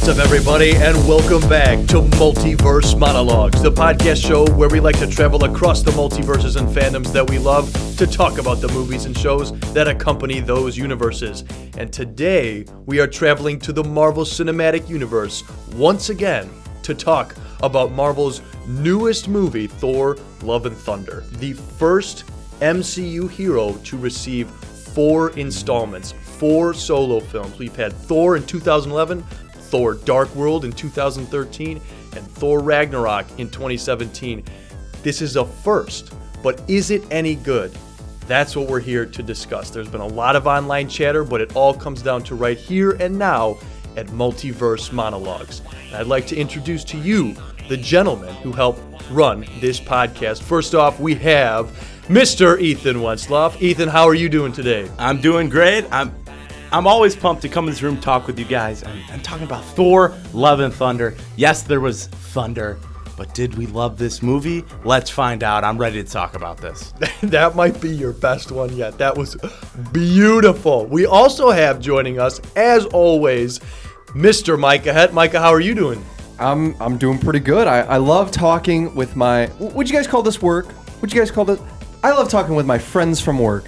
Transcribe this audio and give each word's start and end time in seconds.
What's 0.00 0.18
up, 0.18 0.24
everybody, 0.24 0.74
and 0.76 0.96
welcome 1.06 1.46
back 1.46 1.78
to 1.88 2.00
Multiverse 2.16 2.98
Monologues, 2.98 3.60
the 3.60 3.70
podcast 3.70 4.26
show 4.26 4.50
where 4.54 4.70
we 4.70 4.80
like 4.80 4.98
to 4.98 5.06
travel 5.06 5.44
across 5.44 5.82
the 5.82 5.90
multiverses 5.90 6.56
and 6.56 6.66
fandoms 6.66 7.12
that 7.12 7.28
we 7.28 7.38
love 7.38 7.70
to 7.98 8.06
talk 8.06 8.38
about 8.38 8.62
the 8.62 8.68
movies 8.68 9.04
and 9.04 9.14
shows 9.14 9.52
that 9.74 9.88
accompany 9.88 10.40
those 10.40 10.74
universes. 10.74 11.44
And 11.76 11.92
today, 11.92 12.64
we 12.86 12.98
are 12.98 13.06
traveling 13.06 13.58
to 13.58 13.74
the 13.74 13.84
Marvel 13.84 14.24
Cinematic 14.24 14.88
Universe 14.88 15.44
once 15.74 16.08
again 16.08 16.48
to 16.82 16.94
talk 16.94 17.36
about 17.62 17.92
Marvel's 17.92 18.40
newest 18.66 19.28
movie, 19.28 19.66
Thor 19.66 20.16
Love 20.40 20.64
and 20.64 20.76
Thunder, 20.78 21.24
the 21.32 21.52
first 21.52 22.24
MCU 22.62 23.28
hero 23.28 23.74
to 23.84 23.98
receive 23.98 24.50
four 24.50 25.30
installments, 25.38 26.12
four 26.12 26.72
solo 26.72 27.20
films. 27.20 27.58
We've 27.58 27.76
had 27.76 27.92
Thor 27.92 28.36
in 28.36 28.46
2011, 28.46 29.22
Thor 29.70 29.94
Dark 29.94 30.34
World 30.34 30.64
in 30.64 30.72
2013, 30.72 31.80
and 32.16 32.26
Thor 32.32 32.60
Ragnarok 32.60 33.26
in 33.38 33.48
2017. 33.48 34.42
This 35.02 35.22
is 35.22 35.36
a 35.36 35.44
first, 35.44 36.12
but 36.42 36.60
is 36.68 36.90
it 36.90 37.04
any 37.10 37.36
good? 37.36 37.72
That's 38.26 38.54
what 38.56 38.68
we're 38.68 38.80
here 38.80 39.06
to 39.06 39.22
discuss. 39.22 39.70
There's 39.70 39.88
been 39.88 40.00
a 40.00 40.06
lot 40.06 40.36
of 40.36 40.46
online 40.46 40.88
chatter, 40.88 41.24
but 41.24 41.40
it 41.40 41.54
all 41.56 41.72
comes 41.72 42.02
down 42.02 42.22
to 42.24 42.34
right 42.34 42.58
here 42.58 42.92
and 43.00 43.18
now 43.18 43.58
at 43.96 44.06
Multiverse 44.08 44.92
Monologues. 44.92 45.62
And 45.86 45.96
I'd 45.96 46.06
like 46.06 46.26
to 46.28 46.36
introduce 46.36 46.84
to 46.84 46.98
you 46.98 47.34
the 47.68 47.76
gentlemen 47.76 48.34
who 48.36 48.52
help 48.52 48.78
run 49.10 49.46
this 49.60 49.80
podcast. 49.80 50.42
First 50.42 50.74
off, 50.74 51.00
we 51.00 51.14
have 51.16 51.66
Mr. 52.08 52.60
Ethan 52.60 52.96
Wensloff. 52.96 53.60
Ethan, 53.62 53.88
how 53.88 54.06
are 54.06 54.14
you 54.14 54.28
doing 54.28 54.52
today? 54.52 54.90
I'm 54.98 55.20
doing 55.20 55.48
great. 55.48 55.86
I'm 55.92 56.12
I'm 56.72 56.86
always 56.86 57.16
pumped 57.16 57.42
to 57.42 57.48
come 57.48 57.64
in 57.64 57.70
this 57.70 57.82
room 57.82 58.00
talk 58.00 58.28
with 58.28 58.38
you 58.38 58.44
guys. 58.44 58.84
I'm, 58.84 59.02
I'm 59.10 59.20
talking 59.20 59.44
about 59.44 59.64
Thor, 59.64 60.14
Love 60.32 60.60
and 60.60 60.72
Thunder. 60.72 61.16
Yes, 61.36 61.62
there 61.62 61.80
was 61.80 62.06
thunder, 62.06 62.78
but 63.16 63.34
did 63.34 63.56
we 63.56 63.66
love 63.66 63.98
this 63.98 64.22
movie? 64.22 64.64
Let's 64.84 65.10
find 65.10 65.42
out. 65.42 65.64
I'm 65.64 65.76
ready 65.76 66.00
to 66.00 66.08
talk 66.08 66.36
about 66.36 66.58
this. 66.58 66.94
that 67.24 67.56
might 67.56 67.80
be 67.80 67.90
your 67.90 68.12
best 68.12 68.52
one 68.52 68.74
yet. 68.76 68.98
That 68.98 69.16
was 69.16 69.36
beautiful. 69.92 70.86
We 70.86 71.06
also 71.06 71.50
have 71.50 71.80
joining 71.80 72.20
us, 72.20 72.40
as 72.54 72.86
always, 72.86 73.58
Mr. 74.10 74.56
Micah 74.56 74.92
Het. 74.92 75.12
Micah, 75.12 75.40
how 75.40 75.50
are 75.50 75.60
you 75.60 75.74
doing? 75.74 76.04
I'm 76.38 76.80
I'm 76.80 76.96
doing 76.96 77.18
pretty 77.18 77.40
good. 77.40 77.66
I, 77.66 77.80
I 77.80 77.96
love 77.96 78.30
talking 78.30 78.94
with 78.94 79.16
my. 79.16 79.50
Would 79.58 79.90
you 79.90 79.96
guys 79.96 80.06
call 80.06 80.22
this 80.22 80.40
work? 80.40 80.68
Would 81.00 81.12
you 81.12 81.20
guys 81.20 81.30
call 81.32 81.44
this? 81.44 81.60
I 82.02 82.12
love 82.12 82.30
talking 82.30 82.54
with 82.54 82.64
my 82.64 82.78
friends 82.78 83.20
from 83.20 83.38
work. 83.38 83.66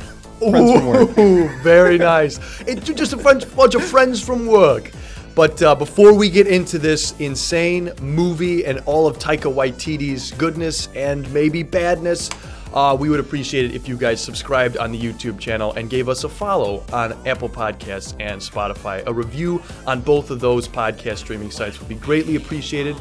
Friends 0.51 0.73
from 0.73 0.87
work. 0.87 1.19
Ooh, 1.19 1.49
very 1.63 1.99
nice. 1.99 2.39
It's 2.63 2.87
just 2.89 3.13
a 3.13 3.17
bunch, 3.17 3.75
of 3.75 3.85
friends 3.85 4.21
from 4.23 4.47
work. 4.47 4.91
But 5.35 5.63
uh, 5.63 5.75
before 5.75 6.13
we 6.13 6.29
get 6.29 6.47
into 6.47 6.79
this 6.79 7.15
insane 7.19 7.93
movie 8.03 8.67
and 8.67 8.81
all 8.81 9.07
of 9.07 9.19
Taika 9.19 9.53
Waititi's 9.53 10.33
goodness 10.33 10.89
and 10.95 11.33
maybe 11.33 11.63
badness, 11.63 12.29
uh, 12.75 12.97
we 12.99 13.09
would 13.09 13.21
appreciate 13.21 13.67
it 13.67 13.75
if 13.75 13.89
you 13.89 13.97
guys 13.97 14.21
subscribed 14.21 14.77
on 14.77 14.93
the 14.93 15.01
YouTube 15.01 15.39
channel 15.39 15.73
and 15.75 15.89
gave 15.89 16.09
us 16.09 16.25
a 16.25 16.29
follow 16.29 16.85
on 16.93 17.13
Apple 17.27 17.49
Podcasts 17.49 18.15
and 18.21 18.41
Spotify. 18.41 19.03
A 19.07 19.13
review 19.13 19.63
on 19.87 20.01
both 20.01 20.31
of 20.31 20.41
those 20.41 20.69
podcast 20.69 21.19
streaming 21.19 21.51
sites 21.51 21.79
would 21.79 21.89
be 21.89 21.95
greatly 21.95 22.37
appreciated. 22.37 22.97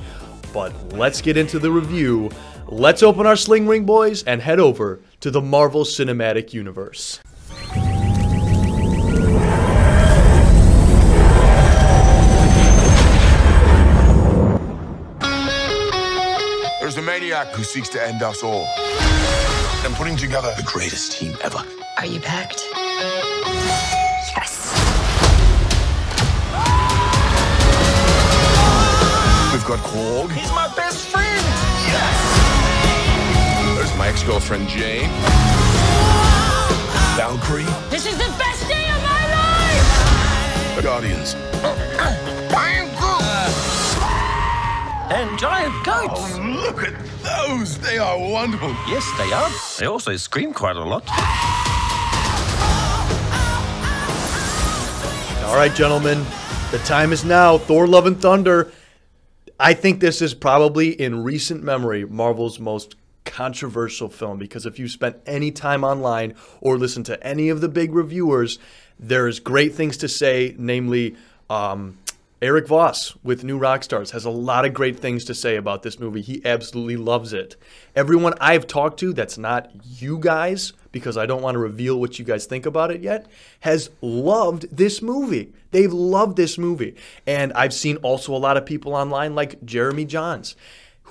But 0.54 0.74
let's 0.94 1.22
get 1.22 1.38
into 1.38 1.60
the 1.60 1.72
review. 1.72 2.30
Let's 2.68 3.04
open 3.04 3.26
our 3.26 3.36
sling 3.36 3.68
ring, 3.68 3.86
boys, 3.86 4.24
and 4.24 4.42
head 4.42 4.60
over 4.60 5.00
to 5.22 5.32
the 5.32 5.42
Marvel 5.42 5.84
Cinematic 5.84 6.54
Universe. 6.54 7.20
Maniac 17.32 17.54
who 17.56 17.64
seeks 17.64 17.88
to 17.88 18.02
end 18.04 18.22
us 18.22 18.44
all. 18.44 18.68
I'm 18.78 19.94
putting 19.94 20.18
together 20.18 20.54
the 20.58 20.64
greatest 20.64 21.14
team 21.14 21.34
ever. 21.44 21.64
Are 21.98 22.06
you 22.06 22.20
packed? 22.20 22.62
Yes. 24.36 24.74
We've 29.54 29.66
got 29.66 29.80
Korg. 29.80 30.32
He's 30.32 30.52
my 30.52 30.68
best 30.76 31.08
friend. 31.08 31.46
Yes. 31.88 32.18
There's 33.78 33.98
my 33.98 34.10
ex-girlfriend 34.10 34.68
Jane. 34.68 35.10
Valkyrie. 37.16 37.64
This 37.90 38.06
is 38.06 38.18
the 38.18 38.30
best 38.38 38.68
day 38.68 38.90
of 38.90 39.02
my 39.04 39.24
life! 39.38 40.76
The 40.76 40.82
Guardians. 40.82 41.36
Oh. 41.64 41.91
And 45.14 45.38
giant 45.38 45.74
goats. 45.84 46.10
Oh, 46.16 46.62
look 46.64 46.84
at 46.84 46.94
those. 47.22 47.78
They 47.80 47.98
are 47.98 48.18
wonderful. 48.18 48.70
Yes, 48.88 49.06
they 49.18 49.30
are. 49.34 49.50
They 49.78 49.86
also 49.86 50.16
scream 50.16 50.54
quite 50.54 50.78
a 50.78 50.84
lot. 50.86 51.04
All 55.44 55.58
right, 55.58 55.76
gentlemen, 55.76 56.26
the 56.72 56.78
time 56.86 57.12
is 57.12 57.26
now. 57.26 57.58
Thor 57.58 57.88
Love 57.88 58.06
and 58.06 58.22
Thunder. 58.22 58.72
I 59.60 59.74
think 59.74 60.00
this 60.00 60.22
is 60.22 60.34
probably 60.34 60.90
in 60.90 61.26
recent 61.26 61.62
memory 61.62 62.06
Marvel's 62.06 62.58
most 62.58 62.96
controversial 63.26 64.08
film 64.08 64.38
because 64.38 64.66
if 64.66 64.80
you 64.80 64.88
spent 64.88 65.18
any 65.26 65.52
time 65.52 65.84
online 65.84 66.36
or 66.62 66.78
listened 66.78 67.08
to 67.08 67.22
any 67.22 67.50
of 67.50 67.60
the 67.60 67.68
big 67.68 67.94
reviewers, 67.94 68.60
there's 68.98 69.42
great 69.42 69.76
things 69.76 69.98
to 69.98 70.08
say, 70.08 70.56
namely, 70.58 71.18
um, 71.50 71.98
Erik 72.42 72.68
Voss 72.68 73.16
with 73.22 73.44
New 73.44 73.60
Rockstars 73.60 74.14
has 74.14 74.26
a 74.26 74.32
lot 74.32 74.66
of 74.66 74.74
great 74.74 75.00
things 75.00 75.26
to 75.26 75.36
say 75.36 75.58
about 75.58 75.84
this 75.84 76.00
movie. 76.00 76.22
He 76.22 76.44
absolutely 76.44 76.98
loves 76.98 77.34
it. 77.34 77.56
Everyone 77.96 78.34
I've 78.42 78.66
talked 78.66 79.00
to 79.02 79.14
that's 79.14 79.38
not 79.38 79.70
you 79.84 80.18
guys, 80.18 80.74
because 80.92 81.18
I 81.18 81.28
don't 81.28 81.44
want 81.44 81.54
to 81.54 81.60
reveal 81.60 82.00
what 82.00 82.18
you 82.18 82.26
guys 82.26 82.48
think 82.48 82.66
about 82.66 82.90
it 82.90 83.02
yet, 83.02 83.28
has 83.60 83.92
loved 84.02 84.76
this 84.76 85.04
movie. 85.04 85.54
They've 85.70 85.94
loved 85.94 86.36
this 86.36 86.58
movie. 86.58 86.96
And 87.28 87.54
I've 87.54 87.76
seen 87.76 87.98
also 87.98 88.34
a 88.36 88.42
lot 88.42 88.58
of 88.58 88.66
people 88.66 88.96
online 88.96 89.36
like 89.36 89.64
Jeremy 89.64 90.08
Jahns 90.08 90.56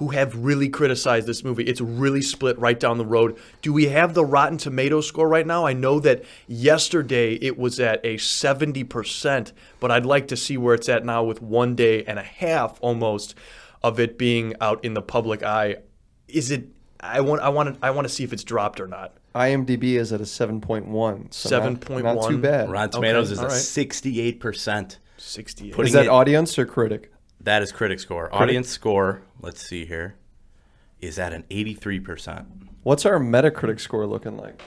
who 0.00 0.08
have 0.08 0.34
really 0.34 0.70
criticized 0.70 1.26
this 1.26 1.44
movie. 1.44 1.62
It's 1.64 1.82
really 1.82 2.22
split 2.22 2.58
right 2.58 2.80
down 2.80 2.96
the 2.96 3.04
road. 3.04 3.36
Do 3.60 3.70
we 3.70 3.88
have 3.88 4.14
the 4.14 4.24
Rotten 4.24 4.56
Tomato 4.56 5.02
score 5.02 5.28
right 5.28 5.46
now? 5.46 5.66
I 5.66 5.74
know 5.74 6.00
that 6.00 6.24
yesterday 6.48 7.34
it 7.34 7.58
was 7.58 7.78
at 7.78 8.00
a 8.02 8.16
70%, 8.16 9.52
but 9.78 9.90
I'd 9.90 10.06
like 10.06 10.26
to 10.28 10.38
see 10.38 10.56
where 10.56 10.74
it's 10.74 10.88
at 10.88 11.04
now 11.04 11.22
with 11.22 11.42
one 11.42 11.74
day 11.74 12.02
and 12.04 12.18
a 12.18 12.22
half 12.22 12.78
almost 12.80 13.34
of 13.82 14.00
it 14.00 14.16
being 14.16 14.54
out 14.58 14.82
in 14.82 14.94
the 14.94 15.02
public 15.02 15.42
eye. 15.42 15.76
Is 16.28 16.50
it 16.50 16.68
I 16.98 17.20
want 17.20 17.42
I 17.42 17.50
want 17.50 17.74
to 17.74 17.86
I 17.86 17.90
want 17.90 18.08
to 18.08 18.12
see 18.12 18.24
if 18.24 18.32
it's 18.32 18.44
dropped 18.44 18.80
or 18.80 18.86
not. 18.86 19.12
IMDb 19.34 19.98
is 19.98 20.14
at 20.14 20.20
a 20.22 20.24
7.1. 20.24 21.32
So 21.34 21.60
not- 21.60 21.80
7.1. 21.80 22.02
Not, 22.02 22.26
too 22.28 22.38
bad. 22.38 22.70
Rotten 22.70 22.90
Tomatoes 22.90 23.26
Okay, 23.26 23.32
is 23.34 23.38
all 23.38 23.44
at 23.44 23.50
right. 23.50 23.60
68%. 23.60 24.96
68. 25.18 25.72
Putting 25.74 25.86
Is 25.88 25.92
that 25.92 26.06
it- 26.06 26.08
audience 26.08 26.58
or 26.58 26.64
critic? 26.64 27.12
That 27.40 27.62
is 27.62 27.72
critic 27.72 28.00
score. 28.00 28.28
Audience 28.34 28.68
score, 28.68 29.22
let's 29.40 29.64
see 29.66 29.86
here, 29.86 30.14
is 31.00 31.18
at 31.18 31.32
an 31.32 31.44
83%. 31.50 32.44
What's 32.82 33.06
our 33.06 33.18
Metacritic 33.18 33.80
score 33.80 34.06
looking 34.06 34.36
like? 34.36 34.60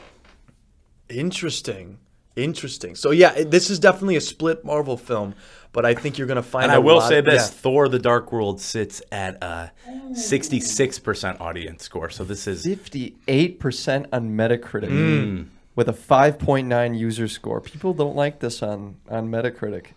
Interesting. 1.09 2.00
Interesting. 2.35 2.95
So 2.95 3.11
yeah, 3.11 3.44
this 3.44 3.69
is 3.69 3.78
definitely 3.78 4.16
a 4.16 4.22
split 4.22 4.66
Marvel 4.66 4.97
film, 4.97 5.35
but 5.72 5.85
I 5.85 5.94
think 5.94 6.17
you're 6.17 6.25
going 6.25 6.38
to 6.38 6.41
find 6.41 6.63
And 6.66 6.72
a 6.72 6.75
I 6.75 6.79
will 6.79 6.95
lot- 6.97 7.09
say 7.09 7.22
this 7.22 7.44
yeah. 7.44 7.57
Thor 7.61 7.88
the 7.88 8.00
Dark 8.00 8.31
World 8.31 8.59
sits 8.59 9.03
at 9.11 9.35
a 9.44 9.72
66% 10.11 11.40
audience 11.40 11.84
score. 11.84 12.09
So 12.09 12.23
this 12.23 12.47
is 12.47 12.66
58% 12.66 14.07
on 14.11 14.31
Metacritic 14.31 14.90
Mm. 14.90 15.47
with 15.75 15.87
a 15.90 15.93
5.9 15.93 16.97
user 16.97 17.28
score. 17.28 17.61
People 17.61 17.93
don't 17.93 18.16
like 18.16 18.40
this 18.40 18.64
on, 18.64 18.96
on 19.09 19.29
Metacritic. 19.29 19.87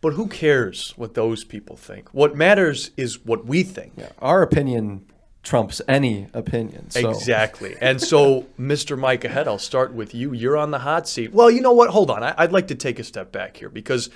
But 0.00 0.12
who 0.12 0.28
cares 0.28 0.92
what 0.96 1.14
those 1.14 1.44
people 1.44 1.76
think? 1.76 2.08
What 2.14 2.36
matters 2.36 2.92
is 2.96 3.24
what 3.24 3.46
we 3.46 3.62
think. 3.62 3.92
Yeah, 3.96 4.10
our 4.20 4.42
opinion 4.42 5.06
trumps 5.42 5.80
any 5.88 6.28
opinion. 6.34 6.90
So. 6.90 7.10
Exactly. 7.10 7.76
And 7.80 8.00
so, 8.00 8.46
Mr. 8.58 8.98
Mike 8.98 9.24
ahead, 9.24 9.48
I'll 9.48 9.58
start 9.58 9.92
with 9.92 10.14
you. 10.14 10.32
You're 10.32 10.56
on 10.56 10.70
the 10.70 10.80
hot 10.80 11.08
seat. 11.08 11.32
Well, 11.32 11.50
you 11.50 11.60
know 11.60 11.72
what? 11.72 11.90
Hold 11.90 12.10
on. 12.10 12.22
I, 12.22 12.34
I'd 12.36 12.52
like 12.52 12.68
to 12.68 12.74
take 12.74 12.98
a 12.98 13.04
step 13.04 13.32
back 13.32 13.56
here 13.56 13.68
because 13.68 14.10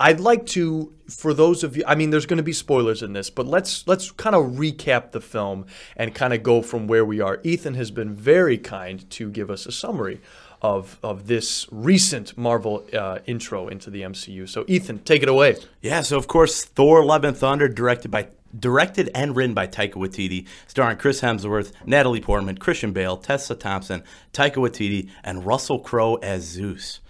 I'd 0.00 0.20
like 0.20 0.46
to, 0.46 0.92
for 1.08 1.34
those 1.34 1.64
of 1.64 1.76
you, 1.76 1.82
I 1.86 1.96
mean, 1.96 2.10
there's 2.10 2.26
going 2.26 2.36
to 2.38 2.44
be 2.44 2.52
spoilers 2.52 3.02
in 3.02 3.12
this, 3.12 3.30
but 3.30 3.46
let's 3.46 3.86
let's 3.88 4.12
kind 4.12 4.36
of 4.36 4.52
recap 4.52 5.10
the 5.10 5.20
film 5.20 5.66
and 5.96 6.14
kind 6.14 6.32
of 6.32 6.42
go 6.42 6.62
from 6.62 6.86
where 6.86 7.04
we 7.04 7.20
are. 7.20 7.40
Ethan 7.42 7.74
has 7.74 7.90
been 7.90 8.14
very 8.14 8.58
kind 8.58 9.08
to 9.10 9.30
give 9.30 9.50
us 9.50 9.66
a 9.66 9.72
summary 9.72 10.20
of 10.62 10.98
of 11.02 11.26
this 11.26 11.66
recent 11.70 12.36
Marvel 12.36 12.84
uh, 12.92 13.18
intro 13.26 13.68
into 13.68 13.90
the 13.90 14.02
MCU. 14.02 14.48
So, 14.48 14.64
Ethan, 14.66 15.00
take 15.00 15.22
it 15.22 15.28
away. 15.28 15.56
Yeah, 15.82 16.02
so 16.02 16.16
of 16.16 16.26
course, 16.26 16.64
Thor: 16.64 17.04
Love 17.04 17.24
and 17.24 17.36
Thunder, 17.36 17.68
directed 17.68 18.10
by 18.10 18.28
directed 18.58 19.10
and 19.14 19.36
written 19.36 19.54
by 19.54 19.66
Taika 19.66 19.94
Waititi, 19.94 20.46
starring 20.66 20.96
Chris 20.96 21.20
Hemsworth, 21.20 21.72
Natalie 21.84 22.20
Portman, 22.20 22.56
Christian 22.58 22.92
Bale, 22.92 23.16
Tessa 23.16 23.54
Thompson, 23.54 24.02
Taika 24.32 24.56
Waititi, 24.56 25.10
and 25.22 25.44
Russell 25.44 25.78
Crowe 25.78 26.16
as 26.16 26.44
Zeus. 26.44 27.00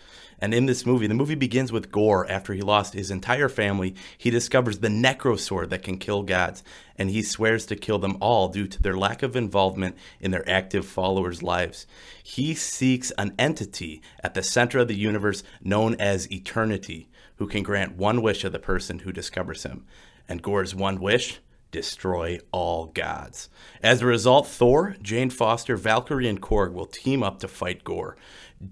And 0.40 0.54
in 0.54 0.66
this 0.66 0.86
movie, 0.86 1.06
the 1.06 1.14
movie 1.14 1.34
begins 1.34 1.72
with 1.72 1.90
Gorr 1.90 2.28
after 2.30 2.54
he 2.54 2.60
lost 2.60 2.94
his 2.94 3.10
entire 3.10 3.48
family. 3.48 3.94
He 4.16 4.30
discovers 4.30 4.78
the 4.78 4.88
Necrosword 4.88 5.70
that 5.70 5.82
can 5.82 5.98
kill 5.98 6.22
gods, 6.22 6.62
and 6.96 7.10
he 7.10 7.22
swears 7.22 7.66
to 7.66 7.76
kill 7.76 7.98
them 7.98 8.16
all 8.20 8.48
due 8.48 8.68
to 8.68 8.82
their 8.82 8.96
lack 8.96 9.22
of 9.22 9.34
involvement 9.34 9.96
in 10.20 10.30
their 10.30 10.48
active 10.48 10.86
followers' 10.86 11.42
lives. 11.42 11.86
He 12.22 12.54
seeks 12.54 13.10
an 13.18 13.34
entity 13.38 14.00
at 14.22 14.34
the 14.34 14.42
center 14.42 14.78
of 14.78 14.88
the 14.88 14.94
universe 14.94 15.42
known 15.62 15.96
as 15.96 16.30
Eternity, 16.30 17.08
who 17.36 17.46
can 17.46 17.62
grant 17.62 17.96
one 17.96 18.22
wish 18.22 18.44
of 18.44 18.52
the 18.52 18.58
person 18.58 19.00
who 19.00 19.12
discovers 19.12 19.64
him. 19.64 19.86
And 20.28 20.42
Gorr's 20.42 20.74
one 20.74 21.00
wish 21.00 21.40
destroy 21.70 22.38
all 22.50 22.86
gods. 22.86 23.48
As 23.82 24.00
a 24.00 24.06
result, 24.06 24.46
Thor, 24.46 24.96
Jane 25.02 25.30
Foster, 25.30 25.76
Valkyrie, 25.76 26.28
and 26.28 26.40
Korg 26.40 26.72
will 26.72 26.86
team 26.86 27.22
up 27.22 27.40
to 27.40 27.48
fight 27.48 27.84
Gorr. 27.84 28.16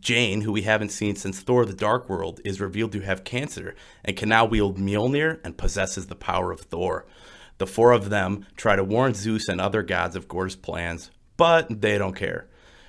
Jane, 0.00 0.40
who 0.40 0.52
we 0.52 0.62
haven't 0.62 0.88
seen 0.88 1.14
since 1.14 1.40
Thor 1.40 1.64
the 1.64 1.72
Dark 1.72 2.08
World, 2.08 2.40
is 2.44 2.60
revealed 2.60 2.92
to 2.92 3.00
have 3.00 3.24
cancer 3.24 3.74
and 4.04 4.16
can 4.16 4.28
now 4.28 4.44
wield 4.44 4.78
Mjolnir 4.78 5.38
and 5.44 5.56
possesses 5.56 6.06
the 6.06 6.16
power 6.16 6.50
of 6.50 6.60
Thor. 6.60 7.06
The 7.58 7.66
four 7.66 7.92
of 7.92 8.10
them 8.10 8.46
try 8.56 8.76
to 8.76 8.84
warn 8.84 9.14
Zeus 9.14 9.48
and 9.48 9.60
other 9.60 9.82
gods 9.82 10.16
of 10.16 10.28
Gorr's 10.28 10.56
plans, 10.56 11.10
but 11.36 11.80
they 11.80 11.98
don't 11.98 12.16
care. 12.16 12.48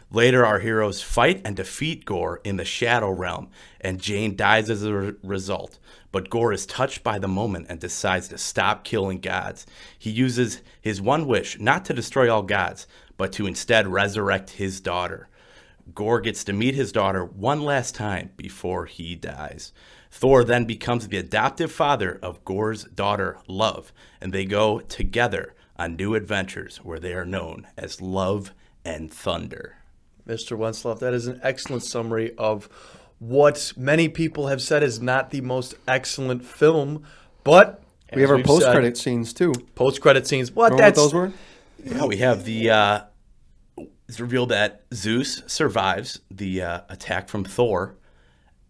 Later, 0.09 0.45
our 0.45 0.59
heroes 0.59 1.01
fight 1.01 1.41
and 1.44 1.55
defeat 1.55 2.05
Gorr 2.05 2.39
in 2.44 2.55
the 2.55 2.65
Shadow 2.65 3.09
Realm, 3.09 3.49
and 3.81 4.01
Jane 4.01 4.38
dies 4.38 4.69
as 4.69 4.83
a 4.83 4.94
re- 4.94 5.13
result. 5.21 5.79
But 6.13 6.29
Gorr 6.29 6.53
is 6.53 6.65
touched 6.65 7.03
by 7.03 7.19
the 7.19 7.27
moment 7.27 7.67
and 7.69 7.79
decides 7.79 8.29
to 8.29 8.38
stop 8.38 8.85
killing 8.85 9.19
gods. 9.19 9.65
He 9.99 10.09
uses 10.09 10.61
his 10.79 11.01
one 11.01 11.27
wish 11.27 11.59
not 11.59 11.83
to 11.85 11.94
destroy 11.94 12.33
all 12.33 12.41
gods, 12.41 12.88
but 13.17 13.33
to 13.33 13.47
instead 13.47 13.88
resurrect 13.88 14.51
his 14.51 14.79
daughter. 14.79 15.27
Gorr 15.93 16.21
gets 16.21 16.43
to 16.45 16.53
meet 16.53 16.75
his 16.75 16.91
daughter 16.91 17.23
one 17.23 17.61
last 17.61 17.95
time 17.95 18.31
before 18.37 18.85
he 18.85 19.15
dies. 19.15 19.71
Thor 20.11 20.43
then 20.43 20.65
becomes 20.65 21.07
the 21.07 21.17
adoptive 21.17 21.71
father 21.71 22.19
of 22.21 22.43
Gorr's 22.45 22.85
daughter, 22.85 23.37
Love, 23.47 23.91
and 24.21 24.33
they 24.33 24.45
go 24.45 24.79
together 24.79 25.53
on 25.77 25.95
new 25.95 26.15
adventures 26.15 26.77
where 26.77 26.99
they 26.99 27.13
are 27.13 27.25
known 27.25 27.67
as 27.77 28.01
Love 28.01 28.51
and 28.83 29.11
Thunder. 29.11 29.77
Mr. 30.27 30.57
Wenslav, 30.57 30.99
that 30.99 31.13
is 31.13 31.27
an 31.27 31.39
excellent 31.43 31.83
summary 31.83 32.35
of 32.37 32.67
what 33.19 33.73
many 33.77 34.09
people 34.09 34.47
have 34.47 34.61
said 34.61 34.83
is 34.83 35.01
not 35.01 35.31
the 35.31 35.41
most 35.41 35.75
excellent 35.87 36.43
film, 36.43 37.03
but 37.43 37.81
We 38.13 38.21
have 38.21 38.31
our 38.31 38.41
post 38.41 38.65
credit 38.69 38.97
scenes 38.97 39.33
too. 39.33 39.53
post 39.75 40.01
credit 40.01 40.27
scenes. 40.27 40.51
What 40.51 40.71
Remember 40.71 40.83
what 40.85 40.95
those 40.95 41.13
were? 41.13 41.31
Yeah, 41.83 42.05
we 42.05 42.17
have 42.17 42.43
the. 42.43 42.69
Uh, 42.69 43.01
it's 44.07 44.19
revealed 44.19 44.50
that 44.50 44.83
Zeus 44.94 45.44
survives 45.48 46.21
the 46.31 46.62
uh, 46.62 46.81
attack 46.89 47.27
from 47.30 47.44
Thor, 47.44 47.95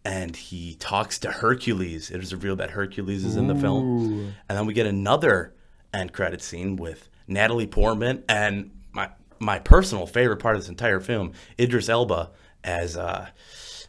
and 0.04 0.36
he 0.36 0.76
talks 0.76 1.20
to 1.20 1.32
Hercules. 1.32 2.10
It 2.10 2.22
is 2.24 2.34
revealed 2.34 2.60
that 2.60 2.72
Hercules 2.72 3.24
is 3.26 3.36
in 3.36 3.48
the 3.48 3.56
film, 3.56 4.34
and 4.50 4.58
then 4.58 4.66
we 4.66 4.74
get 4.74 4.86
another 4.86 5.54
end 5.94 6.14
credit 6.14 6.42
scene 6.42 6.76
with 6.76 7.10
Natalie 7.28 7.68
Portman 7.68 8.24
and 8.30 8.72
my 8.94 9.10
my 9.40 9.60
personal 9.60 10.08
favorite 10.08 10.38
part 10.38 10.56
of 10.56 10.62
this 10.64 10.70
entire 10.70 11.00
film, 11.00 11.34
Idris 11.60 11.90
Elba 11.90 12.32
as 12.64 12.98
uh, 12.98 13.28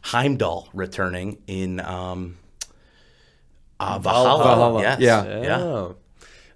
Heimdall 0.03 0.69
returning 0.73 1.39
in 1.47 1.79
um, 1.79 2.37
uh, 3.79 3.97
Valhalla. 3.99 4.43
Valhalla, 4.43 4.81
Yes. 4.81 4.99
yeah. 4.99 5.41
yeah. 5.41 5.59
Oh. 5.59 5.95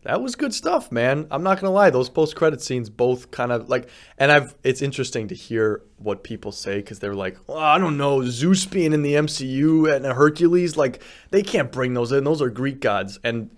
That 0.03 0.21
was 0.21 0.35
good 0.35 0.53
stuff, 0.53 0.91
man. 0.91 1.27
I'm 1.31 1.43
not 1.43 1.59
gonna 1.59 1.73
lie; 1.73 1.89
those 1.89 2.09
post-credit 2.09 2.61
scenes 2.61 2.89
both 2.89 3.31
kind 3.31 3.51
of 3.51 3.69
like, 3.69 3.89
and 4.17 4.31
I've. 4.31 4.55
It's 4.63 4.81
interesting 4.81 5.27
to 5.29 5.35
hear 5.35 5.81
what 5.97 6.23
people 6.23 6.51
say 6.51 6.77
because 6.77 6.99
they're 6.99 7.15
like, 7.15 7.37
well, 7.47 7.57
I 7.57 7.77
don't 7.77 7.97
know, 7.97 8.23
Zeus 8.25 8.65
being 8.65 8.91
in 8.93 9.01
the 9.01 9.13
MCU 9.13 9.93
and 9.93 10.05
Hercules, 10.05 10.75
like 10.75 11.01
they 11.31 11.41
can't 11.41 11.71
bring 11.71 11.93
those 11.93 12.11
in. 12.11 12.23
Those 12.25 12.41
are 12.41 12.49
Greek 12.49 12.81
gods, 12.81 13.19
and 13.23 13.49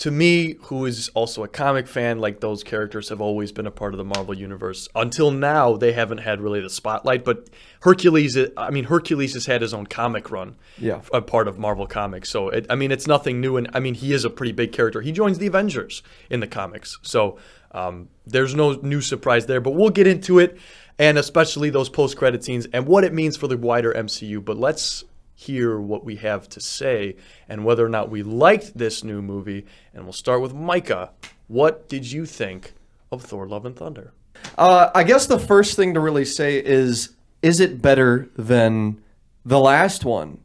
to 0.00 0.10
me, 0.10 0.54
who 0.62 0.86
is 0.86 1.10
also 1.10 1.44
a 1.44 1.48
comic 1.48 1.86
fan, 1.86 2.18
like 2.20 2.40
those 2.40 2.64
characters 2.64 3.10
have 3.10 3.20
always 3.20 3.52
been 3.52 3.66
a 3.66 3.70
part 3.70 3.92
of 3.92 3.98
the 3.98 4.04
Marvel 4.04 4.32
universe. 4.32 4.88
Until 4.94 5.30
now, 5.30 5.76
they 5.76 5.92
haven't 5.92 6.18
had 6.18 6.40
really 6.40 6.60
the 6.60 6.70
spotlight. 6.70 7.22
But 7.22 7.50
Hercules, 7.80 8.34
I 8.56 8.70
mean, 8.70 8.84
Hercules 8.84 9.34
has 9.34 9.44
had 9.44 9.60
his 9.60 9.74
own 9.74 9.84
comic 9.86 10.30
run, 10.30 10.56
Yeah. 10.78 11.02
a 11.12 11.20
part 11.20 11.48
of 11.48 11.58
Marvel 11.58 11.86
Comics. 11.86 12.30
So, 12.30 12.48
it, 12.48 12.64
I 12.70 12.76
mean, 12.76 12.92
it's 12.92 13.06
nothing 13.06 13.42
new. 13.42 13.58
And 13.58 13.68
I 13.74 13.80
mean, 13.80 13.92
he 13.92 14.14
is 14.14 14.24
a 14.24 14.30
pretty 14.30 14.52
big 14.52 14.72
character. 14.72 15.02
He 15.02 15.12
joins 15.12 15.36
the 15.36 15.46
Avengers 15.48 16.02
in 16.30 16.40
the 16.40 16.46
comics. 16.46 16.98
So, 17.02 17.36
um, 17.72 18.08
there's 18.26 18.54
no 18.54 18.72
new 18.82 19.02
surprise 19.02 19.44
there. 19.44 19.60
But 19.60 19.72
we'll 19.72 19.90
get 19.90 20.06
into 20.06 20.38
it, 20.38 20.56
and 20.98 21.18
especially 21.18 21.68
those 21.68 21.90
post-credit 21.90 22.42
scenes 22.42 22.66
and 22.72 22.86
what 22.86 23.04
it 23.04 23.12
means 23.12 23.36
for 23.36 23.48
the 23.48 23.56
wider 23.58 23.92
MCU. 23.92 24.42
But 24.42 24.56
let's 24.56 25.04
hear 25.40 25.80
what 25.80 26.04
we 26.04 26.16
have 26.16 26.48
to 26.50 26.60
say 26.60 27.16
and 27.48 27.64
whether 27.64 27.84
or 27.84 27.88
not 27.88 28.10
we 28.10 28.22
liked 28.22 28.76
this 28.76 29.02
new 29.02 29.22
movie. 29.22 29.64
And 29.94 30.04
we'll 30.04 30.12
start 30.12 30.42
with 30.42 30.52
Micah. 30.52 31.12
What 31.48 31.88
did 31.88 32.12
you 32.12 32.26
think 32.26 32.74
of 33.10 33.22
Thor: 33.22 33.46
Love 33.46 33.64
and 33.64 33.74
Thunder? 33.74 34.12
Uh, 34.58 34.90
I 34.94 35.02
guess 35.02 35.26
the 35.26 35.38
first 35.38 35.76
thing 35.76 35.94
to 35.94 36.00
really 36.00 36.24
say 36.24 36.62
is, 36.62 37.14
is 37.42 37.58
it 37.58 37.80
better 37.80 38.28
than 38.36 39.02
the 39.44 39.58
last 39.58 40.04
one, 40.04 40.38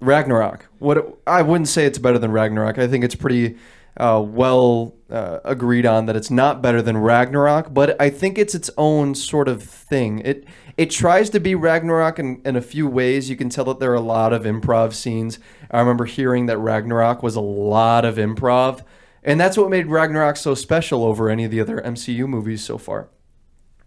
Ragnarok? 0.00 0.66
What 0.78 1.18
I 1.26 1.40
wouldn't 1.42 1.68
say 1.68 1.86
it's 1.86 1.98
better 1.98 2.18
than 2.18 2.30
Ragnarok. 2.30 2.78
I 2.78 2.86
think 2.88 3.04
it's 3.04 3.14
pretty 3.14 3.56
uh, 3.96 4.22
well 4.24 4.94
uh, 5.10 5.38
agreed 5.44 5.86
on 5.86 6.06
that 6.06 6.16
it's 6.16 6.30
not 6.30 6.62
better 6.62 6.82
than 6.82 6.98
Ragnarok, 6.98 7.72
but 7.72 8.00
I 8.00 8.10
think 8.10 8.38
it's 8.38 8.54
its 8.54 8.70
own 8.76 9.14
sort 9.14 9.48
of 9.48 9.62
thing. 9.62 10.20
It 10.20 10.44
it 10.80 10.90
tries 10.90 11.30
to 11.30 11.40
be 11.40 11.54
Ragnarok 11.54 12.18
in, 12.18 12.40
in 12.44 12.56
a 12.56 12.62
few 12.62 12.86
ways. 12.86 13.28
You 13.28 13.36
can 13.36 13.48
tell 13.48 13.64
that 13.66 13.80
there 13.80 13.92
are 13.92 13.94
a 13.96 14.00
lot 14.00 14.32
of 14.32 14.44
improv 14.44 14.94
scenes. 14.94 15.38
I 15.70 15.80
remember 15.80 16.06
hearing 16.06 16.46
that 16.46 16.58
Ragnarok 16.58 17.22
was 17.22 17.36
a 17.36 17.40
lot 17.40 18.04
of 18.04 18.16
improv. 18.16 18.82
And 19.22 19.38
that's 19.38 19.58
what 19.58 19.68
made 19.68 19.86
Ragnarok 19.88 20.36
so 20.36 20.54
special 20.54 21.04
over 21.04 21.28
any 21.28 21.44
of 21.44 21.50
the 21.50 21.60
other 21.60 21.80
MCU 21.80 22.26
movies 22.26 22.64
so 22.64 22.78
far 22.78 23.08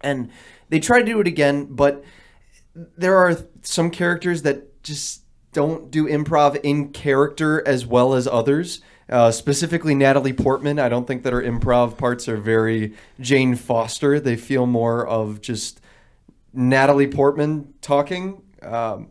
and 0.04 0.30
they 0.68 0.78
try 0.78 1.00
to 1.00 1.04
do 1.04 1.18
it 1.18 1.26
again 1.26 1.66
but 1.70 2.04
there 2.74 3.16
are 3.16 3.36
some 3.62 3.90
characters 3.90 4.42
that 4.42 4.82
just 4.82 5.22
don't 5.52 5.90
do 5.90 6.06
improv 6.06 6.60
in 6.62 6.90
character 6.90 7.66
as 7.66 7.86
well 7.86 8.14
as 8.14 8.28
others 8.28 8.80
uh, 9.08 9.30
specifically 9.30 9.94
natalie 9.94 10.32
portman 10.32 10.78
i 10.78 10.88
don't 10.88 11.06
think 11.06 11.22
that 11.22 11.32
her 11.32 11.42
improv 11.42 11.96
parts 11.96 12.28
are 12.28 12.36
very 12.36 12.94
jane 13.20 13.54
foster 13.56 14.20
they 14.20 14.36
feel 14.36 14.66
more 14.66 15.06
of 15.06 15.40
just 15.40 15.80
natalie 16.54 17.08
portman 17.08 17.74
talking 17.80 18.42
um, 18.62 19.10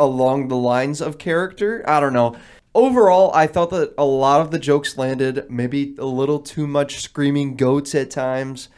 along 0.00 0.48
the 0.48 0.56
lines 0.56 1.00
of 1.00 1.18
character. 1.18 1.84
I 1.88 2.00
don't 2.00 2.12
know. 2.12 2.36
Overall, 2.74 3.32
I 3.34 3.46
thought 3.46 3.70
that 3.70 3.94
a 3.98 4.04
lot 4.04 4.40
of 4.40 4.50
the 4.50 4.58
jokes 4.58 4.96
landed, 4.96 5.50
maybe 5.50 5.96
a 5.98 6.04
little 6.04 6.38
too 6.38 6.66
much 6.66 7.00
screaming 7.00 7.56
goats 7.56 7.94
at 7.94 8.10
times. 8.10 8.68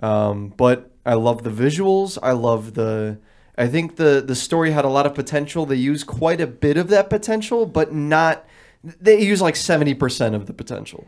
Um, 0.00 0.48
but 0.56 0.90
I 1.04 1.14
love 1.14 1.42
the 1.42 1.50
visuals. 1.50 2.18
I 2.22 2.32
love 2.32 2.74
the. 2.74 3.18
I 3.58 3.68
think 3.68 3.96
the 3.96 4.22
the 4.26 4.34
story 4.34 4.70
had 4.70 4.84
a 4.84 4.88
lot 4.88 5.04
of 5.06 5.14
potential. 5.14 5.66
They 5.66 5.76
use 5.76 6.04
quite 6.04 6.40
a 6.40 6.46
bit 6.46 6.76
of 6.76 6.88
that 6.88 7.10
potential, 7.10 7.66
but 7.66 7.92
not. 7.92 8.46
They 8.82 9.20
use 9.20 9.42
like 9.42 9.56
seventy 9.56 9.94
percent 9.94 10.34
of 10.34 10.46
the 10.46 10.54
potential. 10.54 11.06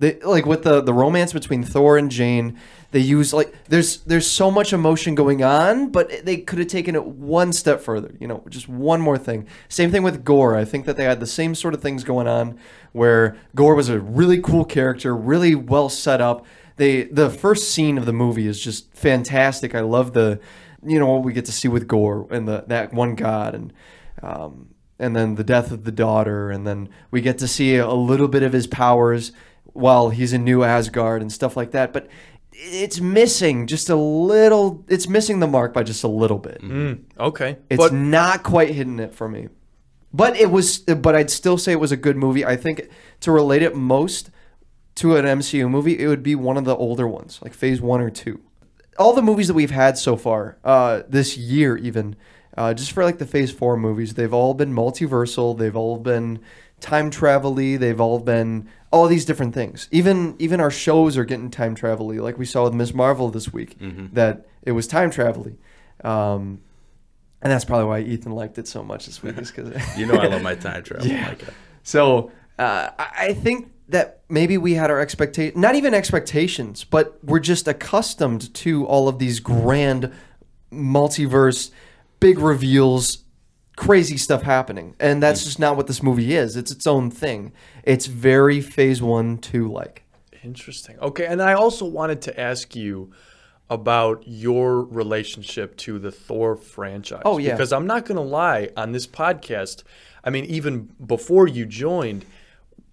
They 0.00 0.18
like 0.20 0.44
with 0.44 0.64
the 0.64 0.80
the 0.80 0.92
romance 0.92 1.32
between 1.32 1.62
Thor 1.62 1.96
and 1.96 2.10
Jane. 2.10 2.58
They 2.90 2.98
use 2.98 3.32
like 3.32 3.54
there's 3.68 3.98
there's 3.98 4.26
so 4.26 4.50
much 4.50 4.72
emotion 4.72 5.14
going 5.14 5.44
on, 5.44 5.90
but 5.90 6.24
they 6.24 6.38
could 6.38 6.58
have 6.58 6.68
taken 6.68 6.96
it 6.96 7.06
one 7.06 7.52
step 7.52 7.80
further. 7.80 8.14
You 8.18 8.26
know, 8.26 8.44
just 8.48 8.68
one 8.68 9.00
more 9.00 9.18
thing. 9.18 9.46
Same 9.68 9.92
thing 9.92 10.02
with 10.02 10.24
Gorr. 10.24 10.56
I 10.56 10.64
think 10.64 10.86
that 10.86 10.96
they 10.96 11.04
had 11.04 11.20
the 11.20 11.26
same 11.26 11.54
sort 11.54 11.74
of 11.74 11.80
things 11.80 12.02
going 12.02 12.26
on, 12.26 12.58
where 12.92 13.36
Gorr 13.54 13.76
was 13.76 13.88
a 13.88 14.00
really 14.00 14.40
cool 14.40 14.64
character, 14.64 15.14
really 15.14 15.54
well 15.54 15.88
set 15.88 16.20
up. 16.20 16.44
They 16.76 17.04
the 17.04 17.30
first 17.30 17.70
scene 17.70 17.96
of 17.96 18.04
the 18.04 18.12
movie 18.12 18.48
is 18.48 18.60
just 18.60 18.92
fantastic. 18.94 19.76
I 19.76 19.80
love 19.80 20.12
the, 20.12 20.40
you 20.84 20.98
know, 20.98 21.06
what 21.06 21.22
we 21.22 21.32
get 21.32 21.44
to 21.44 21.52
see 21.52 21.68
with 21.68 21.86
Gorr 21.86 22.26
and 22.30 22.48
the 22.48 22.64
that 22.66 22.92
one 22.92 23.14
god 23.14 23.54
and. 23.54 23.72
Um, 24.22 24.70
and 24.96 25.14
then 25.16 25.34
the 25.34 25.44
death 25.44 25.72
of 25.72 25.82
the 25.82 25.90
daughter, 25.90 26.52
and 26.52 26.64
then 26.64 26.88
we 27.10 27.20
get 27.20 27.38
to 27.38 27.48
see 27.48 27.76
a 27.76 27.92
little 27.92 28.28
bit 28.28 28.44
of 28.44 28.52
his 28.52 28.68
powers 28.68 29.32
while 29.74 30.08
he's 30.10 30.32
in 30.32 30.42
New 30.44 30.64
Asgard 30.64 31.20
and 31.20 31.30
stuff 31.30 31.56
like 31.56 31.72
that. 31.72 31.92
But 31.92 32.08
it's 32.52 33.00
missing 33.00 33.66
just 33.66 33.90
a 33.90 33.96
little. 33.96 34.84
It's 34.88 35.08
missing 35.08 35.40
the 35.40 35.46
mark 35.46 35.74
by 35.74 35.82
just 35.82 36.02
a 36.04 36.08
little 36.08 36.38
bit. 36.38 36.62
Okay, 37.18 37.58
It's 37.68 37.78
but 37.78 37.92
not 37.92 38.42
quite 38.42 38.70
hitting 38.70 38.98
it 39.00 39.14
for 39.14 39.28
me. 39.28 39.48
But 40.12 40.36
it 40.36 40.50
was. 40.50 40.78
But 40.78 41.14
I'd 41.14 41.30
still 41.30 41.58
say 41.58 41.72
it 41.72 41.80
was 41.80 41.92
a 41.92 41.96
good 41.96 42.16
movie. 42.16 42.44
I 42.46 42.56
think 42.56 42.88
to 43.20 43.32
relate 43.32 43.62
it 43.62 43.74
most 43.74 44.30
to 44.96 45.16
an 45.16 45.24
MCU 45.24 45.68
movie, 45.68 45.98
it 45.98 46.06
would 46.06 46.22
be 46.22 46.36
one 46.36 46.56
of 46.56 46.64
the 46.64 46.76
older 46.76 47.08
ones, 47.08 47.40
like 47.42 47.52
Phase 47.52 47.80
One 47.80 48.00
or 48.00 48.10
Two. 48.10 48.40
All 48.96 49.12
the 49.12 49.22
movies 49.22 49.48
that 49.48 49.54
we've 49.54 49.72
had 49.72 49.98
so 49.98 50.14
far 50.16 50.56
uh, 50.62 51.02
this 51.08 51.36
year, 51.36 51.76
even 51.76 52.14
uh, 52.56 52.72
just 52.74 52.92
for 52.92 53.02
like 53.02 53.18
the 53.18 53.26
Phase 53.26 53.50
Four 53.50 53.76
movies, 53.76 54.14
they've 54.14 54.32
all 54.32 54.54
been 54.54 54.72
multiversal. 54.72 55.58
They've 55.58 55.74
all 55.74 55.98
been 55.98 56.38
time 56.78 57.10
travel-y. 57.10 57.76
They've 57.76 58.00
all 58.00 58.20
been 58.20 58.68
all 58.94 59.08
these 59.08 59.24
different 59.24 59.54
things. 59.54 59.88
Even 59.90 60.36
even 60.38 60.60
our 60.60 60.70
shows 60.70 61.18
are 61.18 61.24
getting 61.24 61.50
time 61.50 61.74
travel-y, 61.74 62.18
like 62.18 62.38
we 62.38 62.44
saw 62.46 62.62
with 62.62 62.74
Miss 62.74 62.94
Marvel 62.94 63.28
this 63.28 63.52
week. 63.52 63.76
That 64.12 64.46
it 64.62 64.70
was 64.72 64.86
time 64.86 65.10
travel-y. 65.10 65.54
Um, 66.08 66.60
and 67.42 67.52
that's 67.52 67.64
probably 67.64 67.86
why 67.86 68.00
Ethan 68.00 68.32
liked 68.32 68.56
it 68.56 68.68
so 68.68 68.84
much 68.84 69.06
this 69.06 69.20
week. 69.20 69.36
Is 69.36 69.50
because 69.50 69.74
You 69.98 70.06
know 70.06 70.14
I 70.14 70.28
love 70.28 70.42
my 70.50 70.54
time 70.54 70.84
travel. 70.84 71.06
Yeah. 71.06 71.26
Micah. 71.28 71.52
So 71.82 72.30
uh, 72.58 72.90
I 72.96 73.08
I 73.18 73.34
think 73.34 73.72
that 73.88 74.20
maybe 74.28 74.56
we 74.56 74.74
had 74.74 74.90
our 74.92 75.00
expectation, 75.00 75.60
not 75.60 75.74
even 75.74 75.92
expectations, 75.92 76.84
but 76.84 77.18
we're 77.24 77.40
just 77.40 77.66
accustomed 77.66 78.54
to 78.54 78.86
all 78.86 79.08
of 79.08 79.18
these 79.18 79.40
grand 79.40 80.12
multiverse, 80.72 81.70
big 82.20 82.38
reveals, 82.38 83.23
crazy 83.76 84.16
stuff 84.16 84.42
happening, 84.42 84.94
and 85.00 85.22
that's 85.22 85.42
mm. 85.42 85.44
just 85.44 85.58
not 85.58 85.76
what 85.76 85.86
this 85.86 86.02
movie 86.02 86.34
is. 86.34 86.56
It's 86.56 86.70
its 86.70 86.86
own 86.86 87.10
thing. 87.10 87.52
It's 87.82 88.06
very 88.06 88.60
Phase 88.60 89.02
One, 89.02 89.38
Two 89.38 89.70
like. 89.70 90.04
Interesting. 90.42 90.98
Okay, 91.00 91.26
and 91.26 91.42
I 91.42 91.54
also 91.54 91.84
wanted 91.86 92.22
to 92.22 92.38
ask 92.38 92.76
you 92.76 93.12
about 93.70 94.22
your 94.26 94.82
relationship 94.82 95.76
to 95.78 95.98
the 95.98 96.12
Thor 96.12 96.54
franchise. 96.54 97.22
Oh, 97.24 97.38
yeah. 97.38 97.52
Because 97.52 97.72
I'm 97.72 97.86
not 97.86 98.04
going 98.04 98.16
to 98.16 98.22
lie, 98.22 98.68
on 98.76 98.92
this 98.92 99.06
podcast, 99.06 99.82
I 100.22 100.30
mean, 100.30 100.44
even 100.44 100.90
before 101.04 101.46
you 101.46 101.64
joined, 101.64 102.26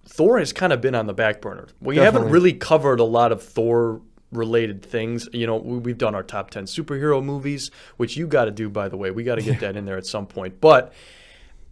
Thor 0.06 0.40
has 0.40 0.54
kind 0.54 0.72
of 0.72 0.80
been 0.82 0.96
on 0.96 1.08
the 1.08 1.14
back 1.14 1.42
burner. 1.42 1.68
We 1.82 1.98
haven't 1.98 2.30
really 2.30 2.54
covered 2.54 3.00
a 3.00 3.06
lot 3.06 3.32
of 3.32 3.44
Thor 3.44 4.02
related 4.32 4.84
things. 4.84 5.28
You 5.34 5.48
know, 5.48 5.58
we, 5.58 5.78
we've 5.78 5.98
done 5.98 6.16
our 6.16 6.24
top 6.24 6.50
10 6.52 6.66
superhero 6.66 7.24
movies, 7.24 7.72
which 7.98 8.18
you 8.18 8.28
got 8.28 8.46
to 8.46 8.52
do, 8.52 8.70
by 8.70 8.90
the 8.90 8.98
way. 8.98 9.12
We 9.12 9.24
got 9.24 9.36
to 9.36 9.42
get 9.42 9.60
that 9.60 9.76
in 9.76 9.86
there 9.86 9.98
at 9.98 10.06
some 10.06 10.26
point. 10.26 10.62
But 10.62 10.94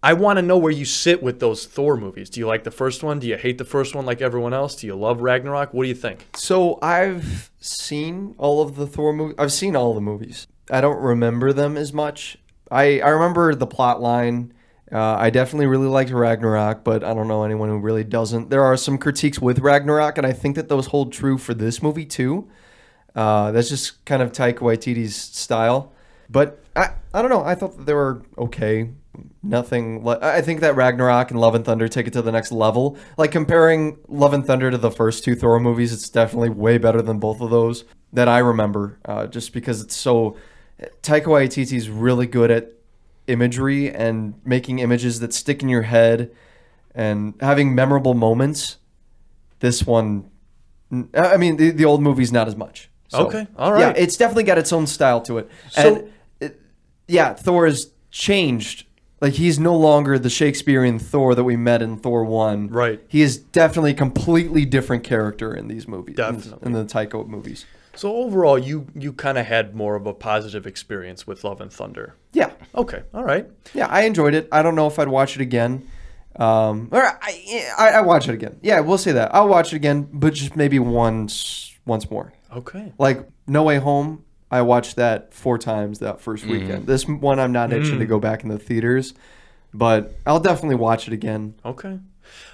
I 0.01 0.13
want 0.13 0.37
to 0.37 0.41
know 0.41 0.57
where 0.57 0.71
you 0.71 0.85
sit 0.85 1.21
with 1.21 1.39
those 1.39 1.65
Thor 1.65 1.97
movies. 1.97 2.29
Do 2.29 2.39
you 2.39 2.47
like 2.47 2.63
the 2.63 2.71
first 2.71 3.03
one? 3.03 3.19
Do 3.19 3.27
you 3.27 3.37
hate 3.37 3.57
the 3.57 3.65
first 3.65 3.95
one 3.95 4.05
like 4.05 4.21
everyone 4.21 4.53
else? 4.53 4.75
Do 4.75 4.87
you 4.87 4.95
love 4.95 5.21
Ragnarok? 5.21 5.73
What 5.73 5.83
do 5.83 5.89
you 5.89 5.95
think? 5.95 6.25
So 6.35 6.79
I've 6.81 7.51
seen 7.59 8.35
all 8.37 8.61
of 8.61 8.75
the 8.75 8.87
Thor 8.87 9.11
movies. 9.11 9.35
I've 9.37 9.51
seen 9.51 9.75
all 9.75 9.93
the 9.93 10.01
movies. 10.01 10.47
I 10.71 10.81
don't 10.81 11.01
remember 11.01 11.51
them 11.51 11.75
as 11.75 11.91
much. 11.91 12.37
I 12.71 12.99
I 13.01 13.09
remember 13.09 13.55
the 13.55 13.67
plot 13.67 14.01
line. 14.01 14.53
Uh, 14.91 15.15
I 15.19 15.29
definitely 15.29 15.67
really 15.67 15.87
liked 15.87 16.09
Ragnarok, 16.09 16.83
but 16.83 17.03
I 17.03 17.13
don't 17.13 17.27
know 17.27 17.43
anyone 17.43 17.69
who 17.69 17.77
really 17.77 18.03
doesn't. 18.03 18.49
There 18.49 18.63
are 18.63 18.75
some 18.75 18.97
critiques 18.97 19.39
with 19.39 19.59
Ragnarok, 19.59 20.17
and 20.17 20.25
I 20.25 20.33
think 20.33 20.55
that 20.55 20.67
those 20.67 20.87
hold 20.87 21.13
true 21.13 21.37
for 21.37 21.53
this 21.53 21.83
movie 21.83 22.05
too. 22.05 22.49
Uh, 23.15 23.51
that's 23.51 23.69
just 23.69 24.03
kind 24.05 24.21
of 24.21 24.31
Taika 24.31 24.59
Waititi's 24.59 25.15
style. 25.15 25.93
But 26.29 26.63
I, 26.75 26.91
I 27.13 27.21
don't 27.21 27.31
know. 27.31 27.43
I 27.43 27.55
thought 27.55 27.77
that 27.77 27.85
they 27.85 27.93
were 27.93 28.23
okay. 28.37 28.91
Nothing. 29.43 30.03
Li- 30.03 30.17
I 30.21 30.41
think 30.41 30.61
that 30.61 30.75
Ragnarok 30.75 31.31
and 31.31 31.39
Love 31.39 31.55
and 31.55 31.65
Thunder 31.65 31.87
take 31.87 32.07
it 32.07 32.13
to 32.13 32.21
the 32.21 32.31
next 32.31 32.51
level. 32.51 32.97
Like 33.17 33.31
comparing 33.31 33.97
Love 34.07 34.33
and 34.33 34.45
Thunder 34.45 34.71
to 34.71 34.77
the 34.77 34.91
first 34.91 35.23
two 35.23 35.35
Thor 35.35 35.59
movies, 35.59 35.91
it's 35.91 36.09
definitely 36.09 36.49
way 36.49 36.77
better 36.77 37.01
than 37.01 37.19
both 37.19 37.41
of 37.41 37.49
those 37.49 37.83
that 38.13 38.27
I 38.27 38.39
remember. 38.39 38.99
Uh, 39.03 39.27
just 39.27 39.53
because 39.53 39.81
it's 39.81 39.95
so. 39.95 40.37
Taika 41.01 41.25
Waititi's 41.25 41.89
really 41.89 42.27
good 42.27 42.51
at 42.51 42.71
imagery 43.29 43.89
and 43.93 44.33
making 44.43 44.79
images 44.79 45.19
that 45.19 45.33
stick 45.33 45.61
in 45.61 45.69
your 45.69 45.83
head 45.83 46.31
and 46.95 47.33
having 47.39 47.73
memorable 47.75 48.13
moments. 48.13 48.77
This 49.59 49.85
one, 49.85 50.29
I 51.13 51.37
mean, 51.37 51.57
the, 51.57 51.71
the 51.71 51.85
old 51.85 52.01
movie's 52.01 52.31
not 52.31 52.47
as 52.47 52.55
much. 52.55 52.89
So, 53.09 53.27
Okay, 53.27 53.47
all 53.57 53.73
right. 53.73 53.95
Yeah, 53.95 54.03
it's 54.03 54.17
definitely 54.17 54.43
got 54.43 54.57
its 54.57 54.71
own 54.73 54.87
style 54.87 55.21
to 55.21 55.37
it. 55.39 55.49
So- 55.69 55.81
and 55.95 56.11
it, 56.39 56.61
yeah, 57.07 57.33
Thor 57.33 57.65
has 57.65 57.91
changed. 58.11 58.85
Like 59.21 59.33
he's 59.33 59.59
no 59.59 59.75
longer 59.75 60.17
the 60.17 60.29
Shakespearean 60.29 60.97
Thor 60.97 61.35
that 61.35 61.43
we 61.43 61.57
met 61.57 61.81
in 61.81 61.97
Thor 61.97 62.23
one. 62.23 62.69
Right. 62.69 63.01
He 63.09 63.21
is 63.21 63.37
definitely 63.37 63.91
a 63.91 63.95
completely 63.95 64.63
different 64.63 65.03
character 65.03 65.53
in 65.53 65.67
these 65.67 65.87
movies. 65.89 66.17
in- 66.17 66.35
Definitely. 66.35 66.65
in 66.67 66.71
the 66.71 66.85
Taika 66.85 67.27
movies. 67.27 67.65
So 67.95 68.15
overall, 68.15 68.57
you 68.57 68.87
you 68.95 69.11
kind 69.11 69.37
of 69.37 69.45
had 69.45 69.75
more 69.75 69.95
of 69.95 70.05
a 70.07 70.13
positive 70.13 70.65
experience 70.65 71.27
with 71.27 71.43
Love 71.43 71.59
and 71.59 71.73
Thunder. 71.73 72.15
Yeah, 72.31 72.51
Okay, 72.75 73.01
all 73.13 73.23
right. 73.23 73.47
yeah, 73.73 73.87
I 73.87 74.03
enjoyed 74.03 74.33
it. 74.35 74.47
I 74.51 74.61
don't 74.61 74.75
know 74.75 74.87
if 74.87 74.99
I'd 74.99 75.07
watch 75.07 75.35
it 75.35 75.41
again. 75.41 75.87
Um, 76.35 76.89
or 76.91 77.03
I, 77.03 77.65
I, 77.77 77.89
I 77.89 78.01
watch 78.01 78.29
it 78.29 78.33
again. 78.33 78.59
Yeah, 78.61 78.79
we'll 78.81 78.97
say 78.99 79.11
that. 79.13 79.33
I'll 79.33 79.47
watch 79.49 79.73
it 79.73 79.75
again, 79.77 80.07
but 80.13 80.33
just 80.33 80.55
maybe 80.55 80.79
once, 80.79 81.75
once 81.85 82.09
more. 82.09 82.31
Okay. 82.55 82.93
Like 82.97 83.27
No 83.47 83.63
Way 83.63 83.77
Home, 83.77 84.23
I 84.51 84.61
watched 84.61 84.95
that 84.97 85.33
four 85.33 85.57
times 85.57 85.99
that 85.99 86.21
first 86.21 86.45
weekend. 86.45 86.87
This 86.87 87.07
one, 87.07 87.39
I'm 87.39 87.51
not 87.51 87.73
itching 87.73 87.99
to 87.99 88.05
go 88.05 88.19
back 88.19 88.43
in 88.43 88.49
the 88.49 88.59
theaters, 88.59 89.13
but 89.73 90.15
I'll 90.25 90.39
definitely 90.39 90.75
watch 90.77 91.07
it 91.07 91.13
again. 91.13 91.55
Okay. 91.65 91.99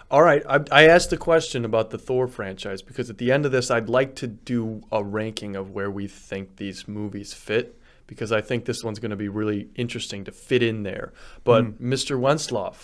All 0.10 0.24
right. 0.24 0.44
I, 0.50 0.62
I 0.72 0.88
asked 0.88 1.10
the 1.10 1.18
question 1.18 1.66
about 1.66 1.90
the 1.90 1.98
Thor 1.98 2.28
franchise 2.28 2.82
because 2.82 3.10
at 3.10 3.18
the 3.18 3.32
end 3.32 3.46
of 3.46 3.52
this, 3.52 3.70
I'd 3.70 3.90
like 3.90 4.16
to 4.16 4.28
do 4.28 4.84
a 4.92 5.04
ranking 5.04 5.56
of 5.56 5.72
where 5.72 5.92
we 5.92 6.08
think 6.08 6.56
these 6.58 6.88
movies 6.88 7.34
fit 7.34 7.80
because 8.08 8.32
I 8.32 8.42
think 8.42 8.66
this 8.66 8.84
one's 8.84 9.00
going 9.00 9.12
to 9.12 9.16
be 9.16 9.30
really 9.30 9.70
interesting 9.76 10.24
to 10.26 10.32
fit 10.32 10.62
in 10.64 10.84
there. 10.84 11.14
But 11.44 11.64
mm. 11.64 11.80
Mr. 11.80 12.20
Wenslaw, 12.20 12.76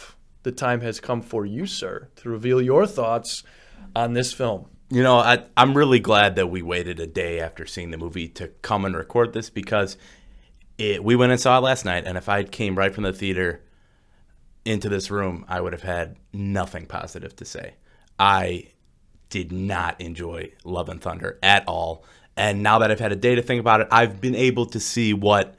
the 0.44 0.52
time 0.52 0.82
has 0.82 1.00
come 1.00 1.22
for 1.22 1.46
you, 1.46 1.66
sir, 1.66 2.10
to 2.18 2.30
reveal 2.30 2.62
your 2.62 2.88
thoughts 2.88 3.44
on 3.96 4.14
this 4.14 4.34
film. 4.34 4.68
You 4.90 5.04
know, 5.04 5.18
I, 5.18 5.46
I'm 5.56 5.78
really 5.78 6.00
glad 6.00 6.36
that 6.36 6.48
we 6.48 6.62
waited 6.62 7.00
a 7.00 7.08
day 7.08 7.40
after 7.40 7.66
seeing 7.66 7.92
the 7.92 7.98
movie 7.98 8.28
to 8.30 8.50
come 8.62 8.84
and 8.84 8.96
record 8.96 9.34
this 9.34 9.50
because 9.50 9.98
it, 10.78 11.04
we 11.04 11.16
went 11.16 11.32
and 11.32 11.40
saw 11.40 11.58
it 11.58 11.62
last 11.62 11.86
night, 11.86 12.06
and 12.06 12.18
if 12.18 12.28
I 12.28 12.44
came 12.44 12.78
right 12.78 12.94
from 12.94 13.04
the 13.04 13.14
theater 13.14 13.62
into 14.66 14.90
this 14.90 15.10
room, 15.10 15.46
I 15.48 15.62
would 15.62 15.74
have 15.74 15.84
had 15.84 16.18
nothing 16.34 16.86
positive 16.88 17.36
to 17.38 17.46
say. 17.46 17.76
I 18.20 18.72
did 19.30 19.52
not 19.52 20.00
enjoy 20.02 20.52
Love 20.64 20.90
and 20.90 21.02
Thunder 21.02 21.40
at 21.42 21.64
all. 21.68 22.04
And 22.38 22.64
now 22.64 22.80
that 22.80 22.92
I've 22.92 23.00
had 23.00 23.12
a 23.12 23.18
day 23.18 23.36
to 23.36 23.42
think 23.42 23.60
about 23.60 23.82
it, 23.82 23.88
I've 23.92 24.22
been 24.22 24.36
able 24.36 24.66
to 24.68 24.80
see 24.80 25.14
what 25.14 25.56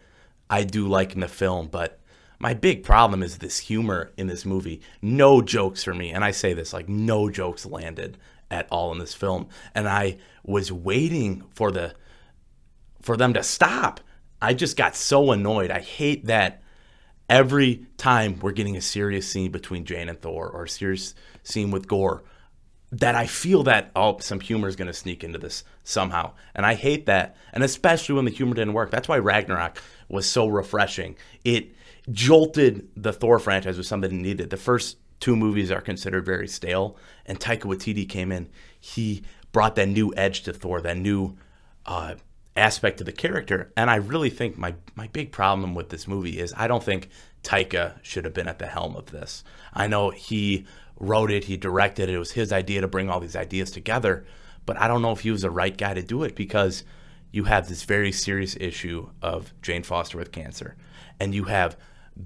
I 0.49 0.65
do 0.65 0.89
like 0.89 1.15
in 1.15 1.21
the 1.21 1.29
film. 1.29 1.69
But 1.69 2.01
my 2.39 2.55
big 2.55 2.83
problem 2.83 3.23
is 3.23 3.39
this 3.39 3.59
humor 3.59 4.13
in 4.17 4.27
this 4.27 4.45
movie. 4.45 4.81
No 5.01 5.43
jokes 5.43 5.85
for 5.85 5.95
me. 5.95 6.11
And 6.11 6.25
I 6.25 6.31
say 6.31 6.55
this 6.55 6.73
like, 6.73 6.89
no 6.89 7.31
jokes 7.31 7.67
landed 7.67 8.19
at 8.51 8.67
all 8.71 8.93
in 8.93 8.99
this 8.99 9.15
film. 9.15 9.49
And 9.75 9.89
I 9.89 10.19
was 10.45 10.73
waiting 10.73 11.45
for 11.55 11.71
the 11.71 11.95
for 13.01 13.17
them 13.17 13.35
to 13.35 13.43
stop. 13.43 14.01
I 14.41 14.55
just 14.55 14.77
got 14.77 14.97
so 14.97 15.33
annoyed. 15.33 15.71
I 15.71 15.81
hate 15.81 16.27
that 16.27 16.63
every 17.29 17.87
time 17.97 18.39
we're 18.41 18.53
getting 18.53 18.77
a 18.77 18.81
serious 18.81 19.29
scene 19.29 19.51
between 19.51 19.85
Jane 19.85 20.09
and 20.09 20.21
Thor 20.21 20.49
or 20.49 20.65
a 20.65 20.69
serious 20.69 21.15
scene 21.43 21.71
with 21.71 21.89
Gorr, 21.89 22.23
that 22.93 23.15
I 23.15 23.27
feel 23.27 23.63
that 23.65 23.91
oh 23.97 24.19
some 24.19 24.39
humor 24.39 24.69
is 24.69 24.77
going 24.77 24.87
to 24.87 24.93
sneak 24.93 25.25
into 25.25 25.39
this 25.39 25.65
somehow, 25.83 26.33
and 26.55 26.65
I 26.67 26.75
hate 26.75 27.07
that. 27.07 27.37
And 27.53 27.65
especially 27.65 28.15
when 28.15 28.27
the 28.27 28.31
humor 28.31 28.55
didn't 28.55 28.75
work. 28.75 28.91
That's 28.91 29.09
why 29.09 29.19
Ragnarok 29.19 29.79
was 30.09 30.29
so 30.29 30.47
refreshing. 30.47 31.17
It 31.45 31.75
jolted 32.11 32.89
the 32.97 33.13
Thor 33.13 33.39
franchise 33.39 33.79
with 33.79 33.87
something 33.87 34.21
needed. 34.21 34.51
The 34.51 34.57
first 34.57 34.99
two 35.21 35.37
movies 35.37 35.71
are 35.71 35.81
considered 35.81 36.27
very 36.27 36.49
stale, 36.49 36.97
and 37.25 37.41
Taika 37.41 37.63
Waititi 37.63 38.09
came 38.09 38.31
in. 38.31 38.49
He 38.79 39.23
brought 39.53 39.77
that 39.77 39.89
new 39.89 40.13
edge 40.17 40.43
to 40.43 40.53
Thor, 40.53 40.81
that 40.83 40.97
new 40.99 41.37
uh, 41.87 42.17
aspect 42.57 42.99
to 42.99 43.05
the 43.05 43.13
character. 43.13 43.73
And 43.77 43.91
I 43.91 43.97
really 43.97 44.31
think 44.31 44.59
my 44.59 44.75
my 44.95 45.09
big 45.09 45.33
problem 45.33 45.75
with 45.75 45.89
this 45.89 46.07
movie 46.07 46.39
is 46.39 46.53
I 46.57 46.69
don't 46.69 46.85
think 46.85 47.09
Taika 47.43 47.95
should 48.03 48.25
have 48.25 48.35
been 48.35 48.49
at 48.49 48.59
the 48.59 48.67
helm 48.67 48.97
of 48.97 49.07
this. 49.07 49.45
I 49.73 49.87
know 49.87 50.11
he 50.11 50.67
wrote 50.99 51.31
it, 51.31 51.45
he 51.45 51.57
directed 51.57 52.09
it, 52.09 52.15
it 52.15 52.19
was 52.19 52.33
his 52.33 52.53
idea 52.53 52.81
to 52.81 52.89
bring 52.89 53.11
all 53.11 53.21
these 53.21 53.37
ideas 53.37 53.71
together, 53.71 54.25
but 54.67 54.79
I 54.79 54.89
don't 54.89 55.03
know 55.03 55.13
if 55.13 55.21
he 55.21 55.31
was 55.31 55.43
the 55.43 55.51
right 55.51 55.77
guy 55.77 55.95
to 55.95 56.03
do 56.03 56.23
it 56.23 56.37
because 56.37 56.85
you 57.33 57.45
have 57.45 57.69
this 57.69 57.83
very 57.85 58.13
serious 58.13 58.57
issue 58.61 59.09
of 59.23 59.53
Jane 59.63 59.83
Foster 59.83 60.19
with 60.19 60.33
cancer, 60.33 60.77
and 61.19 61.35
you 61.35 61.45
have 61.45 61.77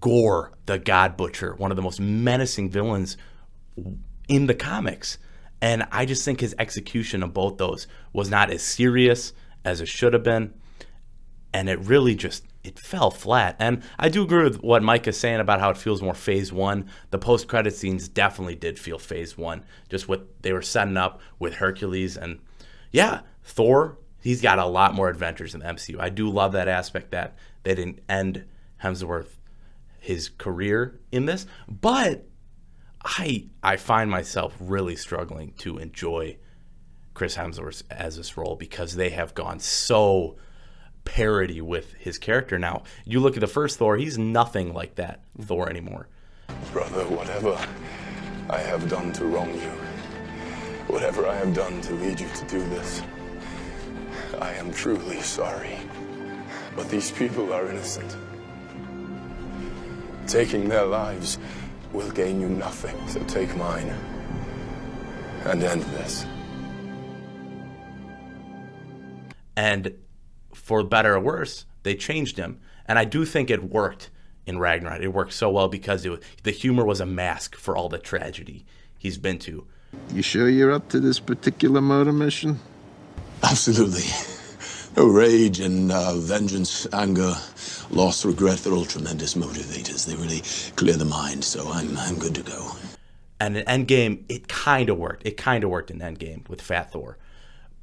Gorr, 0.01 0.53
the 0.67 0.79
God 0.79 1.17
Butcher, 1.17 1.55
one 1.55 1.71
of 1.71 1.77
the 1.77 1.83
most 1.83 2.01
menacing 2.01 2.71
villains 2.71 3.17
in 4.29 4.47
the 4.47 4.55
comics. 4.55 5.19
And 5.63 5.87
I 5.91 6.05
just 6.05 6.25
think 6.25 6.41
his 6.41 6.55
execution 6.59 7.23
of 7.23 7.33
both 7.33 7.57
those 7.57 7.87
was 8.13 8.29
not 8.29 8.51
as 8.51 8.63
serious 8.63 9.33
as 9.65 9.81
it 9.81 9.89
should 9.89 10.13
have 10.13 10.23
been. 10.23 10.53
And 11.53 11.69
it 11.69 11.79
really 11.81 12.15
just 12.15 12.45
it 12.67 12.79
fell 12.79 13.11
flat. 13.11 13.57
And 13.59 13.83
I 13.99 14.09
do 14.09 14.23
agree 14.23 14.43
with 14.43 14.63
what 14.63 14.83
Mike 14.83 15.07
is 15.07 15.19
saying 15.19 15.41
about 15.41 15.61
how 15.61 15.71
it 15.71 15.77
feels 15.77 16.03
more 16.03 16.15
phase 16.15 16.53
one. 16.53 16.91
The 17.11 17.19
post 17.19 17.49
credit 17.49 17.75
scenes 17.75 18.09
definitely 18.09 18.57
did 18.57 18.79
feel 18.79 18.99
phase 18.99 19.39
one. 19.39 19.65
Just 19.89 20.09
what 20.09 20.43
they 20.43 20.53
were 20.53 20.63
setting 20.63 20.97
up 20.97 21.21
with 21.39 21.55
Hercules 21.55 22.17
and 22.17 22.41
yeah, 22.91 23.21
Thor, 23.43 23.99
he's 24.21 24.41
got 24.41 24.59
a 24.59 24.67
lot 24.67 24.95
more 24.95 25.09
adventures 25.09 25.55
in 25.55 25.61
the 25.61 25.67
MCU. 25.67 26.01
I 26.01 26.09
do 26.09 26.29
love 26.29 26.53
that 26.53 26.69
aspect 26.69 27.11
that 27.13 27.37
they 27.63 27.75
didn't 27.75 28.01
end 28.09 28.45
Hemsworth 28.83 29.37
his 29.99 30.29
career 30.29 31.01
in 31.11 31.27
this. 31.27 31.47
But 31.69 32.27
I 33.05 33.49
I 33.63 33.77
find 33.77 34.11
myself 34.11 34.55
really 34.61 34.97
struggling 34.97 35.53
to 35.59 35.79
enjoy 35.79 36.39
Chris 37.15 37.37
Hemsworth 37.37 37.83
as 37.91 38.17
this 38.17 38.37
role 38.37 38.57
because 38.57 38.95
they 38.95 39.11
have 39.11 39.35
gone 39.35 39.59
so 39.59 40.37
parody 41.07 41.63
with 41.63 41.95
his 41.95 42.19
character 42.19 42.59
now. 42.59 42.83
You 43.07 43.21
look 43.21 43.35
at 43.37 43.41
the 43.41 43.47
first 43.47 43.79
Thor, 43.79 43.97
he's 43.97 44.19
nothing 44.19 44.75
like 44.75 44.97
that 44.97 45.21
mm-hmm. 45.31 45.45
Thor 45.45 45.71
anymore. 45.71 46.09
Brother, 46.73 47.05
whatever 47.05 47.59
I 48.51 48.59
have 48.59 48.91
done 48.91 49.13
to 49.15 49.25
wrong 49.25 49.55
you, 49.55 49.71
whatever 50.93 51.27
I 51.27 51.35
have 51.37 51.55
done 51.55 51.81
to 51.81 51.95
lead 51.95 52.21
you 52.21 52.29
to 52.29 52.45
do 52.47 52.59
this, 52.69 53.03
I 54.39 54.53
am 54.53 54.71
truly 54.73 55.21
sorry. 55.23 55.79
But 56.75 56.91
these 56.91 57.11
people 57.11 57.53
are 57.55 57.71
innocent. 57.71 58.15
Taking 60.27 60.69
their 60.69 60.85
lives 60.85 61.39
will 61.93 62.11
gain 62.11 62.41
you 62.41 62.49
nothing, 62.49 62.97
so 63.09 63.23
take 63.25 63.57
mine 63.57 63.89
and 65.45 65.63
end 65.63 65.83
this. 65.83 66.27
and 69.57 69.93
for 70.57 70.83
better 70.83 71.15
or 71.15 71.21
worse, 71.21 71.65
they 71.83 71.95
changed 71.95 72.37
him. 72.37 72.59
And 72.87 72.99
I 72.99 73.05
do 73.05 73.25
think 73.25 73.51
it 73.51 73.71
worked 73.71 74.11
in 74.47 74.59
Ragnarok. 74.59 75.03
It 75.03 75.09
worked 75.09 75.33
so 75.33 75.51
well 75.51 75.69
because 75.69 76.05
it 76.05 76.11
was, 76.11 76.21
the 76.43 76.51
humor 76.51 76.85
was 76.85 77.01
a 77.01 77.07
mask 77.07 77.57
for 77.57 77.77
all 77.77 77.89
the 77.89 77.99
tragedy 77.99 78.65
he's 78.99 79.19
been 79.19 79.39
to. 79.41 79.67
You 80.13 80.23
sure 80.23 80.49
you're 80.49 80.73
up 80.73 80.89
to 80.91 81.01
this 81.01 81.19
particular 81.19 81.81
motor 81.81 82.13
mission? 82.13 82.59
Absolutely. 83.43 84.05
No 84.97 85.07
rage 85.07 85.61
and 85.61 85.93
uh, 85.93 86.15
vengeance, 86.15 86.87
anger, 86.93 87.35
loss, 87.91 88.25
regret, 88.25 88.59
they're 88.59 88.73
all 88.73 88.85
tremendous 88.85 89.35
motivators. 89.35 90.07
They 90.07 90.15
really 90.15 90.43
clear 90.77 90.95
the 90.95 91.05
mind, 91.05 91.45
so 91.45 91.71
I'm, 91.71 91.97
I'm 91.99 92.19
good 92.19 92.35
to 92.37 92.43
go. 92.43 92.73
And 93.39 93.59
in 93.59 93.65
Endgame, 93.67 94.25
it 94.31 94.49
kind 94.49 94.89
of 94.89 94.97
worked. 94.97 95.27
It 95.27 95.37
kind 95.37 95.65
of 95.65 95.71
worked 95.71 95.91
in 95.91 95.99
Endgame 95.99 96.49
with 96.49 96.63
Fat 96.63 96.93
Thor. 96.93 97.19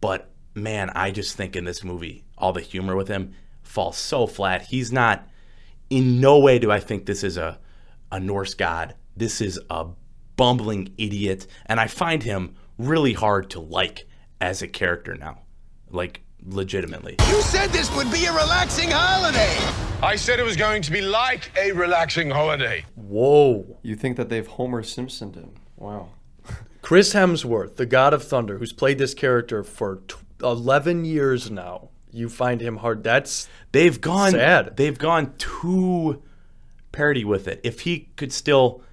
But 0.01 0.30
man, 0.56 0.89
I 0.96 1.12
just 1.12 1.38
think 1.38 1.56
in 1.56 1.65
this 1.65 1.84
movie, 1.84 2.24
all 2.43 2.51
the 2.51 2.59
humor 2.59 2.93
with 2.93 3.07
him 3.07 3.33
falls 3.62 3.95
so 3.95 4.27
flat. 4.27 4.63
He's 4.63 4.91
not, 4.91 5.25
in 5.89 6.19
no 6.19 6.39
way 6.39 6.59
do 6.59 6.69
I 6.69 6.81
think 6.81 7.05
this 7.05 7.23
is 7.23 7.38
a, 7.38 7.57
a 8.12 8.19
Norse 8.19 8.53
god. 8.53 8.95
This 9.15 9.39
is 9.39 9.62
a 9.69 9.88
bumbling 10.35 10.93
idiot. 10.97 11.47
And 11.67 11.79
I 11.79 11.88
find 11.88 12.21
him 12.21 12.55
really 12.77 13.13
hard 13.13 13.50
to 13.51 13.62
like 13.62 14.05
as 14.41 14.62
a 14.62 14.67
character 14.67 15.15
now. 15.15 15.39
Like, 15.89 16.21
legitimately. 16.45 17.15
You 17.29 17.41
said 17.41 17.69
this 17.69 17.95
would 17.95 18.12
be 18.12 18.25
a 18.25 18.33
relaxing 18.33 18.89
holiday. 18.91 19.55
I 20.05 20.17
said 20.17 20.38
it 20.38 20.43
was 20.43 20.57
going 20.57 20.81
to 20.81 20.91
be 20.91 21.00
like 21.00 21.50
a 21.57 21.71
relaxing 21.71 22.29
holiday. 22.29 22.83
Whoa. 22.95 23.77
You 23.83 23.95
think 23.95 24.17
that 24.17 24.27
they've 24.27 24.45
Homer 24.45 24.83
Simpsoned 24.83 25.35
him? 25.35 25.53
Wow. 25.77 26.09
Chris 26.81 27.13
Hemsworth, 27.13 27.77
the 27.77 27.85
God 27.85 28.13
of 28.13 28.21
Thunder, 28.21 28.57
who's 28.57 28.73
played 28.73 28.97
this 28.97 29.13
character 29.13 29.63
for 29.63 30.01
t- 30.09 30.17
11 30.41 31.05
years 31.05 31.50
now. 31.50 31.88
You 32.13 32.29
find 32.29 32.62
him 32.62 32.77
hard. 32.77 33.03
That's 33.03 33.48
They've 33.72 34.00
gone 34.00 34.32
Sad. 34.32 34.77
They've 34.77 34.98
gone 34.98 35.34
too 35.38 36.22
parody 36.91 37.25
with 37.25 37.48
it. 37.48 37.60
If 37.63 37.82
he 37.82 38.10
could 38.15 38.32
still 38.32 38.84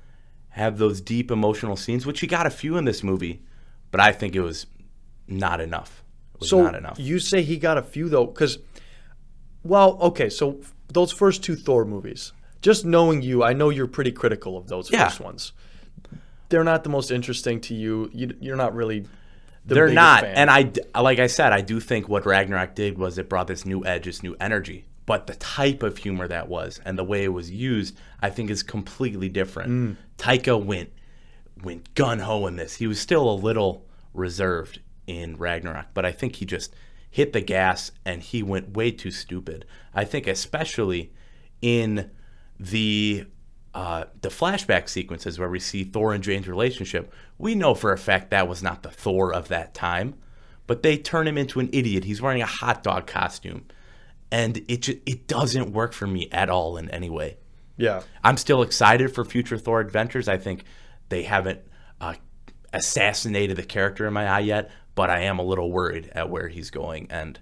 have 0.51 0.79
those 0.79 1.01
deep 1.01 1.31
emotional 1.31 1.77
scenes, 1.77 2.07
which 2.07 2.21
he 2.21 2.27
got 2.27 2.47
a 2.47 2.51
few 2.51 2.77
in 2.77 2.85
this 2.87 3.03
movie, 3.03 3.43
but 3.91 4.01
I 4.01 4.13
think 4.13 4.35
it 4.35 4.41
was 4.41 4.67
not 5.29 5.61
enough. 5.61 6.03
It 6.35 6.41
was 6.41 6.49
so 6.51 6.63
not 6.63 6.75
enough. 6.75 6.99
you 6.99 7.19
say 7.19 7.43
he 7.43 7.57
got 7.59 7.77
a 7.79 7.83
few 7.83 8.09
though, 8.09 8.27
because 8.27 8.59
well, 9.63 9.99
okay, 10.01 10.31
so 10.31 10.61
those 10.89 11.13
first 11.13 11.45
two 11.45 11.55
Thor 11.55 11.85
movies. 11.85 12.33
Just 12.63 12.85
knowing 12.85 13.23
you, 13.23 13.43
I 13.43 13.53
know 13.53 13.71
you're 13.71 13.87
pretty 13.87 14.13
critical 14.13 14.57
of 14.57 14.69
those 14.69 14.91
Yeah. 14.91 15.05
first 15.05 15.21
ones. 15.21 15.53
They're 16.49 16.65
not 16.65 16.85
the 16.85 16.91
most 16.91 17.11
interesting 17.11 17.61
to 17.63 17.75
you. 17.75 18.11
you 18.13 18.35
you're 18.41 18.57
not 18.57 18.75
really. 18.75 19.07
The 19.71 19.77
They're 19.77 19.89
not, 19.89 20.23
fan. 20.23 20.35
and 20.37 20.51
I, 20.95 21.01
like 21.01 21.21
I 21.21 21.29
said, 21.29 21.53
I 21.53 21.61
do 21.61 21.79
think 21.79 22.09
what 22.09 22.27
Ragnarok 22.27 22.75
did 22.75 22.99
was 22.99 23.19
it 23.19 23.29
brought 23.29 23.47
this 23.47 23.65
new 23.65 23.85
edge, 23.85 24.07
this 24.07 24.21
new 24.21 24.37
energy. 24.41 24.85
But 25.07 25.29
the 25.29 25.37
type 25.37 25.85
of 25.85 25.97
humor 25.97 26.27
that 26.27 26.49
was 26.49 26.81
and 26.85 26.99
the 26.99 27.05
way 27.05 27.23
it 27.23 27.29
was 27.29 27.53
used, 27.53 27.97
I 28.21 28.31
think, 28.31 28.51
is 28.51 28.65
completely 28.65 29.29
different. 29.29 29.71
Mm. 29.71 29.97
Taika 30.19 30.63
went 30.63 30.91
went 31.63 31.95
gun 31.95 32.19
ho 32.19 32.49
in 32.49 32.57
this. 32.57 32.75
He 32.77 32.89
was 32.89 32.99
still 32.99 33.31
a 33.31 33.33
little 33.33 33.87
reserved 34.13 34.81
in 35.07 35.37
Ragnarok, 35.37 35.87
but 35.95 36.05
I 36.05 36.11
think 36.11 36.37
he 36.37 36.45
just 36.45 36.75
hit 37.09 37.33
the 37.33 37.41
gas 37.41 37.93
and 38.05 38.23
he 38.23 38.43
went 38.43 38.77
way 38.77 38.91
too 38.91 39.13
stupid. 39.13 39.67
I 39.95 40.05
think 40.05 40.27
especially 40.27 41.13
in 41.63 42.11
the 42.59 43.27
uh, 43.75 44.05
the 44.21 44.29
flashback 44.29 44.89
sequences 44.89 45.39
where 45.39 45.49
we 45.49 45.61
see 45.61 45.85
Thor 45.85 46.13
and 46.13 46.23
Jane's 46.25 46.49
relationship, 46.49 47.13
we 47.39 47.55
know 47.55 47.75
for 47.75 47.93
a 47.93 47.99
fact 47.99 48.31
that 48.31 48.49
was 48.49 48.63
not 48.63 48.83
the 48.83 48.91
Thor 48.91 49.33
of 49.33 49.49
that 49.49 49.75
time, 49.75 50.15
but 50.67 50.83
they 50.83 50.97
turn 50.97 51.27
him 51.29 51.39
into 51.39 51.61
an 51.61 51.69
idiot. 51.73 52.05
He's 52.05 52.21
wearing 52.23 52.43
a 52.43 52.47
hot 52.47 52.83
dog 52.83 53.07
costume, 53.07 53.67
and 54.33 54.59
it 54.69 54.83
ju- 54.83 55.01
it 55.07 55.27
doesn't 55.27 55.73
work 55.73 55.93
for 55.93 56.07
me 56.07 56.29
at 56.33 56.51
all 56.51 56.77
in 56.77 56.89
any 56.91 57.11
way. 57.11 57.37
yeah, 57.77 58.03
I'm 58.25 58.37
still 58.37 58.63
excited 58.63 59.15
for 59.15 59.25
future 59.25 59.57
Thor 59.59 59.81
adventures. 59.81 60.29
I 60.29 60.37
think 60.37 60.65
they 61.09 61.23
haven't 61.23 61.61
uh, 62.01 62.15
assassinated 62.73 63.57
the 63.57 63.63
character 63.65 64.07
in 64.07 64.13
my 64.13 64.27
eye 64.29 64.41
yet, 64.41 64.71
but 64.95 65.11
I 65.11 65.21
am 65.23 65.39
a 65.39 65.43
little 65.43 65.71
worried 65.71 66.11
at 66.15 66.29
where 66.31 66.49
he's 66.49 66.71
going 66.71 67.07
and 67.11 67.39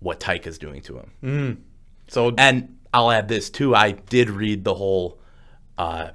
what 0.00 0.20
Taika 0.20 0.46
is 0.46 0.58
doing 0.58 0.82
to 0.82 0.98
him. 0.98 1.64
so 2.08 2.34
And 2.36 2.76
I'll 2.92 3.10
add 3.10 3.28
this 3.28 3.50
too. 3.50 3.74
I 3.74 3.92
did 3.92 4.30
read 4.30 4.64
the 4.64 4.74
whole, 4.74 5.20
uh, 5.78 6.10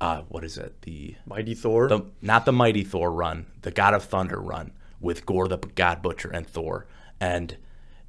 uh, 0.00 0.22
what 0.28 0.44
is 0.44 0.56
it? 0.56 0.80
The 0.82 1.16
Mighty 1.26 1.54
Thor. 1.54 1.88
the 1.88 2.06
not 2.22 2.44
the 2.44 2.52
mighty 2.52 2.84
Thor 2.84 3.12
run, 3.12 3.46
the 3.62 3.70
God 3.70 3.94
of 3.94 4.04
Thunder 4.04 4.40
run 4.40 4.72
with 5.00 5.26
Gorr 5.26 5.48
the 5.48 5.58
God 5.58 6.02
Butcher 6.02 6.30
and 6.30 6.46
Thor, 6.46 6.86
and 7.20 7.56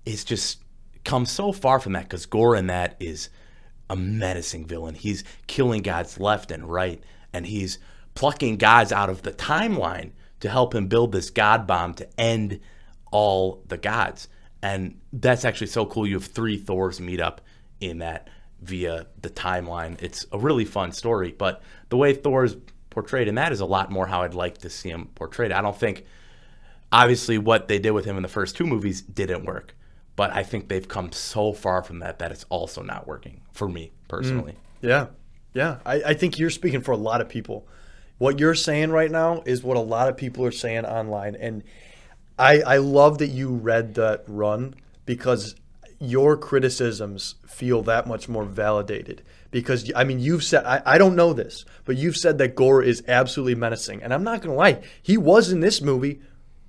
it's 0.05 0.23
just 0.23 0.63
come 1.03 1.25
so 1.25 1.51
far 1.51 1.79
from 1.79 1.93
that 1.93 2.03
because 2.03 2.25
Gorr 2.25 2.55
in 2.55 2.67
that 2.67 2.95
is 2.99 3.29
a 3.89 3.95
menacing 3.95 4.67
villain. 4.67 4.95
He's 4.95 5.23
killing 5.47 5.81
gods 5.81 6.19
left 6.19 6.51
and 6.51 6.71
right, 6.71 7.03
and 7.33 7.45
he's 7.45 7.77
plucking 8.13 8.57
gods 8.57 8.91
out 8.91 9.09
of 9.09 9.21
the 9.23 9.31
timeline 9.31 10.11
to 10.39 10.49
help 10.49 10.73
him 10.73 10.87
build 10.87 11.11
this 11.11 11.29
god 11.29 11.67
bomb 11.67 11.93
to 11.95 12.19
end 12.19 12.59
all 13.11 13.63
the 13.67 13.77
gods. 13.77 14.27
And 14.63 14.99
that's 15.11 15.45
actually 15.45 15.67
so 15.67 15.85
cool. 15.85 16.07
You 16.07 16.15
have 16.15 16.25
three 16.25 16.57
Thors 16.57 16.99
meet 16.99 17.19
up 17.19 17.41
in 17.79 17.99
that 17.99 18.29
via 18.61 19.07
the 19.21 19.29
timeline. 19.29 20.01
It's 20.01 20.25
a 20.31 20.37
really 20.37 20.65
fun 20.65 20.91
story, 20.91 21.33
but 21.37 21.61
the 21.89 21.97
way 21.97 22.13
Thor's 22.13 22.55
portrayed 22.89 23.27
in 23.27 23.35
that 23.35 23.51
is 23.51 23.59
a 23.59 23.65
lot 23.65 23.91
more 23.91 24.07
how 24.07 24.21
I'd 24.21 24.33
like 24.33 24.59
to 24.59 24.69
see 24.69 24.89
him 24.89 25.09
portrayed. 25.15 25.51
I 25.51 25.61
don't 25.61 25.77
think, 25.77 26.05
obviously, 26.91 27.37
what 27.37 27.67
they 27.67 27.79
did 27.79 27.91
with 27.91 28.05
him 28.05 28.17
in 28.17 28.23
the 28.23 28.29
first 28.29 28.55
two 28.55 28.65
movies 28.65 29.01
didn't 29.01 29.45
work, 29.45 29.75
but 30.15 30.31
I 30.31 30.43
think 30.43 30.67
they've 30.67 30.87
come 30.87 31.11
so 31.11 31.53
far 31.53 31.81
from 31.81 31.99
that 31.99 32.19
that 32.19 32.31
it's 32.31 32.45
also 32.49 32.83
not 32.83 33.07
working 33.07 33.41
for 33.51 33.67
me 33.67 33.91
personally. 34.07 34.53
Mm, 34.83 34.89
yeah, 34.89 35.07
yeah. 35.53 35.77
I, 35.85 36.03
I 36.03 36.13
think 36.13 36.37
you're 36.37 36.49
speaking 36.49 36.81
for 36.81 36.91
a 36.91 36.97
lot 36.97 37.21
of 37.21 37.29
people. 37.29 37.67
What 38.19 38.39
you're 38.39 38.53
saying 38.53 38.91
right 38.91 39.09
now 39.09 39.41
is 39.47 39.63
what 39.63 39.77
a 39.77 39.81
lot 39.81 40.07
of 40.07 40.15
people 40.15 40.45
are 40.45 40.51
saying 40.51 40.85
online, 40.85 41.35
and 41.35 41.63
I 42.37 42.61
I 42.61 42.77
love 42.77 43.17
that 43.17 43.29
you 43.29 43.49
read 43.49 43.95
that 43.95 44.23
run 44.27 44.75
because 45.05 45.55
your 46.01 46.35
criticisms 46.35 47.35
feel 47.47 47.83
that 47.83 48.07
much 48.07 48.27
more 48.27 48.43
validated. 48.43 49.21
Because 49.51 49.91
I 49.95 50.03
mean, 50.03 50.19
you've 50.19 50.43
said 50.43 50.65
I, 50.65 50.81
I 50.85 50.97
don't 50.97 51.15
know 51.15 51.33
this, 51.33 51.65
but 51.85 51.95
you've 51.97 52.17
said 52.17 52.37
that 52.39 52.55
Gorr 52.55 52.81
is 52.81 53.03
absolutely 53.07 53.55
menacing, 53.55 54.01
and 54.01 54.13
I'm 54.13 54.23
not 54.23 54.41
gonna 54.41 54.55
lie, 54.55 54.81
he 55.01 55.17
was 55.17 55.51
in 55.51 55.59
this 55.59 55.81
movie. 55.81 56.21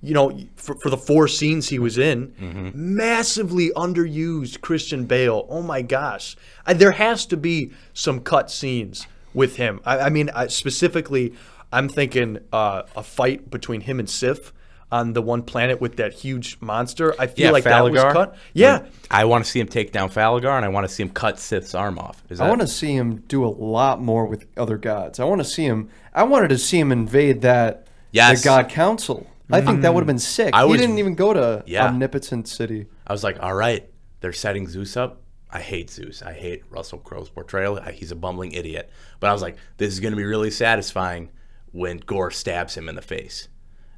You 0.05 0.13
know, 0.13 0.37
for, 0.57 0.75
for 0.83 0.89
the 0.89 0.97
four 0.97 1.29
scenes 1.29 1.69
he 1.69 1.79
was 1.79 1.97
in, 1.97 2.33
massively 2.75 3.69
underused 3.69 4.59
Christian 4.59 5.05
Bale. 5.05 5.47
Oh 5.49 5.61
my 5.61 5.81
gosh, 5.81 6.35
I, 6.65 6.73
there 6.73 6.91
has 6.91 7.25
to 7.27 7.37
be 7.37 7.71
some 7.93 8.19
cut 8.19 8.51
scenes 8.51 9.07
with 9.33 9.55
him. 9.55 9.79
I, 9.85 9.99
I 9.99 10.09
mean, 10.09 10.29
I, 10.35 10.47
specifically, 10.47 11.33
I'm 11.71 11.87
thinking 11.87 12.39
uh, 12.51 12.83
a 12.97 13.01
fight 13.01 13.49
between 13.49 13.79
him 13.79 13.97
and 13.97 14.09
Sif 14.09 14.51
on 14.93 15.13
the 15.13 15.23
one 15.23 15.41
planet 15.41 15.81
with 15.81 15.95
that 15.95 16.13
huge 16.13 16.57
monster. 16.61 17.15
I 17.19 17.25
feel 17.25 17.47
Yeah, 17.47 17.51
like 17.51 17.63
that 17.63 17.83
was 17.83 17.99
cut. 17.99 18.37
Yeah, 18.53 18.85
I 19.09 19.25
want 19.25 19.43
to 19.43 19.49
see 19.49 19.59
him 19.59 19.67
take 19.67 19.91
down 19.91 20.09
Falligar, 20.09 20.55
and 20.55 20.63
I 20.63 20.67
want 20.67 20.87
to 20.87 20.93
see 20.93 21.01
him 21.01 21.09
cut 21.09 21.39
Sif's 21.39 21.73
arm 21.73 21.97
off. 21.97 22.23
Is 22.29 22.39
I 22.39 22.47
want 22.47 22.61
to 22.61 22.67
see 22.67 22.93
him 22.93 23.23
do 23.27 23.43
a 23.43 23.47
lot 23.49 23.99
more 23.99 24.27
with 24.27 24.45
other 24.55 24.77
gods. 24.77 25.19
I 25.19 25.25
want 25.25 25.41
to 25.41 25.45
see 25.45 25.65
him. 25.65 25.89
I 26.13 26.23
wanted 26.23 26.49
to 26.49 26.59
see 26.59 26.79
him 26.79 26.91
invade 26.91 27.41
that 27.41 27.87
Yes. 28.11 28.43
the 28.43 28.45
God 28.45 28.69
Council. 28.69 29.25
I 29.51 29.61
think 29.61 29.81
that 29.81 29.93
would 29.95 30.01
have 30.01 30.07
been 30.07 30.17
mm. 30.17 30.21
sick. 30.21 30.51
I 30.53 30.67
he 30.67 30.77
didn't 30.77 30.99
even 30.99 31.15
go 31.15 31.33
to 31.33 31.63
Yeah. 31.65 31.87
Omnipotent 31.87 32.47
City. 32.47 32.85
I 33.07 33.13
was 33.13 33.23
like, 33.23 33.41
all 33.41 33.55
right, 33.55 33.89
they're 34.21 34.31
setting 34.31 34.67
Zeus 34.67 34.95
up. 34.95 35.21
I 35.49 35.59
hate 35.59 35.89
Zeus. 35.89 36.21
I 36.21 36.33
hate 36.33 36.63
Russell 36.69 36.99
Crowe's 36.99 37.29
portrayal. 37.29 37.81
He's 37.81 38.11
a 38.11 38.15
bumbling 38.15 38.51
idiot. 38.51 38.91
But 39.19 39.31
I 39.31 39.33
was 39.33 39.41
like, 39.41 39.57
this 39.77 39.91
is 39.91 39.99
going 39.99 40.11
to 40.11 40.17
be 40.17 40.23
really 40.23 40.51
satisfying 40.51 41.29
when 41.71 41.97
Gorr 41.97 42.29
stabs 42.31 42.75
him 42.75 42.87
in 42.89 42.95
the 42.95 43.01
face. 43.01 43.47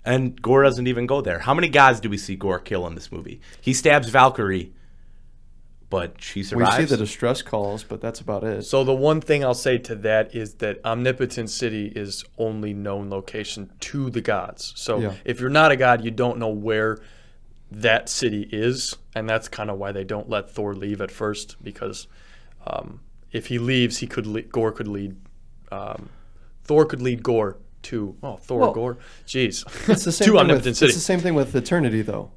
And 0.05 0.39
Gorr 0.41 0.63
doesn't 0.63 0.85
even 0.87 1.07
go 1.07 1.21
there. 1.21 1.39
How 1.39 1.53
many 1.53 1.67
guys 1.67 1.99
do 1.99 2.09
we 2.09 2.17
see 2.17 2.35
Gorr 2.35 2.59
kill 2.59 2.85
in 2.87 2.93
this 2.95 3.11
movie? 3.11 3.41
He 3.59 3.73
stabs 3.73 4.07
Valkyrie, 4.09 4.71
but 5.89 6.21
she 6.21 6.43
survives. 6.43 6.77
We 6.77 6.85
see 6.85 6.89
the 6.89 6.97
distress 6.97 7.41
calls, 7.41 7.83
but 7.83 8.01
that's 8.01 8.19
about 8.19 8.43
it. 8.43 8.63
So 8.63 8.83
the 8.83 8.93
one 8.93 9.19
thing 9.21 9.43
I'll 9.43 9.53
say 9.53 9.77
to 9.79 9.95
that 9.95 10.35
is 10.35 10.55
that 10.55 10.79
Omnipotent 10.85 11.49
City 11.49 11.87
is 11.95 12.23
only 12.37 12.73
known 12.73 13.09
location 13.09 13.71
to 13.81 14.09
the 14.11 14.21
gods. 14.21 14.73
So 14.75 14.99
Yeah. 14.99 15.13
if 15.25 15.39
you're 15.39 15.49
not 15.49 15.71
a 15.71 15.75
god, 15.75 16.03
you 16.05 16.11
don't 16.11 16.37
know 16.37 16.49
where 16.49 16.99
that 17.71 18.07
city 18.09 18.47
is, 18.51 18.95
and 19.15 19.27
that's 19.27 19.47
kind 19.47 19.69
of 19.71 19.77
why 19.79 19.91
they 19.91 20.03
don't 20.03 20.29
let 20.29 20.49
Thor 20.51 20.75
leave 20.75 21.01
at 21.01 21.09
first 21.11 21.55
because 21.63 22.07
um, 22.67 22.99
if 23.31 23.47
he 23.47 23.57
leaves, 23.57 23.97
he 23.97 24.07
could 24.07 24.27
le- 24.27 24.43
Gorr 24.43 24.71
could 24.71 24.87
lead 24.87 25.15
um, 25.71 26.09
Thor 26.63 26.85
could 26.85 27.01
lead 27.01 27.23
Gorr 27.23 27.57
to 27.85 28.15
oh 28.23 28.37
Thor 28.37 28.59
Well, 28.59 28.73
Gorr, 28.73 28.97
jeez, 29.25 29.65
It's 29.89 30.03
the 30.03 30.11
same 30.11 30.27
to 30.27 30.31
thing 30.31 30.39
Omnipotent 30.39 30.65
with, 30.65 30.77
City. 30.77 30.89
It's 30.89 30.95
the 30.95 31.01
same 31.01 31.19
thing 31.19 31.33
with 31.33 31.55
Eternity, 31.55 32.01
though. 32.01 32.31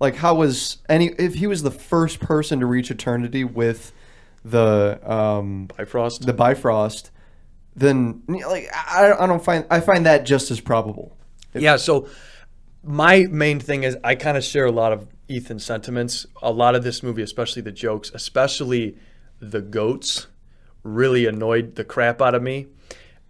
Like, 0.00 0.16
how 0.16 0.34
was 0.34 0.78
any? 0.88 1.08
If 1.18 1.34
he 1.34 1.46
was 1.46 1.62
the 1.62 1.70
first 1.70 2.20
person 2.20 2.60
to 2.60 2.66
reach 2.66 2.90
Eternity 2.90 3.44
with 3.44 3.92
the 4.44 5.00
um, 5.04 5.68
Bifrost. 5.76 6.26
the 6.26 6.32
Bifrost, 6.32 7.10
then 7.74 8.22
like 8.28 8.68
I, 8.72 9.12
I 9.18 9.26
don't 9.26 9.44
find 9.44 9.66
I 9.70 9.80
find 9.80 10.06
that 10.06 10.24
just 10.24 10.50
as 10.50 10.60
probable. 10.60 11.16
Yeah, 11.54 11.76
so 11.76 12.08
my 12.84 13.26
main 13.30 13.58
thing 13.58 13.82
is 13.82 13.96
I 14.04 14.14
kind 14.14 14.36
of 14.36 14.44
share 14.44 14.66
a 14.66 14.72
lot 14.72 14.92
of 14.92 15.08
Ethan's 15.28 15.64
sentiments. 15.64 16.26
A 16.42 16.52
lot 16.52 16.74
of 16.74 16.84
this 16.84 17.02
movie, 17.02 17.22
especially 17.22 17.62
the 17.62 17.72
jokes, 17.72 18.10
especially 18.14 18.96
the 19.40 19.60
goats, 19.60 20.28
really 20.82 21.26
annoyed 21.26 21.74
the 21.74 21.84
crap 21.84 22.22
out 22.22 22.34
of 22.34 22.42
me. 22.42 22.66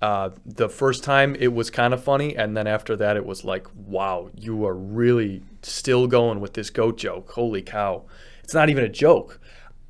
Uh, 0.01 0.31
the 0.47 0.69
first 0.69 1.03
time 1.03 1.35
it 1.37 1.53
was 1.53 1.71
kind 1.71 1.93
of 1.93 2.03
funny, 2.03 2.37
and 2.37 2.57
then 2.57 2.67
after 2.67 2.97
that 2.97 3.17
it 3.17 3.27
was 3.27 3.45
like, 3.45 3.67
wow, 3.75 4.31
you 4.37 4.65
are 4.65 4.75
really 4.75 5.43
still 5.63 6.07
going 6.07 6.41
with 6.41 6.55
this 6.55 6.71
goat 6.71 6.99
joke. 6.99 7.33
Holy 7.33 7.63
cow. 7.63 8.05
It's 8.45 8.55
not 8.55 8.71
even 8.71 8.85
a 8.85 8.89
joke. 8.89 9.41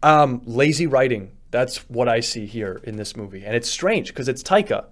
Um, 0.02 0.42
lazy 0.44 0.86
writing. 0.86 1.32
That's 1.50 1.88
what 1.88 2.08
I 2.08 2.20
see 2.20 2.46
here 2.46 2.80
in 2.84 2.96
this 2.96 3.16
movie. 3.16 3.44
And 3.44 3.54
it's 3.54 3.68
strange 3.68 4.08
because 4.08 4.28
it's 4.28 4.42
Taika 4.42 4.86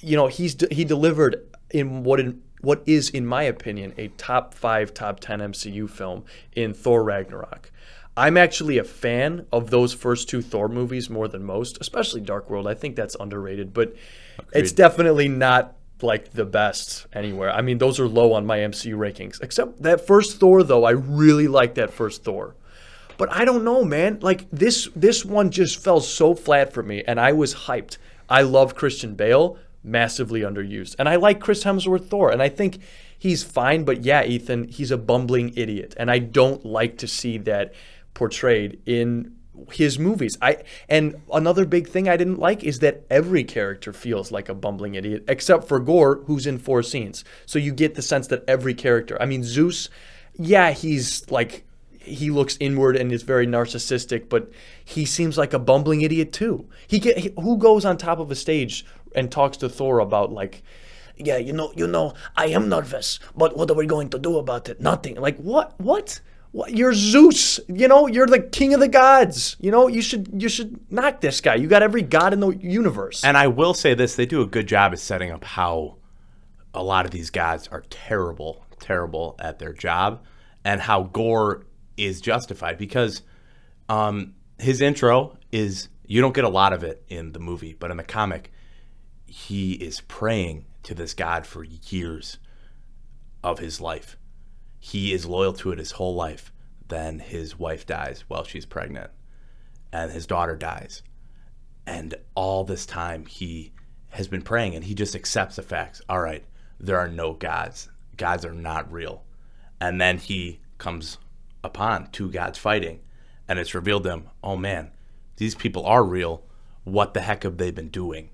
you 0.00 0.16
know 0.16 0.26
he's 0.26 0.56
he 0.70 0.84
delivered 0.84 1.44
in 1.70 2.02
what 2.02 2.20
in 2.20 2.42
what 2.60 2.82
is 2.86 3.10
in 3.10 3.26
my 3.26 3.42
opinion 3.42 3.92
a 3.96 4.08
top 4.08 4.54
5 4.54 4.92
top 4.94 5.20
10 5.20 5.40
MCU 5.40 5.88
film 5.88 6.24
in 6.54 6.74
Thor 6.74 7.04
Ragnarok. 7.04 7.70
I'm 8.16 8.36
actually 8.36 8.78
a 8.78 8.84
fan 8.84 9.46
of 9.52 9.70
those 9.70 9.94
first 9.94 10.28
two 10.28 10.42
Thor 10.42 10.68
movies 10.68 11.08
more 11.08 11.28
than 11.28 11.44
most, 11.44 11.78
especially 11.80 12.20
Dark 12.20 12.50
World. 12.50 12.66
I 12.66 12.74
think 12.74 12.96
that's 12.96 13.16
underrated, 13.20 13.72
but 13.72 13.94
it's 14.52 14.72
definitely 14.72 15.28
not 15.28 15.76
like 16.02 16.32
the 16.32 16.44
best 16.44 17.06
anywhere. 17.12 17.50
I 17.50 17.62
mean, 17.62 17.78
those 17.78 17.98
are 18.00 18.08
low 18.08 18.32
on 18.32 18.46
my 18.46 18.58
MCU 18.58 18.94
rankings. 18.94 19.42
Except 19.42 19.82
that 19.82 20.06
first 20.06 20.38
Thor 20.38 20.62
though, 20.62 20.84
I 20.84 20.90
really 20.90 21.48
like 21.48 21.74
that 21.74 21.92
first 21.92 22.24
Thor. 22.24 22.54
But 23.16 23.32
I 23.32 23.44
don't 23.44 23.64
know, 23.64 23.84
man. 23.84 24.18
Like 24.20 24.48
this 24.50 24.88
this 24.94 25.24
one 25.24 25.50
just 25.50 25.82
fell 25.82 26.00
so 26.00 26.34
flat 26.34 26.72
for 26.72 26.82
me 26.82 27.02
and 27.06 27.18
I 27.20 27.32
was 27.32 27.54
hyped. 27.54 27.98
I 28.28 28.42
love 28.42 28.74
Christian 28.74 29.14
Bale, 29.14 29.58
massively 29.82 30.40
underused. 30.40 30.94
And 30.98 31.08
I 31.08 31.16
like 31.16 31.40
Chris 31.40 31.64
Hemsworth 31.64 32.08
Thor 32.08 32.30
and 32.30 32.42
I 32.42 32.48
think 32.48 32.78
he's 33.18 33.42
fine, 33.42 33.84
but 33.84 34.04
yeah, 34.04 34.24
Ethan, 34.24 34.68
he's 34.68 34.90
a 34.90 34.98
bumbling 34.98 35.52
idiot 35.56 35.94
and 35.98 36.10
I 36.10 36.20
don't 36.20 36.64
like 36.64 36.98
to 36.98 37.08
see 37.08 37.38
that 37.38 37.74
portrayed 38.14 38.80
in 38.86 39.34
his 39.72 39.98
movies. 39.98 40.36
I 40.40 40.58
and 40.88 41.20
another 41.32 41.64
big 41.64 41.88
thing 41.88 42.08
I 42.08 42.16
didn't 42.16 42.38
like 42.38 42.64
is 42.64 42.78
that 42.80 43.02
every 43.10 43.44
character 43.44 43.92
feels 43.92 44.30
like 44.32 44.48
a 44.48 44.54
bumbling 44.54 44.94
idiot 44.94 45.24
except 45.28 45.68
for 45.68 45.80
Gorr 45.80 46.22
who's 46.26 46.46
in 46.46 46.58
four 46.58 46.82
scenes. 46.82 47.24
So 47.46 47.58
you 47.58 47.72
get 47.72 47.94
the 47.94 48.02
sense 48.02 48.26
that 48.28 48.44
every 48.48 48.74
character, 48.74 49.20
I 49.20 49.26
mean 49.26 49.44
Zeus, 49.44 49.88
yeah, 50.34 50.72
he's 50.72 51.28
like 51.30 51.64
he 52.00 52.30
looks 52.30 52.56
inward 52.60 52.96
and 52.96 53.12
is 53.12 53.22
very 53.22 53.46
narcissistic, 53.46 54.28
but 54.28 54.50
he 54.84 55.04
seems 55.04 55.36
like 55.36 55.52
a 55.52 55.58
bumbling 55.58 56.00
idiot 56.00 56.32
too. 56.32 56.66
He 56.86 56.98
get 56.98 57.18
he, 57.18 57.32
who 57.36 57.58
goes 57.58 57.84
on 57.84 57.96
top 57.98 58.18
of 58.18 58.30
a 58.30 58.34
stage 58.34 58.84
and 59.14 59.30
talks 59.30 59.56
to 59.58 59.68
Thor 59.68 59.98
about 59.98 60.32
like 60.32 60.62
yeah, 61.18 61.36
you 61.36 61.52
know, 61.52 61.72
you 61.74 61.86
know, 61.86 62.14
I 62.36 62.46
am 62.46 62.68
nervous, 62.68 63.18
but 63.36 63.56
what 63.56 63.70
are 63.70 63.74
we 63.74 63.86
going 63.86 64.08
to 64.10 64.18
do 64.18 64.38
about 64.38 64.68
it? 64.68 64.80
Nothing. 64.80 65.16
Like 65.16 65.36
what? 65.38 65.78
What? 65.80 66.20
You're 66.68 66.94
Zeus. 66.94 67.60
You 67.68 67.88
know, 67.88 68.06
you're 68.06 68.26
the 68.26 68.40
king 68.40 68.74
of 68.74 68.80
the 68.80 68.88
gods. 68.88 69.56
You 69.60 69.70
know, 69.70 69.86
you 69.86 70.02
should 70.02 70.42
you 70.42 70.48
should 70.48 70.90
knock 70.90 71.20
this 71.20 71.40
guy. 71.40 71.56
You 71.56 71.68
got 71.68 71.82
every 71.82 72.02
god 72.02 72.32
in 72.32 72.40
the 72.40 72.50
universe. 72.50 73.24
And 73.24 73.36
I 73.36 73.48
will 73.48 73.74
say 73.74 73.94
this: 73.94 74.16
they 74.16 74.26
do 74.26 74.40
a 74.42 74.46
good 74.46 74.66
job 74.66 74.92
of 74.92 74.98
setting 74.98 75.30
up 75.30 75.44
how 75.44 75.96
a 76.74 76.82
lot 76.82 77.04
of 77.04 77.10
these 77.10 77.30
guys 77.30 77.68
are 77.68 77.82
terrible, 77.90 78.64
terrible 78.80 79.36
at 79.38 79.58
their 79.58 79.72
job, 79.72 80.24
and 80.64 80.80
how 80.80 81.04
Gore 81.04 81.66
is 81.96 82.20
justified 82.20 82.78
because 82.78 83.22
um, 83.88 84.34
his 84.58 84.80
intro 84.80 85.36
is 85.52 85.88
you 86.06 86.20
don't 86.20 86.34
get 86.34 86.44
a 86.44 86.48
lot 86.48 86.72
of 86.72 86.82
it 86.82 87.04
in 87.08 87.32
the 87.32 87.38
movie, 87.38 87.74
but 87.74 87.90
in 87.90 87.96
the 87.96 88.04
comic, 88.04 88.50
he 89.26 89.72
is 89.72 90.00
praying 90.02 90.64
to 90.84 90.94
this 90.94 91.12
god 91.12 91.46
for 91.46 91.64
years 91.64 92.38
of 93.44 93.58
his 93.58 93.80
life. 93.80 94.16
He 94.78 95.12
is 95.12 95.26
loyal 95.26 95.52
to 95.54 95.72
it 95.72 95.78
his 95.78 95.92
whole 95.92 96.14
life. 96.14 96.52
Then 96.88 97.18
his 97.18 97.58
wife 97.58 97.86
dies 97.86 98.24
while 98.28 98.44
she's 98.44 98.64
pregnant, 98.64 99.10
and 99.92 100.10
his 100.10 100.26
daughter 100.26 100.56
dies. 100.56 101.02
And 101.86 102.14
all 102.34 102.64
this 102.64 102.86
time, 102.86 103.26
he 103.26 103.72
has 104.10 104.28
been 104.28 104.42
praying 104.42 104.74
and 104.74 104.84
he 104.84 104.94
just 104.94 105.14
accepts 105.14 105.56
the 105.56 105.62
facts. 105.62 106.00
All 106.08 106.20
right, 106.20 106.44
there 106.80 106.98
are 106.98 107.08
no 107.08 107.34
gods, 107.34 107.90
gods 108.16 108.44
are 108.44 108.52
not 108.52 108.90
real. 108.90 109.24
And 109.80 110.00
then 110.00 110.18
he 110.18 110.60
comes 110.78 111.18
upon 111.62 112.10
two 112.10 112.30
gods 112.30 112.58
fighting, 112.58 113.00
and 113.46 113.58
it's 113.58 113.74
revealed 113.74 114.04
to 114.04 114.10
him, 114.10 114.30
oh 114.42 114.56
man, 114.56 114.90
these 115.36 115.54
people 115.54 115.84
are 115.86 116.04
real. 116.04 116.44
What 116.84 117.14
the 117.14 117.20
heck 117.20 117.42
have 117.42 117.58
they 117.58 117.70
been 117.70 117.88
doing? 117.88 118.30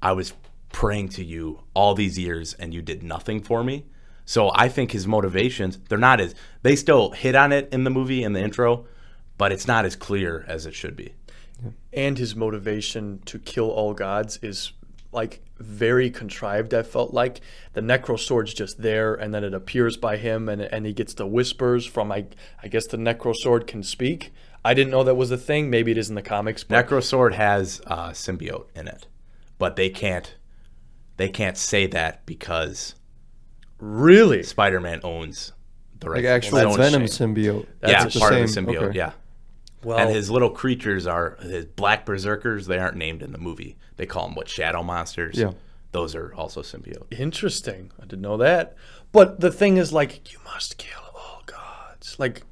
I 0.00 0.12
was 0.12 0.32
praying 0.72 1.10
to 1.10 1.24
you 1.24 1.60
all 1.74 1.94
these 1.94 2.18
years 2.18 2.54
and 2.54 2.72
you 2.72 2.82
did 2.82 3.02
nothing 3.02 3.42
for 3.42 3.62
me. 3.62 3.84
So 4.24 4.50
I 4.54 4.68
think 4.68 4.92
his 4.92 5.06
motivations, 5.06 5.78
they're 5.88 5.98
not 5.98 6.20
as 6.20 6.34
they 6.62 6.76
still 6.76 7.10
hit 7.10 7.34
on 7.34 7.52
it 7.52 7.68
in 7.72 7.84
the 7.84 7.90
movie 7.90 8.22
in 8.22 8.32
the 8.32 8.40
intro, 8.40 8.86
but 9.36 9.52
it's 9.52 9.66
not 9.66 9.84
as 9.84 9.96
clear 9.96 10.44
as 10.48 10.66
it 10.66 10.74
should 10.74 10.96
be. 10.96 11.14
and 11.92 12.18
his 12.18 12.34
motivation 12.34 13.20
to 13.26 13.38
kill 13.38 13.70
all 13.70 13.94
gods 13.94 14.38
is 14.42 14.72
like 15.12 15.42
very 15.58 16.10
contrived. 16.10 16.74
I 16.74 16.82
felt 16.82 17.12
like 17.12 17.40
the 17.74 17.80
necro 17.80 18.18
sword's 18.18 18.54
just 18.54 18.80
there, 18.80 19.14
and 19.14 19.32
then 19.32 19.44
it 19.44 19.54
appears 19.54 19.96
by 19.96 20.16
him, 20.16 20.48
and 20.48 20.62
and 20.62 20.86
he 20.86 20.92
gets 20.92 21.14
the 21.14 21.26
whispers 21.26 21.86
from 21.86 22.10
I 22.10 22.26
I 22.62 22.68
guess 22.68 22.86
the 22.86 22.96
necro 22.96 23.34
sword 23.34 23.66
can 23.66 23.82
speak. 23.82 24.32
I 24.64 24.74
didn't 24.74 24.90
know 24.90 25.04
that 25.04 25.16
was 25.16 25.30
a 25.30 25.36
thing. 25.36 25.70
Maybe 25.70 25.90
it 25.90 25.98
is 25.98 26.08
in 26.08 26.14
the 26.14 26.22
comics. 26.22 26.64
But 26.64 26.86
necro 26.86 27.02
sword 27.02 27.34
has 27.34 27.80
uh, 27.86 28.10
symbiote 28.10 28.66
in 28.74 28.88
it, 28.88 29.06
but 29.58 29.76
they 29.76 29.90
can't 29.90 30.34
they 31.16 31.28
can't 31.28 31.58
say 31.58 31.86
that 31.88 32.24
because 32.26 32.94
really, 33.82 34.42
Spider-Man 34.42 35.00
owns 35.02 35.52
the 35.98 36.08
right 36.08 36.18
Like 36.18 36.24
actual 36.26 36.58
his 36.58 36.66
own 36.66 36.76
Venom 36.76 37.02
shape. 37.02 37.10
symbiote. 37.10 37.66
yeah, 37.82 38.04
It's 38.04 38.14
the 38.14 38.20
part 38.20 38.34
of 38.34 38.38
the 38.40 38.60
symbiote. 38.60 38.82
okay. 38.88 38.96
Yeah. 38.96 39.12
well, 39.84 39.98
and 39.98 40.10
his 40.10 40.30
little 40.30 40.50
creatures 40.50 41.06
are 41.06 41.36
his 41.40 41.66
black 41.66 42.06
berserkers. 42.06 42.66
They 42.66 42.78
aren't 42.78 42.96
named 42.96 43.22
in 43.22 43.32
the 43.32 43.38
movie. 43.38 43.76
They 43.96 44.06
call 44.06 44.26
them 44.26 44.34
what 44.34 44.48
shadow 44.48 44.82
monsters. 44.82 45.36
Yeah. 45.38 45.52
those 45.92 46.14
are 46.14 46.32
also 46.34 46.62
symbiote. 46.62 47.06
interesting. 47.18 47.90
I 48.00 48.02
didn't 48.04 48.22
know 48.22 48.36
that. 48.38 48.76
But 49.12 49.40
the 49.40 49.50
thing 49.52 49.76
is, 49.76 49.92
like, 49.92 50.32
you 50.32 50.38
must 50.44 50.78
kill 50.78 51.02
all 51.14 51.42
gods. 51.46 52.16
Like, 52.18 52.42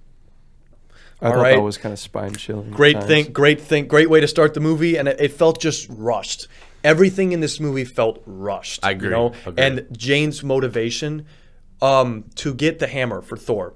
I 1.22 1.26
All 1.26 1.32
thought 1.32 1.42
right. 1.42 1.54
that 1.56 1.62
was 1.62 1.76
kind 1.78 1.92
of 1.92 1.98
spine 1.98 2.34
chilling. 2.34 2.70
great 2.70 3.02
thing, 3.04 3.32
great 3.32 3.60
thing, 3.60 3.86
great 3.86 4.08
way 4.10 4.20
to 4.20 4.28
start 4.28 4.54
the 4.54 4.60
movie, 4.60 4.96
and 4.96 5.06
it, 5.08 5.20
it 5.20 5.32
felt 5.32 5.60
just 5.60 5.86
rushed. 5.90 6.48
Everything 6.82 7.32
in 7.32 7.40
this 7.40 7.60
movie 7.60 7.84
felt 7.84 8.22
rushed. 8.26 8.84
I 8.84 8.92
agree, 8.92 9.08
You 9.08 9.14
know? 9.14 9.32
agree. 9.46 9.64
And 9.64 9.86
Jane's 9.92 10.42
motivation 10.42 11.26
um, 11.82 12.24
to 12.36 12.54
get 12.54 12.78
the 12.78 12.86
hammer 12.86 13.20
for 13.22 13.36
Thor. 13.36 13.74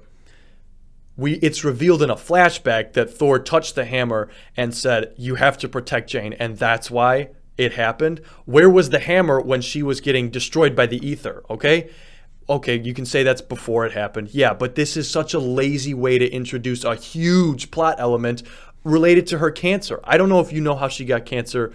We 1.17 1.33
it's 1.35 1.63
revealed 1.63 2.01
in 2.01 2.09
a 2.09 2.15
flashback 2.15 2.93
that 2.93 3.09
Thor 3.09 3.39
touched 3.39 3.75
the 3.75 3.85
hammer 3.85 4.29
and 4.57 4.75
said, 4.75 5.13
"You 5.17 5.35
have 5.35 5.57
to 5.59 5.69
protect 5.69 6.09
Jane," 6.09 6.33
and 6.33 6.57
that's 6.57 6.91
why 6.91 7.29
it 7.57 7.73
happened. 7.73 8.19
Where 8.45 8.69
was 8.69 8.89
the 8.89 8.99
hammer 8.99 9.39
when 9.39 9.61
she 9.61 9.81
was 9.81 10.01
getting 10.01 10.29
destroyed 10.29 10.75
by 10.75 10.87
the 10.87 11.05
ether? 11.07 11.43
Okay. 11.49 11.89
Okay, 12.47 12.79
you 12.79 12.93
can 12.93 13.05
say 13.05 13.23
that's 13.23 13.41
before 13.41 13.85
it 13.87 13.93
happened. 13.93 14.29
Yeah, 14.31 14.53
but 14.53 14.75
this 14.75 14.95
is 14.97 15.09
such 15.09 15.33
a 15.33 15.39
lazy 15.39 15.93
way 15.95 16.19
to 16.19 16.29
introduce 16.29 16.83
a 16.83 16.95
huge 16.95 17.71
plot 17.71 17.95
element 17.97 18.43
related 18.83 19.25
to 19.27 19.39
her 19.39 19.49
cancer. 19.49 19.99
I 20.03 20.17
don't 20.17 20.29
know 20.29 20.41
if 20.41 20.53
you 20.53 20.61
know 20.61 20.75
how 20.75 20.87
she 20.87 21.05
got 21.05 21.25
cancer 21.25 21.73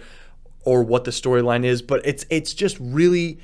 or 0.63 0.83
what 0.83 1.03
the 1.03 1.11
storyline 1.11 1.65
is, 1.65 1.81
but 1.81 2.05
it's 2.05 2.25
it's 2.29 2.53
just 2.53 2.77
really 2.79 3.39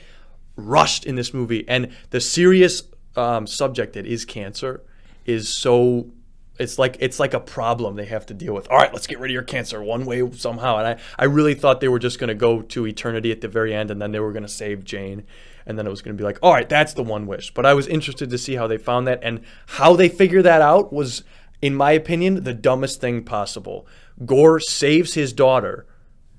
rushed 0.56 1.06
in 1.06 1.16
this 1.16 1.34
movie. 1.34 1.68
And 1.68 1.92
the 2.10 2.20
serious 2.20 2.84
um, 3.16 3.48
subject 3.48 3.94
that 3.94 4.06
is 4.06 4.26
cancer 4.26 4.84
is 5.26 5.60
so 5.60 6.12
it's 6.60 6.80
like 6.80 6.98
it's 7.00 7.20
like 7.20 7.34
a 7.34 7.40
problem 7.40 7.96
they 7.96 8.06
have 8.06 8.26
to 8.28 8.34
deal 8.34 8.54
with. 8.54 8.70
All 8.70 8.78
right, 8.78 8.92
let's 8.94 9.08
get 9.08 9.20
rid 9.20 9.32
of 9.32 9.34
your 9.34 9.44
cancer 9.44 9.82
one 9.82 10.06
way 10.06 10.30
somehow. 10.32 10.78
And 10.78 10.88
I, 10.88 11.00
I 11.20 11.26
really 11.26 11.54
thought 11.54 11.82
they 11.82 11.88
were 11.88 12.00
just 12.00 12.20
going 12.20 12.30
to 12.30 12.36
go 12.36 12.62
to 12.62 12.88
eternity 12.88 13.32
at 13.32 13.42
the 13.42 13.48
very 13.48 13.74
end, 13.74 13.92
and 13.92 14.02
then 14.02 14.12
they 14.12 14.20
were 14.20 14.32
going 14.32 14.44
to 14.44 14.50
save 14.50 14.84
Jane, 14.84 15.24
and 15.66 15.78
then 15.78 15.86
it 15.86 15.90
was 15.90 16.02
going 16.02 16.16
to 16.16 16.22
be 16.22 16.26
like, 16.26 16.40
all 16.42 16.54
right, 16.54 16.68
that's 16.68 16.94
the 16.94 17.04
one 17.04 17.28
wish. 17.28 17.54
But 17.54 17.66
I 17.66 17.74
was 17.74 17.88
interested 17.88 18.30
to 18.30 18.38
see 18.38 18.56
how 18.56 18.68
they 18.68 18.78
found 18.78 19.08
that 19.08 19.20
and 19.22 19.42
how 19.68 19.96
they 19.96 20.10
figure 20.10 20.42
that 20.42 20.62
out 20.62 20.92
was, 20.92 21.24
in 21.62 21.76
my 21.76 21.92
opinion, 21.92 22.44
the 22.44 22.54
dumbest 22.54 23.02
thing 23.02 23.24
possible. 23.24 23.86
Gorr 24.26 24.60
saves 24.60 25.14
his 25.14 25.34
daughter, 25.34 25.86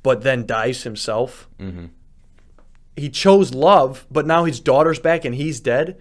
but 0.02 0.22
then 0.22 0.46
dies 0.46 0.82
himself 0.82 1.48
mm-hmm. 1.58 1.86
he 2.96 3.08
chose 3.10 3.54
love, 3.54 4.06
but 4.10 4.26
now 4.26 4.44
his 4.44 4.60
daughter's 4.60 4.98
back 4.98 5.24
and 5.24 5.34
he's 5.34 5.60
dead. 5.60 5.98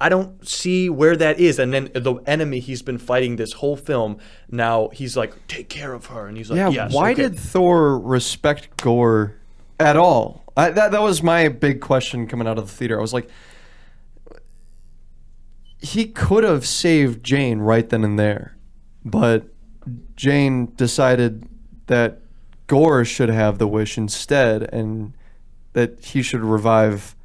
I 0.00 0.08
don't 0.08 0.46
see 0.46 0.88
where 0.88 1.16
that 1.16 1.40
is. 1.40 1.58
And 1.58 1.72
then 1.72 1.90
the 1.92 2.14
enemy 2.26 2.60
he's 2.60 2.82
been 2.82 2.98
fighting 2.98 3.36
this 3.36 3.54
whole 3.54 3.76
film, 3.76 4.18
now 4.50 4.88
he's 4.90 5.16
like, 5.16 5.34
take 5.48 5.68
care 5.68 5.92
of 5.92 6.06
her. 6.06 6.26
And 6.26 6.36
he's 6.36 6.50
like, 6.50 6.58
Yeah, 6.58 6.68
yes. 6.68 6.92
why 6.92 7.12
okay." 7.12 7.22
did 7.22 7.38
Thor 7.38 7.98
respect 7.98 8.80
Gorr 8.82 9.34
at 9.80 9.96
all? 9.96 10.44
I, 10.56 10.70
that 10.70 10.92
that 10.92 11.02
was 11.02 11.22
my 11.22 11.48
big 11.48 11.80
question 11.80 12.26
coming 12.26 12.48
out 12.48 12.58
of 12.58 12.66
the 12.66 12.72
theater. 12.72 12.98
I 12.98 13.00
was 13.00 13.12
like, 13.12 13.28
he 15.80 16.06
could 16.06 16.42
have 16.42 16.66
saved 16.66 17.24
Jane 17.24 17.60
right 17.60 17.88
then 17.88 18.02
and 18.04 18.18
there, 18.18 18.56
but 19.04 19.46
Jane 20.16 20.72
decided 20.74 21.48
that 21.86 22.20
Gorr 22.68 23.04
should 23.04 23.28
have 23.30 23.58
the 23.58 23.66
wish 23.66 23.98
instead, 23.98 24.62
and 24.72 25.14
that 25.72 26.04
he 26.04 26.22
should 26.22 26.42
revive 26.42 27.16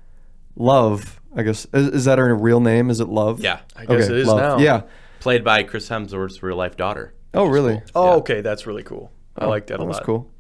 Love. 0.56 1.20
I 1.36 1.44
guess 1.44 1.68
is, 1.74 1.88
is 1.90 2.06
that 2.06 2.18
her 2.18 2.36
real 2.36 2.60
name? 2.60 2.90
Is 2.90 3.00
it 3.00 3.08
Love? 3.08 3.40
Yeah. 3.40 3.60
I 3.76 3.86
guess 3.86 4.08
it 4.08 4.18
is 4.18 4.28
now. 4.28 4.58
Yeah. 4.58 4.84
Played 5.20 5.44
by 5.44 5.64
Chris 5.64 5.88
Hemsworth's 5.90 6.42
real 6.42 6.58
life 6.58 6.76
daughter. 6.76 7.14
Oh, 7.34 7.46
really? 7.46 7.82
Oh, 7.96 8.18
okay, 8.18 8.42
that's 8.42 8.68
really 8.68 8.84
cool. 8.84 9.12
I 9.36 9.46
oh, 9.46 9.50
like 9.50 9.68
that 9.68 9.76
a 9.76 9.78
That 9.80 9.86
was 9.86 9.98
lot. 9.98 10.04
cool. 10.04 10.32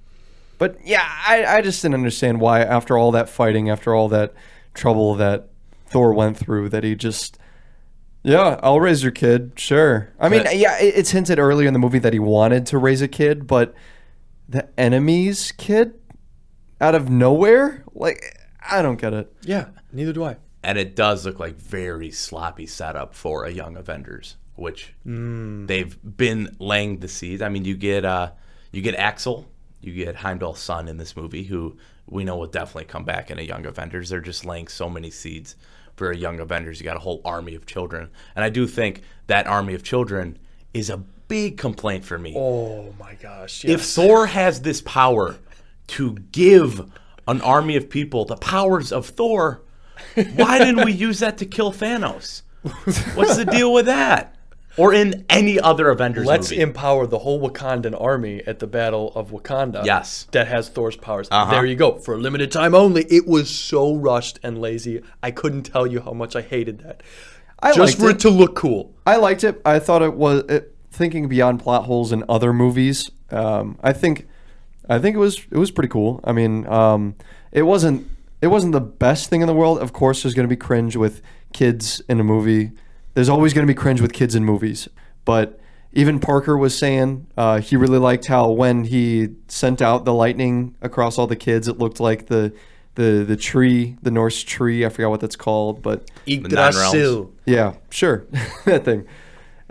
But 0.57 0.77
yeah, 0.85 1.03
I, 1.03 1.45
I 1.45 1.61
just 1.61 1.81
didn't 1.81 1.95
understand 1.95 2.39
why 2.39 2.61
after 2.61 2.97
all 2.97 3.11
that 3.11 3.27
fighting, 3.27 3.69
after 3.69 3.95
all 3.95 4.07
that 4.09 4.33
trouble 4.73 5.15
that 5.15 5.49
Thor 5.87 6.13
went 6.13 6.37
through, 6.37 6.69
that 6.69 6.83
he 6.83 6.95
just 6.95 7.37
yeah, 8.23 8.59
I'll 8.63 8.79
raise 8.79 9.03
your 9.03 9.11
kid, 9.11 9.53
sure. 9.57 10.09
I 10.17 10.29
mean, 10.29 10.43
yeah, 10.53 10.77
it's 10.79 11.11
hinted 11.11 11.39
earlier 11.39 11.67
in 11.67 11.73
the 11.73 11.79
movie 11.79 11.99
that 11.99 12.13
he 12.13 12.19
wanted 12.19 12.65
to 12.67 12.77
raise 12.77 13.01
a 13.01 13.07
kid, 13.09 13.47
but 13.47 13.73
the 14.47 14.67
enemy's 14.79 15.51
kid 15.53 15.93
out 16.81 16.95
of 16.95 17.09
nowhere, 17.09 17.83
like 17.93 18.37
I 18.69 18.81
don't 18.81 18.99
get 18.99 19.13
it. 19.13 19.33
Yeah, 19.43 19.67
neither 19.91 20.13
do 20.13 20.23
I. 20.23 20.37
and 20.63 20.77
it 20.77 20.95
does 20.95 21.25
look 21.25 21.39
like 21.39 21.55
very 21.55 22.11
sloppy 22.11 22.65
setup 22.65 23.13
for 23.13 23.45
a 23.45 23.51
young 23.51 23.75
Avengers, 23.77 24.37
which 24.55 24.93
they've 25.05 25.97
been 26.17 26.55
laying 26.59 26.99
the 26.99 27.07
seeds. 27.07 27.41
I 27.41 27.49
mean, 27.49 27.65
you 27.65 27.75
get 27.75 28.05
uh, 28.05 28.31
you 28.71 28.81
get 28.81 28.95
Axl, 28.97 29.45
you 29.81 29.93
get 29.93 30.15
Heimdall's 30.17 30.59
son 30.59 30.87
in 30.87 30.97
this 30.97 31.15
movie, 31.15 31.43
who 31.43 31.77
we 32.07 32.23
know 32.23 32.37
will 32.37 32.47
definitely 32.47 32.85
come 32.85 33.05
back 33.05 33.31
in 33.31 33.39
a 33.39 33.43
young 33.43 33.65
Avengers. 33.65 34.09
They're 34.09 34.19
just 34.21 34.45
laying 34.45 34.67
so 34.67 34.89
many 34.89 35.09
seeds 35.09 35.55
for 35.95 36.11
a 36.11 36.17
young 36.17 36.39
Avengers. 36.39 36.79
You 36.79 36.85
got 36.85 36.97
a 36.97 37.01
whole 37.01 37.21
army 37.23 37.55
of 37.55 37.65
children, 37.65 38.09
and 38.35 38.43
I 38.43 38.49
do 38.49 38.67
think 38.67 39.01
that 39.27 39.47
army 39.47 39.73
of 39.73 39.83
children 39.83 40.37
is 40.73 40.89
a 40.89 41.03
big 41.33 41.57
complaint 41.57 42.05
for 42.05 42.19
me. 42.19 42.35
Oh 42.37 42.93
my 42.99 43.15
gosh. 43.15 43.65
If 43.65 43.81
Thor 43.81 44.27
has 44.27 44.61
this 44.61 44.81
power 44.81 45.37
to 45.87 46.13
give 46.31 46.91
an 47.27 47.41
army 47.41 47.75
of 47.75 47.89
people 47.89 48.23
the 48.25 48.35
powers 48.35 48.91
of 48.91 49.07
Thor, 49.07 49.63
why 50.35 50.59
didn't 50.59 50.85
we 50.85 50.91
use 50.91 51.19
that 51.19 51.39
to 51.39 51.47
kill 51.47 51.71
Thanos? 51.71 52.43
What's 53.15 53.35
the 53.35 53.45
deal 53.45 53.73
with 53.73 53.87
that? 53.87 54.35
Or 54.77 54.93
in 54.93 55.25
any 55.27 55.59
other 55.59 55.89
Avengers 55.89 56.25
Let's 56.27 56.51
movie? 56.51 56.61
empower 56.61 57.07
the 57.07 57.19
whole 57.19 57.41
Wakandan 57.41 57.99
army 57.99 58.41
at 58.45 58.59
the 58.59 58.67
Battle 58.67 59.11
of 59.15 59.31
Wakanda. 59.31 59.83
Yes. 59.85 60.27
That 60.31 60.47
has 60.47 60.69
Thor's 60.69 60.95
powers. 60.95 61.27
Uh-huh. 61.31 61.51
There 61.51 61.65
you 61.65 61.75
go. 61.75 61.97
For 61.97 62.13
a 62.13 62.17
limited 62.17 62.51
time 62.51 62.75
only. 62.75 63.05
It 63.05 63.27
was 63.27 63.49
so 63.49 63.95
rushed 63.95 64.39
and 64.43 64.61
lazy. 64.61 65.01
I 65.23 65.31
couldn't 65.31 65.63
tell 65.63 65.87
you 65.87 66.01
how 66.01 66.13
much 66.13 66.35
I 66.35 66.41
hated 66.41 66.79
that. 66.79 67.01
I 67.59 67.73
Just 67.73 67.79
liked 67.79 67.99
for 67.99 68.09
it. 68.09 68.15
it 68.15 68.19
to 68.21 68.29
look 68.29 68.55
cool. 68.55 68.93
I 69.05 69.17
liked 69.17 69.43
it. 69.43 69.61
I 69.63 69.79
thought 69.79 70.01
it 70.01 70.15
was 70.15 70.43
it, 70.49 70.72
thinking 70.93 71.27
beyond 71.27 71.59
plot 71.59 71.85
holes 71.85 72.11
in 72.11 72.23
other 72.29 72.53
movies. 72.53 73.09
Um, 73.31 73.79
I 73.83 73.93
think, 73.93 74.27
I 74.87 74.99
think 74.99 75.15
it 75.15 75.19
was 75.19 75.41
it 75.51 75.57
was 75.57 75.71
pretty 75.71 75.89
cool. 75.89 76.21
I 76.23 76.31
mean, 76.31 76.67
um, 76.67 77.15
it 77.51 77.63
wasn't 77.63 78.07
it 78.41 78.47
wasn't 78.47 78.73
the 78.73 78.81
best 78.81 79.29
thing 79.29 79.41
in 79.41 79.47
the 79.47 79.53
world. 79.53 79.79
Of 79.79 79.91
course, 79.91 80.23
there's 80.23 80.33
going 80.33 80.47
to 80.47 80.55
be 80.55 80.57
cringe 80.57 80.95
with 80.95 81.21
kids 81.51 82.01
in 82.07 82.19
a 82.19 82.23
movie. 82.23 82.71
There's 83.15 83.29
always 83.29 83.53
going 83.53 83.65
to 83.65 83.71
be 83.71 83.75
cringe 83.75 84.01
with 84.01 84.13
kids 84.13 84.35
in 84.35 84.45
movies. 84.45 84.87
But 85.25 85.59
even 85.93 86.19
Parker 86.19 86.57
was 86.57 86.77
saying 86.77 87.27
uh, 87.37 87.59
he 87.59 87.75
really 87.75 87.99
liked 87.99 88.25
how 88.25 88.49
when 88.51 88.83
he 88.83 89.29
sent 89.47 89.81
out 89.81 90.05
the 90.05 90.13
lightning 90.13 90.75
across 90.81 91.17
all 91.17 91.27
the 91.27 91.35
kids, 91.35 91.67
it 91.67 91.79
looked 91.79 91.99
like 91.99 92.27
the 92.27 92.53
the 92.95 93.23
the 93.27 93.37
tree, 93.37 93.97
the 94.03 94.11
Norse 94.11 94.43
tree. 94.43 94.85
I 94.85 94.89
forgot 94.89 95.09
what 95.09 95.21
that's 95.21 95.35
called, 95.35 95.81
but. 95.81 96.09
Yggdrasil. 96.27 97.31
yeah, 97.45 97.73
sure. 97.89 98.25
that 98.65 98.85
thing. 98.85 99.07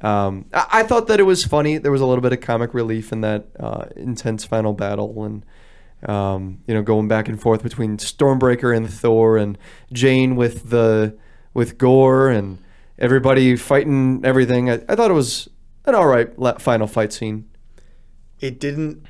Um, 0.02 0.46
I, 0.52 0.66
I 0.72 0.82
thought 0.82 1.06
that 1.08 1.20
it 1.20 1.24
was 1.24 1.44
funny. 1.44 1.78
There 1.78 1.92
was 1.92 2.00
a 2.00 2.06
little 2.06 2.22
bit 2.22 2.32
of 2.32 2.40
comic 2.40 2.74
relief 2.74 3.12
in 3.12 3.20
that 3.22 3.46
uh, 3.58 3.86
intense 3.96 4.44
final 4.44 4.72
battle, 4.72 5.24
and 5.24 5.44
um, 6.08 6.60
you 6.66 6.74
know, 6.74 6.82
going 6.82 7.08
back 7.08 7.28
and 7.28 7.40
forth 7.40 7.62
between 7.62 7.96
Stormbreaker 7.98 8.76
and 8.76 8.92
Thor, 8.92 9.36
and 9.36 9.56
Jane 9.92 10.36
with 10.36 10.70
the 10.70 11.16
with 11.54 11.78
Gore, 11.78 12.28
and 12.28 12.58
everybody 12.98 13.56
fighting 13.56 14.20
everything. 14.24 14.68
I, 14.70 14.80
I 14.88 14.96
thought 14.96 15.10
it 15.10 15.14
was 15.14 15.48
an 15.84 15.94
all 15.94 16.06
right 16.06 16.30
final 16.60 16.86
fight 16.86 17.12
scene. 17.12 17.48
it 18.40 18.58
didn't 18.60 19.06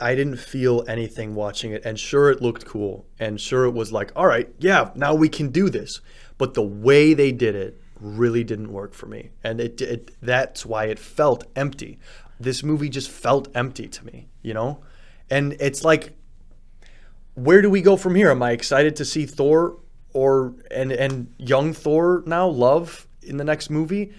i 0.00 0.14
didn't 0.14 0.36
feel 0.36 0.84
anything 0.86 1.34
watching 1.34 1.72
it 1.72 1.82
and 1.86 1.98
sure 1.98 2.30
it 2.30 2.42
looked 2.42 2.66
cool 2.66 3.06
and 3.18 3.40
sure 3.40 3.64
it 3.64 3.70
was 3.70 3.90
like 3.92 4.12
all 4.14 4.26
right 4.26 4.50
yeah 4.58 4.90
now 4.94 5.14
we 5.14 5.28
can 5.28 5.50
do 5.50 5.70
this 5.70 6.00
but 6.36 6.54
the 6.54 6.62
way 6.62 7.14
they 7.14 7.32
did 7.32 7.54
it 7.54 7.80
really 8.04 8.44
didn't 8.44 8.72
work 8.72 8.94
for 8.94 9.06
me. 9.06 9.30
And 9.42 9.60
it, 9.60 9.80
it 9.80 10.10
that's 10.20 10.64
why 10.64 10.84
it 10.84 10.98
felt 10.98 11.44
empty. 11.56 11.98
This 12.38 12.62
movie 12.62 12.88
just 12.88 13.10
felt 13.10 13.48
empty 13.54 13.88
to 13.88 14.04
me 14.04 14.28
you 14.44 14.54
know? 14.54 14.78
And 15.28 15.56
it's 15.58 15.82
like 15.82 16.12
where 17.34 17.60
do 17.60 17.68
we 17.68 17.82
go 17.82 17.96
from 17.96 18.14
here? 18.14 18.30
Am 18.30 18.44
i 18.44 18.52
excited 18.52 18.94
to 18.96 19.04
see 19.04 19.26
thor 19.26 19.78
or 20.12 20.54
and 20.70 20.92
and 20.92 21.34
young 21.38 21.72
thor 21.72 22.22
now 22.26 22.46
love 22.46 23.08
in 23.22 23.38
the 23.38 23.44
next 23.44 23.70
movie? 23.70 24.12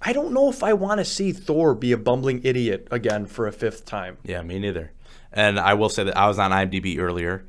I 0.00 0.12
don't 0.14 0.32
know 0.32 0.48
if 0.48 0.64
i 0.64 0.72
want 0.72 0.98
to 0.98 1.04
see 1.04 1.32
thor 1.32 1.74
be 1.74 1.92
a 1.92 1.98
bumbling 1.98 2.40
idiot 2.44 2.88
again 2.90 3.26
for 3.26 3.46
a 3.46 3.52
fifth 3.52 3.84
time. 3.84 4.16
Yeah, 4.24 4.40
me 4.40 4.58
neither. 4.58 4.92
And 5.32 5.60
I 5.60 5.74
will 5.74 5.90
say 5.90 6.04
that 6.04 6.16
I 6.16 6.28
was 6.28 6.38
on 6.38 6.50
IMDb 6.50 6.98
earlier, 6.98 7.46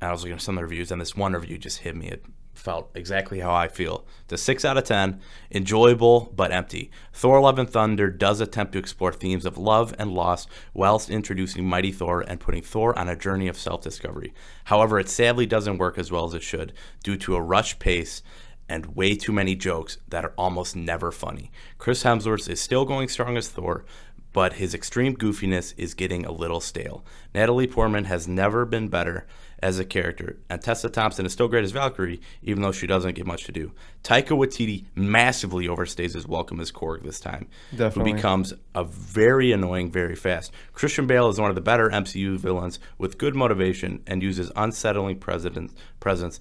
I 0.00 0.10
was 0.10 0.22
looking 0.22 0.36
at 0.36 0.42
some 0.42 0.56
of 0.56 0.60
the 0.60 0.64
reviews, 0.64 0.90
and 0.90 1.00
this 1.00 1.16
one 1.16 1.32
review 1.32 1.58
just 1.58 1.78
hit 1.78 1.96
me. 1.96 2.08
It 2.08 2.24
felt 2.64 2.90
exactly 2.94 3.40
how 3.40 3.54
I 3.54 3.68
feel. 3.68 4.06
It's 4.24 4.32
a 4.32 4.38
6 4.38 4.64
out 4.64 4.78
of 4.78 4.84
10, 4.84 5.20
enjoyable 5.50 6.32
but 6.34 6.50
empty. 6.50 6.90
Thor 7.12 7.38
Love 7.40 7.58
and 7.58 7.68
Thunder 7.68 8.10
does 8.10 8.40
attempt 8.40 8.72
to 8.72 8.78
explore 8.78 9.12
themes 9.12 9.44
of 9.44 9.58
love 9.58 9.94
and 9.98 10.14
loss 10.14 10.46
whilst 10.72 11.10
introducing 11.10 11.68
Mighty 11.68 11.92
Thor 11.92 12.22
and 12.26 12.40
putting 12.40 12.62
Thor 12.62 12.98
on 12.98 13.08
a 13.08 13.16
journey 13.16 13.48
of 13.48 13.58
self 13.58 13.82
discovery. 13.82 14.32
However, 14.64 14.98
it 14.98 15.10
sadly 15.10 15.44
doesn't 15.44 15.76
work 15.76 15.98
as 15.98 16.10
well 16.10 16.24
as 16.24 16.32
it 16.32 16.42
should 16.42 16.72
due 17.02 17.18
to 17.18 17.36
a 17.36 17.42
rushed 17.42 17.78
pace 17.78 18.22
and 18.66 18.96
way 18.96 19.14
too 19.14 19.32
many 19.32 19.54
jokes 19.54 19.98
that 20.08 20.24
are 20.24 20.32
almost 20.38 20.74
never 20.74 21.12
funny. 21.12 21.50
Chris 21.76 22.02
Hemsworth 22.02 22.48
is 22.48 22.62
still 22.62 22.86
going 22.86 23.08
strong 23.08 23.36
as 23.36 23.48
Thor, 23.48 23.84
but 24.32 24.54
his 24.54 24.74
extreme 24.74 25.14
goofiness 25.14 25.74
is 25.76 25.92
getting 25.92 26.24
a 26.24 26.32
little 26.32 26.60
stale. 26.60 27.04
Natalie 27.34 27.66
Portman 27.66 28.06
has 28.06 28.26
never 28.26 28.64
been 28.64 28.88
better 28.88 29.26
as 29.64 29.78
a 29.78 29.84
character, 29.84 30.36
and 30.50 30.60
Tessa 30.60 30.90
Thompson 30.90 31.24
is 31.24 31.32
still 31.32 31.48
great 31.48 31.64
as 31.64 31.70
Valkyrie, 31.70 32.20
even 32.42 32.62
though 32.62 32.70
she 32.70 32.86
doesn't 32.86 33.14
get 33.14 33.26
much 33.26 33.44
to 33.44 33.52
do. 33.52 33.72
Taika 34.02 34.36
Waititi 34.36 34.84
massively 34.94 35.68
overstays 35.68 36.12
his 36.12 36.28
welcome 36.28 36.60
as 36.60 36.70
Korg 36.70 37.02
this 37.02 37.18
time, 37.18 37.48
Definitely. 37.74 38.10
who 38.10 38.16
becomes 38.16 38.52
a 38.74 38.84
very 38.84 39.52
annoying 39.52 39.90
very 39.90 40.16
fast. 40.16 40.52
Christian 40.74 41.06
Bale 41.06 41.30
is 41.30 41.40
one 41.40 41.48
of 41.48 41.54
the 41.54 41.62
better 41.62 41.88
MCU 41.88 42.36
villains 42.36 42.78
with 42.98 43.16
good 43.16 43.34
motivation 43.34 44.02
and 44.06 44.22
uses 44.22 44.52
unsettling 44.54 45.18
presence 45.18 45.72
presence 45.98 46.40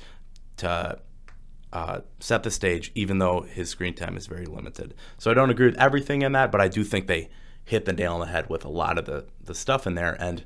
to 0.57 0.99
uh, 1.71 2.01
set 2.19 2.43
the 2.43 2.51
stage, 2.51 2.91
even 2.93 3.19
though 3.19 3.39
his 3.39 3.69
screen 3.69 3.93
time 3.93 4.17
is 4.17 4.27
very 4.27 4.47
limited. 4.47 4.95
So 5.17 5.31
I 5.31 5.33
don't 5.33 5.49
agree 5.49 5.67
with 5.67 5.79
everything 5.79 6.23
in 6.23 6.33
that, 6.33 6.51
but 6.51 6.59
I 6.59 6.67
do 6.67 6.83
think 6.83 7.07
they 7.07 7.29
hit 7.63 7.85
the 7.85 7.93
nail 7.93 8.15
on 8.15 8.19
the 8.19 8.25
head 8.25 8.49
with 8.49 8.65
a 8.65 8.69
lot 8.69 8.97
of 8.97 9.05
the, 9.05 9.27
the 9.41 9.55
stuff 9.55 9.87
in 9.87 9.95
there, 9.95 10.17
and 10.21 10.43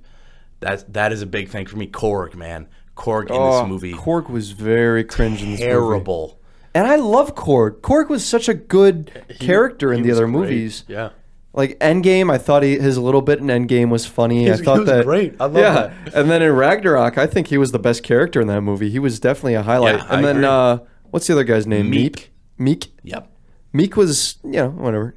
that 0.59 0.91
that 0.93 1.11
is 1.11 1.21
a 1.21 1.25
big 1.27 1.49
thing 1.49 1.65
for 1.65 1.77
me. 1.77 1.87
Korg, 1.87 2.35
man, 2.35 2.67
Korg 2.95 3.29
in 3.29 3.35
Oh, 3.35 3.61
this 3.61 3.69
movie, 3.69 3.93
Korg 3.93 4.29
was 4.29 4.51
very 4.51 5.03
cringe 5.03 5.41
in 5.43 5.51
this 5.51 5.59
movie. 5.59 5.71
terrible. 5.71 6.39
And 6.73 6.85
I 6.87 6.95
love 6.97 7.33
Korg. 7.35 7.81
Korg 7.81 8.09
was 8.09 8.23
such 8.25 8.47
a 8.49 8.53
good 8.53 9.11
character 9.39 9.91
in 9.93 10.03
the 10.03 10.11
other 10.11 10.25
great. 10.25 10.31
movies. 10.33 10.83
Yeah. 10.87 11.09
Like 11.53 11.79
Endgame, 11.79 12.31
I 12.31 12.37
thought 12.37 12.61
he, 12.61 12.77
his 12.77 12.99
little 12.99 13.23
bit 13.23 13.39
in 13.39 13.47
Endgame 13.47 13.89
was 13.89 14.05
funny. 14.05 14.43
He's- 14.43 14.61
I 14.61 14.63
thought 14.63 14.73
he 14.75 14.79
was 14.81 14.89
that 14.89 15.05
great. 15.05 15.35
I 15.39 15.45
love 15.45 15.55
yeah. 15.55 15.73
that. 16.05 16.13
And 16.13 16.29
then 16.29 16.43
in 16.43 16.51
Ragnarok, 16.51 17.17
I 17.17 17.25
think 17.25 17.47
he 17.47 17.57
was 17.57 17.71
the 17.71 17.79
best 17.79 18.03
character 18.03 18.39
in 18.41 18.47
that 18.47 18.61
movie. 18.61 18.91
He 18.91 18.99
was 18.99 19.19
definitely 19.19 19.55
a 19.55 19.63
highlight. 19.63 19.95
Yeah, 19.95 20.05
I 20.07 20.15
and 20.17 20.25
then 20.25 20.35
agree. 20.37 20.45
uh, 20.47 20.77
what's 21.09 21.25
the 21.25 21.33
other 21.33 21.43
guy's 21.43 21.65
name? 21.65 21.89
Meek. 21.89 22.31
Meek. 22.59 22.91
Yep. 23.03 23.31
Meek 23.73 23.95
was, 23.97 24.37
you 24.43 24.51
know, 24.51 24.69
whatever. 24.69 25.15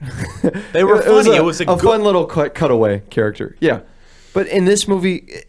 They 0.72 0.82
were 0.82 1.02
It 1.06 1.12
was 1.12 1.26
funny. 1.26 1.36
a, 1.36 1.42
It 1.42 1.44
was 1.44 1.60
a 1.60 1.66
good- 1.66 1.80
fun 1.80 2.02
little 2.04 2.24
cut, 2.24 2.54
cutaway 2.54 3.00
character. 3.10 3.56
Yeah. 3.60 3.80
But 4.32 4.46
in 4.46 4.64
this 4.64 4.86
movie, 4.86 5.42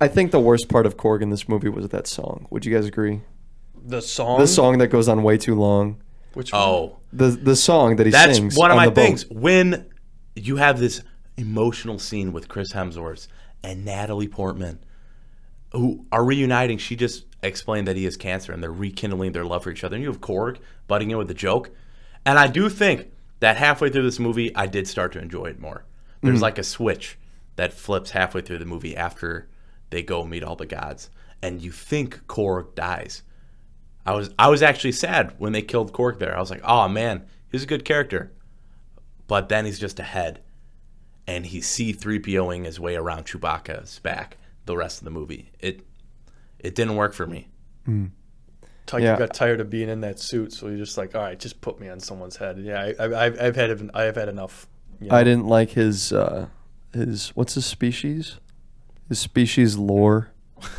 I 0.00 0.08
think 0.08 0.30
the 0.30 0.40
worst 0.40 0.68
part 0.68 0.86
of 0.86 0.96
Korg 0.96 1.22
in 1.22 1.30
this 1.30 1.48
movie 1.48 1.68
was 1.68 1.88
that 1.88 2.06
song. 2.06 2.46
Would 2.50 2.64
you 2.64 2.74
guys 2.74 2.86
agree? 2.86 3.22
The 3.84 4.02
song. 4.02 4.38
The 4.38 4.46
song 4.46 4.78
that 4.78 4.88
goes 4.88 5.08
on 5.08 5.22
way 5.22 5.38
too 5.38 5.54
long. 5.54 6.00
Which 6.34 6.52
oh. 6.52 6.58
one? 6.58 6.90
Oh, 6.90 6.96
The 7.12 7.28
the 7.30 7.56
song 7.56 7.96
that 7.96 8.06
he 8.06 8.12
that's 8.12 8.36
sings. 8.36 8.54
That's 8.54 8.58
one 8.58 8.70
of 8.70 8.76
on 8.76 8.82
my 8.82 8.84
the 8.86 8.92
boat. 8.92 9.00
things. 9.00 9.26
When 9.30 9.86
you 10.34 10.56
have 10.56 10.78
this 10.78 11.02
emotional 11.36 11.98
scene 11.98 12.32
with 12.32 12.48
Chris 12.48 12.72
Hemsworth 12.72 13.28
and 13.62 13.84
Natalie 13.84 14.28
Portman, 14.28 14.78
who 15.72 16.06
are 16.12 16.24
reuniting, 16.24 16.78
she 16.78 16.96
just 16.96 17.24
explained 17.42 17.88
that 17.88 17.96
he 17.96 18.04
has 18.04 18.16
cancer 18.16 18.52
and 18.52 18.62
they're 18.62 18.72
rekindling 18.72 19.32
their 19.32 19.44
love 19.44 19.64
for 19.64 19.70
each 19.70 19.84
other. 19.84 19.96
And 19.96 20.02
you 20.02 20.10
have 20.10 20.20
Korg 20.20 20.58
butting 20.86 21.10
in 21.10 21.18
with 21.18 21.30
a 21.30 21.34
joke. 21.34 21.70
And 22.24 22.38
I 22.38 22.46
do 22.46 22.68
think 22.68 23.10
that 23.40 23.56
halfway 23.56 23.90
through 23.90 24.02
this 24.02 24.18
movie, 24.18 24.54
I 24.54 24.66
did 24.66 24.88
start 24.88 25.12
to 25.12 25.20
enjoy 25.20 25.46
it 25.46 25.60
more. 25.60 25.84
There's 26.20 26.36
mm-hmm. 26.36 26.42
like 26.42 26.58
a 26.58 26.64
switch 26.64 27.16
that 27.58 27.72
flips 27.72 28.12
halfway 28.12 28.40
through 28.40 28.58
the 28.58 28.64
movie 28.64 28.96
after 28.96 29.48
they 29.90 30.00
go 30.02 30.24
meet 30.24 30.44
all 30.44 30.54
the 30.56 30.64
gods, 30.64 31.10
and 31.42 31.60
you 31.60 31.72
think 31.72 32.26
Korg 32.26 32.74
dies. 32.76 33.22
I 34.06 34.14
was 34.14 34.32
I 34.38 34.48
was 34.48 34.62
actually 34.62 34.92
sad 34.92 35.34
when 35.38 35.52
they 35.52 35.62
killed 35.62 35.92
Korg 35.92 36.18
there. 36.20 36.36
I 36.36 36.40
was 36.40 36.50
like, 36.50 36.62
oh 36.64 36.88
man, 36.88 37.26
he's 37.50 37.64
a 37.64 37.66
good 37.66 37.84
character, 37.84 38.32
but 39.26 39.48
then 39.48 39.64
he's 39.64 39.78
just 39.78 39.98
a 39.98 40.04
head, 40.04 40.40
and 41.26 41.44
he's 41.46 41.66
C3POing 41.66 42.64
his 42.64 42.78
way 42.78 42.94
around 42.94 43.26
Chewbacca's 43.26 43.98
back 43.98 44.36
the 44.66 44.76
rest 44.76 44.98
of 44.98 45.04
the 45.04 45.10
movie. 45.10 45.50
It 45.58 45.80
it 46.60 46.74
didn't 46.76 46.94
work 46.96 47.12
for 47.12 47.26
me. 47.26 47.48
Taika 48.86 49.00
Yeah. 49.02 49.18
got 49.18 49.34
tired 49.34 49.60
of 49.60 49.68
being 49.68 49.88
in 49.88 50.00
that 50.02 50.18
suit, 50.20 50.52
so 50.52 50.68
he's 50.68 50.78
just 50.78 50.96
like, 50.96 51.14
all 51.14 51.22
right, 51.22 51.38
just 51.38 51.60
put 51.60 51.80
me 51.80 51.88
on 51.88 51.98
someone's 52.00 52.36
head. 52.36 52.58
Yeah, 52.58 52.92
I, 52.98 53.02
I, 53.04 53.26
I've, 53.26 53.40
I've 53.40 53.56
had 53.56 53.90
I've 53.94 54.16
had 54.16 54.28
enough. 54.28 54.66
you 55.00 55.08
know. 55.08 55.16
I 55.16 55.24
didn't 55.24 55.46
like 55.46 55.70
his 55.70 56.12
uh, 56.12 56.46
his 56.98 57.30
what's 57.30 57.54
his 57.54 57.66
species? 57.66 58.38
His 59.08 59.18
species 59.18 59.76
lore. 59.76 60.32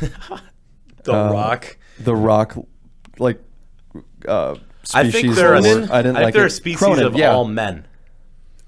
The 1.04 1.14
uh, 1.14 1.32
Rock. 1.32 1.76
The 1.98 2.14
Rock, 2.14 2.56
like 3.18 3.40
uh, 4.26 4.56
I 4.94 5.08
species 5.08 5.22
think 5.22 5.34
they're 5.34 5.54
a, 5.54 5.60
lore. 5.60 5.88
I 5.90 6.02
didn't 6.02 6.16
I 6.16 6.20
think 6.20 6.24
like 6.24 6.34
they're 6.34 6.44
it. 6.44 6.48
a 6.48 6.50
species 6.50 6.80
Kronan, 6.80 7.06
of 7.06 7.16
yeah. 7.16 7.32
all 7.32 7.44
men. 7.44 7.86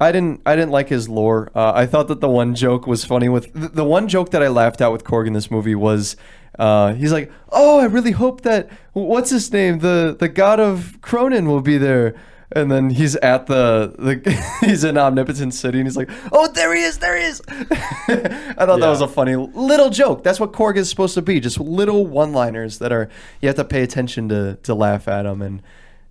I 0.01 0.11
didn't 0.12 0.43
I 0.45 0.57
didn't 0.57 0.71
like 0.71 0.88
his 0.88 1.09
lore. 1.09 1.51
Uh, 1.55 1.73
I 1.75 1.87
thought 1.87 2.09
that 2.09 2.21
the 2.21 2.29
one 2.29 2.55
joke 2.55 2.87
was 2.87 3.05
funny 3.05 3.29
with 3.29 3.53
the, 3.53 3.69
the 3.69 3.85
one 3.85 4.09
joke 4.09 4.31
that 4.31 4.43
I 4.43 4.49
laughed 4.49 4.81
at 4.81 4.91
with 4.91 5.05
Korg 5.05 5.27
in 5.27 5.33
this 5.33 5.51
movie 5.51 5.75
was 5.75 6.17
uh, 6.59 6.95
he's 6.95 7.12
like, 7.12 7.31
"Oh, 7.51 7.79
I 7.79 7.85
really 7.85 8.11
hope 8.11 8.43
that 8.43 8.69
what's 8.93 9.31
his 9.31 9.53
name, 9.53 9.79
the 9.79 10.17
the 10.19 10.29
god 10.29 10.59
of 10.59 10.99
Kronan 11.01 11.47
will 11.47 11.61
be 11.61 11.79
there." 11.79 12.15
And 12.55 12.71
then 12.71 12.91
he's 12.91 13.17
at 13.17 13.47
the, 13.47 13.95
the 13.99 14.57
he's 14.67 14.85
in 14.85 14.99
Omnipotent 14.99 15.55
City 15.55 15.79
and 15.79 15.87
he's 15.87 15.97
like, 15.97 16.11
"Oh, 16.31 16.49
there 16.49 16.75
he 16.75 16.83
is, 16.83 16.99
there 16.99 17.17
he 17.17 17.25
is." 17.25 17.43
I 17.49 17.65
thought 18.67 18.81
that 18.81 18.88
was 18.88 19.01
a 19.01 19.09
funny 19.09 19.37
little 19.37 19.91
joke. 19.91 20.23
That's 20.23 20.38
what 20.38 20.53
Korg 20.53 20.77
is 20.77 20.91
supposed 20.91 21.15
to 21.15 21.23
be, 21.23 21.41
just 21.41 21.59
little 21.59 22.07
one-liners 22.07 22.79
that 22.79 22.93
are 22.93 23.09
you 23.41 23.49
have 23.49 23.57
to 23.57 23.65
pay 23.65 23.83
attention 23.83 24.29
to 24.29 24.57
to 24.62 24.75
laugh 24.75 25.09
at 25.09 25.23
them 25.23 25.43
and 25.43 25.62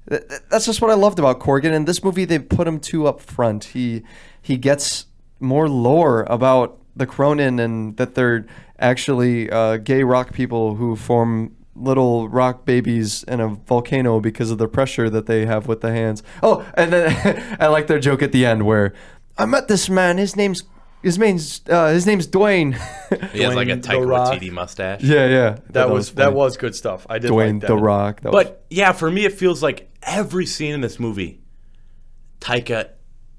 Th- 0.10 0.28
th- 0.28 0.42
that's 0.50 0.66
just 0.66 0.82
what 0.82 0.90
I 0.92 0.96
loved 0.96 1.20
about 1.20 1.40
Corgan. 1.40 1.74
In 1.74 1.86
this 1.86 2.04
movie, 2.04 2.26
they 2.26 2.40
put 2.40 2.68
him 2.68 2.80
too 2.80 3.08
up 3.08 3.22
front. 3.22 3.66
He 3.66 4.04
he 4.42 4.58
gets 4.58 5.06
more 5.40 5.70
lore 5.70 6.24
about 6.24 6.80
the 6.96 7.08
Kronan 7.08 7.60
and 7.60 7.98
that 7.98 8.16
they're 8.16 8.46
actually 8.80 9.50
uh, 9.50 9.78
gay 9.78 10.04
rock 10.04 10.34
people 10.34 10.76
who 10.76 10.96
form 10.96 11.56
little 11.76 12.28
rock 12.30 12.66
babies 12.66 13.24
in 13.24 13.40
a 13.40 13.48
volcano 13.50 14.20
because 14.20 14.52
of 14.52 14.58
the 14.58 14.68
pressure 14.68 15.10
that 15.10 15.26
they 15.26 15.46
have 15.46 15.68
with 15.68 15.82
the 15.82 15.92
hands. 15.92 16.22
Oh, 16.44 16.66
and 16.76 16.92
then 16.92 17.58
I 17.60 17.68
like 17.68 17.88
their 17.88 18.00
joke 18.00 18.22
at 18.22 18.32
the 18.32 18.46
end 18.46 18.66
where 18.66 18.94
I 19.38 19.46
met 19.46 19.68
this 19.68 19.90
man. 19.90 20.18
His 20.18 20.36
name's 20.36 20.64
his 21.02 21.18
name's 21.18 21.62
uh, 21.70 21.88
his 21.94 22.06
name's 22.06 22.28
Dwayne. 22.28 22.74
He 23.34 23.42
has 23.42 23.56
like 23.56 23.68
a 23.70 23.72
Dwayne 23.78 23.82
The 23.82 23.88
Taika 23.88 24.06
Waititi 24.40 24.52
mustache. 24.52 25.02
yeah, 25.04 25.28
yeah. 25.28 25.58
That 25.72 25.90
was 25.90 26.12
that 26.14 26.34
was 26.34 26.58
good 26.58 26.76
stuff. 26.76 27.08
I 27.10 27.18
did 27.20 27.32
Dwayne 27.32 27.54
like 27.54 27.62
that. 27.62 27.68
the 27.68 27.78
Rock. 27.78 28.22
That 28.22 28.34
was- 28.34 28.46
But 28.46 28.66
yeah, 28.70 28.92
for 28.92 29.10
me, 29.10 29.26
it 29.26 29.34
feels 29.34 29.64
like 29.64 29.90
every 30.04 30.46
scene 30.46 30.74
in 30.74 30.82
this 30.82 31.00
movie, 31.00 31.42
Taika 32.40 32.90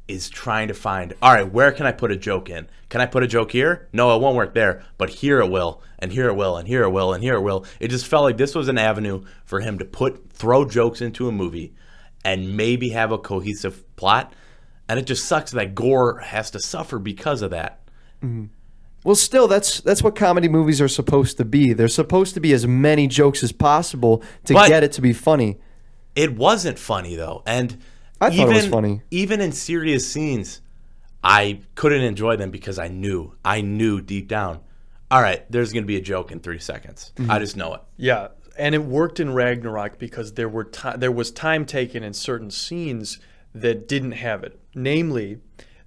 is 0.08 0.28
trying 0.28 0.68
to 0.68 0.74
find. 0.74 1.14
All 1.22 1.32
right, 1.32 1.50
where 1.50 1.72
can 1.72 1.86
I 1.86 1.92
put 1.92 2.10
a 2.10 2.16
joke 2.16 2.50
in? 2.50 2.68
Can 2.88 3.00
I 3.00 3.06
put 3.06 3.22
a 3.22 3.26
joke 3.26 3.52
here? 3.52 3.88
No, 3.92 4.14
it 4.14 4.20
won't 4.20 4.36
work 4.36 4.54
there. 4.54 4.82
But 4.98 5.08
here 5.10 5.40
it 5.40 5.48
will, 5.50 5.82
and 5.98 6.12
here 6.12 6.28
it 6.28 6.34
will, 6.34 6.56
and 6.56 6.68
here 6.68 6.82
it 6.82 6.90
will, 6.90 7.12
and 7.12 7.22
here 7.22 7.34
it 7.34 7.40
will. 7.40 7.64
It 7.80 7.88
just 7.88 8.06
felt 8.06 8.24
like 8.24 8.36
this 8.36 8.54
was 8.54 8.68
an 8.68 8.78
avenue 8.78 9.24
for 9.44 9.60
him 9.60 9.78
to 9.78 9.84
put 9.84 10.30
throw 10.30 10.64
jokes 10.64 11.00
into 11.00 11.28
a 11.28 11.32
movie, 11.32 11.72
and 12.24 12.56
maybe 12.56 12.90
have 12.90 13.12
a 13.12 13.18
cohesive 13.18 13.84
plot. 13.96 14.34
And 14.88 14.98
it 14.98 15.06
just 15.06 15.24
sucks 15.26 15.52
that 15.52 15.74
Gorr 15.74 16.18
has 16.18 16.50
to 16.50 16.60
suffer 16.60 16.98
because 16.98 17.40
of 17.40 17.50
that. 17.52 17.80
Mm-hmm. 18.22 18.46
Well, 19.04 19.14
still, 19.16 19.48
that's 19.48 19.80
that's 19.80 20.02
what 20.02 20.14
comedy 20.14 20.48
movies 20.48 20.80
are 20.80 20.88
supposed 20.88 21.36
to 21.38 21.44
be. 21.44 21.72
They're 21.72 21.88
supposed 21.88 22.34
to 22.34 22.40
be 22.40 22.52
as 22.52 22.66
many 22.66 23.06
jokes 23.06 23.42
as 23.42 23.50
possible 23.52 24.22
to 24.44 24.54
But- 24.54 24.68
get 24.68 24.84
it 24.84 24.92
to 24.92 25.00
be 25.00 25.12
funny. 25.12 25.58
It 26.14 26.36
wasn't 26.36 26.78
funny 26.78 27.16
though, 27.16 27.42
and 27.46 27.78
I 28.22 28.30
thought 28.30 28.34
it 28.34 28.42
even, 28.42 28.54
was 28.54 28.66
funny. 28.68 29.02
Even 29.10 29.40
in 29.40 29.52
serious 29.52 30.10
scenes, 30.10 30.60
I 31.24 31.60
couldn't 31.74 32.02
enjoy 32.02 32.36
them 32.36 32.50
because 32.50 32.78
I 32.78 32.88
knew, 32.88 33.34
I 33.44 33.60
knew 33.62 34.00
deep 34.00 34.28
down, 34.28 34.60
all 35.10 35.20
right, 35.20 35.44
there's 35.50 35.72
gonna 35.72 35.86
be 35.86 35.96
a 35.96 36.00
joke 36.00 36.30
in 36.30 36.40
three 36.40 36.58
seconds. 36.58 37.12
Mm-hmm. 37.16 37.30
I 37.30 37.38
just 37.38 37.56
know 37.56 37.74
it. 37.74 37.82
Yeah, 37.96 38.28
and 38.56 38.74
it 38.74 38.84
worked 38.84 39.20
in 39.20 39.34
Ragnarok 39.34 39.98
because 39.98 40.34
there 40.34 40.48
were 40.48 40.64
ti- 40.64 40.96
there 40.96 41.12
was 41.12 41.30
time 41.30 41.66
taken 41.66 42.02
in 42.02 42.14
certain 42.14 42.50
scenes 42.50 43.18
that 43.54 43.88
didn't 43.88 44.12
have 44.12 44.44
it. 44.44 44.58
Namely, 44.74 45.38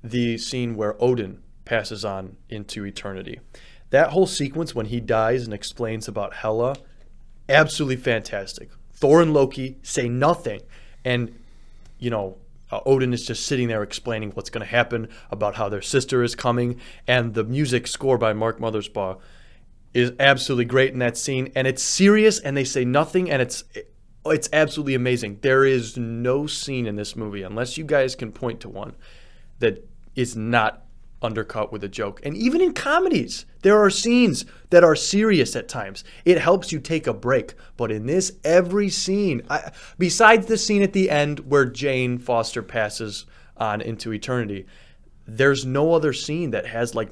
the 0.04 0.38
scene 0.38 0.76
where 0.76 1.02
Odin 1.02 1.42
passes 1.64 2.06
on 2.06 2.38
into 2.50 2.86
eternity. 2.86 3.40
That 3.90 4.12
whole 4.12 4.28
sequence 4.28 4.76
when 4.76 4.88
he 4.88 5.00
dies 5.00 5.46
and 5.46 5.54
explains 5.54 6.08
about 6.08 6.36
Hela, 6.36 6.76
absolutely 7.50 7.96
fantastic. 7.96 8.70
Thor 8.94 9.22
and 9.22 9.34
Loki 9.34 9.78
say 9.82 10.08
nothing, 10.10 10.62
and 11.04 11.34
you 12.00 12.10
know, 12.10 12.38
uh, 12.72 12.80
Odin 12.86 13.14
is 13.14 13.26
just 13.26 13.46
sitting 13.46 13.68
there 13.68 13.84
explaining 13.84 14.32
what's 14.32 14.50
going 14.50 14.66
to 14.66 14.72
happen 14.72 15.10
about 15.30 15.56
how 15.56 15.70
their 15.70 15.82
sister 15.82 16.24
is 16.24 16.36
coming, 16.36 16.80
and 17.08 17.34
the 17.34 17.44
music 17.44 17.88
score 17.88 18.18
by 18.18 18.34
Mark 18.34 18.60
Mothersbaugh 18.60 19.20
is 19.94 20.12
absolutely 20.20 20.66
great 20.66 20.92
in 20.94 21.00
that 21.00 21.18
scene, 21.18 21.52
and 21.56 21.68
it's 21.68 21.84
serious, 21.84 22.40
and 22.40 22.58
they 22.58 22.64
say 22.64 22.84
nothing, 22.84 23.30
and 23.30 23.42
it's 23.42 23.64
it's 24.26 24.50
absolutely 24.52 24.96
amazing. 24.96 25.38
There 25.42 25.64
is 25.64 25.98
no 25.98 26.48
scene 26.48 26.88
in 26.88 26.96
this 26.96 27.16
movie, 27.16 27.44
unless 27.44 27.78
you 27.78 27.84
guys 27.84 28.16
can 28.16 28.32
point 28.32 28.60
to 28.62 28.70
one, 28.70 28.96
that 29.60 29.88
is 30.16 30.36
not 30.36 30.86
undercut 31.22 31.72
with 31.72 31.84
a 31.84 31.88
joke. 31.88 32.20
And 32.24 32.36
even 32.36 32.62
in 32.62 32.74
comedies, 32.74 33.46
there 33.66 33.82
are 33.82 33.90
scenes 33.90 34.46
that 34.70 34.84
are 34.84 34.96
serious 34.96 35.56
at 35.56 35.68
times. 35.68 36.04
It 36.24 36.38
helps 36.38 36.72
you 36.72 36.80
take 36.80 37.08
a 37.08 37.14
break. 37.16 37.56
But 37.78 37.92
in 37.92 38.06
this, 38.06 38.34
every 38.44 38.90
scene, 38.90 39.42
I, 39.50 39.72
besides 39.98 40.46
the 40.46 40.56
scene 40.56 40.84
at 40.84 40.94
the 40.94 41.10
end 41.10 41.40
where 41.40 41.66
Jane 41.66 42.20
Foster 42.20 42.62
passes 42.62 43.26
on 43.58 43.82
into 43.82 44.14
eternity, 44.14 44.68
there's 45.26 45.66
no 45.66 45.94
other 45.94 46.14
scene 46.14 46.52
that 46.52 46.68
has 46.68 46.94
like 46.94 47.10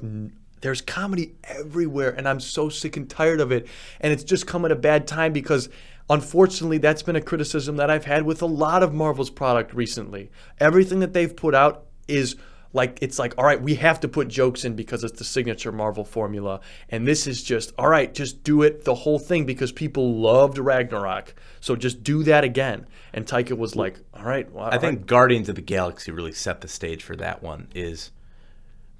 there's 0.60 0.80
comedy 0.80 1.34
everywhere 1.42 2.10
and 2.10 2.28
i'm 2.28 2.38
so 2.38 2.68
sick 2.68 2.96
and 2.96 3.10
tired 3.10 3.40
of 3.40 3.50
it 3.50 3.66
and 4.00 4.12
it's 4.12 4.24
just 4.24 4.46
come 4.46 4.64
at 4.64 4.70
a 4.70 4.76
bad 4.76 5.06
time 5.06 5.32
because 5.32 5.68
unfortunately 6.08 6.78
that's 6.78 7.02
been 7.02 7.16
a 7.16 7.20
criticism 7.20 7.76
that 7.76 7.90
i've 7.90 8.04
had 8.04 8.22
with 8.22 8.40
a 8.40 8.46
lot 8.46 8.82
of 8.82 8.94
marvel's 8.94 9.30
product 9.30 9.74
recently 9.74 10.30
everything 10.60 11.00
that 11.00 11.12
they've 11.12 11.36
put 11.36 11.54
out 11.54 11.86
is 12.08 12.36
like 12.74 12.98
it's 13.00 13.18
like 13.18 13.32
all 13.38 13.44
right 13.44 13.62
we 13.62 13.76
have 13.76 13.98
to 14.00 14.08
put 14.08 14.28
jokes 14.28 14.64
in 14.64 14.74
because 14.76 15.02
it's 15.04 15.18
the 15.18 15.24
signature 15.24 15.72
marvel 15.72 16.04
formula 16.04 16.60
and 16.90 17.06
this 17.06 17.26
is 17.26 17.42
just 17.42 17.72
all 17.78 17.88
right 17.88 18.12
just 18.14 18.42
do 18.44 18.62
it 18.62 18.84
the 18.84 18.94
whole 18.94 19.18
thing 19.18 19.46
because 19.46 19.72
people 19.72 20.20
loved 20.20 20.58
ragnarok 20.58 21.34
so 21.60 21.74
just 21.74 22.02
do 22.02 22.22
that 22.22 22.44
again 22.44 22.86
and 23.14 23.26
taika 23.26 23.56
was 23.56 23.74
like 23.74 24.00
all 24.12 24.24
right 24.24 24.50
well, 24.52 24.68
I 24.70 24.78
think 24.78 25.06
Guardians 25.06 25.48
of 25.48 25.54
the 25.54 25.62
Galaxy 25.62 26.12
really 26.12 26.32
set 26.32 26.60
the 26.60 26.68
stage 26.68 27.02
for 27.02 27.16
that 27.16 27.42
one. 27.42 27.68
Is, 27.74 28.10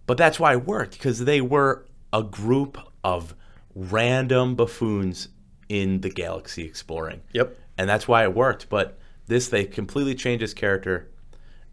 but 0.06 0.16
that's 0.16 0.38
why 0.40 0.52
it 0.52 0.64
worked 0.64 0.92
because 0.92 1.24
they 1.24 1.40
were 1.40 1.86
a 2.12 2.22
group 2.22 2.78
of 3.02 3.34
random 3.74 4.54
buffoons 4.54 5.28
in 5.68 6.00
the 6.00 6.10
galaxy 6.10 6.64
exploring. 6.64 7.22
Yep. 7.32 7.56
and 7.78 7.88
that's 7.88 8.06
why 8.06 8.22
it 8.22 8.34
worked. 8.34 8.68
But 8.68 8.98
this, 9.26 9.48
they 9.48 9.64
completely 9.64 10.14
changed 10.14 10.42
his 10.42 10.54
character, 10.54 11.10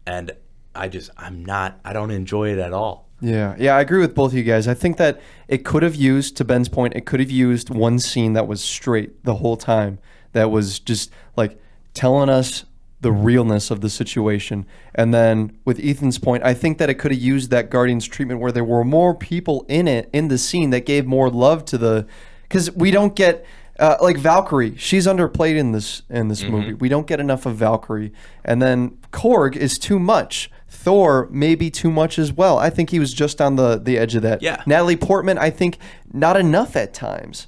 and 0.06 0.32
I 0.74 0.88
just, 0.88 1.10
I'm 1.16 1.44
not, 1.44 1.78
I 1.84 1.92
don't 1.92 2.10
enjoy 2.10 2.50
it 2.50 2.58
at 2.58 2.72
all. 2.72 3.08
Yeah, 3.20 3.54
yeah, 3.58 3.76
I 3.76 3.80
agree 3.80 4.00
with 4.00 4.14
both 4.14 4.32
of 4.32 4.38
you 4.38 4.42
guys. 4.42 4.66
I 4.66 4.74
think 4.74 4.96
that 4.96 5.20
it 5.46 5.64
could 5.64 5.82
have 5.82 5.94
used, 5.94 6.36
to 6.38 6.44
Ben's 6.44 6.68
point, 6.68 6.94
it 6.94 7.06
could 7.06 7.20
have 7.20 7.30
used 7.30 7.70
one 7.70 7.98
scene 7.98 8.32
that 8.32 8.48
was 8.48 8.62
straight 8.62 9.24
the 9.24 9.34
whole 9.36 9.56
time, 9.56 9.98
that 10.32 10.50
was 10.50 10.80
just 10.80 11.10
like 11.36 11.60
telling 11.94 12.28
us 12.28 12.64
the 13.00 13.12
realness 13.12 13.70
of 13.70 13.80
the 13.80 13.90
situation. 13.90 14.64
And 14.94 15.12
then 15.12 15.58
with 15.64 15.78
Ethan's 15.78 16.18
point, 16.18 16.44
I 16.44 16.54
think 16.54 16.78
that 16.78 16.88
it 16.88 16.94
could 16.94 17.10
have 17.10 17.20
used 17.20 17.50
that 17.50 17.68
Guardians 17.68 18.06
treatment 18.06 18.40
where 18.40 18.52
there 18.52 18.64
were 18.64 18.84
more 18.84 19.14
people 19.14 19.66
in 19.68 19.86
it, 19.88 20.08
in 20.12 20.28
the 20.28 20.38
scene, 20.38 20.70
that 20.70 20.86
gave 20.86 21.04
more 21.04 21.28
love 21.28 21.64
to 21.66 21.78
the. 21.78 22.06
Because 22.42 22.70
we 22.72 22.90
don't 22.90 23.14
get. 23.14 23.44
Uh, 23.78 23.96
like 24.02 24.18
Valkyrie, 24.18 24.76
she's 24.76 25.06
underplayed 25.06 25.56
in 25.56 25.72
this 25.72 26.02
in 26.10 26.28
this 26.28 26.44
movie. 26.44 26.74
We 26.74 26.90
don't 26.90 27.06
get 27.06 27.18
enough 27.20 27.46
of 27.46 27.56
Valkyrie, 27.56 28.12
and 28.44 28.60
then 28.60 28.98
Korg 29.12 29.56
is 29.56 29.78
too 29.78 29.98
much. 29.98 30.50
Thor 30.82 31.28
maybe 31.30 31.70
too 31.70 31.90
much 31.90 32.18
as 32.18 32.32
well. 32.32 32.58
I 32.58 32.68
think 32.68 32.90
he 32.90 32.98
was 32.98 33.14
just 33.14 33.40
on 33.40 33.56
the 33.56 33.78
the 33.78 33.98
edge 33.98 34.14
of 34.14 34.22
that. 34.22 34.42
Yeah. 34.42 34.62
Natalie 34.66 34.96
Portman, 34.96 35.38
I 35.38 35.50
think 35.50 35.78
not 36.12 36.36
enough 36.36 36.76
at 36.76 36.92
times, 36.92 37.46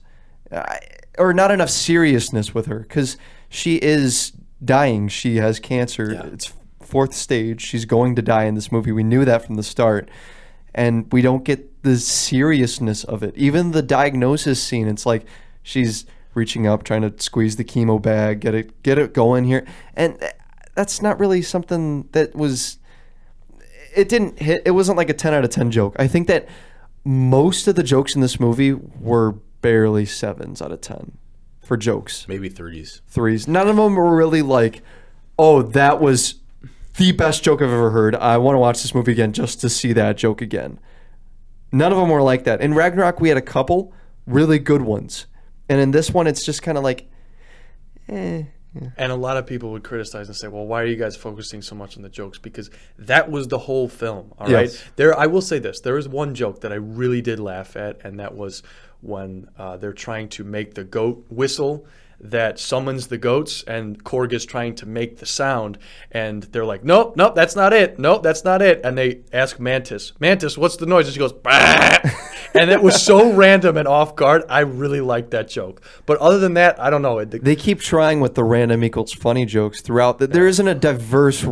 I, 0.53 0.79
or 1.19 1.35
not 1.35 1.51
enough 1.51 1.71
seriousness 1.71 2.55
with 2.55 2.67
her 2.67 2.81
because 2.81 3.17
she 3.49 3.77
is 3.77 4.33
dying. 4.65 5.09
She 5.09 5.37
has 5.37 5.59
cancer. 5.59 6.31
It's 6.33 6.53
fourth 6.81 7.15
stage. 7.15 7.61
She's 7.61 7.85
going 7.85 8.15
to 8.17 8.23
die 8.23 8.45
in 8.45 8.55
this 8.55 8.71
movie. 8.71 8.93
We 8.93 9.03
knew 9.03 9.25
that 9.25 9.45
from 9.45 9.57
the 9.57 9.63
start, 9.63 10.09
and 10.75 11.13
we 11.13 11.21
don't 11.21 11.45
get 11.45 11.83
the 11.83 11.99
seriousness 11.99 13.05
of 13.05 13.23
it. 13.23 13.37
Even 13.37 13.73
the 13.73 13.83
diagnosis 13.83 14.63
scene, 14.63 14.87
it's 14.87 15.07
like 15.07 15.27
she's 15.63 16.07
reaching 16.35 16.67
up, 16.67 16.85
trying 16.85 17.03
to 17.03 17.13
squeeze 17.21 17.57
the 17.57 17.65
chemo 17.65 18.01
bag, 18.01 18.41
get 18.41 18.55
it 18.55 18.83
get 18.85 18.99
it 18.99 19.13
going 19.13 19.45
here, 19.45 19.67
and 19.95 20.19
that's 20.75 21.03
not 21.03 21.19
really 21.19 21.43
something 21.43 22.09
that 22.13 22.35
was 22.35 22.79
it 23.97 24.09
didn't 24.09 24.41
hit. 24.41 24.63
It 24.65 24.73
wasn't 24.73 24.97
like 24.99 25.11
a 25.11 25.15
10 25.15 25.35
out 25.35 25.45
of 25.45 25.51
10 25.51 25.71
joke. 25.71 25.97
I 25.99 26.07
think 26.07 26.29
that 26.29 26.49
most 27.05 27.67
of 27.69 27.75
the 27.75 27.83
jokes 27.83 28.15
in 28.15 28.21
this 28.21 28.39
movie 28.41 28.73
were 28.73 29.33
barely 29.61 30.05
sevens 30.07 30.61
out 30.63 30.73
of 30.73 30.81
10 30.81 31.19
for 31.63 31.77
jokes, 31.77 32.27
Maybe 32.29 32.49
threes. 32.49 33.01
threes. 33.09 33.49
None 33.49 33.69
of 33.69 33.77
them 33.77 33.95
were 33.95 34.15
really 34.15 34.43
like, 34.43 34.83
oh, 35.39 35.63
that 35.63 36.01
was 36.01 36.35
the 36.97 37.13
best 37.13 37.43
joke 37.43 37.61
I've 37.63 37.71
ever 37.71 37.91
heard. 37.91 38.15
I 38.17 38.37
want 38.39 38.55
to 38.55 38.59
watch 38.61 38.83
this 38.83 38.95
movie 38.95 39.13
again 39.13 39.33
just 39.33 39.61
to 39.63 39.69
see 39.71 39.93
that 39.95 40.17
joke 40.17 40.41
again. 40.43 40.79
None 41.73 41.91
of 41.93 41.99
them 41.99 42.09
were 42.11 42.23
like 42.23 42.45
that. 42.45 42.61
In 42.61 42.75
Ragnarok, 42.75 43.21
we 43.21 43.29
had 43.31 43.39
a 43.39 43.43
couple 43.43 43.93
really 44.27 44.59
good 44.59 44.83
ones, 44.83 45.27
and 45.69 45.81
in 45.81 45.91
this 45.91 46.11
one, 46.11 46.27
it's 46.27 46.45
just 46.45 46.63
kind 46.63 46.79
of 46.79 46.85
like, 46.85 47.09
eh. 48.09 48.45
And 48.97 49.13
a 49.13 49.15
lot 49.15 49.37
of 49.37 49.47
people 49.47 49.71
would 49.73 49.85
criticize 49.85 50.29
and 50.29 50.37
say, 50.37 50.49
"Well, 50.49 50.67
why 50.67 50.83
are 50.83 50.87
you 50.87 50.97
guys 50.97 51.17
focusing 51.17 51.63
so 51.63 51.75
much 51.75 51.97
on 51.97 52.03
the 52.03 52.09
jokes?" 52.09 52.39
Because 52.39 52.71
that 52.99 53.31
was 53.31 53.49
the 53.49 53.59
whole 53.59 53.89
film. 53.89 54.33
All 54.39 54.47
right. 54.47 54.67
Yes. 54.67 54.83
There, 54.97 55.19
I 55.19 55.27
will 55.27 55.41
say 55.41 55.59
this: 55.59 55.81
there 55.81 55.99
is 55.99 56.09
one 56.09 56.35
joke 56.35 56.61
that 56.63 56.73
I 56.73 56.77
really 56.77 57.23
did 57.23 57.39
laugh 57.41 57.77
at, 57.77 58.01
and 58.05 58.19
that 58.21 58.35
was 58.35 58.63
when 59.01 59.49
uh, 59.59 59.77
they're 59.77 59.93
trying 59.93 60.29
to 60.31 60.45
make 60.45 60.75
the 60.75 60.85
goat 60.85 61.25
whistle 61.29 61.87
that 62.25 62.59
summons 62.59 63.09
the 63.09 63.19
goats, 63.19 63.63
and 63.65 64.03
Korg 64.03 64.33
is 64.33 64.47
trying 64.47 64.75
to 64.77 64.87
make 64.87 65.19
the 65.19 65.27
sound, 65.27 65.79
and 66.11 66.43
they're 66.45 66.65
like, 66.65 66.83
"Nope, 66.83 67.17
nope, 67.17 67.35
that's 67.35 67.55
not 67.55 67.73
it. 67.75 67.99
Nope, 67.99 68.23
that's 68.23 68.45
not 68.45 68.63
it." 68.63 68.81
And 68.83 68.97
they 68.97 69.21
ask 69.33 69.61
Mantis, 69.61 70.13
"Mantis, 70.19 70.57
what's 70.57 70.77
the 70.77 70.87
noise?" 70.87 71.07
And 71.07 71.13
she 71.13 71.19
goes, 71.19 71.35
"Bah!" 71.35 71.99
and 72.55 72.71
it 72.71 72.83
was 72.83 73.01
so 73.03 73.31
random 73.33 73.77
and 73.77 73.87
off 73.87 74.17
guard. 74.17 74.43
I 74.49 74.61
really 74.61 75.03
liked 75.03 75.33
that 75.33 75.49
joke. 75.49 75.83
But 76.07 76.19
other 76.19 76.39
than 76.39 76.55
that, 76.55 76.81
I 76.81 76.89
don't 76.89 77.03
know. 77.03 77.19
It, 77.19 77.45
They 77.45 77.57
keep 77.57 77.81
trying 77.81 78.21
with 78.21 78.35
the 78.35 78.45
random 78.45 78.83
equals 78.83 79.13
funny 79.13 79.45
jokes 79.45 79.83
throughout. 79.83 80.19
The, 80.19 80.27
there 80.27 80.47
isn't 80.47 80.67
a 80.67 80.75
diverse 80.75 81.47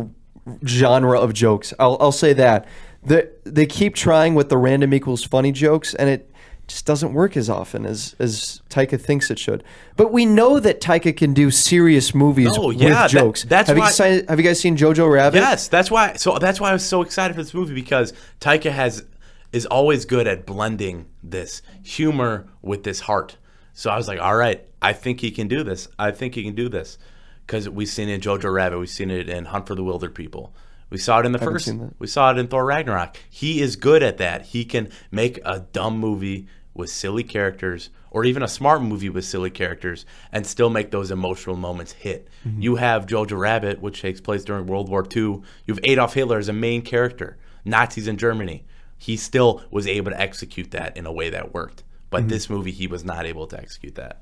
genre 0.65 1.19
of 1.19 1.33
jokes. 1.33 1.73
I'll, 1.77 1.97
I'll 1.99 2.11
say 2.11 2.33
that. 2.33 2.67
The, 3.05 3.31
they 3.43 3.65
keep 3.65 3.95
trying 3.95 4.33
with 4.33 4.49
the 4.49 4.57
random 4.57 4.93
equals 4.93 5.23
funny 5.23 5.51
jokes, 5.51 5.93
and 5.93 6.09
it 6.09 6.31
just 6.67 6.85
doesn't 6.85 7.13
work 7.13 7.35
as 7.35 7.49
often 7.49 7.85
as, 7.85 8.15
as 8.19 8.61
Taika 8.69 8.99
thinks 8.99 9.29
it 9.29 9.37
should. 9.37 9.63
But 9.97 10.13
we 10.13 10.25
know 10.25 10.59
that 10.59 10.79
Taika 10.81 11.15
can 11.15 11.33
do 11.33 11.51
serious 11.51 12.15
movies 12.15 12.51
oh, 12.57 12.67
with 12.69 12.77
yeah, 12.81 12.89
that- 12.89 13.09
jokes. 13.09 13.43
that's 13.43 13.67
have 13.67 13.77
why- 13.77 13.87
you, 13.87 13.91
si- 13.91 14.23
have 14.27 14.39
you 14.39 14.45
guys 14.45 14.59
seen 14.59 14.77
Jojo 14.77 15.11
Rabbit? 15.11 15.37
Yes, 15.37 15.67
that's 15.67 15.91
why. 15.91 16.13
So 16.13 16.37
that's 16.39 16.59
why 16.61 16.69
I 16.69 16.73
was 16.73 16.85
so 16.85 17.01
excited 17.01 17.33
for 17.35 17.43
this 17.43 17.53
movie 17.53 17.73
because 17.73 18.13
Taika 18.39 18.71
has 18.71 19.05
is 19.51 19.65
always 19.67 20.05
good 20.05 20.25
at 20.27 20.45
blending 20.45 21.05
this 21.21 21.61
humor 21.83 22.47
with 22.61 22.83
this 22.83 23.01
heart. 23.01 23.37
So 23.73 23.91
I 23.91 23.97
was 23.97 24.07
like, 24.07 24.19
all 24.19 24.35
right, 24.35 24.65
I 24.81 24.93
think 24.93 25.19
he 25.19 25.29
can 25.31 25.47
do 25.47 25.63
this. 25.63 25.87
I 25.99 26.11
think 26.11 26.33
he 26.35 26.43
can 26.43 26.55
do 26.55 26.69
this 26.69 26.97
because 27.45 27.69
we've 27.69 27.89
seen 27.89 28.09
it 28.09 28.13
in 28.13 28.21
Jojo 28.21 28.51
Rabbit, 28.51 28.79
we've 28.79 28.89
seen 28.89 29.11
it 29.11 29.29
in 29.29 29.45
Hunt 29.45 29.67
for 29.67 29.75
the 29.75 29.83
Wilderpeople. 29.83 30.51
We 30.93 30.99
saw 30.99 31.19
it 31.21 31.25
in 31.25 31.31
the 31.31 31.39
first. 31.39 31.73
We 31.97 32.05
saw 32.05 32.29
it 32.29 32.37
in 32.37 32.47
Thor 32.47 32.63
Ragnarok. 32.63 33.17
He 33.27 33.61
is 33.61 33.75
good 33.75 34.03
at 34.03 34.19
that. 34.19 34.43
He 34.43 34.63
can 34.63 34.89
make 35.09 35.39
a 35.43 35.61
dumb 35.61 35.97
movie 35.97 36.45
with 36.75 36.91
silly 36.91 37.23
characters, 37.23 37.89
or 38.11 38.25
even 38.25 38.43
a 38.43 38.47
smart 38.47 38.83
movie 38.83 39.09
with 39.09 39.25
silly 39.25 39.49
characters, 39.49 40.05
and 40.31 40.45
still 40.45 40.69
make 40.69 40.91
those 40.91 41.09
emotional 41.09 41.55
moments 41.55 41.93
hit. 41.93 42.27
You 42.59 42.75
have 42.75 43.07
Jojo 43.07 43.39
Rabbit, 43.39 43.81
which 43.81 44.01
takes 44.01 44.21
place 44.21 44.43
during 44.43 44.67
World 44.67 44.87
War 44.87 45.03
II. 45.03 45.41
You 45.65 45.73
have 45.73 45.79
Adolf 45.83 46.13
Hitler 46.13 46.37
as 46.37 46.47
a 46.47 46.53
main 46.53 46.83
character. 46.83 47.37
Nazis 47.65 48.07
in 48.07 48.17
Germany. 48.17 48.63
He 48.95 49.17
still 49.17 49.63
was 49.71 49.87
able 49.87 50.11
to 50.11 50.21
execute 50.21 50.69
that 50.71 50.95
in 50.95 51.07
a 51.07 51.11
way 51.11 51.31
that 51.31 51.55
worked. 51.55 51.83
But 52.11 52.29
this 52.29 52.51
movie, 52.51 52.71
he 52.71 52.85
was 52.85 53.03
not 53.03 53.25
able 53.25 53.47
to 53.47 53.59
execute 53.59 53.95
that. 53.95 54.21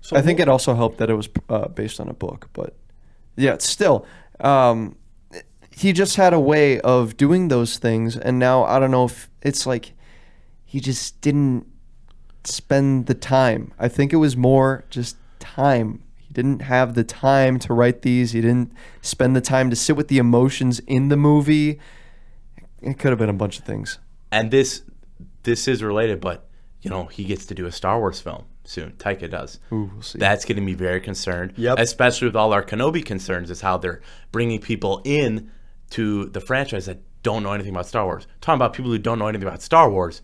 So 0.00 0.16
I 0.16 0.22
think 0.22 0.38
it 0.38 0.48
also 0.48 0.76
helped 0.76 0.98
that 0.98 1.10
it 1.10 1.14
was 1.14 1.28
uh, 1.48 1.66
based 1.66 1.98
on 1.98 2.08
a 2.08 2.14
book, 2.14 2.50
but 2.52 2.76
yeah, 3.34 3.56
still. 3.58 4.06
Um, 4.38 4.96
he 5.82 5.92
just 5.92 6.16
had 6.16 6.32
a 6.32 6.40
way 6.40 6.80
of 6.80 7.16
doing 7.16 7.48
those 7.48 7.76
things, 7.78 8.16
and 8.16 8.38
now 8.38 8.64
I 8.64 8.78
don't 8.78 8.90
know 8.90 9.04
if 9.04 9.28
it's 9.42 9.66
like 9.66 9.92
he 10.64 10.80
just 10.80 11.20
didn't 11.20 11.66
spend 12.44 13.06
the 13.06 13.14
time. 13.14 13.72
I 13.78 13.88
think 13.88 14.12
it 14.12 14.16
was 14.16 14.36
more 14.36 14.84
just 14.90 15.16
time. 15.38 16.02
He 16.16 16.32
didn't 16.32 16.60
have 16.62 16.94
the 16.94 17.04
time 17.04 17.58
to 17.60 17.74
write 17.74 18.02
these. 18.02 18.32
He 18.32 18.40
didn't 18.40 18.72
spend 19.00 19.34
the 19.36 19.40
time 19.40 19.70
to 19.70 19.76
sit 19.76 19.96
with 19.96 20.08
the 20.08 20.18
emotions 20.18 20.78
in 20.86 21.08
the 21.08 21.16
movie. 21.16 21.80
It 22.80 22.98
could 22.98 23.10
have 23.10 23.18
been 23.18 23.28
a 23.28 23.34
bunch 23.34 23.58
of 23.58 23.64
things. 23.64 23.98
and 24.30 24.50
this 24.50 24.82
this 25.42 25.66
is 25.66 25.82
related, 25.82 26.20
but 26.20 26.48
you 26.80 26.90
know 26.90 27.06
he 27.06 27.24
gets 27.24 27.44
to 27.46 27.54
do 27.54 27.66
a 27.66 27.72
Star 27.72 27.98
Wars 27.98 28.20
film 28.20 28.44
soon. 28.64 28.92
Taika 28.92 29.28
does. 29.28 29.58
Ooh, 29.72 29.90
we'll 29.92 30.02
see. 30.02 30.18
That's 30.18 30.44
getting 30.44 30.64
me 30.64 30.74
very 30.74 31.00
concerned. 31.00 31.54
Yep. 31.56 31.78
Especially 31.78 32.28
with 32.28 32.36
all 32.36 32.52
our 32.52 32.62
Kenobi 32.64 33.04
concerns, 33.04 33.50
is 33.50 33.60
how 33.60 33.76
they're 33.78 34.00
bringing 34.30 34.60
people 34.60 35.02
in 35.04 35.50
to 35.92 36.26
the 36.26 36.40
franchise 36.40 36.86
that 36.86 37.00
don't 37.22 37.42
know 37.42 37.52
anything 37.52 37.72
about 37.72 37.86
Star 37.86 38.04
Wars. 38.04 38.26
Talking 38.40 38.58
about 38.58 38.72
people 38.72 38.90
who 38.90 38.98
don't 38.98 39.18
know 39.18 39.28
anything 39.28 39.46
about 39.46 39.62
Star 39.62 39.90
Wars. 39.90 40.22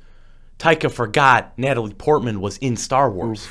Taika 0.58 0.90
forgot 0.90 1.56
Natalie 1.56 1.94
Portman 1.94 2.40
was 2.40 2.58
in 2.58 2.76
Star 2.76 3.10
Wars. 3.10 3.48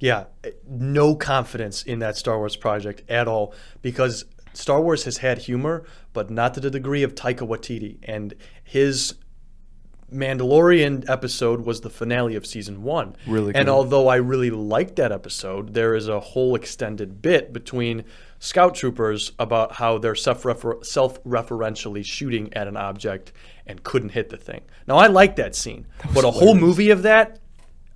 Yeah, 0.00 0.24
no 0.68 1.14
confidence 1.14 1.82
in 1.82 2.00
that 2.00 2.16
Star 2.16 2.38
Wars 2.38 2.56
project 2.56 3.02
at 3.08 3.28
all 3.28 3.54
because 3.80 4.24
Star 4.52 4.80
Wars 4.80 5.04
has 5.04 5.18
had 5.18 5.38
humor, 5.38 5.84
but 6.12 6.30
not 6.30 6.54
to 6.54 6.60
the 6.60 6.70
degree 6.70 7.02
of 7.02 7.14
Taika 7.14 7.46
Waititi. 7.46 7.98
And 8.02 8.34
his 8.62 9.14
Mandalorian 10.12 11.08
episode 11.08 11.64
was 11.64 11.80
the 11.80 11.90
finale 11.90 12.36
of 12.36 12.46
season 12.46 12.82
one. 12.82 13.16
Really 13.26 13.54
And 13.54 13.68
although 13.68 14.08
I 14.08 14.16
really 14.16 14.50
liked 14.50 14.96
that 14.96 15.12
episode, 15.12 15.74
there 15.74 15.94
is 15.94 16.08
a 16.08 16.20
whole 16.20 16.54
extended 16.54 17.22
bit 17.22 17.52
between 17.52 18.04
scout 18.44 18.74
troopers 18.74 19.32
about 19.38 19.72
how 19.72 19.96
they're 19.96 20.14
self-refer- 20.14 20.82
self-referentially 20.82 22.04
shooting 22.04 22.52
at 22.52 22.68
an 22.68 22.76
object 22.76 23.32
and 23.66 23.82
couldn't 23.82 24.10
hit 24.10 24.28
the 24.28 24.36
thing. 24.36 24.60
Now 24.86 24.96
I 24.96 25.06
like 25.06 25.36
that 25.36 25.54
scene, 25.54 25.86
but 26.12 26.24
a 26.24 26.30
whole 26.30 26.54
movie 26.54 26.90
of 26.90 27.02
that, 27.02 27.40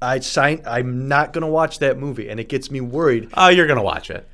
I 0.01 0.21
sign. 0.21 0.63
I'm 0.67 1.07
not 1.07 1.35
gonna 1.35 1.49
watch 1.49 1.81
that 1.81 1.99
movie, 1.99 2.31
and 2.31 2.41
it 2.41 2.49
gets 2.49 2.71
me 2.71 2.81
worried. 2.81 3.29
Oh, 3.35 3.49
you're 3.49 3.67
gonna 3.67 3.83
watch 3.83 4.11
it. 4.11 4.27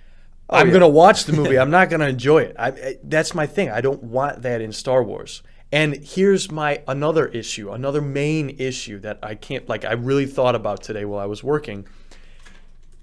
I'm 0.48 0.68
oh, 0.68 0.72
gonna 0.72 0.88
watch 0.88 1.24
the 1.24 1.32
movie. 1.32 1.58
I'm 1.58 1.70
not 1.70 1.90
gonna 1.90 2.06
enjoy 2.08 2.42
it. 2.42 2.56
I, 2.58 2.68
I, 2.68 2.96
that's 3.02 3.34
my 3.34 3.46
thing. 3.46 3.70
I 3.70 3.80
don't 3.80 4.02
want 4.02 4.42
that 4.42 4.60
in 4.60 4.72
Star 4.72 5.02
Wars. 5.02 5.42
And 5.72 5.96
here's 5.96 6.48
my 6.48 6.82
another 6.86 7.26
issue, 7.26 7.72
another 7.72 8.00
main 8.00 8.50
issue 8.60 9.00
that 9.00 9.18
I 9.20 9.34
can't 9.34 9.68
like. 9.68 9.84
I 9.84 9.94
really 9.94 10.26
thought 10.26 10.54
about 10.54 10.84
today 10.84 11.04
while 11.04 11.18
I 11.18 11.26
was 11.26 11.42
working. 11.42 11.88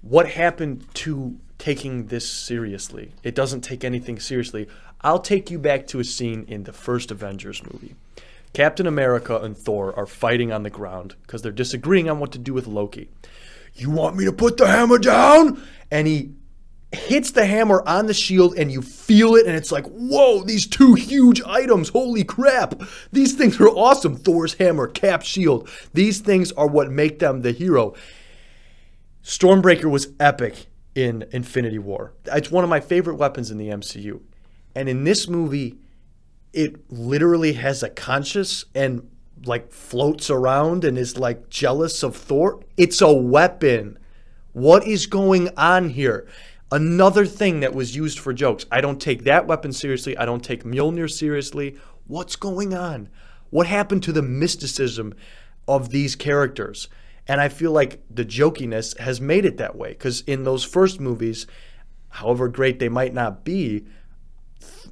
What 0.00 0.30
happened 0.30 0.86
to 0.94 1.38
taking 1.62 2.06
this 2.06 2.28
seriously? 2.28 3.12
It 3.22 3.36
doesn't 3.36 3.60
take 3.60 3.84
anything 3.84 4.18
seriously. 4.18 4.66
I'll 5.00 5.20
take 5.20 5.48
you 5.48 5.60
back 5.60 5.86
to 5.88 6.00
a 6.00 6.04
scene 6.04 6.44
in 6.48 6.64
the 6.64 6.72
first 6.72 7.12
Avengers 7.12 7.62
movie. 7.62 7.94
Captain 8.52 8.84
America 8.84 9.36
and 9.36 9.56
Thor 9.56 9.96
are 9.96 10.06
fighting 10.06 10.50
on 10.50 10.64
the 10.64 10.70
ground 10.70 11.14
because 11.22 11.40
they're 11.40 11.52
disagreeing 11.52 12.10
on 12.10 12.18
what 12.18 12.32
to 12.32 12.38
do 12.38 12.52
with 12.52 12.66
Loki. 12.66 13.10
You 13.74 13.90
want 13.90 14.16
me 14.16 14.24
to 14.24 14.32
put 14.32 14.56
the 14.56 14.66
hammer 14.66 14.98
down? 14.98 15.62
And 15.88 16.08
he 16.08 16.32
hits 16.90 17.30
the 17.30 17.46
hammer 17.46 17.80
on 17.86 18.06
the 18.06 18.14
shield 18.14 18.58
and 18.58 18.72
you 18.72 18.82
feel 18.82 19.36
it 19.36 19.46
and 19.46 19.54
it's 19.54 19.72
like 19.72 19.86
whoa 19.86 20.42
these 20.44 20.66
two 20.66 20.92
huge 20.92 21.40
items 21.46 21.88
holy 21.88 22.22
crap 22.22 22.74
these 23.12 23.32
things 23.32 23.58
are 23.58 23.68
awesome 23.68 24.14
thor's 24.14 24.52
hammer 24.54 24.86
cap 24.86 25.22
shield 25.22 25.66
these 25.94 26.20
things 26.20 26.52
are 26.52 26.66
what 26.66 26.90
make 26.90 27.18
them 27.18 27.40
the 27.40 27.52
hero 27.52 27.94
stormbreaker 29.24 29.90
was 29.90 30.08
epic 30.20 30.66
in 30.94 31.24
infinity 31.30 31.78
war 31.78 32.12
it's 32.26 32.50
one 32.50 32.64
of 32.64 32.70
my 32.70 32.80
favorite 32.80 33.16
weapons 33.16 33.50
in 33.50 33.58
the 33.58 33.68
mcu 33.68 34.20
and 34.74 34.88
in 34.88 35.04
this 35.04 35.28
movie 35.28 35.76
it 36.52 36.90
literally 36.90 37.54
has 37.54 37.82
a 37.82 37.88
conscience 37.88 38.66
and 38.74 39.08
like 39.44 39.72
floats 39.72 40.28
around 40.28 40.84
and 40.84 40.98
is 40.98 41.16
like 41.16 41.48
jealous 41.48 42.02
of 42.02 42.14
thor 42.14 42.60
it's 42.76 43.00
a 43.00 43.12
weapon 43.12 43.98
what 44.52 44.86
is 44.86 45.06
going 45.06 45.48
on 45.56 45.90
here? 45.90 46.26
Another 46.70 47.24
thing 47.24 47.60
that 47.60 47.74
was 47.74 47.96
used 47.96 48.18
for 48.18 48.32
jokes. 48.32 48.66
I 48.70 48.80
don't 48.80 49.00
take 49.00 49.24
that 49.24 49.46
weapon 49.46 49.72
seriously. 49.72 50.16
I 50.16 50.26
don't 50.26 50.44
take 50.44 50.64
Mjolnir 50.64 51.10
seriously. 51.10 51.76
What's 52.06 52.36
going 52.36 52.74
on? 52.74 53.08
What 53.50 53.66
happened 53.66 54.02
to 54.04 54.12
the 54.12 54.22
mysticism 54.22 55.14
of 55.66 55.90
these 55.90 56.16
characters? 56.16 56.88
And 57.28 57.40
I 57.40 57.48
feel 57.48 57.70
like 57.72 58.00
the 58.10 58.24
jokiness 58.24 58.98
has 58.98 59.20
made 59.20 59.44
it 59.44 59.56
that 59.58 59.76
way 59.76 59.90
because 59.90 60.22
in 60.22 60.42
those 60.44 60.64
first 60.64 61.00
movies, 61.00 61.46
however 62.08 62.48
great 62.48 62.78
they 62.78 62.88
might 62.88 63.14
not 63.14 63.44
be, 63.44 63.84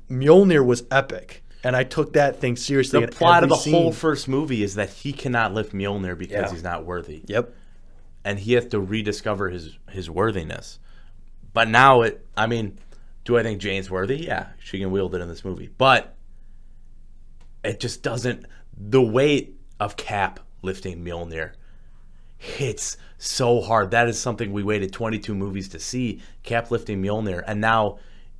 Mjolnir 0.09 0.64
was 0.64 0.85
epic. 0.91 1.43
And 1.62 1.76
I 1.76 1.85
took 1.85 2.14
that 2.14 2.41
thing 2.41 2.57
seriously. 2.57 3.05
The 3.05 3.12
plot 3.12 3.43
of 3.43 3.49
the 3.51 3.57
whole 3.57 3.93
first 3.93 4.28
movie 4.28 4.62
is 4.62 4.76
that 4.76 4.89
he 4.91 5.12
cannot 5.12 5.53
lift 5.53 5.72
Mjolnir 5.72 6.16
because 6.16 6.33
Yeah. 6.33 6.51
he's 6.51 6.62
not 6.62 6.85
worthy. 6.87 7.22
Yep. 7.26 7.55
and 8.22 8.39
he 8.39 8.53
has 8.53 8.66
to 8.66 8.78
rediscover 8.78 9.49
his 9.49 9.78
his 9.91 10.11
worthiness. 10.11 10.78
But 11.55 11.68
now 11.68 12.03
it, 12.03 12.26
I 12.37 12.47
mean, 12.47 12.78
do 13.24 13.39
I 13.39 13.43
think 13.43 13.61
Jane's 13.62 13.91
worthy? 13.91 14.18
Yeah, 14.18 14.49
she 14.59 14.78
can 14.78 14.91
wield 14.91 15.14
it 15.14 15.20
in 15.22 15.28
this 15.28 15.43
movie, 15.45 15.70
but 15.78 16.14
it 17.64 17.81
just 17.81 18.03
doesn't. 18.03 18.45
The 18.76 19.01
weight 19.03 19.59
of 19.81 19.97
Cap 19.97 20.39
lifting 20.62 21.03
Mjolnir 21.05 21.53
hits 22.41 22.97
so 23.18 23.61
hard. 23.61 23.91
That 23.91 24.09
is 24.09 24.18
something 24.18 24.53
we 24.53 24.62
waited 24.62 24.93
22 24.93 25.34
movies 25.34 25.68
to 25.68 25.78
see. 25.78 26.22
Cap 26.43 26.70
lifting 26.70 27.03
Mjolnir, 27.03 27.45
and 27.47 27.61
now 27.61 27.99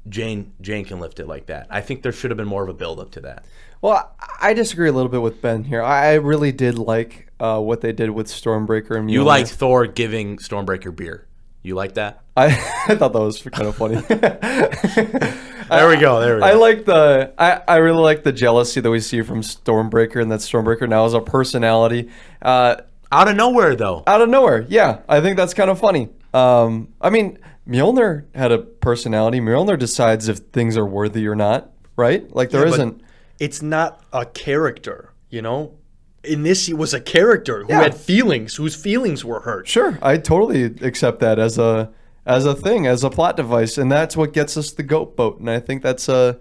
Jane 0.09 0.53
Jane 0.61 0.85
can 0.85 0.99
lift 0.99 1.21
it 1.21 1.29
like 1.29 1.47
that. 1.47 1.67
I 1.71 1.83
think 1.83 2.03
there 2.03 2.13
should 2.13 2.31
have 2.31 2.39
been 2.39 2.49
more 2.49 2.63
of 2.63 2.69
a 2.71 2.75
build 2.75 2.99
up 2.99 3.11
to 3.13 3.21
that. 3.21 3.45
Well, 3.83 4.15
I 4.41 4.55
disagree 4.55 4.89
a 4.89 4.93
little 4.93 5.11
bit 5.11 5.23
with 5.23 5.43
Ben 5.43 5.65
here. 5.65 5.83
I 5.83 6.13
I 6.13 6.15
really 6.15 6.51
did 6.51 6.79
like 6.79 7.31
uh, 7.39 7.61
what 7.61 7.83
they 7.83 7.93
did 7.93 8.11
with 8.11 8.27
Stormbreaker 8.27 8.97
and 8.97 9.09
Mjolnir. 9.09 9.13
You 9.13 9.25
liked 9.25 9.51
Thor 9.51 9.87
giving 9.87 10.39
Stormbreaker 10.39 10.97
beer. 10.97 11.27
You 11.63 11.75
like 11.75 11.95
that? 11.95 12.23
I, 12.39 12.47
I 12.89 12.95
thought 12.95 13.13
that 13.13 13.21
was 13.21 13.43
kind 13.43 13.69
of 13.69 13.77
funny. 13.77 14.01
There 15.71 15.89
we 15.89 15.99
go. 15.99 16.21
There 16.21 16.35
we 16.35 16.41
go. 16.41 16.47
I 16.47 16.55
like 16.55 16.85
the 16.85 17.33
I, 17.39 17.63
I 17.69 17.77
really 17.77 18.01
like 18.01 18.25
the 18.25 18.33
jealousy 18.33 18.81
that 18.81 18.91
we 18.91 18.99
see 18.99 19.23
from 19.23 19.43
Stormbreaker 19.43 20.21
and 20.21 20.31
that 20.33 20.41
Stormbreaker 20.41 20.89
now 20.89 21.05
is 21.05 21.15
a 21.15 21.21
personality. 21.21 22.11
Uh, 22.43 22.77
Out 23.13 23.29
of 23.29 23.37
nowhere, 23.37 23.75
though. 23.75 24.03
out 24.07 24.21
of 24.23 24.29
nowhere. 24.29 24.65
Yeah, 24.69 25.01
I 25.09 25.21
think 25.21 25.37
that's 25.37 25.55
kind 25.55 25.71
of 25.71 25.79
funny. 25.81 26.09
Um, 26.33 26.89
I 27.01 27.11
mean, 27.11 27.39
Mjolnir 27.69 28.25
had 28.35 28.53
a 28.53 28.59
personality. 28.59 29.41
Mjolnir 29.41 29.79
decides 29.79 30.29
if 30.29 30.39
things 30.53 30.77
are 30.77 30.87
worthy 30.87 31.27
or 31.27 31.35
not, 31.35 31.71
right? 31.97 32.33
Like 32.35 32.51
there 32.51 32.67
Yeah, 32.67 32.77
not 32.77 32.95
It's 33.41 33.63
not 33.63 34.01
a 34.13 34.27
character, 34.27 35.11
you 35.29 35.43
know. 35.43 35.75
In 36.23 36.43
this, 36.43 36.67
he 36.67 36.75
was 36.75 36.93
a 36.95 37.01
character 37.01 37.65
who 37.65 37.73
Yeah. 37.73 37.83
had 37.83 37.95
feelings, 37.95 38.57
whose 38.57 38.75
feelings 38.77 39.25
were 39.25 39.41
hurt. 39.41 39.67
Sure, 39.67 39.99
I 40.03 40.19
totally 40.19 40.65
accept 40.65 41.21
that 41.21 41.39
as 41.39 41.59
a 41.59 41.91
as 42.27 42.45
a 42.45 42.55
thing, 42.55 42.87
as 42.87 43.03
a 43.03 43.09
plot 43.11 43.37
device, 43.37 43.79
and 43.79 43.91
that's 43.91 44.17
what 44.17 44.33
gets 44.35 44.57
us 44.57 44.71
the 44.73 44.83
goat 44.83 45.17
boat. 45.17 45.41
And 45.41 45.49
I 45.51 45.59
think 45.59 45.83
that's 45.83 46.09
a 46.09 46.39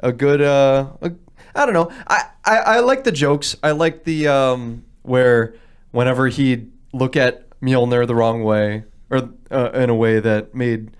a 0.00 0.10
good. 0.12 0.40
Uh, 0.40 0.86
a, 1.02 1.12
I 1.54 1.64
don't 1.66 1.74
know. 1.74 1.90
I, 2.08 2.22
I 2.44 2.56
I 2.56 2.80
like 2.80 3.04
the 3.04 3.12
jokes. 3.12 3.54
I 3.62 3.72
like 3.72 4.04
the 4.04 4.28
um 4.28 4.84
where 5.02 5.54
whenever 5.92 6.28
he'd 6.28 6.70
look 6.92 7.16
at 7.16 7.48
Mjolnir 7.60 8.06
the 8.06 8.14
wrong 8.14 8.42
way 8.44 8.84
or 9.10 9.30
uh, 9.50 9.70
in 9.74 9.90
a 9.90 9.94
way 9.94 10.20
that 10.20 10.54
made 10.54 10.90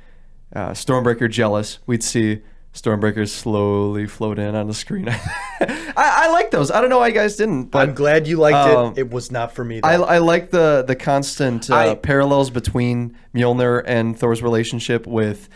uh, 0.54 0.70
Stormbreaker 0.70 1.30
jealous, 1.30 1.78
we'd 1.86 2.02
see. 2.02 2.42
Stormbreaker 2.74 3.26
slowly 3.28 4.06
float 4.06 4.38
in 4.38 4.54
on 4.54 4.68
the 4.68 4.74
screen. 4.74 5.08
I, 5.60 5.94
I 5.96 6.30
like 6.30 6.50
those. 6.52 6.70
I 6.70 6.80
don't 6.80 6.90
know 6.90 6.98
why 6.98 7.08
you 7.08 7.14
guys 7.14 7.34
didn't, 7.34 7.64
but 7.66 7.88
I'm 7.88 7.94
glad 7.94 8.28
you 8.28 8.36
liked 8.36 8.56
Um, 8.56 8.92
it. 8.92 8.98
It 8.98 9.10
was 9.10 9.32
not 9.32 9.52
for 9.52 9.64
me. 9.64 9.80
Though. 9.80 9.88
I, 9.88 9.94
I 9.94 10.18
like 10.18 10.50
the 10.50 10.84
the 10.86 10.94
constant 10.94 11.70
uh, 11.70 11.74
I- 11.76 11.94
parallels 11.96 12.50
between 12.50 13.16
Mjolnir 13.34 13.82
and 13.84 14.16
Thor's 14.16 14.42
relationship 14.42 15.06
with 15.08 15.48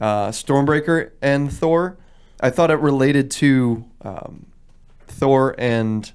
uh, 0.00 0.28
Stormbreaker 0.28 1.10
and 1.20 1.52
Thor. 1.52 1.98
I 2.40 2.48
thought 2.48 2.70
it 2.70 2.78
related 2.78 3.30
to 3.32 3.84
um, 4.02 4.46
Thor 5.06 5.54
and 5.58 6.10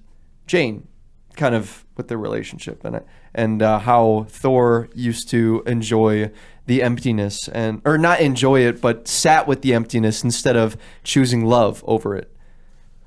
Jane, 0.48 0.88
kind 1.36 1.56
of 1.56 1.86
with 1.98 2.08
their 2.08 2.18
relationship 2.18 2.84
and 2.84 3.02
and 3.34 3.62
uh, 3.62 3.80
how 3.80 4.26
Thor 4.30 4.90
used 4.94 5.30
to 5.30 5.64
enjoy 5.66 6.32
the 6.66 6.82
emptiness 6.82 7.48
and 7.50 7.82
or 7.86 7.98
not 7.98 8.20
enjoy 8.20 8.62
it, 8.62 8.82
but 8.82 9.08
sat 9.08 9.48
with 9.48 9.62
the 9.62 9.74
emptiness 9.74 10.24
instead 10.24 10.56
of 10.56 10.78
choosing 11.04 11.46
love 11.46 11.84
over 11.88 12.16
it. 12.16 12.36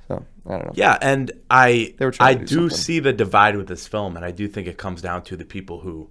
So 0.07 0.25
I 0.47 0.51
don't 0.51 0.67
know. 0.67 0.73
Yeah, 0.75 0.99
and 1.01 1.33
I 1.51 1.95
They 1.99 2.05
were 2.05 2.13
trying 2.13 2.39
I 2.39 2.45
do 2.45 2.69
do 2.69 2.71
see 2.71 3.01
the 3.01 3.13
divide 3.13 3.57
with 3.57 3.69
this 3.69 3.87
film, 3.87 4.17
and 4.17 4.25
I 4.25 4.31
do 4.31 4.49
think 4.49 4.67
it 4.67 4.79
comes 4.79 5.03
down 5.03 5.23
to 5.25 5.37
the 5.37 5.45
people 5.45 5.81
who 5.81 6.11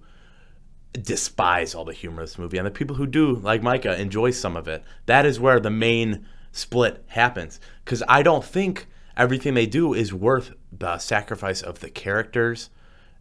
despise 0.92 1.74
all 1.74 1.84
the 1.84 1.92
humor 1.92 2.22
of 2.22 2.28
this 2.28 2.38
movie 2.38 2.58
and 2.58 2.66
the 2.66 2.70
people 2.70 2.96
who 2.96 3.06
do, 3.06 3.36
like 3.36 3.62
Micah, 3.62 4.00
enjoy 4.00 4.30
some 4.30 4.56
of 4.56 4.68
it. 4.68 4.82
That 5.06 5.26
is 5.26 5.38
where 5.38 5.60
the 5.60 5.70
main 5.70 6.26
split 6.52 7.04
happens. 7.08 7.60
Because 7.84 8.02
I 8.08 8.22
don't 8.22 8.44
think 8.44 8.86
everything 9.16 9.54
they 9.54 9.66
do 9.66 9.94
is 9.94 10.12
worth 10.12 10.52
the 10.78 10.98
sacrifice 10.98 11.62
of 11.62 11.80
the 11.80 11.90
characters 11.90 12.70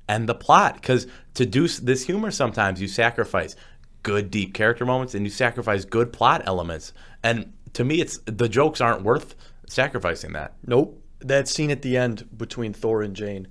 and 0.08 0.28
the 0.28 0.36
plot. 0.36 0.76
Because 0.76 1.08
to 1.36 1.46
do 1.46 1.68
this 1.68 2.06
humor, 2.06 2.32
sometimes 2.32 2.82
you 2.82 2.88
sacrifice 2.88 3.56
good, 4.04 4.32
deep 4.32 4.54
character 4.54 4.86
moments 4.86 5.16
and 5.16 5.26
you 5.26 5.30
sacrifice 5.30 5.86
good 5.86 6.14
plot 6.14 6.42
elements. 6.46 6.94
And 7.24 7.54
to 7.74 7.84
me, 7.84 8.02
it's 8.02 8.20
the 8.26 8.50
jokes 8.50 8.82
aren't 8.82 9.04
worth 9.04 9.36
sacrificing 9.68 10.34
that. 10.34 10.54
Nope. 10.66 11.04
That 11.20 11.48
scene 11.48 11.72
at 11.72 11.82
the 11.82 11.98
end 11.98 12.28
between 12.38 12.74
Thor 12.74 13.02
and 13.02 13.16
Jane. 13.16 13.48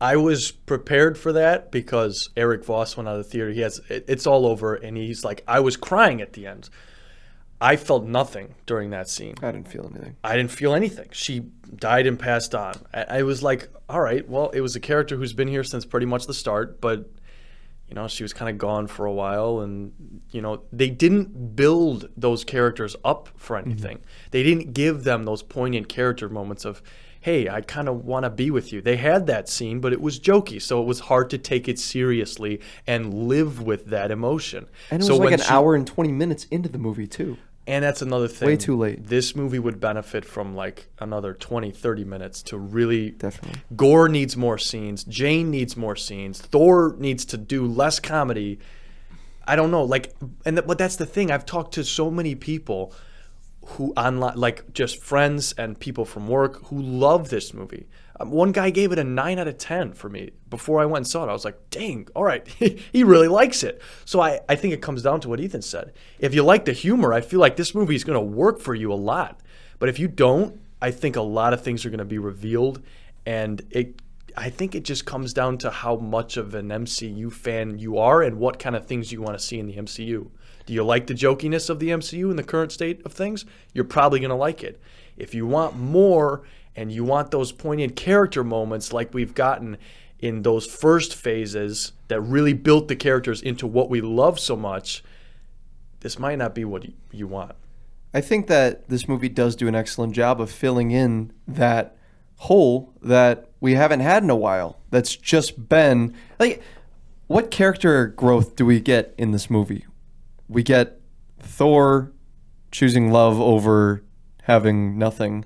I 0.00 0.16
was 0.16 0.52
prepared 0.52 1.18
for 1.18 1.32
that 1.32 1.72
because 1.72 2.30
Erik 2.36 2.64
Voss 2.64 2.96
went 2.96 3.08
out 3.08 3.16
of 3.16 3.24
the 3.24 3.30
theater. 3.30 3.50
He 3.50 3.62
has 3.62 3.80
it, 3.88 4.04
it's 4.06 4.26
all 4.26 4.46
over, 4.46 4.74
and 4.74 4.96
he's 4.96 5.24
like, 5.24 5.42
I 5.48 5.60
was 5.60 5.76
crying 5.76 6.20
at 6.20 6.34
the 6.34 6.46
end. 6.46 6.70
I 7.60 7.76
felt 7.76 8.04
nothing 8.04 8.54
during 8.66 8.90
that 8.90 9.08
scene. 9.08 9.34
I 9.42 9.50
didn't 9.50 9.68
feel 9.68 9.90
anything. 9.92 10.16
I 10.22 10.36
didn't 10.36 10.52
feel 10.52 10.74
anything. 10.74 11.08
She 11.12 11.40
died 11.74 12.06
and 12.06 12.18
passed 12.18 12.54
on. 12.54 12.74
I, 12.94 13.04
I 13.18 13.22
was 13.22 13.42
like, 13.42 13.68
all 13.88 14.00
right, 14.00 14.28
well, 14.28 14.50
it 14.50 14.60
was 14.60 14.76
a 14.76 14.80
character 14.80 15.16
who's 15.16 15.32
been 15.32 15.48
here 15.48 15.64
since 15.64 15.84
pretty 15.84 16.06
much 16.06 16.26
the 16.26 16.34
start, 16.34 16.80
but 16.80 17.10
you 17.88 17.94
know, 17.94 18.06
she 18.06 18.22
was 18.22 18.34
kind 18.34 18.50
of 18.50 18.58
gone 18.58 18.86
for 18.86 19.06
a 19.06 19.12
while, 19.12 19.60
and 19.60 20.20
you 20.30 20.42
know, 20.42 20.62
they 20.72 20.90
didn't 20.90 21.56
build 21.56 22.10
those 22.16 22.44
characters 22.44 22.94
up 23.04 23.30
for 23.36 23.56
mm-hmm. 23.56 23.70
anything. 23.70 24.00
They 24.30 24.42
didn't 24.42 24.74
give 24.74 25.04
them 25.04 25.24
those 25.24 25.42
poignant 25.42 25.88
character 25.88 26.28
moments 26.28 26.66
of, 26.66 26.82
hey, 27.20 27.48
I 27.48 27.62
kind 27.62 27.88
of 27.88 28.04
want 28.04 28.24
to 28.24 28.30
be 28.30 28.50
with 28.50 28.74
you. 28.74 28.82
They 28.82 28.98
had 28.98 29.26
that 29.26 29.48
scene, 29.48 29.80
but 29.80 29.94
it 29.94 30.02
was 30.02 30.20
jokey, 30.20 30.60
so 30.60 30.82
it 30.82 30.86
was 30.86 31.00
hard 31.00 31.30
to 31.30 31.38
take 31.38 31.66
it 31.66 31.78
seriously 31.78 32.60
and 32.86 33.14
live 33.14 33.62
with 33.62 33.86
that 33.86 34.10
emotion. 34.10 34.66
And 34.90 35.02
it 35.02 35.06
so 35.06 35.14
was 35.14 35.20
like 35.20 35.32
an 35.32 35.40
she- 35.40 35.50
hour 35.50 35.74
and 35.74 35.86
20 35.86 36.12
minutes 36.12 36.46
into 36.50 36.68
the 36.68 36.78
movie, 36.78 37.06
too. 37.06 37.38
And 37.68 37.84
that's 37.84 38.00
another 38.00 38.28
thing. 38.28 38.46
Way 38.46 38.56
too 38.56 38.78
late. 38.78 39.06
This 39.06 39.36
movie 39.36 39.58
would 39.58 39.78
benefit 39.78 40.24
from 40.24 40.56
like 40.56 40.88
another 41.00 41.34
20, 41.34 41.70
30 41.70 42.04
minutes 42.04 42.42
to 42.44 42.56
really. 42.56 43.10
Definitely. 43.10 43.60
Gorr 43.76 44.08
needs 44.08 44.38
more 44.38 44.56
scenes. 44.56 45.04
Jane 45.04 45.50
needs 45.50 45.76
more 45.76 45.94
scenes. 45.94 46.40
Thor 46.40 46.96
needs 46.98 47.26
to 47.26 47.36
do 47.36 47.66
less 47.66 48.00
comedy. 48.00 48.58
I 49.46 49.54
don't 49.54 49.70
know. 49.70 49.84
Like, 49.84 50.14
and 50.46 50.56
th- 50.56 50.66
but 50.66 50.78
that's 50.78 50.96
the 50.96 51.04
thing. 51.04 51.30
I've 51.30 51.44
talked 51.44 51.74
to 51.74 51.84
so 51.84 52.10
many 52.10 52.34
people 52.34 52.94
who 53.66 53.92
online, 53.98 54.36
like 54.36 54.72
just 54.72 55.02
friends 55.02 55.52
and 55.58 55.78
people 55.78 56.06
from 56.06 56.26
work 56.26 56.64
who 56.68 56.80
love 56.80 57.28
this 57.28 57.52
movie. 57.52 57.86
Um, 58.20 58.30
one 58.30 58.52
guy 58.52 58.70
gave 58.70 58.92
it 58.92 58.98
a 58.98 59.04
nine 59.04 59.38
out 59.38 59.48
of 59.48 59.58
ten 59.58 59.92
for 59.92 60.08
me 60.08 60.30
before 60.50 60.80
I 60.80 60.84
went 60.86 60.98
and 60.98 61.06
saw 61.06 61.24
it. 61.24 61.28
I 61.28 61.32
was 61.32 61.44
like, 61.44 61.70
dang, 61.70 62.08
all 62.14 62.24
right, 62.24 62.46
he 62.92 63.04
really 63.04 63.28
likes 63.28 63.62
it. 63.62 63.80
So 64.04 64.20
I, 64.20 64.40
I 64.48 64.56
think 64.56 64.74
it 64.74 64.82
comes 64.82 65.02
down 65.02 65.20
to 65.20 65.28
what 65.28 65.40
Ethan 65.40 65.62
said. 65.62 65.92
If 66.18 66.34
you 66.34 66.42
like 66.42 66.64
the 66.64 66.72
humor, 66.72 67.12
I 67.12 67.20
feel 67.20 67.40
like 67.40 67.56
this 67.56 67.74
movie 67.74 67.94
is 67.94 68.04
going 68.04 68.18
to 68.18 68.20
work 68.20 68.60
for 68.60 68.74
you 68.74 68.92
a 68.92 68.94
lot. 68.94 69.40
But 69.78 69.88
if 69.88 69.98
you 69.98 70.08
don't, 70.08 70.60
I 70.82 70.90
think 70.90 71.16
a 71.16 71.22
lot 71.22 71.52
of 71.52 71.62
things 71.62 71.84
are 71.84 71.90
going 71.90 71.98
to 71.98 72.04
be 72.04 72.18
revealed, 72.18 72.82
and 73.26 73.62
it. 73.70 74.02
I 74.36 74.50
think 74.50 74.76
it 74.76 74.84
just 74.84 75.04
comes 75.04 75.32
down 75.32 75.58
to 75.58 75.70
how 75.70 75.96
much 75.96 76.36
of 76.36 76.54
an 76.54 76.68
MCU 76.68 77.32
fan 77.32 77.80
you 77.80 77.98
are 77.98 78.22
and 78.22 78.38
what 78.38 78.60
kind 78.60 78.76
of 78.76 78.86
things 78.86 79.10
you 79.10 79.20
want 79.20 79.36
to 79.36 79.44
see 79.44 79.58
in 79.58 79.66
the 79.66 79.74
MCU. 79.74 80.30
Do 80.68 80.74
you 80.74 80.84
like 80.84 81.08
the 81.08 81.14
jokiness 81.14 81.68
of 81.70 81.80
the 81.80 81.88
MCU 81.88 82.30
in 82.30 82.36
the 82.36 82.44
current 82.44 82.70
state 82.70 83.00
of 83.04 83.12
things? 83.12 83.46
You're 83.72 83.84
probably 83.84 84.20
going 84.20 84.28
to 84.28 84.36
like 84.36 84.62
it. 84.62 84.80
If 85.16 85.34
you 85.34 85.46
want 85.46 85.76
more 85.76 86.42
and 86.78 86.92
you 86.92 87.02
want 87.02 87.32
those 87.32 87.50
poignant 87.50 87.96
character 87.96 88.44
moments 88.44 88.92
like 88.92 89.12
we've 89.12 89.34
gotten 89.34 89.76
in 90.20 90.42
those 90.42 90.64
first 90.64 91.12
phases 91.12 91.90
that 92.06 92.20
really 92.20 92.52
built 92.52 92.86
the 92.86 92.94
characters 92.94 93.42
into 93.42 93.66
what 93.66 93.90
we 93.90 94.00
love 94.00 94.38
so 94.38 94.54
much, 94.54 95.02
this 96.00 96.20
might 96.20 96.38
not 96.38 96.54
be 96.54 96.64
what 96.64 96.86
you 97.10 97.26
want. 97.26 97.56
I 98.14 98.20
think 98.20 98.46
that 98.46 98.88
this 98.88 99.08
movie 99.08 99.28
does 99.28 99.56
do 99.56 99.66
an 99.66 99.74
excellent 99.74 100.12
job 100.12 100.40
of 100.40 100.52
filling 100.52 100.92
in 100.92 101.32
that 101.48 101.96
hole 102.36 102.94
that 103.02 103.50
we 103.58 103.74
haven't 103.74 104.00
had 104.00 104.22
in 104.22 104.30
a 104.30 104.36
while. 104.36 104.78
That's 104.90 105.16
just 105.16 105.68
been 105.68 106.14
like, 106.38 106.62
what 107.26 107.50
character 107.50 108.06
growth 108.06 108.54
do 108.54 108.64
we 108.64 108.78
get 108.78 109.16
in 109.18 109.32
this 109.32 109.50
movie? 109.50 109.84
We 110.46 110.62
get 110.62 111.00
Thor 111.40 112.12
choosing 112.70 113.10
love 113.10 113.40
over 113.40 114.04
having 114.44 114.96
nothing, 114.96 115.44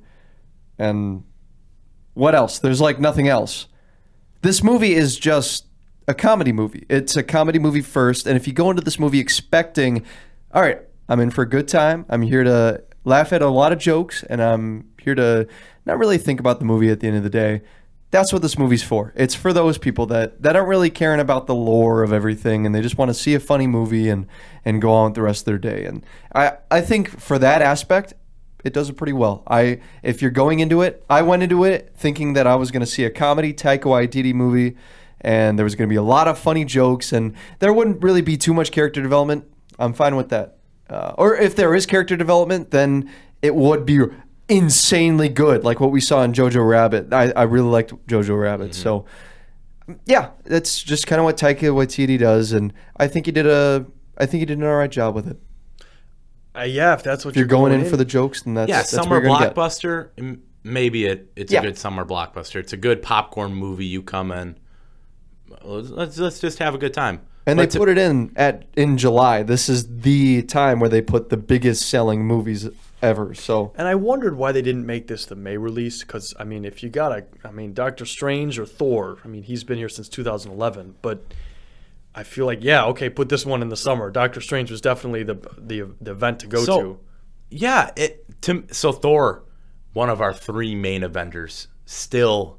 and 0.83 1.25
what 2.15 2.35
else? 2.35 2.59
There's 2.59 2.81
like 2.81 2.99
nothing 2.99 3.29
else. 3.29 3.67
This 4.43 4.63
movie 4.63 4.95
is 4.95 5.19
just 5.19 5.67
a 6.09 6.15
comedy 6.15 6.53
movie. 6.53 6.85
It's 6.89 7.17
a 7.17 7.23
comedy 7.23 7.59
movie 7.59 7.81
first, 7.81 8.27
and 8.27 8.37
if 8.37 8.47
you 8.47 8.53
go 8.53 8.71
into 8.71 8.83
this 8.83 8.99
movie 8.99 9.21
expecting, 9.21 10.05
all 10.53 10.63
right, 10.63 10.81
I'm 11.09 11.21
in 11.21 11.31
for 11.31 11.43
a 11.43 11.49
good 11.49 11.69
time. 11.69 12.05
I'm 12.09 12.23
here 12.23 12.45
to 12.45 12.83
laugh 13.05 13.33
at 13.33 13.43
a 13.43 13.49
lot 13.49 13.73
of 13.73 13.79
jokes, 13.79 14.25
and 14.25 14.43
I'm 14.43 14.91
here 15.01 15.15
to 15.15 15.47
not 15.87 15.99
really 15.99 16.19
think 16.19 16.41
about 16.41 16.59
the 16.59 16.65
movie 16.65 16.91
at 16.91 17.01
the 17.01 17.09
end 17.09 17.17
of 17.17 17.23
the 17.23 17.31
day. 17.31 17.63
That's 18.11 18.33
what 18.33 18.43
this 18.43 18.59
movie's 18.59 18.83
for. 18.83 19.15
It's 19.17 19.35
for 19.35 19.55
those 19.55 19.79
people 19.79 20.05
that, 20.07 20.43
that 20.43 20.55
aren't 20.55 20.69
really 20.69 20.91
caring 20.91 21.19
about 21.19 21.47
the 21.47 21.55
lore 21.55 22.03
of 22.03 22.13
everything 22.13 22.67
and 22.67 22.75
they 22.75 22.83
just 22.83 22.99
want 22.99 23.09
to 23.09 23.15
see 23.15 23.35
a 23.35 23.41
funny 23.41 23.67
movie 23.67 24.11
and, 24.11 24.27
and 24.67 24.83
go 24.83 24.93
on 24.93 25.07
with 25.07 25.15
the 25.15 25.23
rest 25.23 25.43
of 25.43 25.45
their 25.47 25.57
day. 25.57 25.87
And 25.87 26.05
I, 26.35 26.59
I 26.71 26.83
think 26.83 27.09
for 27.19 27.39
that 27.39 27.63
aspect, 27.63 28.13
it 28.65 28.73
does 28.73 28.89
it 28.89 28.95
pretty 28.95 29.13
well. 29.13 29.43
I 29.47 29.81
if 30.03 30.23
you're 30.23 30.31
going 30.31 30.61
into 30.61 30.83
it, 30.83 31.05
I 31.09 31.23
went 31.23 31.43
into 31.43 31.65
it 31.65 31.93
thinking 31.97 32.35
that 32.35 32.47
I 32.47 32.55
was 32.55 32.71
going 32.71 32.81
to 32.81 32.87
see 32.87 33.05
a 33.05 33.11
comedy 33.11 33.53
Taika 33.53 33.85
Waititi 33.85 34.35
movie, 34.35 34.77
and 35.21 35.59
there 35.59 35.65
was 35.65 35.75
going 35.75 35.89
to 35.89 35.93
be 35.93 35.97
a 35.97 36.03
lot 36.03 36.29
of 36.29 36.39
funny 36.39 36.65
jokes, 36.65 37.13
and 37.13 37.35
there 37.59 37.73
wouldn't 37.73 38.03
really 38.03 38.23
be 38.23 38.37
too 38.37 38.55
much 38.55 38.71
character 38.71 39.03
development. 39.03 39.45
I'm 39.79 39.93
fine 39.93 40.17
with 40.17 40.29
that. 40.31 40.59
Uh, 40.89 41.15
or 41.17 41.37
if 41.37 41.57
there 41.57 41.75
is 41.75 41.87
character 41.87 42.17
development, 42.17 42.71
then 42.71 43.11
it 43.41 43.55
would 43.55 43.87
be 43.87 44.01
insanely 44.49 45.29
good, 45.29 45.65
like 45.65 45.81
what 45.81 45.91
we 45.91 46.01
saw 46.01 46.23
in 46.23 46.33
Jojo 46.33 46.69
Rabbit. 46.69 47.13
I, 47.13 47.31
I 47.31 47.43
really 47.45 47.69
liked 47.69 47.93
Jojo 48.07 48.41
Rabbit, 48.41 48.75
so 48.75 49.07
yeah, 50.07 50.31
that's 50.45 50.83
just 50.83 51.07
kind 51.07 51.19
of 51.19 51.25
what 51.25 51.37
Taika 51.37 51.73
Waititi 51.73 52.19
does, 52.19 52.53
and 52.53 52.73
I 52.97 53.09
think 53.09 53.27
he 53.27 53.33
did 53.33 53.47
a 53.47 53.87
I 54.19 54.27
think 54.27 54.41
he 54.41 54.47
did 54.47 54.59
an 54.59 54.65
all 54.65 54.77
right 54.77 54.91
job 54.91 55.15
with 55.15 55.27
it. 55.27 55.39
Uh, 56.57 56.63
yeah, 56.63 56.93
if 56.95 57.03
that's 57.03 57.25
what 57.25 57.33
If 57.33 57.37
you're 57.39 57.47
going 57.47 57.73
in 57.73 57.85
for 57.85 57.97
the 57.97 58.05
jokes, 58.05 58.43
then 58.43 58.55
that's 58.55 58.69
yeah, 58.69 58.77
that's 58.79 58.91
summer 58.91 59.17
what 59.17 59.23
you're 59.23 59.33
gonna 59.33 59.47
get. 59.47 59.55
blockbuster. 59.55 60.09
m- 60.19 60.43
Maybe 60.65 61.07
it, 61.07 61.33
it's 61.35 61.53
Yeah. 61.53 61.59
a 61.61 61.63
good 61.63 61.77
summer 61.79 62.05
blockbuster. 62.05 62.57
It's 62.57 62.73
a 62.73 62.77
good 62.77 63.03
popcorn 63.03 63.53
movie. 63.55 63.85
You 63.87 64.01
come 64.03 64.31
in, 64.31 64.57
let's, 65.65 65.89
let's 65.91 66.19
let's 66.19 66.41
just 66.41 66.59
have 66.61 66.75
a 66.75 66.79
good 66.79 66.95
time. 66.95 67.21
And 67.47 67.59
they 67.59 67.65
But 67.65 67.71
to- 67.73 67.79
put 67.81 67.89
it 67.89 67.99
in 67.99 68.33
at 68.37 68.65
in 68.77 68.97
July. 68.99 69.43
This 69.43 69.69
is 69.69 69.89
the 70.03 70.43
time 70.43 70.79
where 70.79 70.89
they 70.91 71.01
put 71.03 71.31
the 71.31 71.37
biggest 71.37 71.89
selling 71.89 72.25
movies 72.25 72.69
ever. 73.03 73.35
So 73.35 73.73
And 73.77 73.89
I 73.89 73.97
wondered 73.97 74.37
why 74.37 74.53
they 74.53 74.63
didn't 74.63 74.87
make 74.87 75.09
this 75.09 75.27
the 75.27 75.35
May 75.35 75.57
release 75.57 76.03
because 76.05 76.33
I 76.39 76.45
mean, 76.45 76.65
if 76.65 76.83
you 76.85 76.89
got 76.91 77.11
a, 77.11 77.25
I 77.45 77.51
mean, 77.51 77.73
Doctor 77.75 78.05
Strange 78.07 78.59
or 78.61 78.67
Thor, 78.67 79.19
I 79.25 79.29
mean, 79.29 79.43
he's 79.43 79.65
been 79.65 79.79
here 79.79 79.89
since 79.89 80.09
2011, 80.09 80.95
but 81.03 81.25
I 82.15 82.25
feel 82.25 82.47
like 82.47 82.63
yeah, 82.63 82.85
okay, 82.87 83.09
put 83.09 83.29
this 83.29 83.47
one 83.47 83.63
in 83.63 83.69
the 83.69 83.77
summer. 83.77 84.11
Doctor 84.11 84.41
Strange 84.41 84.71
was 84.71 84.81
definitely 84.81 85.23
the 85.23 85.35
the, 85.59 85.95
the 86.01 86.11
event 86.11 86.41
to 86.41 86.47
go 86.47 86.65
So- 86.65 86.83
to. 86.83 87.01
Yeah, 87.55 87.91
it 87.97 88.41
to 88.43 88.65
so 88.71 88.93
Thor, 88.93 89.45
one 89.93 90.09
of 90.09 90.23
our 90.23 90.33
three 90.33 90.75
main 90.75 91.03
Avengers, 91.03 91.69
still 91.85 92.59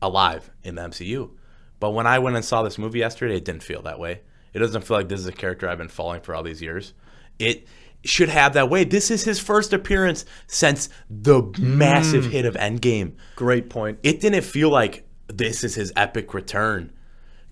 alive 0.00 0.50
in 0.64 0.74
the 0.74 0.82
MCU. 0.82 1.30
But 1.78 1.90
when 1.90 2.06
I 2.06 2.18
went 2.18 2.36
and 2.36 2.44
saw 2.44 2.62
this 2.62 2.78
movie 2.78 2.98
yesterday, 2.98 3.36
it 3.36 3.44
didn't 3.44 3.62
feel 3.62 3.82
that 3.82 3.98
way. 4.00 4.22
It 4.52 4.58
doesn't 4.58 4.82
feel 4.82 4.96
like 4.96 5.08
this 5.08 5.20
is 5.20 5.26
a 5.26 5.32
character 5.32 5.68
I've 5.68 5.78
been 5.78 5.88
following 5.88 6.20
for 6.20 6.34
all 6.34 6.42
these 6.42 6.60
years. 6.60 6.94
It 7.38 7.66
should 8.04 8.28
have 8.28 8.54
that 8.54 8.68
way. 8.68 8.84
This 8.84 9.10
is 9.10 9.24
his 9.24 9.38
first 9.40 9.72
appearance 9.72 10.24
since 10.46 10.88
the 11.08 11.42
massive 11.58 12.24
mm. 12.24 12.30
hit 12.30 12.44
of 12.44 12.54
Endgame. 12.54 13.14
Great 13.36 13.70
point. 13.70 13.98
It 14.02 14.20
didn't 14.20 14.42
feel 14.42 14.70
like 14.70 15.06
this 15.28 15.64
is 15.64 15.74
his 15.74 15.92
epic 15.96 16.34
return. 16.34 16.92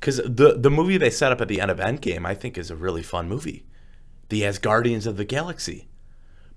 Because 0.01 0.17
the 0.17 0.57
the 0.59 0.71
movie 0.71 0.97
they 0.97 1.11
set 1.11 1.31
up 1.31 1.41
at 1.41 1.49
the 1.49 1.61
end 1.61 1.71
of 1.71 1.79
Endgame, 1.79 2.27
I 2.27 2.35
think, 2.35 2.57
is 2.57 2.71
a 2.71 2.77
really 2.77 3.03
fun 3.03 3.29
movie. 3.29 3.65
The 4.31 4.45
as 4.45 4.59
Guardians 4.59 5.07
of 5.07 5.17
the 5.17 5.25
Galaxy. 5.25 5.89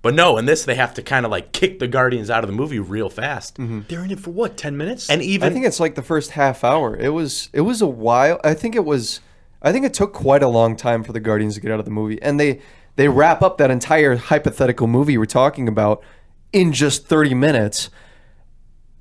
But 0.04 0.14
no, 0.14 0.36
in 0.36 0.44
this 0.44 0.64
they 0.64 0.74
have 0.74 0.92
to 0.94 1.02
kind 1.02 1.24
of 1.24 1.30
like 1.30 1.52
kick 1.52 1.78
the 1.78 1.88
Guardians 1.88 2.28
out 2.28 2.44
of 2.44 2.48
the 2.50 2.56
movie 2.56 2.78
real 2.78 3.08
fast. 3.08 3.56
Mm-hmm. 3.56 3.80
They're 3.88 4.04
in 4.04 4.10
it 4.10 4.20
for 4.20 4.32
what, 4.32 4.58
10 4.58 4.76
minutes? 4.76 5.08
And 5.08 5.22
even 5.22 5.48
I 5.48 5.52
think 5.52 5.64
it's 5.64 5.80
like 5.80 5.94
the 5.94 6.02
first 6.02 6.32
half 6.32 6.62
hour. 6.62 6.94
It 6.94 7.10
was 7.10 7.48
it 7.52 7.62
was 7.62 7.80
a 7.80 7.86
while. 7.86 8.40
I 8.44 8.54
think 8.54 8.76
it 8.76 8.84
was. 8.84 9.20
I 9.62 9.72
think 9.72 9.86
it 9.86 9.94
took 9.94 10.12
quite 10.12 10.42
a 10.42 10.48
long 10.48 10.76
time 10.76 11.04
for 11.04 11.12
the 11.12 11.20
Guardians 11.20 11.54
to 11.54 11.60
get 11.62 11.70
out 11.70 11.78
of 11.78 11.86
the 11.86 11.90
movie, 11.90 12.20
and 12.20 12.38
they 12.38 12.60
they 12.96 13.08
wrap 13.08 13.40
up 13.42 13.56
that 13.58 13.70
entire 13.70 14.16
hypothetical 14.16 14.86
movie 14.86 15.16
we're 15.16 15.24
talking 15.24 15.68
about 15.68 16.02
in 16.52 16.72
just 16.72 17.06
thirty 17.06 17.32
minutes. 17.32 17.88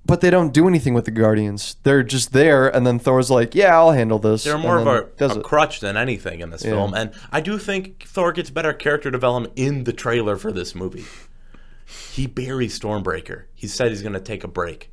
But 0.06 0.20
they 0.20 0.30
don't 0.30 0.54
do 0.54 0.68
anything 0.68 0.94
with 0.94 1.06
the 1.06 1.12
Guardians. 1.12 1.78
They're 1.84 2.04
just 2.04 2.34
there, 2.34 2.68
and 2.68 2.86
then 2.86 3.00
Thor's 3.00 3.32
like, 3.32 3.56
"Yeah, 3.56 3.78
I'll 3.78 3.92
handle 3.94 4.20
this." 4.20 4.44
they're 4.44 4.58
more 4.58 4.78
of 4.78 4.86
a, 4.88 5.26
a 5.26 5.42
crutch 5.42 5.80
than 5.80 5.96
anything 5.96 6.42
in 6.42 6.50
this 6.50 6.64
film. 6.64 6.94
And 6.94 7.14
I 7.32 7.40
do 7.40 7.58
think 7.58 8.04
Thor 8.06 8.34
gets 8.34 8.50
better 8.50 8.74
character 8.74 9.10
development 9.10 9.54
in 9.56 9.86
the 9.86 9.94
trailer 9.94 10.36
for 10.36 10.52
this 10.52 10.76
movie. 10.76 11.06
He 12.12 12.28
buries 12.28 12.78
Stormbreaker. 12.78 13.44
He 13.54 13.68
said 13.68 13.90
he's 13.90 14.02
going 14.02 14.14
to 14.14 14.20
take 14.20 14.44
a 14.44 14.48
break. 14.50 14.90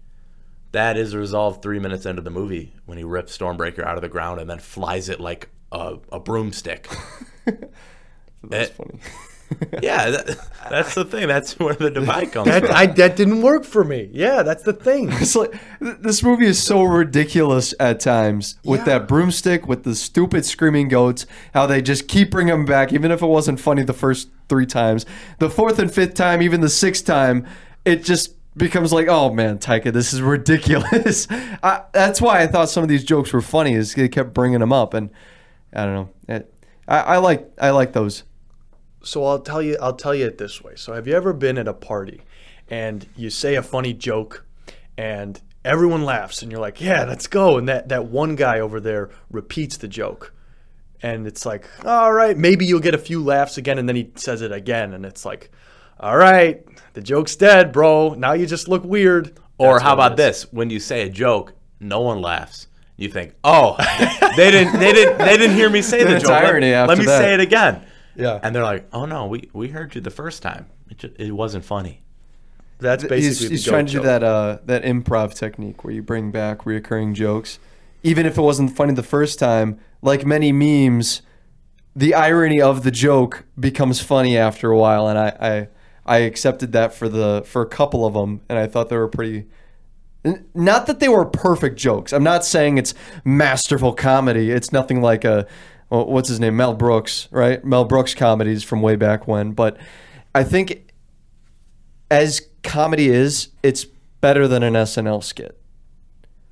That 0.72 0.96
is 0.96 1.16
resolved 1.16 1.60
three 1.62 1.80
minutes 1.80 2.06
into 2.06 2.22
the 2.22 2.30
movie 2.30 2.72
when 2.86 2.96
he 2.96 3.02
rips 3.02 3.36
Stormbreaker 3.36 3.84
out 3.84 3.96
of 3.96 4.02
the 4.02 4.08
ground 4.08 4.40
and 4.40 4.48
then 4.48 4.60
flies 4.60 5.08
it 5.08 5.18
like 5.18 5.48
a, 5.72 5.96
a 6.12 6.20
broomstick. 6.20 6.88
That's 8.44 8.70
Eh, 8.70 8.72
funny. 8.74 9.00
yeah, 9.82 10.10
that, 10.10 10.48
that's 10.70 10.94
the 10.94 11.04
thing. 11.04 11.28
That's 11.28 11.58
where 11.58 11.74
the 11.74 11.90
divide 11.90 12.32
comes 12.32 12.46
that, 12.46 12.66
from. 12.66 12.74
I, 12.74 12.86
that 12.86 13.16
didn't 13.16 13.42
work 13.42 13.64
for 13.64 13.84
me. 13.84 14.08
Yeah, 14.12 14.42
that's 14.42 14.62
the 14.62 14.72
thing. 14.72 15.10
It's 15.20 15.36
like 15.36 15.54
this 15.80 16.22
movie 16.22 16.46
is 16.46 16.62
so 16.62 16.82
ridiculous 16.82 17.74
at 17.78 18.00
times 18.00 18.56
with 18.64 18.84
that 18.84 19.06
broomstick, 19.06 19.66
with 19.66 19.84
the 19.84 19.94
stupid 19.94 20.44
screaming 20.44 20.88
goats. 20.88 21.26
How 21.52 21.66
they 21.66 21.82
just 21.82 22.08
keep 22.08 22.30
bringing 22.30 22.52
them 22.52 22.64
back, 22.64 22.92
even 22.92 23.10
if 23.10 23.22
it 23.22 23.26
wasn't 23.26 23.60
funny 23.60 23.82
the 23.82 23.92
first 23.92 24.30
three 24.48 24.66
times. 24.66 25.06
The 25.38 25.50
fourth 25.50 25.78
and 25.78 25.92
fifth 25.92 26.14
time, 26.14 26.42
even 26.42 26.60
the 26.60 26.68
sixth 26.68 27.04
time, 27.04 27.46
it 27.84 28.04
just 28.04 28.34
becomes 28.56 28.92
like, 28.92 29.08
oh 29.08 29.32
man, 29.32 29.58
Taika, 29.58 29.92
this 29.92 30.12
is 30.12 30.22
ridiculous. 30.22 31.26
I, 31.62 31.82
that's 31.92 32.20
why 32.20 32.42
I 32.42 32.46
thought 32.46 32.68
some 32.68 32.82
of 32.82 32.88
these 32.88 33.04
jokes 33.04 33.32
were 33.32 33.40
funny, 33.40 33.74
is 33.74 33.94
they 33.94 34.08
kept 34.08 34.32
bringing 34.32 34.60
them 34.60 34.72
up, 34.72 34.94
and 34.94 35.10
I 35.74 35.84
don't 35.84 35.94
know. 35.94 36.08
It, 36.28 36.54
I, 36.88 36.98
I 37.00 37.16
like 37.18 37.50
I 37.60 37.70
like 37.70 37.92
those. 37.92 38.24
So 39.02 39.24
I'll 39.24 39.38
tell 39.40 39.62
you 39.62 39.76
I'll 39.80 39.94
tell 39.96 40.14
you 40.14 40.26
it 40.26 40.38
this 40.38 40.62
way. 40.62 40.74
So 40.76 40.92
have 40.92 41.06
you 41.06 41.14
ever 41.14 41.32
been 41.32 41.58
at 41.58 41.68
a 41.68 41.72
party 41.74 42.20
and 42.68 43.06
you 43.16 43.30
say 43.30 43.54
a 43.56 43.62
funny 43.62 43.92
joke 43.94 44.44
and 44.96 45.40
everyone 45.64 46.04
laughs 46.04 46.42
and 46.42 46.50
you're 46.52 46.60
like, 46.60 46.80
"Yeah, 46.80 47.04
let's 47.04 47.26
go." 47.26 47.56
And 47.58 47.68
that 47.68 47.88
that 47.88 48.06
one 48.06 48.36
guy 48.36 48.60
over 48.60 48.80
there 48.80 49.10
repeats 49.30 49.76
the 49.78 49.88
joke. 49.88 50.34
And 51.02 51.26
it's 51.26 51.46
like, 51.46 51.64
"All 51.86 52.12
right, 52.12 52.36
maybe 52.36 52.66
you'll 52.66 52.80
get 52.80 52.94
a 52.94 52.98
few 52.98 53.22
laughs 53.24 53.56
again." 53.56 53.78
And 53.78 53.88
then 53.88 53.96
he 53.96 54.10
says 54.16 54.42
it 54.42 54.52
again 54.52 54.92
and 54.92 55.06
it's 55.06 55.24
like, 55.24 55.50
"All 55.98 56.16
right, 56.16 56.62
the 56.92 57.00
joke's 57.00 57.36
dead, 57.36 57.72
bro. 57.72 58.14
Now 58.14 58.32
you 58.34 58.46
just 58.46 58.68
look 58.68 58.84
weird." 58.84 59.38
Or 59.56 59.74
That's 59.74 59.82
how 59.84 59.94
about 59.94 60.16
this? 60.16 60.50
When 60.52 60.70
you 60.70 60.78
say 60.80 61.02
a 61.02 61.10
joke, 61.10 61.52
no 61.80 62.00
one 62.00 62.20
laughs. 62.22 62.66
You 62.96 63.08
think, 63.10 63.32
oh, 63.44 63.76
they 64.36 64.50
didn't, 64.50 64.78
they 64.78 64.92
didn't, 64.92 65.18
they 65.18 65.36
didn't 65.38 65.56
hear 65.56 65.68
me 65.70 65.80
say 65.82 66.04
the 66.04 66.16
It's 66.16 66.22
joke. 66.24 66.32
Let- 66.32 66.44
irony 66.46 66.70
Let, 66.72 66.90
after 66.90 66.96
me 66.96 67.06
that. 67.06 67.18
say 67.18 67.34
it 67.34 67.40
again. 67.40 67.82
Yeah. 68.14 68.40
And 68.42 68.54
they're 68.54 68.62
like, 68.62 68.88
oh 68.92 69.06
no, 69.06 69.26
we 69.26 69.48
we 69.52 69.68
heard 69.68 69.94
you 69.94 70.00
the 70.00 70.10
first 70.10 70.42
time. 70.42 70.66
It 70.88 70.98
just, 70.98 71.14
it 71.18 71.32
wasn't 71.32 71.64
funny. 71.64 72.02
That's 72.78 73.04
basically 73.04 73.48
he's, 73.48 73.64
he's 73.64 73.64
trying 73.64 73.86
to 73.86 73.92
do 73.92 74.00
that 74.00 74.22
uh, 74.22 74.58
that 74.64 74.82
improv 74.84 75.34
technique 75.34 75.84
where 75.84 75.92
you 75.92 76.02
bring 76.02 76.30
back 76.30 76.60
reoccurring 76.60 77.14
jokes, 77.14 77.58
even 78.02 78.26
if 78.26 78.38
it 78.38 78.42
wasn't 78.42 78.74
funny 78.74 78.94
the 78.94 79.02
first 79.02 79.38
time. 79.38 79.78
Like 80.02 80.24
many 80.24 80.50
memes, 80.50 81.20
the 81.94 82.14
irony 82.14 82.60
of 82.60 82.82
the 82.82 82.90
joke 82.90 83.44
becomes 83.58 84.00
funny 84.00 84.36
after 84.36 84.70
a 84.70 84.78
while, 84.78 85.08
and 85.08 85.18
I 85.18 85.36
I, 85.40 85.68
I 86.06 86.18
accepted 86.20 86.72
that 86.72 86.94
for 86.94 87.08
the 87.08 87.42
for 87.44 87.60
a 87.60 87.68
couple 87.68 88.06
of 88.06 88.14
them, 88.14 88.40
and 88.48 88.58
I 88.58 88.66
thought 88.66 88.88
they 88.88 88.96
were 88.96 89.08
pretty. 89.08 89.46
Not 90.54 90.86
that 90.86 91.00
they 91.00 91.08
were 91.08 91.24
perfect 91.24 91.78
jokes. 91.78 92.12
I'm 92.12 92.24
not 92.24 92.44
saying 92.44 92.76
it's 92.76 92.92
masterful 93.24 93.94
comedy. 93.94 94.50
It's 94.50 94.70
nothing 94.70 95.00
like 95.00 95.24
a 95.24 95.46
what's 95.90 96.28
his 96.28 96.40
name, 96.40 96.56
Mel 96.56 96.74
Brooks, 96.74 97.28
right? 97.30 97.64
Mel 97.64 97.84
Brooks 97.84 98.14
comedies 98.14 98.62
from 98.62 98.80
way 98.80 98.96
back 98.96 99.26
when. 99.28 99.52
But 99.52 99.76
I 100.34 100.44
think 100.44 100.92
as 102.10 102.42
comedy 102.62 103.08
is, 103.08 103.48
it's 103.62 103.84
better 104.20 104.46
than 104.48 104.62
an 104.62 104.74
SNL 104.74 105.22
skit. 105.22 105.60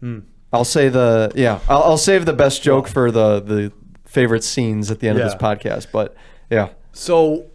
Hmm. 0.01 0.21
I'll 0.53 0.65
say 0.65 0.89
the 0.89 1.33
yeah. 1.35 1.61
I'll, 1.69 1.83
I'll 1.83 1.99
save 1.99 2.27
the 2.27 2.33
best 2.33 2.63
joke 2.63 2.89
for 2.89 3.11
the 3.11 3.41
the 3.41 3.73
favorite 4.05 4.45
scenes 4.45 4.91
at 4.91 5.01
the 5.01 5.09
end 5.09 5.19
of 5.19 5.25
this 5.25 5.35
podcast. 5.35 5.89
But 5.93 6.17
yeah, 6.51 6.71
So 6.93 7.47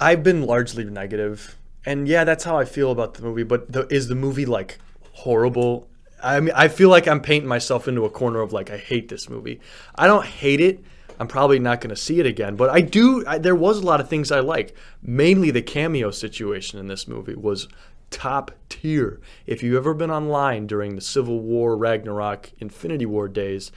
I've 0.00 0.22
been 0.22 0.42
largely 0.42 0.84
negative, 0.84 1.56
and 1.86 2.08
yeah, 2.08 2.24
that's 2.24 2.44
how 2.44 2.58
I 2.58 2.64
feel 2.64 2.90
about 2.90 3.14
the 3.14 3.22
movie. 3.22 3.44
But 3.44 3.70
the, 3.72 3.86
is 3.88 4.08
the 4.08 4.14
movie 4.16 4.46
like 4.46 4.78
horrible? 5.12 5.88
I 6.22 6.40
mean, 6.40 6.54
I 6.54 6.68
feel 6.68 6.88
like 6.88 7.08
I'm 7.08 7.20
painting 7.20 7.48
myself 7.48 7.88
into 7.88 8.04
a 8.04 8.10
corner 8.10 8.40
of 8.40 8.52
like 8.52 8.70
I 8.70 8.76
hate 8.76 9.08
this 9.08 9.28
movie. 9.28 9.60
I 9.94 10.06
don't 10.06 10.24
hate 10.24 10.60
it. 10.60 10.84
I'm 11.18 11.28
probably 11.28 11.58
not 11.58 11.82
going 11.82 11.90
to 11.90 12.00
see 12.00 12.18
it 12.18 12.24
again, 12.24 12.56
but 12.56 12.70
I 12.70 12.80
do. 12.80 13.24
I, 13.26 13.38
there 13.38 13.54
was 13.54 13.78
a 13.78 13.84
lot 13.84 14.00
of 14.00 14.08
things 14.08 14.32
I 14.32 14.40
like. 14.40 14.74
Mainly 15.02 15.50
the 15.50 15.60
cameo 15.60 16.10
situation 16.10 16.78
in 16.78 16.86
this 16.86 17.06
movie 17.06 17.34
was 17.34 17.68
top 18.10 18.52
tier. 18.70 19.20
If 19.46 19.62
you've 19.62 19.76
ever 19.76 19.92
been 19.92 20.10
online 20.10 20.66
during 20.66 20.94
the 20.94 21.02
Civil 21.02 21.40
War, 21.40 21.76
Ragnarok, 21.76 22.50
Infinity 22.58 23.04
War 23.06 23.28
days, 23.28 23.70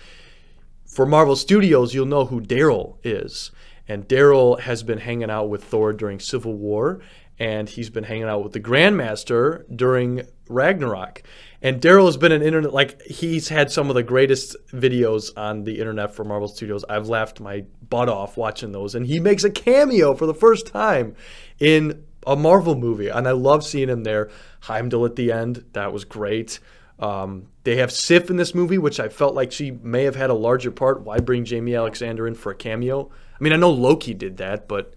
for 0.85 1.05
Marvel 1.05 1.35
Studios, 1.35 1.93
you'll 1.93 2.05
know 2.05 2.25
who 2.25 2.39
Daryl 2.39 2.97
is. 3.03 3.51
And 3.87 4.07
Daryl 4.07 4.61
has 4.61 4.81
been 4.83 4.99
hanging 4.99 5.29
out 5.29 5.49
with 5.49 5.63
Thor 5.63 5.91
during 5.91 6.19
Civil 6.19 6.53
War, 6.53 7.01
and 7.39 7.67
he's 7.67 7.89
been 7.89 8.03
hanging 8.03 8.25
out 8.25 8.43
with 8.43 8.53
the 8.53 8.59
Grandmaster 8.59 9.63
during 9.75 10.27
Ragnarok. 10.47 11.23
And 11.61 11.81
Daryl 11.81 12.05
has 12.05 12.17
been 12.17 12.31
an 12.31 12.41
internet 12.41 12.73
like 12.73 13.01
he's 13.03 13.47
had 13.47 13.71
some 13.71 13.89
of 13.89 13.95
the 13.95 14.03
greatest 14.03 14.55
videos 14.71 15.31
on 15.37 15.63
the 15.63 15.79
internet 15.79 16.13
for 16.13 16.23
Marvel 16.23 16.47
Studios. 16.47 16.83
I've 16.89 17.07
laughed 17.07 17.39
my 17.39 17.65
butt 17.89 18.09
off 18.09 18.35
watching 18.35 18.71
those, 18.71 18.95
and 18.95 19.07
he 19.07 19.19
makes 19.19 19.43
a 19.43 19.49
cameo 19.49 20.13
for 20.13 20.25
the 20.25 20.33
first 20.33 20.67
time 20.67 21.15
in 21.59 22.03
a 22.27 22.35
Marvel 22.35 22.75
movie, 22.75 23.07
and 23.07 23.27
I 23.27 23.31
love 23.31 23.63
seeing 23.63 23.89
him 23.89 24.03
there. 24.03 24.29
Heimdall 24.61 25.05
at 25.05 25.15
the 25.15 25.31
end, 25.31 25.65
that 25.73 25.93
was 25.93 26.05
great. 26.05 26.59
Um, 26.99 27.47
they 27.63 27.77
have 27.77 27.91
Sif 27.91 28.29
in 28.29 28.37
this 28.37 28.53
movie, 28.53 28.77
which 28.77 28.99
I 28.99 29.09
felt 29.09 29.35
like 29.35 29.51
she 29.51 29.71
may 29.71 30.03
have 30.03 30.15
had 30.15 30.29
a 30.29 30.35
larger 30.35 30.71
part. 30.71 31.01
Why 31.01 31.19
bring 31.19 31.43
Jaimie 31.43 31.77
Alexander 31.77 32.27
in 32.27 32.35
for 32.35 32.51
a 32.51 32.55
cameo? 32.55 33.09
I 33.09 33.43
mean, 33.43 33.53
I 33.53 33.57
know 33.57 33.71
Loki 33.71 34.13
did 34.13 34.37
that, 34.37 34.67
but 34.67 34.93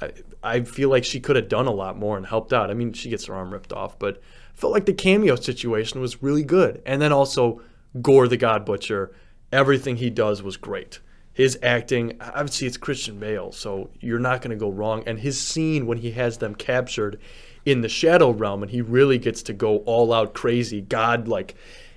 I, 0.00 0.12
I 0.42 0.60
feel 0.62 0.88
like 0.88 1.04
she 1.04 1.20
could 1.20 1.36
have 1.36 1.48
done 1.48 1.66
a 1.66 1.72
lot 1.72 1.96
more 1.96 2.16
and 2.16 2.26
helped 2.26 2.52
out. 2.52 2.70
I 2.70 2.74
mean, 2.74 2.92
she 2.92 3.10
gets 3.10 3.26
her 3.26 3.34
arm 3.34 3.52
ripped 3.52 3.72
off, 3.72 3.98
but 3.98 4.22
felt 4.54 4.72
like 4.72 4.86
the 4.86 4.92
cameo 4.92 5.36
situation 5.36 6.00
was 6.00 6.22
really 6.22 6.42
good. 6.42 6.82
And 6.86 7.00
then 7.00 7.12
also 7.12 7.62
Gorr 8.00 8.28
the 8.28 8.36
God 8.36 8.64
Butcher, 8.64 9.14
everything 9.52 9.96
he 9.96 10.10
does 10.10 10.42
was 10.42 10.56
great. 10.56 11.00
His 11.32 11.58
acting, 11.62 12.16
obviously, 12.20 12.66
it's 12.66 12.78
Christian 12.78 13.18
Bale, 13.18 13.52
so 13.52 13.90
you're 14.00 14.18
not 14.18 14.40
going 14.40 14.50
to 14.50 14.56
go 14.56 14.70
wrong. 14.70 15.02
And 15.06 15.18
his 15.18 15.38
scene 15.40 15.86
when 15.86 15.98
he 15.98 16.12
has 16.12 16.38
them 16.38 16.54
captured 16.54 17.20
in 17.66 17.82
the 17.82 17.88
Shadow 17.88 18.30
Realm 18.30 18.62
and 18.62 18.70
he 18.70 18.80
really 18.80 19.18
gets 19.18 19.42
to 19.42 19.52
go 19.52 19.78
all 19.78 20.12
out 20.12 20.34
crazy, 20.34 20.80
God 20.80 21.28
like. 21.28 21.54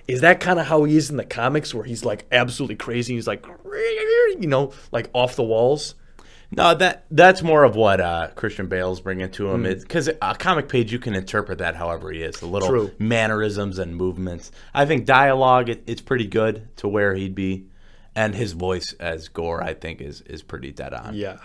Is 0.10 0.22
that 0.22 0.40
kind 0.40 0.58
of 0.58 0.66
how 0.66 0.86
he 0.86 0.98
is 0.98 1.12
in 1.12 1.18
the 1.18 1.24
comics, 1.24 1.72
where 1.72 1.84
he's 1.84 2.04
like 2.04 2.26
absolutely 2.32 2.78
crazy? 2.78 3.14
He's 3.14 3.28
like, 3.28 3.46
you 3.46 4.48
know, 4.48 4.74
like 4.92 5.08
off 5.14 5.36
the 5.36 5.44
walls. 5.44 5.94
No, 6.52 6.74
that 6.74 7.06
that's 7.12 7.44
more 7.44 7.64
of 7.64 7.76
what 7.76 8.02
uh, 8.02 8.30
Christian 8.36 8.66
Bale's 8.68 9.00
bringing 9.02 9.30
to 9.32 9.50
Hmm. 9.50 9.66
him. 9.66 9.80
Because 9.80 10.08
a 10.08 10.36
comic 10.40 10.68
page, 10.68 10.92
you 10.92 10.98
can 11.00 11.14
interpret 11.14 11.60
that 11.60 11.76
however 11.76 12.12
he 12.12 12.24
is. 12.24 12.40
The 12.40 12.48
little 12.48 12.70
True. 12.70 12.92
mannerisms 12.98 13.78
and 13.78 13.96
movements. 13.96 14.52
I 14.74 14.86
think 14.86 15.06
dialogue, 15.06 15.70
it, 15.70 15.84
it's 15.86 16.02
pretty 16.02 16.26
good 16.28 16.76
to 16.78 16.88
where 16.88 17.14
he'd 17.14 17.36
be. 17.36 17.66
And 18.16 18.34
his 18.36 18.54
voice 18.54 18.94
as 19.00 19.28
Gorr, 19.30 19.64
I 19.64 19.74
think, 19.76 20.02
is 20.02 20.22
is 20.22 20.42
pretty 20.42 20.72
dead 20.72 20.94
on. 20.94 21.14
Yeah. 21.14 21.38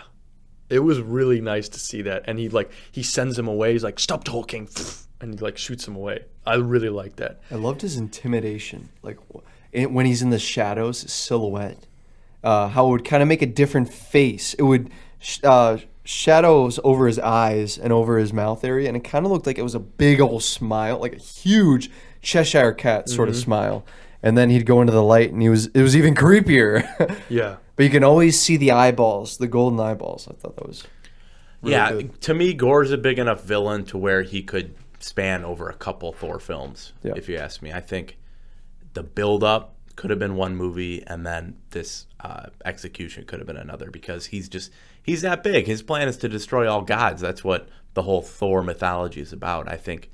It 0.67 0.79
was 0.79 0.99
really 0.99 1.39
nice 1.39 1.69
to 1.69 1.79
see 1.79 2.01
that. 2.01 2.23
And 2.25 2.39
he 2.39 2.49
like 2.49 2.71
he 2.91 3.03
sends 3.03 3.37
him 3.37 3.47
away. 3.47 3.73
He's 3.73 3.83
like, 3.83 3.99
Stop 3.99 4.23
talking 4.23 4.67
and 5.21 5.35
he 5.35 5.39
like 5.39 5.57
shoots 5.59 5.87
him 5.87 5.95
away. 5.95 6.25
I 6.47 6.55
really 6.55 6.89
like 6.89 7.17
that. 7.17 7.39
I 7.51 7.55
loved 7.55 7.81
his 7.81 7.95
intimidation, 7.97 8.89
like 9.03 9.17
when 9.73 10.05
he's 10.07 10.21
in 10.23 10.31
the 10.31 10.39
shadows, 10.39 11.01
his 11.03 11.13
silhouette. 11.13 11.85
Uh, 12.45 12.67
how 12.67 12.85
it 12.87 12.89
would 12.91 13.05
kind 13.05 13.23
of 13.23 13.27
make 13.27 13.41
a 13.41 13.47
different 13.47 13.91
face. 13.91 14.53
It 14.53 14.61
would 14.63 14.91
sh- 15.19 15.39
uh, 15.43 15.79
shadows 16.03 16.79
over 16.83 17.07
his 17.07 17.17
eyes 17.17 17.77
and 17.77 17.91
over 17.91 18.19
his 18.19 18.31
mouth 18.31 18.63
area, 18.63 18.87
and 18.87 18.95
it 18.95 19.03
kind 19.03 19.25
of 19.25 19.31
looked 19.31 19.47
like 19.47 19.57
it 19.57 19.63
was 19.63 19.73
a 19.73 19.79
big 19.79 20.21
old 20.21 20.43
smile, 20.43 20.99
like 20.99 21.15
a 21.15 21.19
huge 21.19 21.89
Cheshire 22.21 22.71
cat 22.71 23.09
sort 23.09 23.29
of 23.29 23.35
smile. 23.35 23.83
And 24.21 24.37
then 24.37 24.49
he'd 24.49 24.65
go 24.65 24.81
into 24.81 24.93
the 24.93 25.03
light, 25.03 25.31
and 25.31 25.41
he 25.41 25.49
was 25.49 25.67
it 25.67 25.81
was 25.81 25.95
even 25.95 26.13
creepier. 26.15 26.85
Yeah. 27.29 27.57
but 27.75 27.83
you 27.83 27.89
can 27.89 28.03
always 28.03 28.39
see 28.39 28.57
the 28.57 28.71
eyeballs, 28.71 29.37
the 29.37 29.47
golden 29.47 29.79
eyeballs. 29.79 30.27
I 30.27 30.33
thought 30.33 30.55
that 30.55 30.67
was 30.67 30.85
yeah, 31.63 31.91
good. 31.91 32.21
to 32.21 32.33
me, 32.33 32.53
Gorr's 32.53 32.91
a 32.91 32.97
big 32.97 33.19
enough 33.19 33.43
villain 33.43 33.85
to 33.85 33.97
where 33.97 34.21
he 34.21 34.43
could 34.43 34.75
span 34.99 35.43
over 35.43 35.69
a 35.69 35.73
couple 35.73 36.13
Thor 36.13 36.39
films. 36.39 36.93
Yeah. 37.03 37.13
If 37.15 37.27
you 37.27 37.37
ask 37.37 37.61
me, 37.61 37.73
I 37.73 37.81
think 37.81 38.17
the 38.93 39.03
build 39.03 39.43
up 39.43 39.74
could 39.95 40.09
have 40.09 40.19
been 40.19 40.35
one 40.35 40.55
movie, 40.55 41.03
and 41.07 41.25
then 41.25 41.57
this 41.71 42.07
uh, 42.19 42.47
execution 42.63 43.25
could 43.25 43.39
have 43.39 43.47
been 43.47 43.57
another 43.57 43.89
because 43.89 44.27
he's 44.27 44.49
just 44.49 44.71
he's 45.03 45.21
that 45.21 45.43
big. 45.43 45.67
His 45.67 45.81
plan 45.81 46.07
is 46.07 46.17
to 46.17 46.29
destroy 46.29 46.69
all 46.69 46.81
gods. 46.81 47.21
That's 47.21 47.43
what 47.43 47.69
the 47.93 48.03
whole 48.03 48.21
Thor 48.21 48.61
mythology 48.61 49.21
is 49.21 49.33
about. 49.33 49.71
I 49.71 49.77
think. 49.77 50.09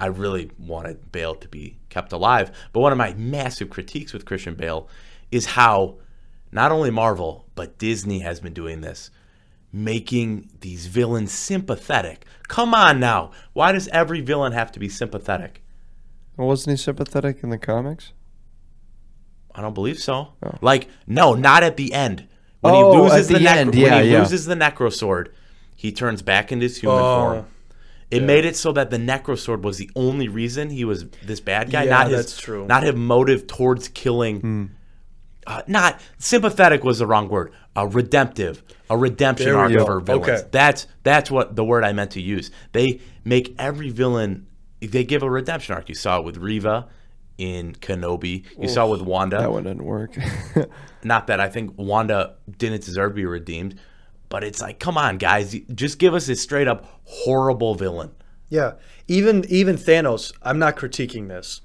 I 0.00 0.06
really 0.06 0.52
wanted 0.60 1.10
Bale 1.10 1.34
to 1.34 1.48
be 1.48 1.76
kept 1.88 2.12
alive, 2.12 2.52
but 2.72 2.78
one 2.78 2.92
of 2.92 2.98
my 2.98 3.14
massive 3.14 3.68
critiques 3.68 4.12
with 4.12 4.24
Christian 4.24 4.54
Bale 4.54 4.88
is 5.32 5.44
how 5.44 5.96
not 6.52 6.70
only 6.70 6.92
Marvel 6.92 7.46
but 7.56 7.78
Disney 7.78 8.20
has 8.20 8.38
been 8.38 8.52
doing 8.52 8.80
this 8.80 9.10
making 9.72 10.48
these 10.60 10.86
villains 10.86 11.32
sympathetic. 11.32 12.24
Come 12.48 12.74
on 12.74 13.00
now. 13.00 13.30
Why 13.52 13.72
does 13.72 13.88
every 13.88 14.20
villain 14.20 14.52
have 14.52 14.72
to 14.72 14.80
be 14.80 14.88
sympathetic? 14.88 15.62
wasn't 16.36 16.78
he 16.78 16.82
sympathetic 16.82 17.42
in 17.42 17.50
the 17.50 17.58
comics? 17.58 18.12
I 19.58 19.60
don't 19.60 19.74
believe 19.74 19.98
so. 19.98 20.28
Like, 20.60 20.88
no, 21.06 21.34
not 21.34 21.62
at 21.64 21.76
the 21.76 21.92
end. 21.92 22.28
When 22.60 22.74
Oh, 22.74 22.92
he 22.94 23.00
loses 23.02 23.28
the, 23.28 23.34
the 23.34 23.40
nec- 23.40 23.56
end, 23.56 23.70
when 23.70 23.78
yeah, 23.80 24.02
he 24.02 24.12
yeah. 24.12 24.20
loses 24.20 24.46
the 24.46 24.54
necrosword, 24.54 25.28
he 25.74 25.90
turns 25.92 26.22
back 26.22 26.52
into 26.52 26.62
his 26.64 26.78
human 26.78 26.98
Oh, 26.98 27.20
form. 27.20 27.46
It 28.10 28.22
made 28.22 28.44
it 28.44 28.56
so 28.56 28.72
that 28.72 28.90
the 28.90 28.96
necrosword 28.96 29.62
was 29.62 29.76
the 29.78 29.90
only 29.94 30.28
reason 30.28 30.70
he 30.70 30.84
was 30.84 31.04
this 31.24 31.40
bad 31.40 31.70
guy. 31.70 31.84
Yeah, 31.84 31.90
not 31.90 32.06
his, 32.08 32.16
that's 32.16 32.38
true. 32.40 32.66
Not 32.66 32.82
his 32.84 32.94
motive 32.94 33.46
towards 33.46 33.88
killing. 33.88 34.40
Hmm. 34.40 34.64
Uh, 35.46 35.62
not 35.66 36.00
sympathetic 36.18 36.84
was 36.84 36.98
the 37.00 37.06
wrong 37.06 37.28
word. 37.28 37.52
A 37.76 37.86
redemptive, 37.86 38.62
a 38.90 38.96
redemption 38.96 39.54
arc 39.54 39.72
go. 39.72 39.84
for 39.84 40.00
villains. 40.00 40.28
Okay. 40.28 40.48
That's 40.50 40.86
that's 41.02 41.30
what 41.30 41.54
the 41.56 41.64
word 41.64 41.84
I 41.84 41.92
meant 41.92 42.12
to 42.12 42.20
use. 42.22 42.50
They 42.72 43.00
make 43.24 43.54
every 43.58 43.90
villain. 43.90 44.46
They 44.80 45.04
give 45.04 45.22
a 45.22 45.30
redemption 45.30 45.74
arc. 45.74 45.88
You 45.88 45.94
saw 45.94 46.18
it 46.18 46.24
with 46.24 46.36
Reva 46.38 46.88
in 47.38 47.72
Kenobi. 47.74 48.44
You 48.60 48.68
saw 48.68 48.86
with 48.86 49.00
Wanda. 49.00 49.38
That 49.38 49.52
one 49.52 49.64
didn't 49.64 49.84
work. 49.84 50.16
Not 51.04 51.28
that 51.28 51.40
I 51.40 51.48
think 51.48 51.72
Wanda 51.76 52.34
didn't 52.58 52.84
deserve 52.84 53.12
to 53.12 53.14
be 53.14 53.24
redeemed, 53.24 53.80
but 54.28 54.44
it's 54.44 54.60
like, 54.60 54.78
come 54.80 54.98
on, 54.98 55.16
guys, 55.16 55.56
just 55.74 55.98
give 55.98 56.14
us 56.14 56.28
a 56.28 56.36
straight 56.36 56.68
up 56.68 57.00
horrible 57.04 57.74
villain. 57.76 58.10
Yeah. 58.48 58.72
Even 59.06 59.44
even 59.48 59.76
Thanos, 59.76 60.32
I'm 60.42 60.58
not 60.58 60.76
critiquing 60.76 61.28
this, 61.28 61.60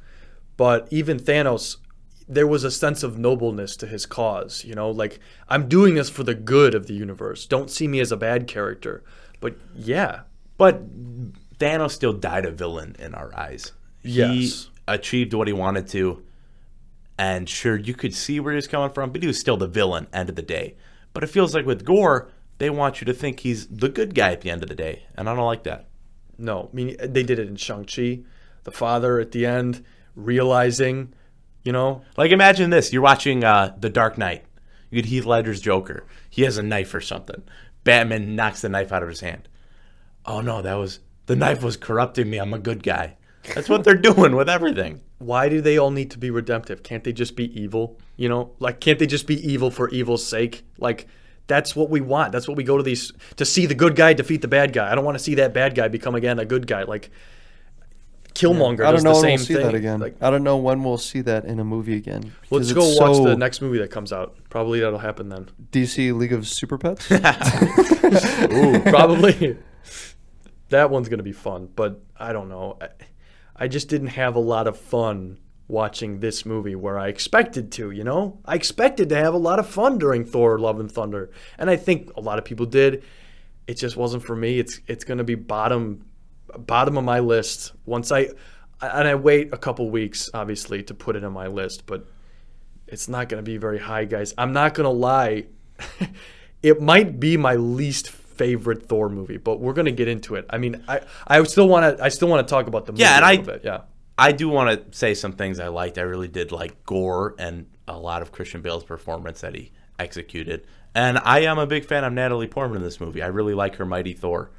but 0.57 0.87
even 0.91 1.17
Thanos, 1.17 1.77
there 2.27 2.47
was 2.47 2.63
a 2.63 2.71
sense 2.71 3.03
of 3.03 3.17
nobleness 3.17 3.75
to 3.77 3.87
his 3.87 4.05
cause, 4.05 4.63
you 4.63 4.75
know, 4.75 4.89
like 4.89 5.19
I'm 5.49 5.67
doing 5.67 5.95
this 5.95 6.09
for 6.09 6.23
the 6.23 6.35
good 6.35 6.75
of 6.75 6.87
the 6.87 6.93
universe. 6.93 7.45
Don't 7.45 7.69
see 7.71 7.87
me 7.87 7.99
as 7.99 8.11
a 8.11 8.17
bad 8.17 8.47
character. 8.47 9.03
But 9.39 9.57
yeah. 9.75 10.21
But 10.57 10.83
Thanos 11.57 11.91
still 11.91 12.13
died 12.13 12.45
a 12.45 12.51
villain 12.51 12.95
in 12.99 13.15
our 13.15 13.35
eyes. 13.35 13.71
Yes. 14.03 14.31
He 14.31 14.72
achieved 14.87 15.33
what 15.33 15.47
he 15.47 15.53
wanted 15.53 15.87
to, 15.89 16.23
and 17.17 17.47
sure, 17.47 17.77
you 17.77 17.93
could 17.93 18.13
see 18.13 18.39
where 18.39 18.53
he 18.53 18.57
was 18.57 18.67
coming 18.67 18.91
from, 18.91 19.11
but 19.11 19.21
he 19.21 19.27
was 19.27 19.39
still 19.39 19.57
the 19.57 19.67
villain 19.67 20.07
end 20.11 20.29
of 20.29 20.35
the 20.35 20.41
day. 20.41 20.75
But 21.13 21.23
it 21.23 21.27
feels 21.27 21.53
like 21.53 21.65
with 21.65 21.85
Gorr, 21.85 22.29
they 22.57 22.69
want 22.69 23.01
you 23.01 23.05
to 23.05 23.13
think 23.13 23.39
he's 23.39 23.67
the 23.67 23.89
good 23.89 24.15
guy 24.15 24.31
at 24.31 24.41
the 24.41 24.49
end 24.49 24.63
of 24.63 24.69
the 24.69 24.75
day, 24.75 25.03
and 25.15 25.29
I 25.29 25.35
don't 25.35 25.45
like 25.45 25.63
that. 25.63 25.87
No, 26.37 26.69
I 26.71 26.75
mean 26.75 26.95
they 26.99 27.23
did 27.23 27.39
it 27.39 27.47
in 27.47 27.55
Shang-Chi. 27.55 28.21
The 28.63 28.71
father 28.71 29.19
at 29.19 29.31
the 29.31 29.45
end 29.45 29.83
realizing, 30.15 31.13
you 31.63 31.71
know, 31.71 32.01
Like 32.17 32.31
imagine 32.31 32.69
this: 32.69 32.91
you're 32.91 33.01
watching 33.01 33.43
uh, 33.43 33.75
The 33.79 33.89
Dark 33.89 34.17
Knight. 34.17 34.45
You 34.89 35.01
get 35.01 35.09
Heath 35.09 35.25
Ledger's 35.25 35.61
Joker. 35.61 36.05
He 36.29 36.43
has 36.43 36.57
a 36.57 36.63
knife 36.63 36.93
or 36.93 37.01
something. 37.01 37.43
Batman 37.83 38.35
knocks 38.35 38.61
the 38.61 38.69
knife 38.69 38.91
out 38.91 39.03
of 39.03 39.09
his 39.09 39.21
hand. 39.21 39.47
Oh 40.25 40.41
no, 40.41 40.61
that 40.61 40.75
was 40.75 40.99
the 41.25 41.35
knife 41.35 41.63
was 41.63 41.77
corrupting 41.77 42.29
me. 42.29 42.37
I'm 42.37 42.53
a 42.53 42.59
good 42.59 42.83
guy. 42.83 43.17
That's 43.53 43.69
what 43.69 43.83
they're 43.83 43.95
doing 43.95 44.35
with 44.35 44.49
everything. 44.49 45.01
why 45.19 45.49
do 45.49 45.61
they 45.61 45.77
all 45.77 45.91
need 45.91 46.11
to 46.11 46.17
be 46.17 46.29
redemptive? 46.31 46.83
Can't 46.83 47.03
they 47.03 47.13
just 47.13 47.35
be 47.35 47.59
evil? 47.59 47.99
You 48.17 48.29
know, 48.29 48.51
like 48.59 48.79
can't 48.79 48.99
they 48.99 49.07
just 49.07 49.27
be 49.27 49.35
evil 49.47 49.69
for 49.71 49.89
evil's 49.89 50.25
sake? 50.25 50.63
Like 50.77 51.07
that's 51.47 51.75
what 51.75 51.89
we 51.89 52.01
want. 52.01 52.31
That's 52.31 52.47
what 52.47 52.55
we 52.57 52.63
go 52.63 52.77
to 52.77 52.83
these 52.83 53.11
to 53.35 53.45
see 53.45 53.65
the 53.65 53.75
good 53.75 53.95
guy 53.95 54.13
defeat 54.13 54.41
the 54.41 54.47
bad 54.47 54.71
guy. 54.73 54.91
I 54.91 54.95
don't 54.95 55.05
want 55.05 55.17
to 55.17 55.23
see 55.23 55.35
that 55.35 55.53
bad 55.53 55.75
guy 55.75 55.87
become 55.87 56.15
again 56.15 56.39
a 56.39 56.45
good 56.45 56.67
guy. 56.67 56.83
Like 56.83 57.11
Killmonger 58.33 58.85
I 58.85 58.91
don't 58.91 59.03
know 59.03 59.13
the 59.13 59.21
when 59.21 59.21
same 59.21 59.29
we'll 59.37 59.45
see 59.45 59.53
thing. 59.55 59.63
that 59.65 59.75
again. 59.75 59.99
Like, 59.99 60.15
I 60.21 60.29
don't 60.31 60.43
know 60.43 60.57
when 60.57 60.83
we'll 60.83 60.97
see 60.97 61.21
that 61.21 61.45
in 61.45 61.59
a 61.59 61.63
movie 61.63 61.95
again. 61.95 62.33
let's 62.49 62.69
because 62.69 62.73
go 62.73 62.89
it's 62.89 62.99
watch 62.99 63.15
so 63.17 63.23
the 63.25 63.37
next 63.37 63.61
movie 63.61 63.77
that 63.77 63.91
comes 63.91 64.11
out. 64.11 64.35
Probably 64.49 64.79
that'll 64.79 64.99
happen 64.99 65.29
then. 65.29 65.49
DC 65.71 66.15
League 66.17 66.33
of 66.33 66.47
Super 66.47 66.77
Pets. 66.79 67.11
Ooh, 68.53 68.79
probably. 68.89 69.57
that 70.69 70.89
one's 70.89 71.09
gonna 71.09 71.21
be 71.23 71.31
fun, 71.31 71.69
but 71.75 72.01
I 72.17 72.33
don't 72.33 72.49
know. 72.49 72.77
I, 72.81 72.87
I 73.55 73.67
just 73.67 73.89
didn't 73.89 74.07
have 74.07 74.35
a 74.35 74.39
lot 74.39 74.67
of 74.67 74.77
fun 74.77 75.39
watching 75.67 76.19
this 76.19 76.45
movie 76.45 76.75
where 76.75 76.99
I 76.99 77.07
expected 77.07 77.71
to. 77.73 77.91
You 77.91 78.03
know, 78.03 78.39
I 78.45 78.55
expected 78.55 79.09
to 79.09 79.15
have 79.15 79.33
a 79.33 79.37
lot 79.37 79.59
of 79.59 79.67
fun 79.67 79.97
during 79.97 80.25
Thor: 80.25 80.59
Love 80.59 80.79
and 80.79 80.91
Thunder, 80.91 81.31
and 81.57 81.69
I 81.69 81.75
think 81.75 82.11
a 82.15 82.21
lot 82.21 82.39
of 82.39 82.45
people 82.45 82.65
did. 82.65 83.03
It 83.67 83.75
just 83.75 83.95
wasn't 83.95 84.23
for 84.23 84.35
me. 84.35 84.59
It's 84.59 84.79
it's 84.87 85.03
gonna 85.03 85.23
be 85.23 85.35
bottom 85.35 86.05
bottom 86.57 86.97
of 86.97 87.03
my 87.03 87.19
list 87.19 87.71
once 87.85 88.11
I 88.11 88.29
and 88.81 89.07
I 89.07 89.15
wait 89.15 89.53
a 89.53 89.57
couple 89.57 89.89
weeks 89.89 90.29
obviously 90.33 90.83
to 90.83 90.93
put 90.93 91.15
it 91.15 91.23
on 91.23 91.31
my 91.31 91.47
list, 91.47 91.85
but 91.85 92.05
it's 92.87 93.07
not 93.07 93.29
going 93.29 93.43
to 93.43 93.49
be 93.49 93.57
very 93.57 93.79
high, 93.79 94.05
guys. 94.05 94.33
I'm 94.37 94.53
not 94.53 94.73
going 94.73 94.85
to 94.85 94.89
lie. 94.89 95.45
it 96.63 96.81
might 96.81 97.19
be 97.19 97.37
my 97.37 97.55
least 97.55 98.09
favorite 98.35 98.87
Thor 98.87 99.09
movie, 99.09 99.37
but 99.37 99.59
we're 99.59 99.73
going 99.73 99.85
to 99.85 99.91
get 99.91 100.07
into 100.07 100.35
it. 100.35 100.45
I 100.49 100.57
mean, 100.57 100.83
I 100.87 101.01
I 101.27 101.43
still 101.43 101.67
want 101.67 101.97
to 101.97 102.03
I 102.03 102.09
still 102.09 102.27
want 102.27 102.47
to 102.47 102.51
talk 102.51 102.67
about 102.67 102.85
the 102.85 102.91
movie 102.93 103.03
Yeah, 103.03 103.15
and 103.17 103.23
a 103.23 103.27
I- 103.27 103.31
little 103.31 103.45
bit. 103.45 103.61
Yeah. 103.63 103.81
I 104.17 104.31
do 104.31 104.47
want 104.47 104.91
to 104.91 104.95
say 104.97 105.15
some 105.15 105.33
things 105.33 105.59
I 105.59 105.69
liked. 105.69 105.97
I 105.97 106.01
really 106.01 106.27
did 106.27 106.51
like 106.51 106.83
Gorr 106.85 107.33
and 107.39 107.65
a 107.87 107.97
lot 107.97 108.21
of 108.21 108.31
Christian 108.31 108.61
Bale's 108.61 108.83
performance 108.83 109.41
that 109.41 109.55
he 109.55 109.71
executed. 109.97 110.67
And 110.93 111.17
I 111.17 111.39
am 111.39 111.57
a 111.57 111.65
big 111.65 111.83
fan 111.85 112.03
of 112.03 112.13
Natalie 112.13 112.45
Portman 112.47 112.77
in 112.77 112.83
this 112.83 112.99
movie. 113.01 113.23
I 113.23 113.27
really 113.27 113.55
like 113.55 113.77
her 113.77 113.85
Mighty 113.85 114.13
Thor 114.13 114.51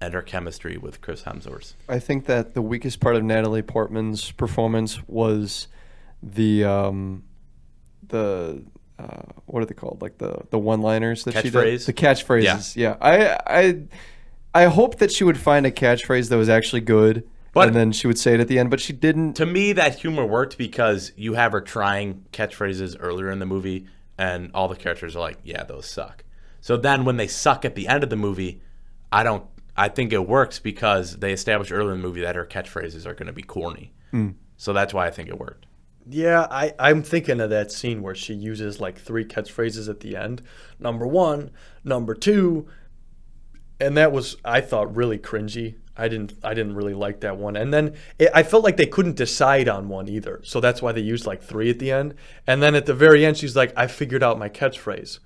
and 0.00 0.12
her 0.12 0.22
chemistry 0.22 0.76
with 0.76 1.00
Chris 1.02 1.22
Hemsworth. 1.22 1.74
I 1.88 2.00
think 2.00 2.26
that 2.26 2.54
the 2.54 2.60
weakest 2.62 2.98
part 2.98 3.14
of 3.14 3.22
Natalie 3.22 3.62
Portman's 3.62 4.32
performance 4.32 4.98
was 5.06 5.68
the 6.20 6.64
um, 6.64 7.22
the 8.08 8.64
uh, 8.98 9.22
what 9.46 9.62
are 9.62 9.66
they 9.66 9.74
called? 9.74 10.00
Like 10.02 10.18
the 10.18 10.38
the 10.50 10.58
one 10.58 10.80
liners 10.82 11.24
that 11.24 11.32
she 11.34 11.42
did. 11.42 11.52
The 11.86 11.92
catchphrases. 11.92 12.76
Yeah. 12.76 12.96
I 13.00 13.38
I 13.46 13.82
I 14.54 14.64
hope 14.66 14.96
that 14.98 15.12
she 15.12 15.24
would 15.24 15.38
find 15.38 15.66
a 15.66 15.70
catchphrase 15.70 16.28
that 16.30 16.36
was 16.36 16.48
actually 16.48 16.80
good. 16.82 17.28
But- 17.52 17.68
and 17.68 17.76
then 17.76 17.92
she 17.92 18.06
would 18.06 18.18
say 18.18 18.34
it 18.34 18.40
at 18.40 18.48
the 18.48 18.58
end, 18.58 18.68
but 18.70 18.80
she 18.80 18.92
didn't. 18.92 19.34
To 19.34 19.46
me, 19.46 19.72
that 19.72 19.98
humor 19.98 20.26
worked 20.26 20.58
because 20.58 21.12
you 21.16 21.34
have 21.34 21.52
her 21.52 21.62
trying 21.62 22.26
catchphrases 22.32 22.96
earlier 23.00 23.30
in 23.30 23.38
the 23.38 23.46
movie, 23.46 23.86
and 24.18 24.50
all 24.52 24.68
the 24.68 24.76
characters 24.76 25.16
are 25.16 25.20
like, 25.20 25.38
"Yeah, 25.42 25.64
those 25.64 25.86
suck." 25.86 26.22
So 26.60 26.76
then, 26.76 27.04
when 27.06 27.16
they 27.16 27.26
suck 27.26 27.64
at 27.64 27.74
the 27.74 27.88
end 27.88 28.02
of 28.04 28.10
the 28.10 28.16
movie, 28.16 28.60
I 29.10 29.22
don't. 29.22 29.44
I 29.76 29.88
think 29.88 30.12
it 30.12 30.26
works 30.28 30.58
because 30.58 31.18
they 31.18 31.32
established 31.32 31.70
earlier 31.72 31.92
in 31.94 32.00
the 32.00 32.06
movie 32.06 32.22
that 32.22 32.34
her 32.34 32.44
catchphrases 32.46 33.04
are 33.06 33.12
going 33.14 33.26
to 33.26 33.32
be 33.32 33.42
corny. 33.42 33.92
So 34.58 34.72
that's 34.72 34.94
why 34.94 35.06
I 35.06 35.10
think 35.10 35.28
it 35.28 35.38
worked. 35.38 35.65
Yeah, 36.08 36.46
I, 36.50 36.72
I'm 36.78 37.02
thinking 37.02 37.40
of 37.40 37.50
that 37.50 37.72
scene 37.72 38.00
where 38.00 38.14
she 38.14 38.32
uses 38.34 38.80
like 38.80 38.98
three 38.98 39.24
catchphrases 39.24 39.88
at 39.88 40.00
the 40.00 40.16
end. 40.16 40.40
Number 40.78 41.06
one, 41.06 41.50
number 41.82 42.14
two, 42.14 42.68
and 43.80 43.96
that 43.96 44.12
was 44.12 44.36
I 44.44 44.60
thought 44.60 44.94
really 44.94 45.18
cringy. 45.18 45.76
I 45.96 46.08
didn't 46.08 46.34
I 46.44 46.54
didn't 46.54 46.76
really 46.76 46.94
like 46.94 47.20
that 47.20 47.38
one. 47.38 47.56
And 47.56 47.74
then 47.74 47.96
it, 48.18 48.30
I 48.32 48.44
felt 48.44 48.62
like 48.62 48.76
they 48.76 48.86
couldn't 48.86 49.16
decide 49.16 49.68
on 49.68 49.88
one 49.88 50.08
either. 50.08 50.40
So 50.44 50.60
that's 50.60 50.80
why 50.80 50.92
they 50.92 51.00
used 51.00 51.26
like 51.26 51.42
three 51.42 51.70
at 51.70 51.80
the 51.80 51.90
end. 51.90 52.14
And 52.46 52.62
then 52.62 52.74
at 52.76 52.86
the 52.86 52.94
very 52.94 53.26
end, 53.26 53.36
she's 53.36 53.56
like, 53.56 53.72
"I 53.76 53.88
figured 53.88 54.22
out 54.22 54.38
my 54.38 54.48
catchphrase." 54.48 55.18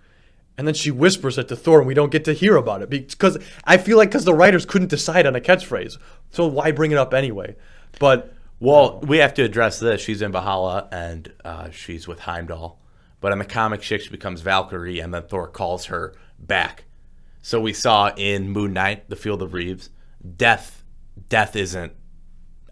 And 0.56 0.66
then 0.66 0.74
she 0.74 0.90
whispers 0.90 1.38
it 1.38 1.48
to 1.48 1.56
Thor, 1.56 1.78
and 1.78 1.86
we 1.86 1.94
don't 1.94 2.12
get 2.12 2.24
to 2.26 2.32
hear 2.32 2.56
about 2.56 2.82
it 2.82 2.90
because 2.90 3.38
I 3.64 3.76
feel 3.76 3.96
like 3.98 4.10
because 4.10 4.24
the 4.24 4.34
writers 4.34 4.66
couldn't 4.66 4.88
decide 4.88 5.26
on 5.26 5.36
a 5.36 5.40
catchphrase, 5.40 5.98
so 6.30 6.46
why 6.46 6.70
bring 6.70 6.90
it 6.90 6.98
up 6.98 7.12
anyway? 7.12 7.56
But 7.98 8.34
Well, 8.60 9.00
we 9.00 9.18
have 9.18 9.34
to 9.34 9.42
address 9.42 9.80
this. 9.80 10.00
She's 10.02 10.20
in 10.22 10.32
Valhalla 10.32 10.86
and 10.92 11.32
uh, 11.44 11.70
she's 11.70 12.06
with 12.06 12.20
Heimdall. 12.20 12.78
but 13.20 13.32
in 13.32 13.38
the 13.38 13.44
comic, 13.44 13.82
she 13.82 13.98
becomes 14.10 14.40
Valkyrie, 14.42 15.00
and 15.00 15.12
then 15.12 15.22
Thor 15.24 15.48
calls 15.48 15.86
her 15.86 16.14
back. 16.38 16.84
So 17.42 17.60
we 17.60 17.72
saw 17.72 18.12
in 18.16 18.50
Moon 18.50 18.72
Knight, 18.74 19.08
The 19.08 19.16
Field 19.16 19.42
of 19.42 19.54
Reeds, 19.54 19.90
death. 20.36 20.84
Death 21.28 21.56
isn't 21.56 21.92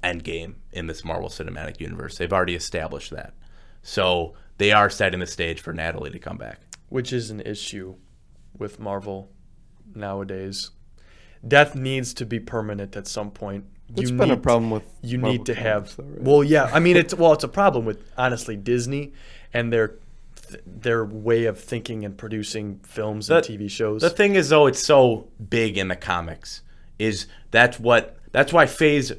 Endgame 0.05 0.55
in 0.73 0.87
this 0.87 1.05
Marvel 1.05 1.29
Cinematic 1.29 1.81
Universe. 1.81 2.17
They've 2.19 2.33
already 2.33 2.55
established 2.55 3.11
that. 3.11 3.35
So 3.83 4.35
they 4.59 4.73
are 4.73 4.91
setting 4.91 5.21
the 5.21 5.27
stage 5.27 5.61
for 5.61 5.73
Natalie 5.73 6.11
to 6.11 6.19
come 6.19 6.37
back. 6.37 6.61
which 6.91 7.13
is 7.13 7.31
an 7.31 7.41
issue 7.41 7.97
with 8.57 8.79
Marvel 8.81 9.31
nowadays. 9.95 10.71
Death 11.47 11.75
needs 11.75 12.15
to 12.15 12.25
be 12.27 12.41
permanent 12.41 12.97
at 12.97 13.07
some 13.07 13.31
point. 13.31 13.65
It's 13.97 14.11
been 14.11 14.31
a 14.31 14.37
problem 14.37 14.71
with 14.71 14.85
You 15.03 15.19
Marvel 15.19 15.39
need 15.39 15.47
to 15.47 15.55
have. 15.55 15.97
though, 15.97 16.05
right? 16.05 16.23
Well, 16.23 16.45
yeah. 16.45 16.71
I 16.73 16.79
mean, 16.81 16.97
it's 16.97 17.15
well, 17.15 17.33
it's 17.33 17.45
a 17.45 17.49
problem 17.49 17.85
with 17.85 18.03
honestly 18.17 18.57
Disney 18.57 19.13
and 19.53 19.73
their 19.73 19.95
their 20.67 21.05
way 21.05 21.45
of 21.45 21.61
thinking 21.61 22.05
and 22.05 22.17
producing 22.17 22.81
films 22.83 23.31
and 23.31 23.45
TV 23.45 23.71
shows. 23.71 24.03
The 24.03 24.11
thing 24.11 24.35
is, 24.35 24.49
though, 24.49 24.67
it's 24.67 24.83
so 24.83 25.29
big 25.49 25.79
in 25.79 25.89
the 25.89 25.97
comics. 25.97 26.63
Is 26.99 27.27
that's 27.51 27.79
what 27.79 28.19
that's 28.33 28.53
why 28.53 28.67
Phase, 28.67 29.13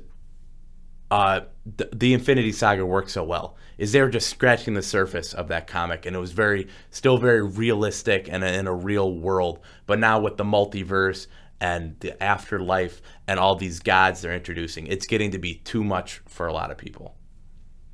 uh, 1.12 1.42
the, 1.78 1.90
the 1.94 2.14
Infinity 2.14 2.52
Saga 2.52 2.86
worked 2.86 3.12
so 3.12 3.24
well. 3.24 3.56
Is 3.78 3.94
they 3.94 4.02
were 4.02 4.10
just 4.10 4.30
scratching 4.30 4.74
the 4.74 4.82
surface 4.82 5.34
of 5.34 5.48
that 5.48 5.66
comic, 5.68 6.06
and 6.06 6.14
it 6.16 6.20
was 6.20 6.34
very, 6.34 6.68
still 6.92 7.18
very 7.18 7.42
realistic 7.42 8.28
and 8.30 8.44
in 8.44 8.68
a 8.68 8.74
real 8.74 9.14
world. 9.14 9.60
But 9.86 10.00
now 10.00 10.20
with 10.20 10.36
the 10.36 10.44
multiverse 10.44 11.28
and 11.62 12.00
the 12.00 12.22
afterlife 12.24 13.02
and 13.28 13.40
all 13.40 13.56
these 13.56 13.80
gods 13.80 14.22
they're 14.22 14.34
introducing, 14.34 14.88
it's 14.88 15.06
getting 15.06 15.32
to 15.32 15.40
be 15.40 15.56
too 15.56 15.84
much 15.84 16.22
for 16.26 16.48
a 16.48 16.54
lot 16.54 16.72
of 16.72 16.78
people. 16.78 17.16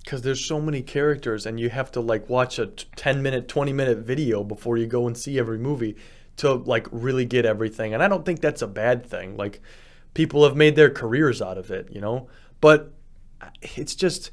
because 0.03 0.21
there's 0.21 0.45
so 0.45 0.61
many 0.61 0.81
characters 0.83 1.45
and 1.47 1.59
you 1.59 1.69
have 1.69 1.91
to 1.91 1.99
like 1.99 2.29
watch 2.29 2.59
a 2.59 2.67
t- 2.67 2.85
10 2.95 3.23
minute 3.23 3.47
20 3.47 3.73
minute 3.73 3.97
video 3.99 4.43
before 4.43 4.77
you 4.77 4.85
go 4.85 5.07
and 5.07 5.17
see 5.17 5.39
every 5.39 5.57
movie 5.57 5.95
to 6.37 6.53
like 6.53 6.87
really 6.91 7.25
get 7.25 7.43
everything 7.45 7.93
and 7.93 8.03
i 8.03 8.07
don't 8.07 8.23
think 8.25 8.39
that's 8.39 8.61
a 8.61 8.67
bad 8.67 9.03
thing 9.05 9.35
like 9.35 9.61
people 10.13 10.43
have 10.43 10.55
made 10.55 10.75
their 10.75 10.91
careers 10.91 11.41
out 11.41 11.57
of 11.57 11.71
it 11.71 11.87
you 11.91 11.99
know? 12.01 12.27
But 12.61 12.93
uh, 13.41 13.49
it's 13.61 13.95
just 13.95 14.31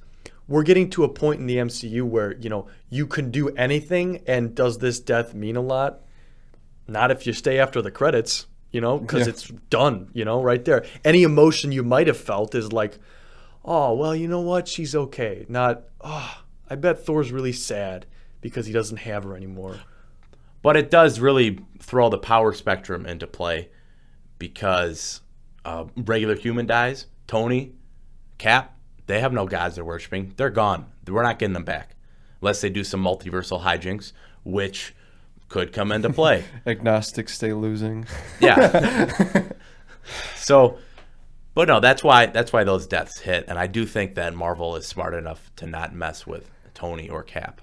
we're 0.49 0.63
getting 0.63 0.91
to 0.91 1.05
a 1.05 1.09
point 1.09 1.41
in 1.41 1.47
the 1.47 1.57
mcu 1.57 2.03
where 2.03 2.37
you 2.39 2.51
know 2.51 2.67
you 2.91 3.07
can 3.07 3.31
do 3.31 3.49
anything 3.51 4.23
and 4.27 4.55
does 4.55 4.79
this 4.79 5.01
death 5.01 5.35
mean 5.35 5.57
a 5.57 5.61
lot? 5.63 6.01
Not 6.87 7.11
if 7.11 7.27
you 7.27 7.33
stay 7.33 7.59
after 7.59 7.81
the 7.81 7.91
credits 7.91 8.47
you 8.73 8.81
know 8.81 8.99
because 8.99 9.27
Yeah. 9.27 9.31
it's 9.31 9.49
done 9.71 10.09
you 10.15 10.25
know 10.25 10.43
right 10.43 10.65
there 10.65 10.85
any 11.05 11.23
emotion 11.23 11.73
you 11.73 11.83
might 11.83 12.07
have 12.07 12.17
felt 12.17 12.55
is 12.55 12.73
like 12.73 12.99
oh 13.65 13.95
well 13.95 14.15
you 14.17 14.27
know 14.29 14.41
what 14.41 14.67
she's 14.69 14.95
okay 14.95 15.45
not 15.49 15.83
oh 16.01 16.43
i 16.71 16.75
bet 16.75 17.05
thor's 17.05 17.31
really 17.33 17.53
sad 17.53 18.07
because 18.41 18.67
he 18.67 18.73
doesn't 18.73 18.99
have 18.99 19.25
her 19.25 19.37
anymore 19.37 19.77
But 20.63 20.77
it 20.77 20.91
does 20.91 21.21
really 21.21 21.59
throw 21.81 22.09
the 22.09 22.19
power 22.19 22.53
spectrum 22.53 23.05
into 23.07 23.27
play 23.27 23.69
because 24.39 25.21
uh, 25.65 25.85
regular 25.97 26.35
human 26.37 26.67
dies. 26.67 27.07
Tony, 27.27 27.73
Cap, 28.39 28.77
they 29.07 29.21
have 29.21 29.33
no 29.33 29.47
gods 29.47 29.75
they're 29.77 29.85
worshiping. 29.85 30.33
They're 30.37 30.51
gone. 30.51 30.87
We're 31.07 31.23
not 31.23 31.39
getting 31.39 31.53
them 31.55 31.65
back 31.65 31.97
unless 32.41 32.61
they 32.61 32.71
do 32.71 32.85
some 32.85 33.03
multiversal 33.03 33.63
hijinks, 33.63 34.13
which 34.45 34.95
could 35.53 35.73
come 35.73 35.93
into 35.93 36.11
play. 36.11 36.45
Agnostics 36.67 37.35
stay 37.35 37.53
losing. 37.53 38.07
yeah. 38.41 39.43
so, 40.35 40.79
but 41.55 41.69
no, 41.69 41.79
that's 41.79 42.03
why 42.03 42.27
that's 42.27 42.53
why 42.53 42.65
those 42.65 42.87
deaths 42.87 43.21
hit, 43.21 43.45
and 43.47 43.59
I 43.59 43.69
do 43.69 43.87
think 43.87 44.17
that 44.17 44.35
Marvel 44.35 44.75
is 44.77 44.87
smart 44.87 45.15
enough 45.15 45.53
to 45.57 45.67
not 45.67 45.95
mess 45.95 46.27
with 46.27 46.51
Tony 46.75 47.09
or 47.09 47.23
Cap 47.23 47.61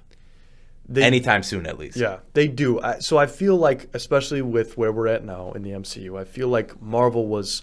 they, 0.90 1.04
anytime 1.04 1.44
soon, 1.44 1.68
at 1.68 1.78
least. 1.78 1.98
yeah 1.98 2.18
they 2.34 2.48
do 2.48 2.82
I, 2.82 2.98
so 2.98 3.18
i 3.18 3.28
feel 3.28 3.56
like 3.56 3.90
especially 3.94 4.42
with 4.42 4.76
where 4.76 4.92
we're 4.92 5.08
at 5.08 5.24
now 5.24 5.52
in 5.52 5.62
the 5.62 5.70
mcu 5.70 6.20
i 6.20 6.24
feel 6.24 6.48
like 6.48 6.82
marvel 6.82 7.28
was 7.28 7.62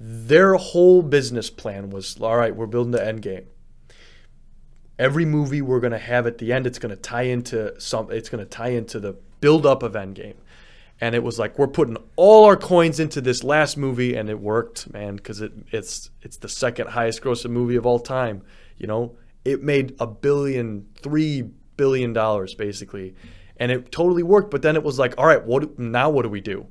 their 0.00 0.54
whole 0.54 1.02
business 1.02 1.48
plan 1.48 1.90
was 1.90 2.20
all 2.20 2.36
right 2.36 2.54
we're 2.54 2.66
building 2.66 2.90
the 2.90 3.06
end 3.06 3.22
game 3.22 3.46
every 4.98 5.24
movie 5.24 5.62
we're 5.62 5.80
going 5.80 5.92
to 5.92 5.98
have 5.98 6.26
at 6.26 6.38
the 6.38 6.52
end 6.52 6.66
it's 6.66 6.80
going 6.80 6.94
to 6.94 7.00
tie 7.00 7.22
into 7.22 7.78
some 7.80 8.10
it's 8.10 8.28
going 8.28 8.44
to 8.44 8.50
tie 8.50 8.70
into 8.70 8.98
the 8.98 9.14
build 9.40 9.66
up 9.66 9.82
of 9.82 9.92
endgame. 9.92 10.34
And 11.00 11.14
it 11.14 11.22
was 11.22 11.38
like 11.38 11.58
we're 11.58 11.66
putting 11.66 11.96
all 12.16 12.44
our 12.44 12.56
coins 12.56 13.00
into 13.00 13.20
this 13.22 13.42
last 13.42 13.76
movie 13.78 14.14
and 14.14 14.28
it 14.28 14.38
worked 14.38 14.92
man 14.92 15.16
because 15.16 15.40
it, 15.40 15.52
it's 15.72 16.10
it's 16.20 16.36
the 16.36 16.48
second 16.48 16.88
highest 16.90 17.22
grossing 17.22 17.50
movie 17.50 17.76
of 17.76 17.86
all 17.86 17.98
time 17.98 18.42
you 18.76 18.86
know? 18.86 19.16
It 19.44 19.62
made 19.62 19.94
a 20.00 20.06
billion 20.06 20.86
three 21.02 21.42
billion 21.76 22.12
dollars 22.12 22.54
basically. 22.54 23.14
And 23.56 23.72
it 23.72 23.90
totally 23.92 24.22
worked 24.22 24.50
but 24.50 24.60
then 24.62 24.76
it 24.76 24.82
was 24.82 24.98
like 24.98 25.14
all 25.16 25.26
right 25.26 25.42
what 25.44 25.78
now 25.78 26.10
what 26.10 26.22
do 26.22 26.28
we 26.28 26.42
do? 26.42 26.66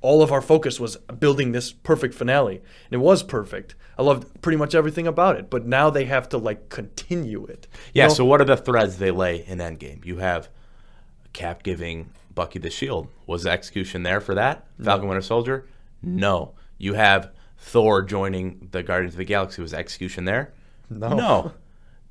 All 0.00 0.22
of 0.22 0.32
our 0.32 0.40
focus 0.40 0.80
was 0.80 0.96
building 1.18 1.52
this 1.52 1.72
perfect 1.72 2.14
finale. 2.14 2.56
And 2.56 2.92
it 2.92 3.04
was 3.04 3.22
perfect. 3.22 3.74
I 3.98 4.02
loved 4.02 4.40
pretty 4.40 4.56
much 4.56 4.74
everything 4.74 5.06
about 5.06 5.36
it 5.36 5.50
but 5.50 5.66
now 5.66 5.90
they 5.90 6.06
have 6.06 6.30
to 6.30 6.38
like 6.38 6.70
continue 6.70 7.44
it. 7.44 7.68
You 7.92 8.00
Yeah, 8.00 8.06
know? 8.06 8.14
so 8.14 8.24
what 8.24 8.40
are 8.40 8.46
the 8.46 8.56
threads 8.56 8.96
they 8.96 9.10
lay 9.10 9.44
in 9.46 9.58
Endgame? 9.58 10.02
You 10.06 10.16
have 10.16 10.48
Cap 11.32 11.62
giving 11.62 12.10
Bucky 12.34 12.58
the 12.58 12.70
shield. 12.70 13.08
Was 13.26 13.42
the 13.44 13.50
execution 13.50 14.02
there 14.02 14.20
for 14.20 14.34
that? 14.34 14.66
Falcon 14.82 15.08
Winter 15.08 15.22
Soldier? 15.22 15.66
No. 16.02 16.54
You 16.78 16.94
have 16.94 17.30
Thor 17.58 18.02
joining 18.02 18.68
the 18.72 18.82
Guardians 18.82 19.14
of 19.14 19.18
the 19.18 19.24
Galaxy. 19.24 19.60
Was 19.62 19.70
the 19.72 19.78
execution 19.78 20.24
there? 20.24 20.52
No. 20.88 21.08
No. 21.14 21.52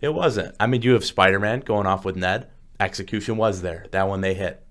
It 0.01 0.13
wasn't. 0.13 0.55
I 0.59 0.67
mean, 0.67 0.82
you 0.82 0.93
have 0.93 1.03
Spider 1.03 1.39
Man 1.39 1.59
going 1.61 1.86
off 1.86 2.05
with 2.05 2.15
Ned. 2.15 2.47
Execution 2.80 3.36
was 3.36 3.61
there. 3.61 3.86
That 3.91 4.07
one 4.07 4.22
they 4.22 4.34
hit. 4.34 4.63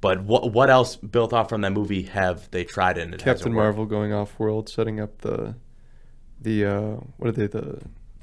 But 0.00 0.22
what 0.22 0.52
what 0.52 0.70
else 0.70 0.96
built 0.96 1.32
off 1.32 1.48
from 1.50 1.60
that 1.60 1.70
movie 1.72 2.02
have 2.04 2.50
they 2.50 2.64
tried 2.64 2.96
and 2.98 3.14
it 3.14 3.20
Captain 3.20 3.54
worked? 3.54 3.64
Marvel 3.64 3.86
going 3.86 4.12
off 4.12 4.38
world, 4.38 4.68
setting 4.68 4.98
up 4.98 5.18
the 5.18 5.54
the 6.40 6.64
uh 6.64 6.90
what 7.18 7.28
are 7.28 7.32
they 7.32 7.46
the 7.46 7.80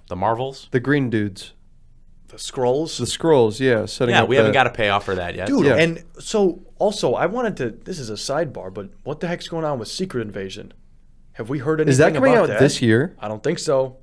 The 0.08 0.16
Marvels? 0.16 0.68
the 0.72 0.80
green 0.80 1.10
dudes, 1.12 1.54
the 2.30 2.38
scrolls 2.40 2.98
the 2.98 3.06
scrolls, 3.06 3.60
yeah, 3.60 3.86
setting 3.86 4.14
Yeah, 4.14 4.24
up 4.24 4.30
we 4.30 4.36
haven't 4.36 4.52
that- 4.52 4.66
got 4.66 4.68
a 4.68 4.72
payoff 4.72 5.06
for 5.06 5.16
that 5.16 5.36
yet. 5.36 5.48
Dude, 5.48 5.66
Yeah. 5.66 5.76
and 5.78 6.04
so 6.20 6.62
also 6.78 7.14
I 7.14 7.26
wanted 7.26 7.58
to. 7.58 7.70
This 7.72 8.00
is 8.00 8.10
a 8.10 8.14
sidebar, 8.14 8.74
but 8.74 8.90
what 9.04 9.20
the 9.22 9.28
heck's 9.28 9.48
going 9.48 9.64
on 9.66 9.80
with 9.80 9.88
Secret 9.88 10.22
Invasion? 10.22 10.74
Have 11.34 11.50
we 11.50 11.60
heard 11.60 11.80
anything? 11.80 11.92
Is 11.92 11.98
that 12.00 12.14
coming 12.14 12.32
about 12.34 12.44
out 12.44 12.48
that? 12.50 12.60
this 12.60 12.82
year? 12.82 13.16
I 13.20 13.28
don't 13.28 13.44
think 13.44 13.60
so. 13.60 13.98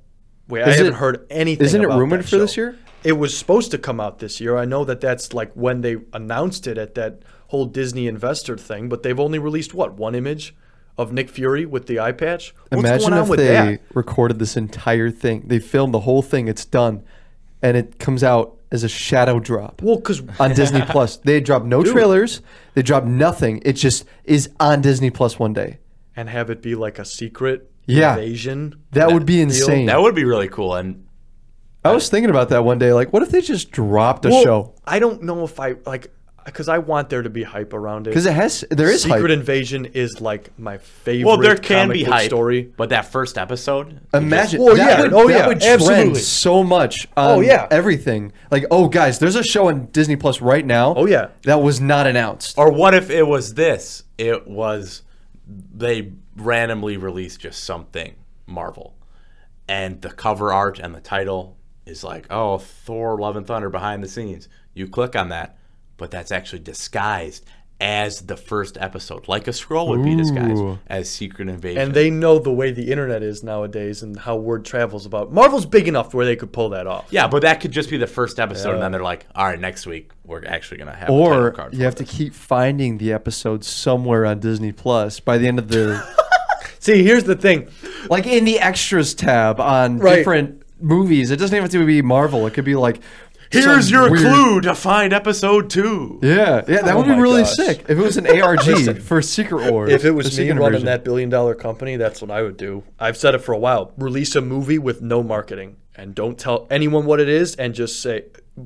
Wait, 0.47 0.63
I 0.63 0.69
Is 0.69 0.77
haven't 0.77 0.93
it- 0.93 0.97
heard 0.97 1.25
anything. 1.29 1.65
isn't 1.65 1.81
it 1.81 1.85
about 1.85 1.99
rumored 1.99 2.21
that 2.21 2.27
for 2.29 2.37
this 2.37 2.55
year? 2.57 2.77
It 3.03 3.13
was 3.19 3.37
supposed 3.37 3.69
to 3.71 3.77
come 3.77 3.99
out 3.99 4.19
this 4.19 4.39
year. 4.41 4.57
I 4.57 4.65
know 4.65 4.83
that 4.85 5.01
that's 5.01 5.33
like 5.33 5.51
when 5.53 5.81
they 5.81 5.97
announced 6.13 6.65
it 6.65 6.77
at 6.77 6.95
that 6.95 7.19
whole 7.49 7.65
Disney 7.65 8.07
investor 8.07 8.57
thing, 8.57 8.89
but 8.89 9.03
they've 9.03 9.19
only 9.19 9.37
released 9.37 9.73
what 9.75 9.93
one 9.93 10.15
image 10.15 10.55
of 10.97 11.11
Nick 11.11 11.29
Fury 11.29 11.65
with 11.65 11.85
the 11.87 11.99
eye 11.99 12.13
patch. 12.13 12.55
What's 12.69 12.79
Imagine 12.79 12.99
going 13.09 13.13
on 13.13 13.23
if 13.25 13.29
with 13.29 13.39
they 13.39 13.47
that? 13.49 13.81
recorded 13.93 14.39
this 14.39 14.55
entire 14.57 15.11
thing. 15.11 15.43
They 15.47 15.59
filmed 15.59 15.93
the 15.93 15.99
whole 15.99 16.21
thing. 16.23 16.47
It's 16.47 16.65
done, 16.65 17.03
and 17.61 17.75
it 17.77 17.99
comes 17.99 18.23
out 18.23 18.57
as 18.71 18.83
a 18.83 18.89
shadow 18.89 19.39
drop 19.39 19.81
Well, 19.81 19.95
because 19.97 20.21
on 20.39 20.53
Disney 20.53 20.81
Plus. 20.89 21.17
They 21.17 21.39
dropped 21.39 21.65
no 21.65 21.83
trailers. 21.83 22.41
They 22.73 22.81
dropped 22.81 23.07
nothing. 23.07 23.61
It 23.65 23.73
just 23.73 24.05
is 24.23 24.49
on 24.59 24.81
Disney 24.81 25.09
Plus 25.11 25.39
one 25.39 25.53
day. 25.53 25.79
and 26.15 26.29
have 26.29 26.49
it 26.49 26.61
be 26.61 26.75
like 26.75 26.97
a 26.99 27.05
secret 27.05 27.69
Yeah. 27.85 28.13
invasion. 28.15 28.75
That 28.91 29.11
would 29.11 29.25
be 29.25 29.35
deal. 29.35 29.43
insane. 29.43 29.85
That 29.87 30.01
would 30.01 30.15
be 30.15 30.23
really 30.25 30.47
cool. 30.47 30.75
And 30.75 31.05
I 31.83 31.91
was 31.91 32.09
thinking 32.09 32.29
about 32.31 32.49
that 32.49 32.63
one 32.65 32.79
day. 32.79 32.93
Like, 32.93 33.13
what 33.13 33.21
if 33.21 33.29
they 33.29 33.41
just 33.41 33.69
dropped 33.71 34.25
a 34.25 34.29
Well, 34.29 34.43
show? 34.43 34.75
I 34.85 34.97
don't 34.99 35.21
know 35.23 35.43
if 35.43 35.59
I 35.59 35.75
like 35.85 36.11
because 36.45 36.69
I 36.69 36.77
want 36.77 37.09
there 37.09 37.23
to 37.23 37.29
be 37.29 37.43
hype 37.43 37.73
around 37.73 38.07
it. 38.07 38.11
Because 38.11 38.25
it 38.25 38.33
has, 38.33 38.63
there 38.69 38.89
is 38.89 39.01
Secret 39.03 39.21
hype. 39.21 39.29
Invasion 39.31 39.85
is 39.85 40.21
like 40.21 40.57
my 40.59 40.77
favorite. 40.77 41.27
well, 41.27 41.37
there 41.37 41.55
can 41.57 41.87
comic 41.87 41.93
be 41.95 42.03
hype, 42.03 42.27
story. 42.27 42.71
but 42.77 42.89
that 42.89 43.11
first 43.11 43.37
episode, 43.37 43.99
Imagine. 44.13 44.61
Well, 44.61 44.75
that 44.75 44.97
yeah. 44.99 45.01
Would, 45.03 45.13
Oh, 45.13 45.27
that 45.27 45.33
yeah. 45.33 45.47
would 45.47 45.63
Absolutely. 45.63 46.03
trend 46.03 46.17
so 46.17 46.63
much. 46.63 47.07
Oh, 47.17 47.21
on 47.33 47.37
Oh, 47.37 47.41
yeah. 47.41 47.67
Everything. 47.71 48.31
Like, 48.51 48.65
oh, 48.71 48.87
guys, 48.87 49.19
there's 49.19 49.35
a 49.35 49.43
show 49.43 49.67
on 49.69 49.87
Disney 49.87 50.15
Plus 50.15 50.39
right 50.39 50.65
now. 50.65 50.93
Oh, 50.95 51.05
yeah. 51.07 51.29
That 51.43 51.61
was 51.61 51.81
not 51.81 52.05
announced. 52.07 52.57
or 52.57 52.71
what 52.71 52.93
if 52.93 53.09
it 53.09 53.23
was 53.27 53.55
this? 53.55 54.03
It 54.17 54.47
was 54.47 55.01
they 55.47 56.11
randomly 56.35 56.97
released 56.97 57.39
just 57.39 57.63
something 57.63 58.15
Marvel, 58.47 58.95
and 59.67 60.01
the 60.01 60.09
cover 60.11 60.53
art 60.53 60.79
and 60.79 60.93
the 60.93 61.01
title 61.01 61.57
is 61.85 62.03
like, 62.03 62.27
oh, 62.29 62.57
Thor: 62.59 63.17
Love 63.19 63.35
and 63.35 63.45
Thunder 63.45 63.69
behind 63.69 64.03
the 64.03 64.07
scenes. 64.07 64.47
You 64.73 64.87
click 64.87 65.15
on 65.15 65.29
that, 65.29 65.57
but 65.97 66.11
that's 66.11 66.31
actually 66.31 66.59
disguised 66.59 67.45
as 67.81 68.21
the 68.21 68.37
first 68.37 68.77
episode, 68.79 69.27
like 69.27 69.49
a 69.49 69.53
scroll 69.53 69.89
would 69.89 70.01
be 70.01 70.15
disguised 70.15 70.61
Ooh. 70.61 70.79
as 70.87 71.09
Secret 71.09 71.49
Invasion. 71.49 71.81
And 71.81 71.93
they 71.93 72.09
know 72.09 72.39
the 72.39 72.51
way 72.51 72.71
the 72.71 72.89
internet 72.89 73.21
is 73.21 73.43
nowadays 73.43 74.01
and 74.01 74.17
how 74.17 74.37
word 74.37 74.63
travels 74.63 75.05
about. 75.05 75.33
Marvel's 75.33 75.65
big 75.65 75.89
enough 75.89 76.13
where 76.13 76.25
they 76.25 76.37
could 76.37 76.53
pull 76.53 76.69
that 76.69 76.87
off. 76.87 77.07
yeah, 77.11 77.27
but 77.27 77.41
that 77.41 77.59
could 77.59 77.71
just 77.71 77.89
be 77.89 77.97
the 77.97 78.07
first 78.07 78.39
episode, 78.39 78.75
and 78.75 78.81
then 78.81 78.93
they're 78.93 79.03
like, 79.03 79.25
all 79.35 79.45
right, 79.45 79.59
next 79.59 79.85
week 79.85 80.11
we're 80.23 80.45
actually 80.45 80.77
gonna 80.77 80.95
have 80.95 81.09
a 81.09 81.11
title 81.11 81.21
Or 81.21 81.69
you 81.73 81.77
for 81.79 81.83
have 81.83 81.95
to 81.95 82.05
keep 82.05 82.33
finding 82.33 82.97
the 82.97 83.11
episode 83.11 83.65
somewhere 83.65 84.25
on 84.25 84.39
Disney 84.39 84.71
Plus 84.71 85.19
by 85.19 85.37
the 85.37 85.47
end 85.47 85.59
of 85.59 85.67
the, 85.67 86.01
See, 86.79 87.03
here's 87.03 87.25
the 87.25 87.35
thing. 87.35 87.67
like 88.09 88.25
in 88.25 88.45
the 88.45 88.59
extras 88.59 89.13
tab 89.13 89.59
on 89.59 89.97
Right. 89.99 90.15
different 90.17 90.61
movies. 90.79 91.31
It 91.31 91.37
doesn't 91.37 91.53
even 91.55 91.63
have 91.63 91.71
to 91.71 91.85
be 91.85 92.01
Marvel. 92.01 92.45
It 92.47 92.53
could 92.53 92.65
be 92.65 92.75
like 92.75 93.01
Here's 93.51 93.85
some 93.89 93.93
your 93.93 94.11
weird- 94.11 94.23
clue 94.25 94.61
to 94.61 94.75
find 94.75 95.13
episode 95.13 95.69
two. 95.69 96.19
Yeah, 96.21 96.63
yeah, 96.67 96.81
that 96.81 96.93
Oh 96.93 96.97
would 96.97 97.05
be 97.05 97.13
really 97.13 97.43
gosh. 97.43 97.53
sick 97.55 97.81
if 97.87 97.91
it 97.91 98.01
was 98.01 98.17
an 98.17 98.27
ARG 98.41 99.01
for 99.01 99.21
Secret 99.21 99.71
War. 99.71 99.87
If 99.87 100.03
it 100.05 100.11
was 100.11 100.25
me 100.27 100.31
secret 100.31 100.55
running 100.59 100.71
version. 100.73 100.85
that 100.87 101.03
billion 101.03 101.29
dollar 101.29 101.55
company, 101.55 101.95
that's 101.97 102.21
what 102.21 102.31
I 102.31 102.41
would 102.41 102.57
do. 102.57 102.83
I've 102.99 103.17
said 103.17 103.35
it 103.35 103.39
for 103.39 103.53
a 103.53 103.57
while. 103.57 103.91
Release 103.97 104.35
a 104.35 104.41
movie 104.41 104.79
with 104.79 105.01
no 105.01 105.21
marketing 105.23 105.77
and 105.95 106.13
don't 106.15 106.37
tell 106.37 106.67
anyone 106.69 107.05
what 107.05 107.19
it 107.19 107.29
is 107.29 107.55
and 107.55 107.73
just 107.73 108.01
say 108.01 108.25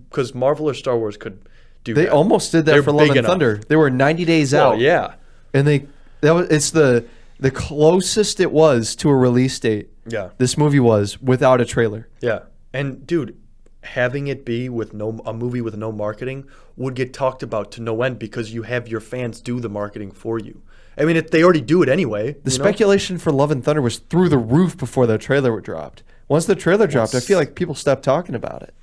because 0.09 0.33
Marvel 0.33 0.69
or 0.69 0.73
Star 0.73 0.97
Wars 0.97 1.17
could 1.17 1.41
do 1.83 1.93
they 1.93 2.05
that. 2.05 2.11
almost 2.11 2.51
did 2.51 2.65
that 2.65 2.71
They're 2.73 2.83
for 2.83 2.91
Love 2.91 3.01
big 3.01 3.09
and 3.11 3.17
enough. 3.19 3.29
Thunder. 3.31 3.61
They 3.67 3.75
were 3.75 3.89
90 3.89 4.25
days 4.25 4.53
Well, 4.53 4.73
out. 4.73 4.79
yeah. 4.79 5.13
and 5.53 5.67
they 5.67 5.87
that 6.21 6.33
was 6.33 6.49
it's 6.49 6.71
the 6.71 7.05
the 7.39 7.51
closest 7.51 8.39
it 8.39 8.51
was 8.51 8.95
to 8.97 9.09
a 9.09 9.15
release 9.15 9.59
date. 9.59 9.89
Yeah. 10.07 10.29
This 10.37 10.57
movie 10.57 10.79
was 10.79 11.21
without 11.21 11.61
a 11.61 11.65
trailer. 11.65 12.07
Yeah. 12.21 12.39
And 12.73 13.05
dude, 13.07 13.37
having 13.83 14.27
it 14.27 14.43
be 14.45 14.69
with 14.69 14.93
no 14.93 15.21
a 15.25 15.33
movie 15.33 15.61
with 15.61 15.77
no 15.77 15.91
marketing 15.91 16.45
would 16.75 16.95
get 16.95 17.13
talked 17.13 17.43
about 17.43 17.71
to 17.71 17.81
no 17.81 18.01
end 18.01 18.19
because 18.19 18.53
you 18.53 18.63
have 18.63 18.87
your 18.87 18.99
fans 18.99 19.41
do 19.41 19.59
the 19.59 19.69
marketing 19.69 20.11
for 20.11 20.37
you. 20.39 20.61
I 20.97 21.05
mean, 21.05 21.15
it, 21.15 21.31
they 21.31 21.43
already 21.43 21.61
do 21.61 21.81
it 21.81 21.87
anyway. 21.87 22.33
The 22.43 22.51
you 22.51 22.57
know? 22.57 22.63
speculation 22.65 23.17
for 23.17 23.31
Love 23.31 23.51
and 23.51 23.63
Thunder 23.63 23.81
was 23.81 23.99
through 23.99 24.29
the 24.29 24.37
roof 24.37 24.77
before 24.77 25.07
the 25.07 25.17
trailer 25.17 25.59
dropped. 25.61 26.03
Once 26.27 26.45
the 26.45 26.55
trailer 26.55 26.87
dropped, 26.87 27.15
I 27.15 27.21
feel 27.21 27.39
like 27.39 27.55
people 27.55 27.73
stopped 27.73 28.03
talking 28.03 28.35
about 28.35 28.63
it. 28.63 28.73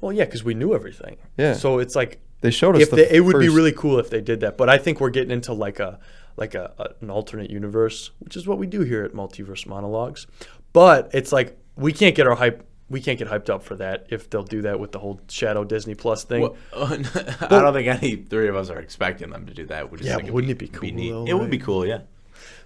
Well, 0.00 0.12
yeah, 0.12 0.24
because 0.24 0.42
we 0.42 0.54
knew 0.54 0.74
everything. 0.74 1.18
Yeah. 1.36 1.52
So 1.52 1.78
it's 1.78 1.94
like 1.94 2.20
They 2.40 2.50
showed 2.50 2.76
us 2.76 2.82
if 2.82 2.90
the 2.90 2.96
they, 2.96 3.10
it 3.10 3.20
would 3.20 3.38
be 3.38 3.50
really 3.50 3.72
cool 3.72 3.98
if 3.98 4.08
they 4.08 4.20
did 4.22 4.40
that. 4.40 4.56
But 4.56 4.70
I 4.70 4.78
think 4.78 5.00
we're 5.00 5.10
getting 5.10 5.30
into 5.30 5.52
like 5.52 5.78
a 5.78 5.98
like 6.36 6.54
a, 6.54 6.72
a 6.78 6.86
an 7.02 7.10
alternate 7.10 7.50
universe, 7.50 8.10
which 8.20 8.36
is 8.36 8.46
what 8.46 8.58
we 8.58 8.66
do 8.66 8.80
here 8.80 9.04
at 9.04 9.12
Multiverse 9.12 9.66
Monologues. 9.66 10.26
But 10.72 11.10
it's 11.12 11.32
like 11.32 11.58
we 11.76 11.92
can't 11.92 12.14
get 12.14 12.26
our 12.26 12.36
hype. 12.36 12.66
We 12.90 13.00
can't 13.00 13.18
get 13.18 13.28
hyped 13.28 13.48
up 13.48 13.62
for 13.62 13.76
that 13.76 14.06
if 14.10 14.28
they'll 14.28 14.42
do 14.42 14.62
that 14.62 14.80
with 14.80 14.90
the 14.92 14.98
whole 14.98 15.20
Shadow 15.28 15.62
Disney 15.64 15.94
Plus 15.94 16.24
thing. 16.24 16.42
Well, 16.42 16.56
I 16.76 17.46
don't 17.48 17.72
think 17.72 17.86
any 17.86 18.16
three 18.16 18.48
of 18.48 18.56
us 18.56 18.68
are 18.68 18.80
expecting 18.80 19.30
them 19.30 19.46
to 19.46 19.54
do 19.54 19.64
that. 19.66 19.90
Just 19.92 20.02
Yeah, 20.02 20.16
think 20.16 20.22
but 20.22 20.24
it'd 20.24 20.34
wouldn't 20.34 20.50
it 20.50 20.58
be 20.58 20.68
cool, 20.68 20.90
neat. 20.90 21.10
though, 21.10 21.24
It 21.24 21.34
would 21.34 21.50
be 21.50 21.58
cool, 21.58 21.86
yeah. 21.86 22.00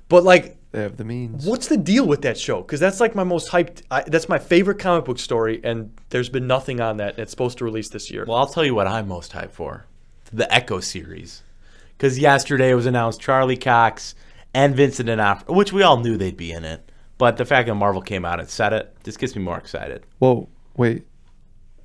But 0.09 0.25
like, 0.25 0.57
They 0.73 0.81
have 0.83 0.97
the 0.97 1.05
means. 1.05 1.47
what's 1.47 1.69
the 1.69 1.77
deal 1.77 2.07
with 2.07 2.23
that 2.23 2.39
show? 2.39 2.63
Because 2.63 2.81
that's 2.81 3.01
like 3.01 3.15
my 3.15 3.25
most 3.25 3.51
hyped. 3.51 3.83
I, 3.91 4.03
that's 4.03 4.29
my 4.29 4.39
favorite 4.39 4.79
comic 4.79 5.05
book 5.05 5.19
story, 5.19 5.61
and 5.63 5.93
there's 6.11 6.29
been 6.31 6.47
nothing 6.47 6.81
on 6.81 6.97
that. 6.99 7.11
And 7.15 7.19
it's 7.21 7.31
supposed 7.31 7.59
to 7.59 7.65
release 7.65 7.91
this 7.91 8.11
year. 8.11 8.25
Well, 8.27 8.37
I'll 8.39 8.47
tell 8.47 8.65
you 8.65 8.75
what 8.75 8.87
I'm 8.87 9.09
most 9.09 9.33
hyped 9.33 9.53
for: 9.53 9.87
the 10.33 10.53
Echo 10.53 10.81
series. 10.81 11.43
Because 11.97 12.19
yesterday 12.19 12.71
it 12.71 12.75
was 12.75 12.87
announced 12.87 13.21
Charlie 13.21 13.57
Cox 13.57 14.15
and 14.53 14.75
Vincent 14.75 15.07
D'Onofrio, 15.07 15.55
which 15.57 15.73
we 15.73 15.83
all 15.83 15.99
knew 16.01 16.17
they'd 16.17 16.37
be 16.37 16.51
in 16.53 16.65
it. 16.65 16.91
But 17.19 17.37
the 17.37 17.45
fact 17.45 17.69
that 17.69 17.75
Marvel 17.75 18.03
came 18.03 18.25
out 18.25 18.41
and 18.41 18.49
said 18.49 18.73
it 18.73 18.97
just 19.05 19.19
gets 19.19 19.37
me 19.37 19.43
more 19.43 19.57
excited. 19.59 20.05
Whoa, 20.19 20.49
wait. 20.77 21.05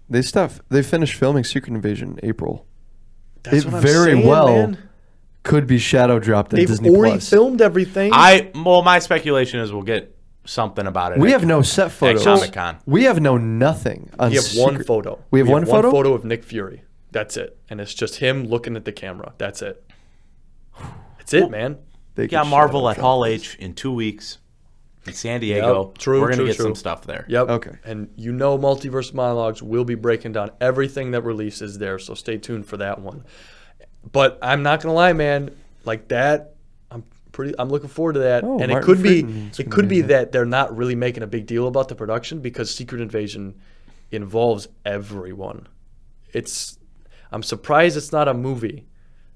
They 0.09 0.21
stopped. 0.23 0.61
They 0.69 0.81
finished 0.81 1.15
filming 1.15 1.43
Secret 1.43 1.73
Invasion 1.73 2.17
in 2.21 2.29
April. 2.29 2.65
that's 3.43 3.57
it 3.57 3.65
what 3.65 3.75
I'm 3.75 3.81
very 3.81 4.13
saying, 4.13 4.27
well 4.27 4.47
man. 4.47 4.77
Could 5.43 5.67
be 5.67 5.77
shadow 5.77 6.19
dropped 6.19 6.53
at 6.53 6.57
They've 6.57 6.67
Disney 6.67 6.89
already 6.89 7.13
Plus. 7.13 7.29
filmed 7.29 7.61
everything. 7.61 8.11
I 8.13 8.51
well, 8.55 8.81
my 8.81 8.99
speculation 8.99 9.59
is 9.61 9.71
we'll 9.71 9.83
get 9.83 10.15
something 10.45 10.85
about 10.87 11.11
it. 11.13 11.19
we 11.19 11.27
at- 11.29 11.39
have 11.39 11.45
no 11.47 11.61
set 11.61 11.91
photos. 11.91 12.23
Comic-Con. 12.23 12.79
We 12.87 13.03
have 13.03 13.21
no 13.21 13.37
nothing. 13.37 14.09
On 14.19 14.29
We 14.31 14.35
have 14.37 14.45
one 14.55 14.83
photo. 14.83 15.19
We 15.31 15.39
have 15.39 15.47
one 15.47 15.65
photo? 15.65 15.91
photo 15.91 16.13
of 16.13 16.25
Nick 16.25 16.43
Fury. 16.43 16.81
That's 17.11 17.37
it, 17.37 17.57
and 17.69 17.79
it's 17.79 17.93
just 17.93 18.15
him 18.17 18.47
looking 18.47 18.75
at 18.75 18.85
the 18.85 18.91
camera. 18.91 19.33
That's 19.37 19.61
it. 19.61 19.83
That's 21.17 21.33
it, 21.33 21.49
man. 21.51 21.77
They 22.15 22.23
We 22.23 22.27
could 22.27 22.31
got 22.31 22.47
Marvel 22.47 22.89
at 22.89 22.95
drop 22.95 23.03
Hall. 23.03 23.25
H 23.25 23.55
in 23.59 23.73
two 23.75 23.91
weeks 23.93 24.33
in 24.35 24.38
San 25.15 25.39
Diego. 25.41 25.87
Yep, 25.87 25.97
true, 25.97 26.21
We're 26.21 26.27
gonna 26.27 26.37
true, 26.37 26.45
get 26.47 26.55
true. 26.55 26.65
some 26.65 26.75
stuff 26.75 27.05
there. 27.05 27.25
Yep. 27.27 27.49
Okay. 27.49 27.71
And 27.83 28.09
you 28.15 28.31
know, 28.31 28.57
Multiverse 28.57 29.13
Monologues 29.13 29.61
will 29.61 29.85
be 29.85 29.95
breaking 29.95 30.31
down 30.33 30.51
everything 30.61 31.11
that 31.11 31.21
releases 31.21 31.77
there, 31.77 31.99
so 31.99 32.13
stay 32.13 32.37
tuned 32.37 32.65
for 32.65 32.77
that 32.77 32.99
one. 32.99 33.23
But 34.11 34.39
I'm 34.41 34.63
not 34.63 34.81
gonna 34.81 34.95
lie, 34.95 35.13
man. 35.13 35.51
Like 35.85 36.07
that, 36.09 36.55
I'm 36.91 37.03
pretty. 37.31 37.53
I'm 37.59 37.69
looking 37.69 37.89
forward 37.89 38.13
to 38.13 38.19
that. 38.19 38.43
Oh, 38.43 38.53
and 38.59 38.63
it 38.71 38.75
Martin 38.75 38.85
could 38.95 39.03
be, 39.03 39.19
it 39.57 39.71
could 39.71 39.87
be 39.89 40.01
be 40.01 40.07
that 40.07 40.31
they're 40.31 40.45
not 40.45 40.75
really 40.75 40.95
making 40.95 41.23
a 41.23 41.27
big 41.27 41.45
deal 41.45 41.67
about 41.67 41.87
the 41.89 41.95
production 41.95 42.39
because 42.39 42.73
Secret 42.73 43.01
Invasion 43.01 43.55
involves 44.11 44.67
everyone. 44.85 45.67
It's. 46.33 46.77
I'm 47.31 47.43
surprised 47.43 47.95
it's 47.95 48.11
not 48.11 48.27
a 48.27 48.33
movie. 48.33 48.85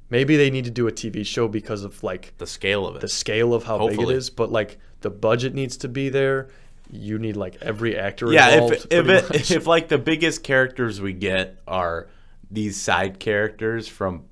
Maybe 0.09 0.35
they 0.37 0.49
need 0.51 0.65
to 0.65 0.71
do 0.71 0.87
a 0.87 0.91
TV 0.91 1.25
show 1.25 1.47
because 1.47 1.83
of 1.83 2.01
like 2.03 2.33
The 2.37 2.45
scale 2.47 2.85
of 2.87 2.95
it. 2.95 3.01
the 3.01 3.07
scale 3.07 3.53
of 3.53 3.63
how 3.63 3.87
big 3.87 3.99
it 3.99 4.09
is, 4.09 4.29
but 4.29 4.51
like 4.51 4.77
the 5.03 5.11
budget 5.11 5.53
needs 5.53 5.77
to 5.77 5.87
be 5.87 6.09
there. 6.09 6.49
You 6.91 7.19
need 7.19 7.35
like 7.35 7.57
every 7.61 7.97
actor 7.97 8.31
yeah, 8.31 8.49
involved. 8.49 8.87
if 8.89 9.07
if 9.07 9.31
it, 9.31 9.51
if 9.51 9.67
like 9.67 9.87
the 9.87 9.97
biggest 9.97 10.43
characters 10.43 10.99
we 10.99 11.13
get 11.13 11.61
are 11.67 12.07
these 12.49 12.81
side 12.81 13.19
characters 13.19 13.87
from 13.87 14.25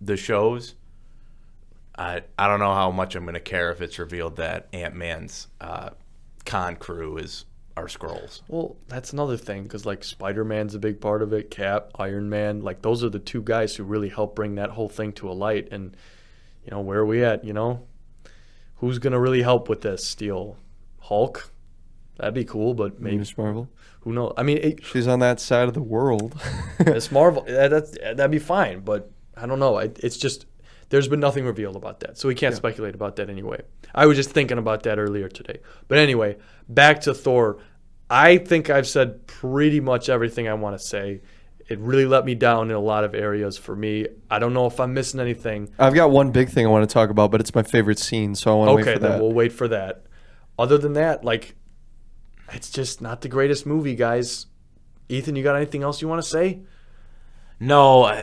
the 0.00 0.16
shows, 0.16 0.74
I 1.96 2.22
I 2.38 2.48
don't 2.48 2.60
know 2.60 2.74
how 2.74 2.90
much 2.90 3.14
I'm 3.14 3.24
gonna 3.24 3.40
care 3.40 3.70
if 3.70 3.80
it's 3.80 3.98
revealed 3.98 4.36
that 4.36 4.68
Ant 4.72 4.94
Man's 4.94 5.48
uh, 5.60 5.90
con 6.44 6.76
crew 6.76 7.16
is 7.18 7.44
our 7.76 7.86
Skrulls. 7.86 8.40
well, 8.48 8.76
that's 8.88 9.12
another 9.12 9.36
thing 9.36 9.64
because 9.64 9.84
like 9.84 10.02
Spider 10.02 10.44
Man's 10.44 10.74
a 10.74 10.78
big 10.78 11.00
part 11.00 11.22
of 11.22 11.32
it. 11.32 11.50
Cap, 11.50 11.90
Iron 11.96 12.30
Man, 12.30 12.62
like 12.62 12.82
those 12.82 13.04
are 13.04 13.10
the 13.10 13.18
two 13.18 13.42
guys 13.42 13.76
who 13.76 13.84
really 13.84 14.08
help 14.08 14.34
bring 14.34 14.54
that 14.54 14.70
whole 14.70 14.88
thing 14.88 15.12
to 15.14 15.30
a 15.30 15.34
light. 15.34 15.68
And 15.70 15.94
you 16.64 16.70
know 16.70 16.80
where 16.80 17.00
are 17.00 17.06
we 17.06 17.22
at? 17.22 17.44
You 17.44 17.52
know, 17.52 17.86
who's 18.76 18.98
gonna 18.98 19.20
really 19.20 19.42
help 19.42 19.68
with 19.68 19.82
this? 19.82 20.04
Steel, 20.04 20.56
Hulk. 21.00 21.52
That'd 22.16 22.34
be 22.34 22.44
cool, 22.44 22.74
but 22.74 22.98
maybe 23.00 23.18
Miss 23.18 23.36
Marvel. 23.36 23.68
who 24.00 24.12
knows? 24.12 24.32
I 24.38 24.42
mean, 24.42 24.58
it, 24.58 24.84
She's 24.84 25.06
on 25.06 25.18
that 25.18 25.38
side 25.38 25.68
of 25.68 25.74
the 25.74 25.82
world. 25.82 26.34
Miss 26.86 27.12
Marvel, 27.12 27.42
that, 27.46 27.68
that's, 27.68 27.90
that'd 27.90 28.30
be 28.30 28.38
fine, 28.38 28.80
but 28.80 29.10
I 29.36 29.46
don't 29.46 29.58
know. 29.58 29.78
I, 29.78 29.90
it's 29.98 30.16
just 30.16 30.46
there's 30.88 31.08
been 31.08 31.20
nothing 31.20 31.44
revealed 31.44 31.76
about 31.76 32.00
that, 32.00 32.16
so 32.16 32.28
we 32.28 32.34
can't 32.34 32.54
speculate 32.54 32.94
about 32.94 33.16
that 33.16 33.28
anyway. 33.28 33.60
I 33.94 34.06
was 34.06 34.16
just 34.16 34.30
thinking 34.30 34.58
about 34.58 34.82
that 34.84 34.98
earlier 34.98 35.28
today. 35.28 35.58
But 35.88 35.98
anyway, 35.98 36.36
back 36.68 37.00
to 37.02 37.14
Thor. 37.14 37.58
I 38.08 38.38
think 38.38 38.70
I've 38.70 38.86
said 38.86 39.26
pretty 39.26 39.80
much 39.80 40.08
everything 40.08 40.48
I 40.48 40.54
want 40.54 40.78
to 40.78 40.84
say. 40.84 41.22
It 41.68 41.78
really 41.80 42.06
let 42.06 42.24
me 42.24 42.34
down 42.34 42.70
in 42.70 42.76
a 42.76 42.80
lot 42.80 43.02
of 43.02 43.14
areas 43.14 43.58
for 43.58 43.74
me. 43.74 44.06
I 44.30 44.38
don't 44.38 44.54
know 44.54 44.66
if 44.66 44.78
I'm 44.78 44.94
missing 44.94 45.18
anything. 45.18 45.68
I've 45.78 45.94
got 45.94 46.10
one 46.10 46.30
big 46.30 46.48
thing 46.48 46.64
I 46.64 46.68
want 46.68 46.88
to 46.88 46.92
talk 46.92 47.10
about, 47.10 47.30
but 47.32 47.40
it's 47.40 47.54
my 47.54 47.64
favorite 47.64 47.98
scene, 47.98 48.34
so 48.36 48.52
I 48.52 48.66
want 48.66 48.68
to 48.68 48.72
Okay, 48.82 48.92
wait 48.92 48.94
for 48.94 48.98
that. 48.98 48.98
Okay, 48.98 49.02
then 49.02 49.10
that. 49.18 49.22
we'll 49.22 49.32
wait 49.32 49.52
for 49.52 49.68
that. 49.68 50.02
Other 50.58 50.78
than 50.78 50.92
that, 50.92 51.24
like, 51.24 51.56
it's 52.52 52.70
just 52.70 53.02
not 53.02 53.20
the 53.20 53.28
greatest 53.28 53.66
movie, 53.66 53.96
guys. 53.96 54.46
Ethan, 55.08 55.34
you 55.34 55.42
got 55.42 55.56
anything 55.56 55.82
else 55.82 56.00
you 56.00 56.08
want 56.08 56.22
to 56.22 56.28
say? 56.28 56.60
No, 57.58 58.22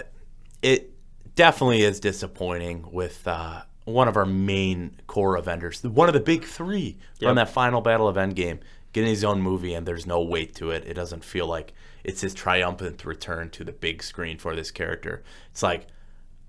it 0.62 0.92
definitely 1.36 1.82
is 1.82 2.00
disappointing 2.00 2.86
with 2.92 3.28
uh, 3.28 3.64
one 3.86 4.08
of 4.08 4.16
our 4.16 4.26
main 4.26 4.96
core 5.08 5.36
Avengers, 5.36 5.84
one 5.84 6.08
of 6.08 6.14
the 6.14 6.20
big 6.20 6.46
three 6.46 6.98
on 7.26 7.36
that 7.36 7.50
final 7.50 7.82
battle 7.82 8.08
of 8.08 8.16
Endgame, 8.16 8.60
getting 8.94 9.10
his 9.10 9.24
own 9.24 9.42
movie, 9.42 9.74
and 9.74 9.86
there's 9.88 10.06
no 10.06 10.22
weight 10.22 10.56
to 10.56 10.72
it. 10.72 10.86
It 10.88 10.94
doesn't 10.94 11.24
feel 11.24 11.48
like 11.48 11.74
it's 12.04 12.22
his 12.22 12.34
triumphant 12.34 13.06
return 13.06 13.50
to 13.52 13.64
the 13.64 13.72
big 13.72 14.04
screen 14.04 14.38
for 14.38 14.56
this 14.56 14.72
character. 14.72 15.24
It's 15.52 15.64
like, 15.64 15.88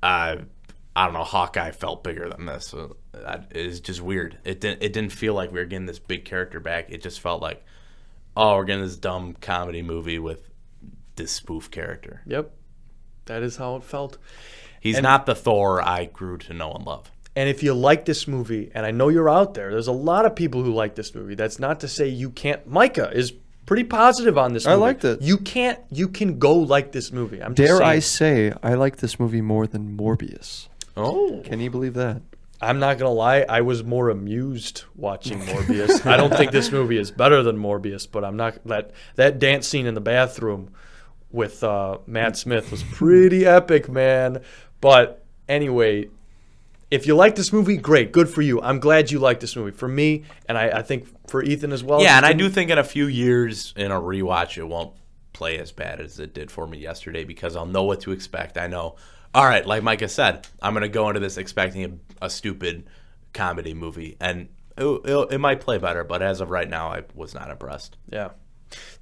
uh, 0.02 0.36
I 0.96 1.04
don't 1.04 1.14
know, 1.14 1.24
Hawkeye 1.24 1.70
felt 1.72 2.04
bigger 2.04 2.28
than 2.28 2.46
this. 2.46 2.68
So 2.68 2.96
is 3.50 3.80
just 3.80 4.00
weird. 4.00 4.38
It 4.44 4.60
didn't. 4.60 4.82
It 4.82 4.92
didn't 4.92 5.12
feel 5.12 5.34
like 5.34 5.52
we 5.52 5.58
were 5.58 5.64
getting 5.66 5.86
this 5.86 5.98
big 5.98 6.24
character 6.24 6.60
back. 6.60 6.90
It 6.90 7.02
just 7.02 7.20
felt 7.20 7.42
like, 7.42 7.64
oh, 8.36 8.56
we're 8.56 8.64
getting 8.64 8.84
this 8.84 8.96
dumb 8.96 9.34
comedy 9.40 9.82
movie 9.82 10.18
with 10.18 10.48
this 11.16 11.32
spoof 11.32 11.70
character. 11.70 12.22
Yep. 12.26 12.52
That 13.26 13.42
is 13.42 13.56
how 13.56 13.76
it 13.76 13.84
felt. 13.84 14.18
He's 14.80 14.96
And- 14.96 15.04
not 15.04 15.26
the 15.26 15.34
Thor 15.34 15.80
I 15.82 16.04
grew 16.06 16.36
to 16.38 16.52
know 16.52 16.72
and 16.72 16.84
love. 16.84 17.10
And 17.36 17.48
if 17.48 17.64
you 17.64 17.74
like 17.74 18.04
this 18.04 18.28
movie, 18.28 18.70
and 18.74 18.86
I 18.86 18.92
know 18.92 19.08
you're 19.08 19.28
out 19.28 19.54
there, 19.54 19.72
there's 19.72 19.88
a 19.88 19.92
lot 19.92 20.24
of 20.24 20.36
people 20.36 20.62
who 20.62 20.72
like 20.72 20.94
this 20.94 21.14
movie. 21.16 21.34
That's 21.34 21.58
not 21.58 21.80
to 21.80 21.88
say 21.88 22.06
you 22.06 22.30
can't. 22.30 22.64
Micah 22.68 23.10
is 23.12 23.32
pretty 23.66 23.84
positive 23.84 24.36
on 24.38 24.52
this 24.52 24.66
I 24.66 24.70
movie. 24.70 24.80
liked 24.80 25.04
it. 25.04 25.22
You 25.22 25.38
can't. 25.38 25.78
You 25.90 26.08
can 26.08 26.38
go 26.38 26.54
like 26.54 26.92
this 26.92 27.12
movie. 27.12 27.42
I'm 27.42 27.54
Dare. 27.54 27.82
I 27.82 27.98
say, 27.98 28.52
I 28.62 28.74
like 28.74 28.96
this 28.98 29.18
movie 29.20 29.40
more 29.40 29.66
than 29.66 29.96
Morbius. 29.96 30.68
Oh, 30.96 31.42
Can 31.44 31.60
you 31.60 31.70
believe 31.70 31.94
that? 31.94 32.22
I'm 32.60 32.78
not 32.78 32.98
gonna 32.98 33.10
lie. 33.10 33.44
I 33.48 33.60
was 33.62 33.82
more 33.84 34.08
amused 34.10 34.84
watching 34.94 35.40
Morbius. 35.46 36.06
I 36.06 36.16
don't 36.16 36.32
think 36.34 36.52
this 36.52 36.70
movie 36.72 36.96
is 36.98 37.10
better 37.10 37.42
than 37.42 37.58
Morbius, 37.58 38.06
but 38.10 38.24
I'm 38.24 38.36
not 38.36 38.64
that 38.66 38.92
that 39.16 39.38
dance 39.38 39.66
scene 39.68 39.86
in 39.86 39.94
the 39.94 40.00
bathroom 40.00 40.70
with 41.30 41.64
uh, 41.64 41.98
Matt 42.06 42.36
Smith 42.36 42.70
was 42.70 42.82
pretty 42.84 43.44
epic, 43.44 43.88
man. 43.88 44.40
But 44.80 45.24
anyway, 45.48 46.08
if 46.94 47.08
you 47.08 47.16
like 47.16 47.34
this 47.34 47.52
movie, 47.52 47.76
great, 47.76 48.12
good 48.12 48.28
for 48.28 48.40
you. 48.40 48.62
I'm 48.62 48.78
glad 48.78 49.10
you 49.10 49.18
like 49.18 49.40
this 49.40 49.56
movie. 49.56 49.72
For 49.72 49.88
me, 49.88 50.22
and 50.48 50.56
I, 50.56 50.78
I 50.78 50.82
think 50.82 51.08
for 51.28 51.42
Ethan 51.42 51.72
as 51.72 51.82
well. 51.82 52.00
yeah, 52.00 52.16
and 52.16 52.24
I 52.24 52.32
do 52.32 52.48
think 52.48 52.70
in 52.70 52.78
a 52.78 52.84
few 52.84 53.06
years 53.06 53.74
in 53.76 53.90
a 53.90 54.00
rewatch 54.00 54.56
it 54.56 54.64
won't 54.64 54.94
play 55.32 55.58
as 55.58 55.72
bad 55.72 56.00
as 56.00 56.20
it 56.20 56.32
did 56.32 56.52
for 56.52 56.68
me 56.68 56.78
yesterday 56.78 57.24
because 57.24 57.56
I'll 57.56 57.66
know 57.66 57.82
what 57.82 58.02
to 58.02 58.12
expect. 58.12 58.56
I 58.56 58.68
know. 58.68 58.94
All 59.34 59.44
right, 59.44 59.66
like 59.66 59.82
Micah 59.82 60.08
said, 60.08 60.46
I'm 60.62 60.72
gonna 60.72 60.88
go 60.88 61.08
into 61.08 61.18
this 61.18 61.36
expecting 61.36 61.84
a, 62.20 62.26
a 62.26 62.30
stupid 62.30 62.86
comedy 63.32 63.74
movie, 63.74 64.16
and 64.20 64.48
it, 64.78 64.84
it, 64.84 65.32
it 65.32 65.38
might 65.38 65.60
play 65.60 65.78
better. 65.78 66.04
But 66.04 66.22
as 66.22 66.40
of 66.40 66.50
right 66.50 66.68
now, 66.68 66.92
I 66.92 67.02
was 67.14 67.34
not 67.34 67.50
impressed. 67.50 67.96
Yeah. 68.08 68.30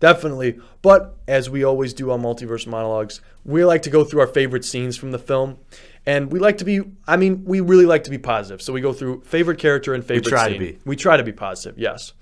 Definitely. 0.01 0.59
But 0.82 1.16
as 1.28 1.49
we 1.49 1.64
always 1.64 1.95
do 1.95 2.11
on 2.11 2.22
Multiverse 2.22 2.66
Monologues, 2.66 3.20
we 3.45 3.64
like 3.64 3.82
to 3.82 3.90
go 3.90 4.05
through 4.05 4.20
our 4.20 4.26
favorite 4.26 4.64
scenes 4.64 4.97
from 4.97 5.12
the 5.12 5.18
film. 5.18 5.59
And 6.05 6.32
we 6.32 6.40
like 6.40 6.59
to 6.59 6.64
be, 6.64 6.80
I 7.07 7.16
mean, 7.16 7.44
we 7.44 7.61
really 7.61 7.86
like 7.86 8.05
to 8.05 8.11
be 8.11 8.18
positive. 8.18 8.61
So 8.61 8.72
we 8.72 8.80
go 8.80 8.92
through 8.92 9.22
favorite 9.22 9.59
character 9.59 9.94
and 9.94 10.05
favorite 10.05 10.30
try 10.30 10.48
to 10.48 10.55
scene. 10.55 10.59
be. 10.61 10.78
We 10.84 10.96
try 10.96 11.16
to 11.16 11.22
be 11.22 11.32
positive, 11.32 11.78
yes. 11.78 12.12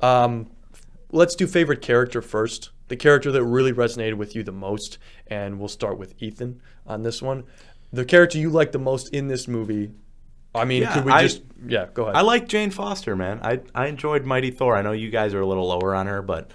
Um, 0.00 0.50
let's 1.12 1.34
do 1.36 1.46
favorite 1.46 1.80
character 1.82 2.22
first. 2.22 2.70
The 2.88 2.96
character 2.96 3.30
that 3.30 3.44
really 3.44 3.72
resonated 3.72 4.14
with 4.14 4.34
you 4.34 4.42
the 4.42 4.50
most. 4.52 4.98
And 5.28 5.58
we'll 5.60 5.68
start 5.68 5.96
with 5.98 6.20
Ethan 6.20 6.60
on 6.86 7.02
this 7.02 7.22
one. 7.22 7.44
The 7.92 8.04
character 8.04 8.38
you 8.38 8.50
like 8.50 8.72
the 8.72 8.78
most 8.80 9.08
in 9.14 9.28
this 9.28 9.46
movie. 9.46 9.90
I 10.52 10.64
mean, 10.64 10.82
Yeah, 10.82 10.94
could 10.94 11.04
we 11.04 11.12
I- 11.12 11.22
just, 11.22 11.42
yeah, 11.64 11.86
go 11.94 12.04
ahead. 12.04 12.16
I 12.16 12.22
like 12.22 12.48
Jane 12.48 12.70
Foster, 12.72 13.14
man. 13.14 13.38
I 13.44 13.60
I 13.74 13.86
enjoyed 13.86 14.24
Mighty 14.24 14.50
Thor. 14.50 14.76
I 14.76 14.82
know 14.82 14.90
you 14.92 15.10
guys 15.10 15.34
are 15.34 15.40
a 15.40 15.46
little 15.46 15.68
lower 15.68 15.94
on 15.94 16.08
her, 16.08 16.20
but 16.22 16.50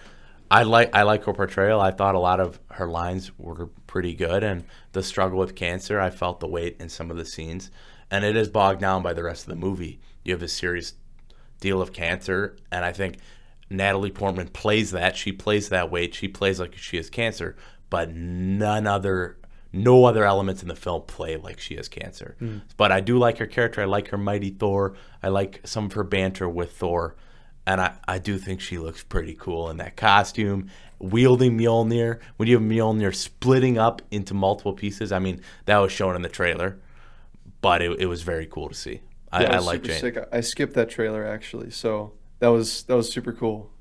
I 0.51 0.63
like 0.63 0.93
I 0.93 1.03
like 1.03 1.23
her 1.23 1.33
portrayal. 1.33 1.79
I 1.79 1.91
thought 1.91 2.15
a 2.15 2.19
lot 2.19 2.41
of 2.41 2.59
her 2.71 2.87
lines 2.87 3.31
were 3.37 3.69
pretty 3.95 4.13
good, 4.13 4.43
and 4.43 4.65
the 4.91 5.01
struggle 5.01 5.39
with 5.39 5.55
cancer. 5.55 6.01
I 6.01 6.09
felt 6.09 6.41
the 6.41 6.47
weight 6.47 6.75
in 6.81 6.89
some 6.89 7.09
of 7.09 7.15
the 7.15 7.23
scenes, 7.23 7.71
and 8.11 8.25
it 8.25 8.35
is 8.35 8.49
bogged 8.49 8.81
down 8.81 9.01
by 9.01 9.13
the 9.13 9.23
rest 9.23 9.43
of 9.43 9.49
the 9.51 9.55
movie. 9.55 10.01
You 10.25 10.33
have 10.33 10.43
a 10.43 10.49
serious 10.49 10.95
deal 11.61 11.81
of 11.81 11.93
cancer, 11.93 12.57
and 12.73 12.83
I 12.83 12.91
think 12.91 13.19
Natalie 13.69 14.11
Portman 14.11 14.49
plays 14.49 14.91
that. 14.91 15.15
She 15.15 15.31
plays 15.31 15.69
that 15.69 15.89
weight. 15.89 16.13
She 16.13 16.27
plays 16.27 16.59
like 16.59 16.75
she 16.75 16.97
has 16.97 17.09
cancer, 17.09 17.55
but 17.89 18.13
none 18.13 18.85
other, 18.85 19.37
no 19.71 20.03
other 20.03 20.25
elements 20.25 20.61
in 20.61 20.67
the 20.67 20.75
film 20.75 21.03
play 21.03 21.37
like 21.37 21.61
she 21.61 21.77
has 21.77 21.87
cancer. 21.87 22.35
Hmm. 22.39 22.57
But 22.75 22.91
I 22.91 22.99
do 22.99 23.17
like 23.17 23.37
her 23.37 23.47
character. 23.47 23.81
I 23.81 23.85
like 23.85 24.09
her 24.09 24.17
mighty 24.17 24.49
Thor. 24.49 24.97
I 25.23 25.29
like 25.29 25.61
some 25.63 25.85
of 25.85 25.93
her 25.93 26.03
banter 26.03 26.49
with 26.49 26.73
Thor, 26.73 27.15
and 27.65 27.79
I, 27.79 27.93
I 28.09 28.19
do 28.19 28.37
think 28.39 28.59
she 28.59 28.77
looks 28.77 29.05
pretty 29.05 29.35
cool 29.35 29.69
in 29.69 29.77
that 29.77 29.95
costume. 29.95 30.69
Wielding 30.99 31.57
Mjolnir, 31.57 32.19
when 32.37 32.47
you 32.47 32.55
have 32.55 32.63
Mjolnir 32.67 33.13
splitting 33.13 33.77
up 33.77 34.01
into 34.11 34.33
multiple 34.33 34.73
pieces, 34.73 35.11
I 35.11 35.19
mean 35.19 35.41
that 35.65 35.77
was 35.77 35.91
shown 35.91 36.15
in 36.15 36.21
the 36.21 36.29
trailer, 36.29 36.77
but 37.61 37.81
it, 37.81 37.99
it 37.99 38.05
was 38.07 38.21
very 38.21 38.45
cool 38.45 38.69
to 38.69 38.75
see. 38.75 39.01
I, 39.31 39.43
That 39.43 39.55
I 39.55 39.59
like 39.59 39.75
super 39.77 39.87
Jane. 39.87 39.99
sick. 39.99 40.17
I 40.31 40.41
skipped 40.41 40.73
that 40.75 40.89
trailer 40.89 41.25
actually, 41.25 41.69
so 41.71 42.13
that 42.39 42.47
was 42.47 42.83
that 42.83 42.95
was 42.95 43.11
super 43.11 43.33
cool. 43.33 43.71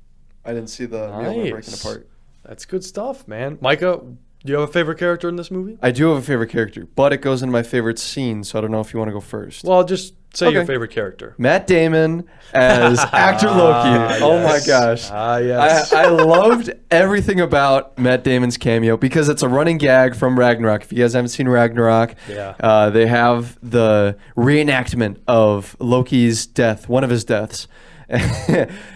I 0.43 0.49
didn't 0.53 0.69
see 0.69 0.85
the 0.85 1.07
Mjolnir 1.09 1.51
breaking 1.51 1.73
apart. 1.73 2.07
That's 2.43 2.65
good 2.65 2.83
stuff, 2.83 3.27
man. 3.27 3.57
Micah, 3.61 4.01
do 4.03 4.51
you 4.51 4.59
have 4.59 4.69
a 4.69 4.71
favorite 4.71 4.99
character 4.99 5.27
in 5.27 5.35
this 5.37 5.49
movie? 5.49 5.77
I 5.81 5.89
do 5.91 6.09
have 6.09 6.17
a 6.17 6.21
favorite 6.21 6.49
character, 6.51 6.85
but 6.95 7.11
it 7.13 7.17
goes 7.17 7.41
into 7.41 7.51
my 7.51 7.63
favorite 7.63 7.97
scene, 7.97 8.43
so 8.43 8.59
I 8.59 8.61
don't 8.61 8.69
know 8.69 8.81
if 8.81 8.93
you 8.93 8.99
want 8.99 9.09
to 9.09 9.13
go 9.13 9.19
first. 9.21 9.63
Well, 9.63 9.83
just 9.83 10.13
say 10.35 10.51
your 10.51 10.65
favorite 10.65 10.91
character. 10.91 11.33
Matt 11.37 11.67
Damon 11.67 12.27
as 12.53 12.99
actor 13.13 13.47
Loki. 13.47 14.21
oh 14.23 14.41
my 14.43 14.59
gosh. 14.65 15.09
Ah, 15.11 15.37
yes. 15.37 15.91
I, 15.93 16.03
I 16.03 16.07
loved 16.07 16.71
everything 16.91 17.39
about 17.41 17.97
Matt 17.97 18.23
Damon's 18.23 18.57
cameo 18.57 18.97
because 18.97 19.29
it's 19.29 19.41
a 19.43 19.49
running 19.49 19.77
gag 19.77 20.15
from 20.15 20.37
Ragnarok. 20.37 20.83
If 20.83 20.91
you 20.93 20.99
guys 20.99 21.13
haven't 21.13 21.29
seen 21.29 21.47
Ragnarok, 21.47 22.15
Yeah. 22.29 22.55
uh, 22.59 22.89
they 22.89 23.07
have 23.07 23.57
the 23.61 24.17
reenactment 24.37 25.17
of 25.27 25.75
Loki's 25.79 26.45
death, 26.45 26.87
one 26.87 27.03
of 27.03 27.09
his 27.09 27.23
deaths. 27.23 27.67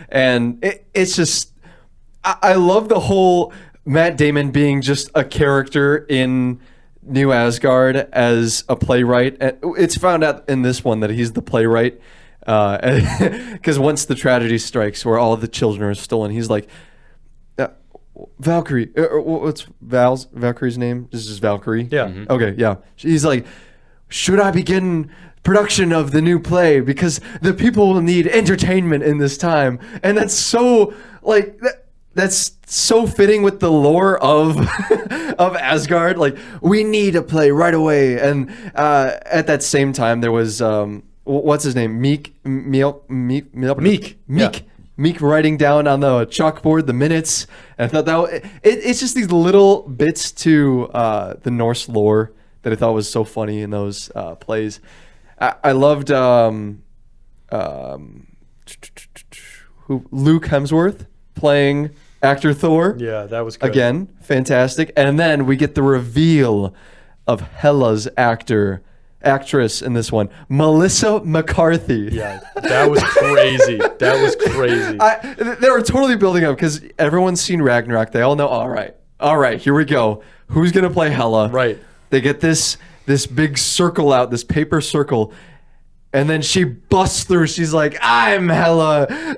and 0.09 0.63
it, 0.63 0.85
it's 0.93 1.15
just, 1.15 1.53
I, 2.23 2.35
I 2.41 2.53
love 2.53 2.89
the 2.89 2.99
whole 2.99 3.53
Matt 3.85 4.17
Damon 4.17 4.51
being 4.51 4.81
just 4.81 5.09
a 5.15 5.23
character 5.23 6.05
in 6.09 6.59
New 7.09 7.31
Asgard 7.31 7.95
as 7.95 8.63
a 8.69 8.75
playwright. 8.75 9.37
And 9.41 9.57
It's 9.77 9.97
found 9.97 10.23
out 10.23 10.47
in 10.49 10.61
this 10.61 10.83
one 10.83 10.99
that 11.01 11.09
he's 11.09 11.33
the 11.33 11.41
playwright. 11.41 11.99
Because 13.53 13.77
once 13.79 14.05
the 14.05 14.15
tragedy 14.15 14.57
strikes, 14.57 15.05
where 15.05 15.17
all 15.17 15.35
the 15.37 15.47
children 15.47 15.89
are 15.89 15.93
stolen, 15.93 16.31
he's 16.31 16.49
like, 16.49 16.67
uh, 17.57 17.67
Valkyrie. 18.39 18.89
uh, 18.97 19.01
uh, 19.17 19.21
What's 19.21 19.67
Val's 19.81 20.25
Valkyrie's 20.33 20.77
name? 20.77 21.07
This 21.11 21.27
is 21.27 21.39
Valkyrie. 21.39 21.87
Yeah. 21.91 22.07
Mhm. 22.07 22.29
Okay. 22.29 22.55
Yeah. 22.57 22.75
He's 22.95 23.25
like, 23.25 23.45
should 24.07 24.39
I 24.39 24.51
begin 24.51 25.11
production 25.43 25.91
of 25.93 26.11
the 26.11 26.21
new 26.21 26.39
play 26.39 26.79
because 26.79 27.21
the 27.41 27.53
people 27.53 27.93
will 27.93 28.01
need 28.01 28.27
entertainment 28.27 29.03
in 29.03 29.17
this 29.19 29.37
time, 29.37 29.79
and 30.03 30.17
that's 30.17 30.33
so 30.33 30.93
like 31.21 31.59
that, 31.59 31.85
that's 32.19 32.51
so 32.67 33.07
fitting 33.07 33.41
with 33.43 33.59
the 33.59 33.71
lore 33.71 34.17
of 34.23 34.57
of 35.39 35.55
Asgard. 35.55 36.17
Like 36.17 36.37
we 36.61 36.83
need 36.83 37.15
a 37.15 37.21
play 37.21 37.51
right 37.51 37.73
away, 37.73 38.19
and 38.19 38.49
uh, 38.75 39.17
at 39.25 39.47
that 39.47 39.63
same 39.63 39.93
time 39.93 40.21
there 40.21 40.31
was 40.31 40.61
um, 40.61 41.03
what's 41.23 41.63
his 41.63 41.75
name? 41.75 42.01
Miek 42.01 42.31
Miek 42.45 43.01
Miek 43.07 43.49
Miek 43.51 43.75
Miek, 43.75 44.15
Miek. 44.29 44.55
yeah. 44.55 44.59
Miek 44.99 45.21
writing 45.21 45.55
down 45.55 45.87
on 45.87 46.01
the 46.01 46.25
chalkboard 46.27 46.85
the 46.85 46.93
minutes. 46.93 47.47
And 47.77 47.85
I 47.85 47.87
thought 47.87 48.05
that 48.05 48.17
wa- 48.17 48.25
it, 48.25 48.43
it's 48.63 48.99
just 48.99 49.15
these 49.15 49.31
little 49.31 49.83
bits 49.83 50.31
to 50.43 50.89
uh, 50.93 51.35
the 51.41 51.51
Norse 51.51 51.87
lore 51.87 52.33
that 52.63 52.73
I 52.73 52.75
thought 52.75 52.93
was 52.93 53.09
so 53.09 53.23
funny 53.23 53.61
in 53.61 53.69
those 53.69 54.11
uh, 54.13 54.35
plays. 54.35 54.81
I, 55.39 55.55
I 55.63 55.71
loved 55.71 56.11
um, 56.11 56.83
um, 57.49 58.27
who 59.85 60.05
Luke 60.11 60.47
Hemsworth 60.47 61.05
playing 61.33 61.91
actor 62.21 62.53
Thor. 62.53 62.95
yeah, 62.99 63.23
that 63.25 63.41
was 63.41 63.57
good. 63.57 63.69
Again, 63.69 64.09
fantastic. 64.21 64.91
And 64.95 65.19
then 65.19 65.45
we 65.45 65.55
get 65.55 65.75
the 65.75 65.83
reveal 65.83 66.73
of 67.27 67.41
Hela's 67.41 68.07
actor, 68.17 68.81
actress 69.21 69.81
in 69.81 69.93
this 69.93 70.11
one, 70.11 70.29
Melissa 70.49 71.21
McCarthy. 71.23 72.09
Yeah, 72.11 72.39
that 72.55 72.89
was 72.89 73.03
crazy. 73.03 73.77
that 73.77 74.21
was 74.21 74.35
crazy. 74.53 74.97
I, 74.99 75.35
they 75.59 75.69
were 75.69 75.81
totally 75.81 76.15
building 76.15 76.43
up 76.43 76.55
because 76.55 76.81
everyone's 76.97 77.41
seen 77.41 77.61
Ragnarok. 77.61 78.11
They 78.11 78.21
all 78.21 78.35
know. 78.35 78.47
All 78.47 78.69
right, 78.69 78.95
all 79.19 79.37
right, 79.37 79.59
here 79.59 79.73
we 79.73 79.85
go. 79.85 80.23
Who's 80.47 80.71
gonna 80.71 80.89
play 80.89 81.09
Hela? 81.11 81.49
Right. 81.49 81.77
They 82.09 82.21
get 82.21 82.39
this 82.39 82.77
this 83.05 83.27
big 83.27 83.57
circle 83.57 84.11
out, 84.11 84.31
this 84.31 84.43
paper 84.43 84.81
circle, 84.81 85.31
and 86.11 86.27
then 86.29 86.41
she 86.41 86.63
busts 86.63 87.23
through. 87.23 87.47
She's 87.47 87.73
like, 87.73 87.97
"I'm 88.01 88.49
Hela." 88.49 89.37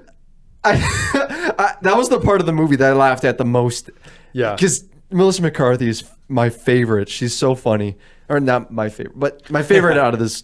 I, 0.63 1.53
I, 1.57 1.75
that 1.81 1.97
was 1.97 2.09
the 2.09 2.19
part 2.19 2.39
of 2.41 2.45
the 2.45 2.53
movie 2.53 2.75
that 2.77 2.91
I 2.91 2.93
laughed 2.95 3.23
at 3.25 3.37
the 3.37 3.45
most. 3.45 3.89
Yeah. 4.33 4.55
because 4.55 4.85
Melissa 5.11 5.41
McCarthy 5.41 5.87
is 5.89 6.03
my 6.27 6.49
favorite. 6.49 7.09
She's 7.09 7.35
so 7.35 7.55
funny, 7.55 7.97
or 8.29 8.39
not 8.39 8.71
my 8.71 8.89
favorite, 8.89 9.19
but 9.19 9.49
my 9.49 9.63
favorite 9.63 9.97
out 10.05 10.13
of 10.13 10.19
this. 10.19 10.43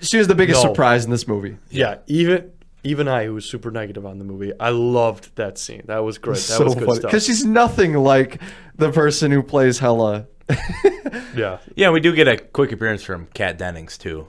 She 0.00 0.18
was 0.18 0.28
the 0.28 0.34
biggest 0.34 0.62
No. 0.62 0.70
surprise 0.70 1.04
in 1.04 1.10
this 1.10 1.26
movie. 1.26 1.56
yeah, 1.70 1.98
even 2.06 2.52
even 2.84 3.08
I, 3.08 3.24
who 3.26 3.34
was 3.34 3.44
super 3.44 3.70
negative 3.70 4.06
on 4.06 4.18
the 4.18 4.24
movie, 4.24 4.52
I 4.58 4.70
loved 4.70 5.34
that 5.36 5.58
scene. 5.58 5.82
That 5.86 5.98
was 5.98 6.16
great. 6.18 6.38
That 6.38 6.60
was 6.64 6.74
good 6.74 6.88
stuff. 6.94 7.02
because 7.02 7.26
she's 7.26 7.44
nothing 7.44 7.94
like 7.94 8.40
the 8.76 8.90
person 8.90 9.30
who 9.30 9.42
plays 9.42 9.78
Hela. 9.78 10.26
yeah. 11.36 11.58
Yeah, 11.76 11.90
we 11.90 12.00
do 12.00 12.14
get 12.14 12.28
a 12.28 12.38
quick 12.38 12.72
appearance 12.72 13.02
from 13.02 13.26
Kat 13.34 13.58
Dennings 13.58 13.98
too. 13.98 14.28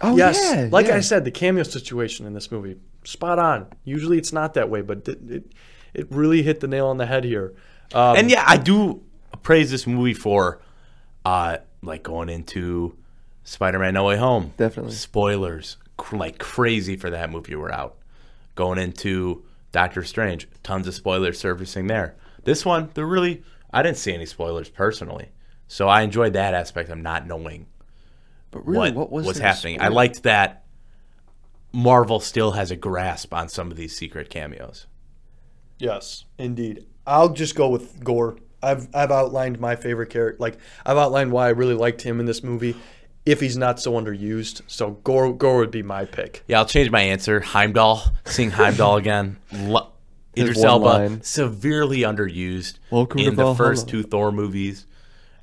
Oh 0.00 0.14
Yes, 0.16 0.38
yeah, 0.54 0.68
like 0.70 0.88
yeah. 0.88 0.96
I 0.96 1.00
said, 1.00 1.24
the 1.24 1.30
cameo 1.30 1.62
situation 1.62 2.26
in 2.26 2.34
this 2.34 2.50
movie, 2.52 2.76
spot 3.06 3.38
on. 3.38 3.66
Usually 3.84 4.18
it's 4.18 4.32
not 4.32 4.54
that 4.54 4.68
way, 4.68 4.82
but 4.82 5.08
it 5.08 5.30
it, 5.30 5.52
it 5.94 6.06
really 6.10 6.42
hit 6.42 6.60
the 6.60 6.68
nail 6.68 6.88
on 6.88 6.98
the 6.98 7.06
head 7.06 7.24
here. 7.24 7.54
Um, 7.94 8.16
And 8.16 8.30
yeah, 8.30 8.44
I 8.46 8.56
do 8.56 9.02
praise 9.42 9.70
this 9.70 9.86
movie 9.86 10.14
for 10.14 10.60
uh 11.24 11.58
like 11.82 12.02
going 12.02 12.28
into 12.28 12.96
Spider-Man 13.44 13.94
No 13.94 14.04
Way 14.04 14.16
Home. 14.16 14.52
Definitely. 14.56 14.92
Spoilers 14.92 15.76
cr- 15.96 16.16
like 16.16 16.38
crazy 16.38 16.96
for 16.96 17.10
that 17.10 17.30
movie 17.30 17.54
We're 17.54 17.70
out. 17.70 17.96
Going 18.54 18.78
into 18.78 19.44
Doctor 19.72 20.02
Strange, 20.02 20.48
tons 20.62 20.86
of 20.88 20.94
spoilers 20.94 21.38
surfacing 21.38 21.86
there. 21.86 22.16
This 22.44 22.64
one, 22.64 22.90
they're 22.94 23.06
really 23.06 23.42
I 23.72 23.82
didn't 23.82 23.98
see 23.98 24.12
any 24.14 24.26
spoilers 24.26 24.68
personally. 24.68 25.28
So 25.68 25.88
I 25.88 26.02
enjoyed 26.02 26.34
that 26.34 26.54
aspect 26.54 26.90
of 26.90 26.98
not 26.98 27.26
knowing 27.26 27.66
But 28.50 28.66
really, 28.66 28.90
what, 28.92 28.96
what 28.96 29.12
was 29.12 29.26
was 29.26 29.38
there 29.38 29.48
to 29.48 29.54
happening. 29.54 29.80
I 29.80 29.88
liked 29.88 30.22
that 30.22 30.64
Marvel 31.76 32.20
still 32.20 32.52
has 32.52 32.70
a 32.70 32.76
grasp 32.76 33.34
on 33.34 33.48
some 33.50 33.70
of 33.70 33.76
these 33.76 33.94
secret 33.94 34.30
cameos. 34.30 34.86
Yes, 35.78 36.24
indeed. 36.38 36.86
I'll 37.06 37.28
just 37.28 37.54
go 37.54 37.68
with 37.68 38.02
Gorr. 38.02 38.36
I've 38.62 38.88
I've 38.94 39.10
outlined 39.10 39.60
my 39.60 39.76
favorite 39.76 40.08
character. 40.08 40.38
Like 40.40 40.56
I've 40.86 40.96
outlined 40.96 41.32
why 41.32 41.46
I 41.46 41.50
really 41.50 41.74
liked 41.74 42.00
him 42.00 42.18
in 42.18 42.24
this 42.26 42.42
movie. 42.42 42.74
If 43.26 43.40
he's 43.40 43.56
not 43.58 43.78
so 43.78 43.92
underused, 43.92 44.62
so 44.68 44.92
Gorr 45.04 45.32
Gorr 45.34 45.58
would 45.58 45.70
be 45.70 45.82
my 45.82 46.06
pick. 46.06 46.44
Yeah, 46.48 46.60
I'll 46.60 46.64
change 46.66 46.90
my 46.90 47.02
answer. 47.02 47.40
Heimdall, 47.40 48.02
seeing 48.24 48.50
Heimdall 48.52 48.96
again. 49.02 49.36
Lo- 49.52 49.92
Idris 50.36 50.62
Elba, 50.64 51.20
severely 51.22 51.98
underused 52.00 52.78
Welcome 52.90 53.20
in 53.20 53.36
the 53.36 53.54
first 53.54 53.86
Valhalla. 53.86 54.02
two 54.02 54.08
Thor 54.08 54.32
movies, 54.32 54.86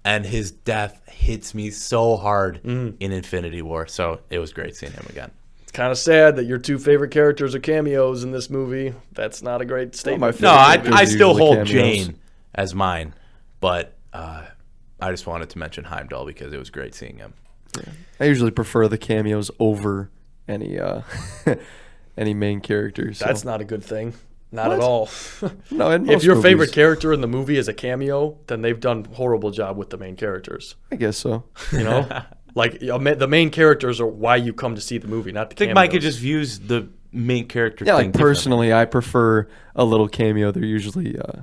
and 0.04 0.26
his 0.26 0.52
death 0.52 1.00
hits 1.10 1.54
me 1.54 1.70
so 1.70 2.16
hard 2.18 2.62
Mm. 2.64 2.96
in 3.00 3.12
Infinity 3.12 3.62
War. 3.62 3.86
So 3.86 4.22
it 4.32 4.40
was 4.40 4.52
great 4.54 4.76
seeing 4.76 4.94
him 4.94 5.06
again. 5.10 5.32
It's 5.74 5.80
kind 5.80 5.92
of 5.92 5.98
sad 5.98 6.36
that 6.36 6.46
your 6.46 6.60
two 6.60 6.78
favorite 6.78 7.10
characters 7.10 7.56
are 7.56 7.60
cameos 7.60 8.24
in 8.24 8.32
this 8.32 8.48
movie. 8.48 8.94
That's 9.12 9.42
not 9.42 9.60
a 9.60 9.66
great 9.66 9.96
statement. 9.96 10.22
my 10.22 10.28
No, 10.48 10.76
favorite 10.76 10.94
I, 10.94 11.00
I 11.00 11.06
still 11.06 11.36
hold 11.36 11.66
cameos. 11.66 11.72
Jane 11.72 12.20
as 12.54 12.76
mine, 12.76 13.16
but 13.60 13.96
uh, 14.14 14.46
I 15.00 15.10
just 15.10 15.26
wanted 15.26 15.50
to 15.50 15.58
mention 15.58 15.86
Heimdall 15.86 16.28
because 16.28 16.54
it 16.54 16.60
was 16.60 16.70
great 16.70 16.94
seeing 16.94 17.18
him. 17.18 17.34
I 18.20 18.26
usually 18.26 18.52
prefer 18.52 18.88
the 18.88 19.00
cameos 19.00 19.50
over 19.58 20.12
any 20.48 20.78
uh 20.78 21.02
any 22.18 22.36
main 22.36 22.62
characters. 22.62 23.18
so. 23.18 23.26
That's 23.26 23.44
not 23.44 23.60
a 23.60 23.64
good 23.64 23.84
thing. 23.84 24.14
Not 24.52 24.72
at 24.74 24.80
all. 24.80 25.10
No, 25.72 25.90
in 25.90 26.04
if 26.04 26.08
most 26.08 26.24
your 26.24 26.40
favorite 26.40 26.72
character 26.72 27.12
in 27.14 27.22
the 27.22 27.28
movie 27.28 27.58
is 27.58 27.68
a 27.68 27.74
cameo, 27.74 28.38
then 28.46 28.62
they've 28.62 28.80
done 28.80 29.06
horrible 29.06 29.50
job 29.50 29.78
with 29.78 29.90
the 29.90 29.98
main 29.98 30.18
characters. 30.18 30.76
I 30.92 30.98
guess 30.98 31.18
so. 31.18 31.46
You 31.72 31.84
know, 31.84 32.22
like 32.56 32.80
the 32.80 33.28
main 33.28 33.50
characters 33.50 34.00
are 34.00 34.08
why 34.08 34.36
you 34.36 34.54
come 34.54 34.76
to 34.76 34.82
see 34.82 34.98
the 34.98 35.08
movie, 35.08 35.32
not 35.32 35.50
the 35.50 35.56
I 35.56 35.58
think 35.58 35.70
cameos. 35.70 35.76
Micah 35.76 36.00
just 36.00 36.20
views 36.20 36.60
the 36.60 36.90
main 37.12 37.48
character. 37.48 37.86
Yeah, 37.86 37.98
thing 37.98 38.12
like 38.12 38.20
personally, 38.20 38.74
I 38.74 38.86
prefer 38.86 39.48
a 39.76 39.86
little 39.86 40.08
cameo. 40.08 40.52
They're 40.52 40.64
usually, 40.64 41.18
uh, 41.18 41.42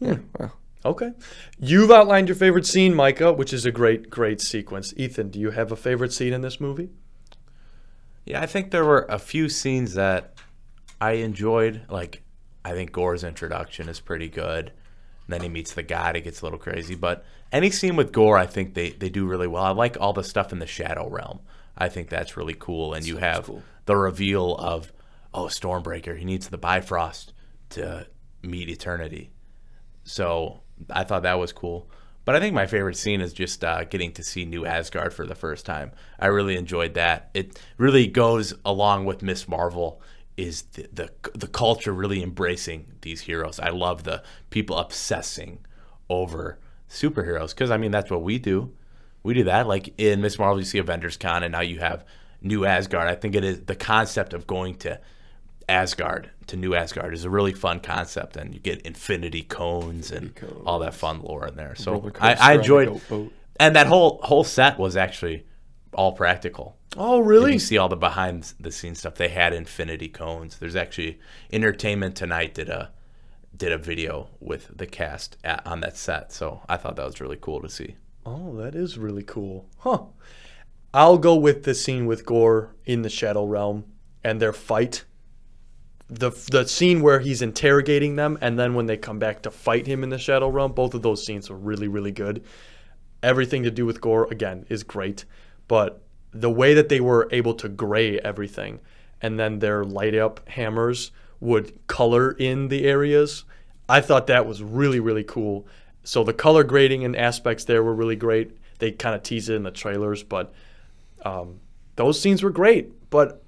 yeah, 0.00 0.16
well, 0.38 0.54
Okay. 0.84 1.12
You've 1.58 1.90
outlined 1.90 2.28
your 2.28 2.36
favorite 2.36 2.64
scene, 2.66 2.94
Micah, 2.94 3.32
which 3.32 3.52
is 3.52 3.66
a 3.66 3.72
great, 3.72 4.08
great 4.10 4.40
sequence. 4.40 4.94
Ethan, 4.96 5.28
do 5.28 5.38
you 5.40 5.50
have 5.50 5.72
a 5.72 5.76
favorite 5.76 6.12
scene 6.12 6.32
in 6.32 6.40
this 6.40 6.60
movie? 6.60 6.90
Yeah, 8.24 8.40
I 8.40 8.46
think 8.46 8.70
there 8.70 8.84
were 8.84 9.06
a 9.08 9.18
few 9.18 9.48
scenes 9.48 9.94
that 9.94 10.34
I 11.00 11.12
enjoyed. 11.12 11.82
Like, 11.90 12.22
I 12.64 12.72
think 12.72 12.92
Gorr's 12.92 13.24
introduction 13.24 13.88
is 13.88 14.00
pretty 14.00 14.28
good. 14.28 14.72
And 15.28 15.34
then 15.34 15.42
he 15.42 15.50
meets 15.50 15.74
the 15.74 15.82
god, 15.82 16.16
it 16.16 16.22
gets 16.22 16.40
a 16.40 16.46
little 16.46 16.58
crazy. 16.58 16.94
But 16.94 17.22
any 17.52 17.70
scene 17.70 17.96
with 17.96 18.12
Gorr, 18.12 18.38
I 18.38 18.46
think 18.46 18.72
they, 18.72 18.90
they 18.90 19.10
do 19.10 19.26
really 19.26 19.46
well. 19.46 19.62
I 19.62 19.70
like 19.70 19.98
all 20.00 20.14
the 20.14 20.24
stuff 20.24 20.52
in 20.52 20.58
the 20.58 20.66
Shadow 20.66 21.06
Realm. 21.06 21.40
I 21.76 21.90
think 21.90 22.08
that's 22.08 22.36
really 22.36 22.56
cool. 22.58 22.94
And 22.94 23.06
you 23.06 23.18
have 23.18 23.50
the 23.84 23.96
reveal 23.96 24.56
of, 24.56 24.90
oh, 25.34 25.44
Stormbreaker, 25.44 26.16
he 26.16 26.24
needs 26.24 26.48
the 26.48 26.56
Bifrost 26.56 27.34
to 27.70 28.06
meet 28.42 28.70
Eternity. 28.70 29.30
So 30.04 30.60
I 30.88 31.04
thought 31.04 31.24
that 31.24 31.38
was 31.38 31.52
cool. 31.52 31.90
But 32.24 32.34
I 32.34 32.40
think 32.40 32.54
my 32.54 32.66
favorite 32.66 32.96
scene 32.96 33.20
is 33.20 33.32
just 33.32 33.64
uh, 33.64 33.84
getting 33.84 34.12
to 34.12 34.22
see 34.22 34.44
New 34.44 34.66
Asgard 34.66 35.14
for 35.14 35.26
the 35.26 35.34
first 35.34 35.64
time. 35.64 35.92
I 36.18 36.26
really 36.28 36.56
enjoyed 36.56 36.94
that. 36.94 37.30
It 37.34 37.58
really 37.76 38.06
goes 38.06 38.54
along 38.64 39.04
with 39.04 39.22
Miss 39.22 39.46
Marvel. 39.46 40.00
Is 40.38 40.62
the, 40.62 40.88
the 40.92 41.10
the 41.34 41.48
culture 41.48 41.92
really 41.92 42.22
embracing 42.22 42.92
these 43.00 43.22
heroes? 43.22 43.58
I 43.58 43.70
love 43.70 44.04
the 44.04 44.22
people 44.50 44.78
obsessing 44.78 45.66
over 46.08 46.58
superheroes 46.88 47.50
because 47.50 47.72
I 47.72 47.76
mean 47.76 47.90
that's 47.90 48.10
what 48.10 48.22
we 48.22 48.38
do. 48.38 48.72
We 49.24 49.34
do 49.34 49.44
that. 49.44 49.66
Like 49.66 49.92
in 49.98 50.20
Miss 50.20 50.38
Marvel, 50.38 50.60
you 50.60 50.64
see 50.64 50.78
Avengers 50.78 51.16
Con, 51.16 51.42
and 51.42 51.50
now 51.50 51.60
you 51.60 51.80
have 51.80 52.04
New 52.40 52.64
Asgard. 52.64 53.08
I 53.08 53.16
think 53.16 53.34
it 53.34 53.42
is 53.42 53.62
the 53.62 53.74
concept 53.74 54.32
of 54.32 54.46
going 54.46 54.76
to 54.76 55.00
Asgard 55.68 56.30
to 56.46 56.56
New 56.56 56.74
Asgard 56.74 57.12
is 57.12 57.24
a 57.24 57.30
really 57.30 57.52
fun 57.52 57.80
concept, 57.80 58.36
and 58.36 58.54
you 58.54 58.60
get 58.60 58.80
infinity 58.82 59.42
cones 59.42 60.10
and 60.10 60.32
all 60.64 60.78
that 60.78 60.94
fun 60.94 61.20
lore 61.20 61.46
in 61.46 61.56
there. 61.56 61.74
So 61.74 62.10
I, 62.20 62.34
I 62.34 62.52
enjoyed, 62.54 63.00
and 63.60 63.76
that 63.76 63.86
whole 63.86 64.20
whole 64.22 64.44
set 64.44 64.78
was 64.78 64.96
actually 64.96 65.44
all 65.92 66.12
practical. 66.12 66.77
Oh, 66.96 67.20
really? 67.20 67.54
you 67.54 67.58
see 67.58 67.76
all 67.76 67.88
the 67.88 67.96
behind 67.96 68.54
the 68.58 68.72
scenes 68.72 69.00
stuff, 69.00 69.16
they 69.16 69.28
had 69.28 69.52
infinity 69.52 70.08
cones. 70.08 70.58
There's 70.58 70.76
actually 70.76 71.18
Entertainment 71.52 72.16
Tonight 72.16 72.54
did 72.54 72.68
a 72.68 72.90
did 73.56 73.72
a 73.72 73.78
video 73.78 74.28
with 74.40 74.70
the 74.76 74.86
cast 74.86 75.36
at, 75.42 75.66
on 75.66 75.80
that 75.80 75.96
set, 75.96 76.32
so 76.32 76.62
I 76.68 76.76
thought 76.76 76.96
that 76.96 77.06
was 77.06 77.20
really 77.20 77.38
cool 77.40 77.60
to 77.60 77.68
see. 77.68 77.96
Oh, 78.24 78.54
that 78.56 78.74
is 78.74 78.98
really 78.98 79.22
cool. 79.22 79.66
Huh. 79.78 80.04
I'll 80.94 81.18
go 81.18 81.34
with 81.34 81.64
the 81.64 81.74
scene 81.74 82.06
with 82.06 82.24
Gorr 82.24 82.74
in 82.84 83.02
the 83.02 83.10
Shadow 83.10 83.44
Realm 83.44 83.84
and 84.24 84.40
their 84.40 84.52
fight. 84.52 85.04
The 86.08 86.30
the 86.50 86.66
scene 86.66 87.02
where 87.02 87.20
he's 87.20 87.42
interrogating 87.42 88.16
them 88.16 88.38
and 88.40 88.58
then 88.58 88.74
when 88.74 88.86
they 88.86 88.96
come 88.96 89.18
back 89.18 89.42
to 89.42 89.50
fight 89.50 89.86
him 89.86 90.02
in 90.02 90.08
the 90.08 90.18
Shadow 90.18 90.48
Realm, 90.48 90.72
both 90.72 90.94
of 90.94 91.02
those 91.02 91.24
scenes 91.24 91.50
were 91.50 91.56
really 91.56 91.88
really 91.88 92.12
good. 92.12 92.44
Everything 93.22 93.64
to 93.64 93.70
do 93.70 93.84
with 93.84 94.00
Gorr 94.00 94.26
again 94.30 94.64
is 94.70 94.82
great, 94.84 95.26
but 95.66 96.02
the 96.32 96.50
way 96.50 96.74
that 96.74 96.88
they 96.88 97.00
were 97.00 97.28
able 97.30 97.54
to 97.54 97.68
gray 97.68 98.18
everything 98.20 98.80
and 99.20 99.38
then 99.38 99.58
their 99.58 99.84
light 99.84 100.14
up 100.14 100.46
hammers 100.48 101.10
would 101.40 101.86
color 101.86 102.32
in 102.32 102.68
the 102.68 102.84
areas, 102.84 103.44
I 103.88 104.00
thought 104.00 104.26
that 104.26 104.46
was 104.46 104.62
really 104.62 105.00
really 105.00 105.24
cool. 105.24 105.66
So 106.04 106.24
the 106.24 106.32
color 106.32 106.64
grading 106.64 107.04
and 107.04 107.14
aspects 107.14 107.64
there 107.64 107.82
were 107.82 107.94
really 107.94 108.16
great. 108.16 108.56
They 108.78 108.92
kind 108.92 109.14
of 109.14 109.22
tease 109.22 109.48
it 109.48 109.56
in 109.56 109.62
the 109.62 109.70
trailers, 109.70 110.22
but 110.22 110.54
um, 111.24 111.60
those 111.96 112.20
scenes 112.20 112.42
were 112.42 112.50
great. 112.50 113.10
But 113.10 113.42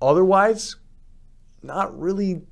otherwise, 0.00 0.76
not 1.62 1.98
really. 1.98 2.42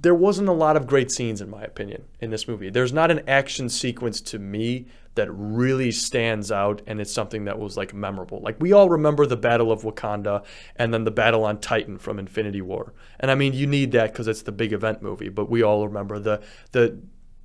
There 0.00 0.14
wasn't 0.14 0.48
a 0.48 0.52
lot 0.52 0.76
of 0.76 0.86
great 0.86 1.10
scenes, 1.10 1.40
in 1.40 1.50
my 1.50 1.62
opinion, 1.62 2.04
in 2.20 2.30
this 2.30 2.46
movie. 2.46 2.70
There's 2.70 2.92
not 2.92 3.10
an 3.10 3.22
action 3.26 3.68
sequence 3.68 4.20
to 4.20 4.38
me 4.38 4.86
that 5.18 5.28
really 5.30 5.92
stands 5.92 6.50
out, 6.50 6.80
and 6.86 7.00
it's 7.00 7.12
something 7.12 7.44
that 7.44 7.58
was 7.58 7.76
like 7.76 7.92
memorable. 7.94 8.40
Like 8.40 8.56
we 8.58 8.72
all 8.72 8.88
remember 8.88 9.26
the 9.26 9.36
Battle 9.36 9.70
of 9.70 9.82
Wakanda, 9.82 10.44
and 10.76 10.92
then 10.92 11.04
the 11.04 11.10
battle 11.12 11.44
on 11.44 11.58
Titan 11.60 11.98
from 11.98 12.18
Infinity 12.18 12.62
War. 12.62 12.94
And 13.20 13.30
I 13.30 13.34
mean, 13.36 13.52
you 13.52 13.66
need 13.66 13.92
that 13.92 14.12
because 14.12 14.26
it's 14.26 14.42
the 14.42 14.52
big 14.52 14.72
event 14.72 15.02
movie. 15.02 15.28
But 15.28 15.48
we 15.50 15.62
all 15.62 15.86
remember 15.86 16.18
the 16.18 16.40
the 16.72 16.98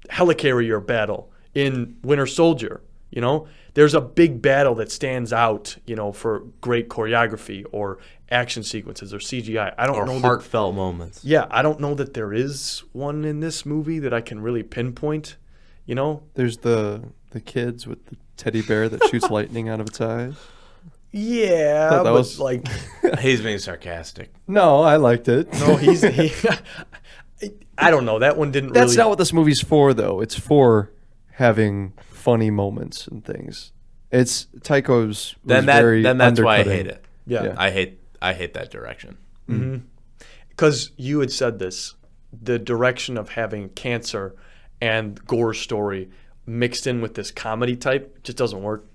helicarrier 0.10 0.86
battle 0.86 1.32
in 1.54 1.98
Winter 2.04 2.26
Soldier. 2.26 2.82
You 3.12 3.22
know, 3.22 3.48
there's 3.76 3.94
a 3.94 4.02
big 4.02 4.42
battle 4.42 4.74
that 4.76 4.92
stands 4.92 5.32
out. 5.32 5.78
You 5.86 5.96
know, 5.96 6.12
for 6.12 6.46
great 6.62 6.90
choreography 6.90 7.64
or 7.72 8.00
action 8.32 8.64
sequences 8.64 9.14
or 9.14 9.20
CGI. 9.20 9.74
I 9.78 9.86
don't 9.86 9.96
Or 9.98 10.06
know. 10.08 10.14
that- 10.16 10.22
heartfelt 10.22 10.74
moments. 10.76 11.24
yeah, 11.24 11.46
I 11.52 11.62
don't 11.62 11.80
know 11.80 11.94
that 11.94 12.16
there 12.16 12.34
is 12.34 12.84
one 12.92 13.24
in 13.26 13.40
this 13.42 13.66
movie 13.66 14.00
that 14.00 14.14
I 14.14 14.22
can 14.22 14.40
really 14.42 14.64
pinpoint. 14.64 15.36
You 15.86 15.96
know, 15.96 16.24
There's 16.36 16.58
the 16.58 17.04
the 17.32 17.42
kids 17.42 17.86
with 17.88 18.06
the 18.06 18.16
teddy 18.38 18.62
bear 18.62 18.88
that 18.90 19.04
shoots 19.10 19.30
lightning 19.30 19.68
out 19.70 19.80
of 19.80 19.88
its 19.88 20.00
eyes. 20.02 20.36
yeah, 21.12 21.90
Thought 21.90 22.04
that 22.04 22.10
but 22.12 22.14
was- 22.14 22.40
like, 22.40 22.68
He's 23.20 23.42
being 23.42 23.58
sarcastic. 23.60 24.34
No, 24.48 24.82
I 24.82 24.96
liked 24.98 25.28
it. 25.28 25.52
no, 25.54 25.76
he's. 25.78 26.02
He, 27.42 27.50
I 27.78 27.92
don't 27.92 28.06
know. 28.06 28.20
That 28.20 28.38
one 28.38 28.52
didn't 28.52 28.72
That's 28.74 28.92
really. 28.92 28.98
not 28.98 29.10
what 29.10 29.18
this 29.18 29.34
movie's 29.34 29.60
for, 29.62 29.94
though. 29.94 30.22
It's 30.22 30.38
for 30.38 30.92
having 31.32 31.92
funny 32.10 32.50
moments 32.52 33.08
and 33.08 33.26
things. 33.26 33.74
It's 34.12 34.46
Taika's. 34.60 34.92
was 35.08 35.36
Then 35.44 35.66
that 35.66 35.82
very 35.82 36.04
then 36.04 36.18
that's 36.20 36.40
why 36.40 36.58
I 36.58 36.60
undercutting. 36.60 36.86
hate 36.86 36.94
it. 36.96 37.06
Yeah. 37.26 37.44
Yeah. 37.46 37.56
I 37.58 37.72
hate 37.72 38.00
I 38.22 38.34
hate 38.34 38.54
that 38.54 38.70
direction. 38.72 39.18
Mm-hmm. 39.50 39.86
because 40.50 40.92
you 40.96 41.20
had 41.20 41.32
said 41.34 41.60
this, 41.60 41.96
the 42.32 42.58
direction 42.58 43.18
of 43.18 43.30
having 43.30 43.68
cancer 43.70 44.36
and 44.84 45.26
Gorr 45.26 45.54
story 45.54 46.10
mixed 46.46 46.88
in 46.88 47.00
with 47.00 47.14
this 47.14 47.32
comedy 47.32 47.78
type 47.78 48.22
just 48.24 48.38
doesn't 48.38 48.62
work. 48.62 48.86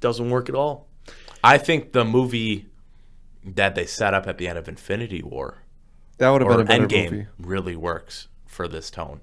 Doesn't 0.00 0.28
work 0.28 0.50
at 0.50 0.54
all. 0.54 0.86
I 1.42 1.56
think 1.56 1.92
the 1.92 2.04
movie 2.04 2.66
that 3.42 3.74
they 3.74 3.86
set 3.86 4.12
up 4.12 4.26
at 4.26 4.36
the 4.36 4.46
end 4.46 4.58
of 4.58 4.68
Infinity 4.68 5.22
War 5.22 5.62
That 6.18 6.28
would 6.28 6.42
have 6.42 6.50
been 6.50 6.60
a 6.60 6.64
better 6.64 6.86
Endgame 6.86 7.10
movie. 7.10 7.26
really 7.38 7.74
works 7.74 8.28
for 8.44 8.68
this 8.68 8.90
tone. 8.90 9.22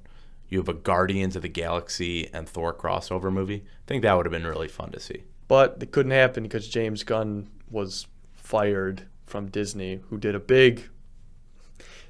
You 0.49 0.57
have 0.57 0.69
a 0.69 0.73
Guardians 0.73 1.35
of 1.35 1.44
the 1.44 1.49
Galaxy 1.49 2.27
and 2.34 2.49
Thor 2.49 2.73
crossover 2.73 3.31
movie. 3.31 3.64
I 3.65 3.85
think 3.85 4.02
that 4.02 4.14
would 4.18 4.26
have 4.26 4.31
been 4.31 4.48
really 4.48 4.68
fun 4.68 4.91
to 4.94 4.99
see. 4.99 5.23
But 5.48 5.77
it 5.81 5.91
couldn't 5.91 6.14
happen 6.14 6.44
because 6.44 6.68
James 6.68 7.03
Gunn 7.03 7.48
was 7.69 8.07
fired 8.34 9.03
from 9.27 9.49
Disney, 9.49 10.02
who 10.10 10.18
did 10.18 10.34
a 10.34 10.39
big. 10.39 10.89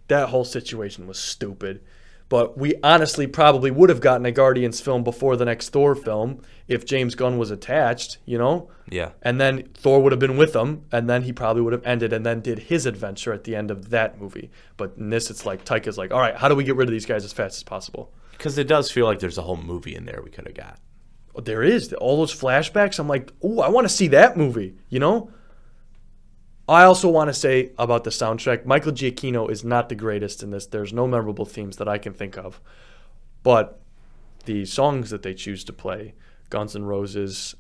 That 0.07 0.29
whole 0.29 0.45
situation 0.45 1.07
was 1.07 1.19
stupid. 1.19 1.81
But 2.29 2.57
we 2.57 2.75
honestly 2.83 3.25
probably 3.25 3.71
would 3.71 3.89
have 3.89 4.01
gotten 4.01 4.25
a 4.25 4.31
Guardians 4.31 4.81
film 4.81 5.03
before 5.03 5.37
the 5.37 5.45
next 5.45 5.69
Thor 5.69 5.95
film 5.95 6.41
if 6.67 6.85
James 6.85 7.15
Gunn 7.15 7.37
was 7.37 7.51
attached, 7.51 8.17
you 8.25 8.37
know? 8.37 8.69
Yeah. 8.89 9.11
And 9.21 9.39
then 9.39 9.69
Thor 9.73 10.01
would 10.01 10.11
have 10.11 10.19
been 10.19 10.35
with 10.35 10.53
him, 10.53 10.83
and 10.91 11.09
then 11.09 11.23
he 11.23 11.31
probably 11.31 11.61
would 11.61 11.71
have 11.71 11.85
ended 11.85 12.11
and 12.11 12.25
then 12.25 12.41
did 12.41 12.59
his 12.59 12.85
adventure 12.85 13.31
at 13.31 13.45
the 13.45 13.55
end 13.55 13.71
of 13.71 13.91
that 13.91 14.19
movie. 14.19 14.51
But 14.75 14.95
in 14.97 15.09
this, 15.09 15.29
it's 15.29 15.45
like 15.45 15.63
Taika's 15.63 15.97
like, 15.97 16.11
all 16.11 16.19
right, 16.19 16.35
how 16.35 16.49
do 16.49 16.55
we 16.55 16.65
get 16.65 16.75
rid 16.75 16.89
of 16.89 16.91
these 16.91 17.05
guys 17.05 17.23
as 17.23 17.31
fast 17.31 17.55
as 17.55 17.63
possible? 17.63 18.11
Because 18.31 18.57
it 18.57 18.67
does 18.67 18.91
feel 18.91 19.05
like 19.05 19.19
there's 19.19 19.37
a 19.37 19.43
whole 19.43 19.57
movie 19.57 19.95
in 19.95 20.05
there 20.05 20.21
we 20.21 20.29
could 20.29 20.47
have 20.47 20.55
got. 20.55 20.79
there 21.43 21.63
is 21.63 21.93
all 21.93 22.17
those 22.17 22.35
flashbacks. 22.35 22.99
I'm 22.99 23.07
like, 23.07 23.31
oh, 23.41 23.61
I 23.61 23.69
want 23.69 23.85
to 23.85 23.93
see 23.93 24.07
that 24.09 24.35
movie. 24.35 24.75
You 24.89 24.99
know. 24.99 25.31
I 26.67 26.83
also 26.83 27.07
want 27.07 27.29
to 27.29 27.33
say 27.33 27.71
about 27.77 28.03
the 28.03 28.09
soundtrack. 28.09 28.65
Michael 28.65 28.91
Giacchino 28.91 29.49
is 29.49 29.63
not 29.63 29.87
the 29.87 29.95
greatest 29.95 30.43
in 30.43 30.51
this. 30.51 30.65
There's 30.65 30.91
no 30.91 31.07
memorable 31.07 31.45
themes 31.45 31.77
that 31.77 31.87
I 31.87 31.97
can 31.97 32.13
think 32.13 32.37
of, 32.37 32.59
but 33.41 33.79
the 34.45 34.65
songs 34.65 35.09
that 35.09 35.23
they 35.23 35.33
choose 35.33 35.63
to 35.65 35.73
play, 35.73 36.13
Guns 36.49 36.75
N' 36.75 36.85
Roses, 36.85 37.55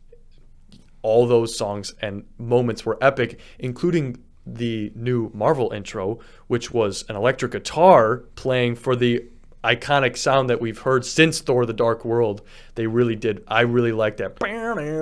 all 1.01 1.25
those 1.25 1.57
songs 1.57 1.93
and 2.01 2.25
moments 2.37 2.85
were 2.85 2.97
epic, 3.01 3.39
including 3.59 4.17
the 4.45 4.91
new 4.95 5.31
Marvel 5.33 5.71
intro, 5.71 6.19
which 6.47 6.71
was 6.71 7.05
an 7.09 7.15
electric 7.15 7.51
guitar 7.51 8.23
playing 8.35 8.75
for 8.75 8.95
the 8.95 9.25
iconic 9.63 10.17
sound 10.17 10.49
that 10.49 10.61
we've 10.61 10.79
heard 10.79 11.05
since 11.05 11.39
Thor: 11.39 11.65
The 11.65 11.73
Dark 11.73 12.05
World. 12.05 12.41
They 12.75 12.87
really 12.87 13.15
did. 13.15 13.43
I 13.47 13.61
really 13.61 13.91
like 13.91 14.17
that. 14.17 14.37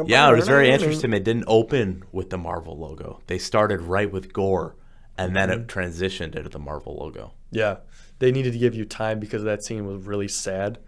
Yeah, 0.08 0.32
it 0.32 0.36
was 0.36 0.48
very 0.48 0.70
interesting. 0.70 1.14
It 1.14 1.24
didn't 1.24 1.46
open 1.48 2.04
with 2.12 2.30
the 2.30 2.38
Marvel 2.38 2.78
logo. 2.78 3.22
They 3.28 3.38
started 3.38 3.82
right 3.82 4.12
with 4.12 4.34
Gorr, 4.34 4.76
and 5.18 5.36
then 5.36 5.50
it 5.50 5.68
mm-hmm. 5.68 5.80
transitioned 5.80 6.36
into 6.36 6.50
the 6.50 6.60
Marvel 6.60 6.98
logo. 7.00 7.34
Yeah, 7.52 7.78
they 8.20 8.32
needed 8.32 8.54
to 8.54 8.60
give 8.60 8.76
you 8.76 8.86
time 8.86 9.20
because 9.20 9.44
that 9.44 9.64
scene 9.64 9.86
was 9.86 10.06
really 10.06 10.28
sad 10.28 10.80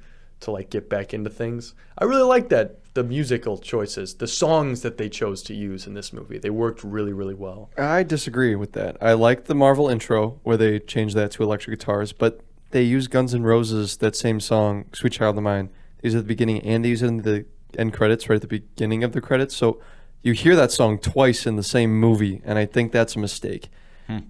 to 0.41 0.52
like 0.52 0.69
get 0.69 0.89
back 0.89 1.14
into 1.14 1.30
things. 1.30 1.73
I 1.98 2.06
really 2.06 2.23
like 2.23 2.49
that 2.49 2.80
the 2.94 3.03
musical 3.03 3.60
choices, 3.60 4.15
the 4.15 4.27
songs 4.27 4.81
that 4.81 4.98
they 4.98 5.07
chose 5.07 5.44
to 5.44 5.53
use 5.53 5.85
in 5.85 5.94
this 5.94 6.11
movie. 6.11 6.39
They 6.39 6.49
worked 6.49 6.84
really, 6.84 7.14
really 7.14 7.35
well. 7.35 7.69
I 7.77 8.02
disagree 8.02 8.56
with 8.56 8.72
that. 8.72 8.98
I 8.99 9.14
like 9.14 9.44
the 9.44 9.53
Marvel 9.53 9.88
intro 9.88 10.39
where 10.41 10.57
they 10.57 10.80
changed 10.80 11.15
that 11.15 11.30
to 11.34 11.44
electric 11.44 11.80
guitars, 11.80 12.11
but 12.11 12.41
they 12.72 12.84
use 12.84 13.07
Guns 13.07 13.34
N' 13.34 13.44
Roses 13.44 13.98
that 13.98 14.15
same 14.15 14.39
song, 14.39 14.85
"Sweet 14.94 15.14
Child 15.14 15.38
of 15.38 15.44
Mine." 15.44 15.69
They 16.02 16.07
use 16.07 16.15
it 16.15 16.19
at 16.19 16.23
the 16.23 16.27
beginning 16.27 16.61
and 16.61 16.84
they 16.84 16.89
use 16.89 17.02
it 17.02 17.07
in 17.07 17.22
the 17.23 17.45
end 17.77 17.94
credits, 17.94 18.30
right 18.30 18.35
at 18.35 18.41
the 18.41 18.48
beginning 18.48 19.03
of 19.03 19.11
the 19.14 19.22
credits. 19.22 19.56
So 19.56 19.80
you 20.22 20.34
hear 20.34 20.56
that 20.56 20.72
song 20.72 20.98
twice 20.99 21.45
in 21.45 21.56
the 21.56 21.64
same 21.64 21.99
movie, 21.99 22.41
and 22.44 22.57
I 22.57 22.65
think 22.65 22.91
that's 22.91 23.15
a 23.15 23.19
mistake. 23.19 23.69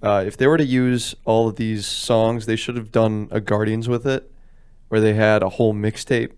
Uh, 0.02 0.24
if 0.26 0.36
they 0.38 0.48
were 0.48 0.58
to 0.58 0.66
use 0.66 1.14
all 1.24 1.48
of 1.48 1.56
these 1.56 1.86
songs, 1.86 2.48
they 2.48 2.56
should 2.56 2.76
have 2.76 2.92
done 2.92 3.28
a 3.30 3.40
Guardians 3.40 3.88
with 3.88 4.08
it, 4.08 4.32
where 4.88 5.00
they 5.00 5.14
had 5.14 5.44
a 5.44 5.50
whole 5.50 5.74
mixtape, 5.74 6.32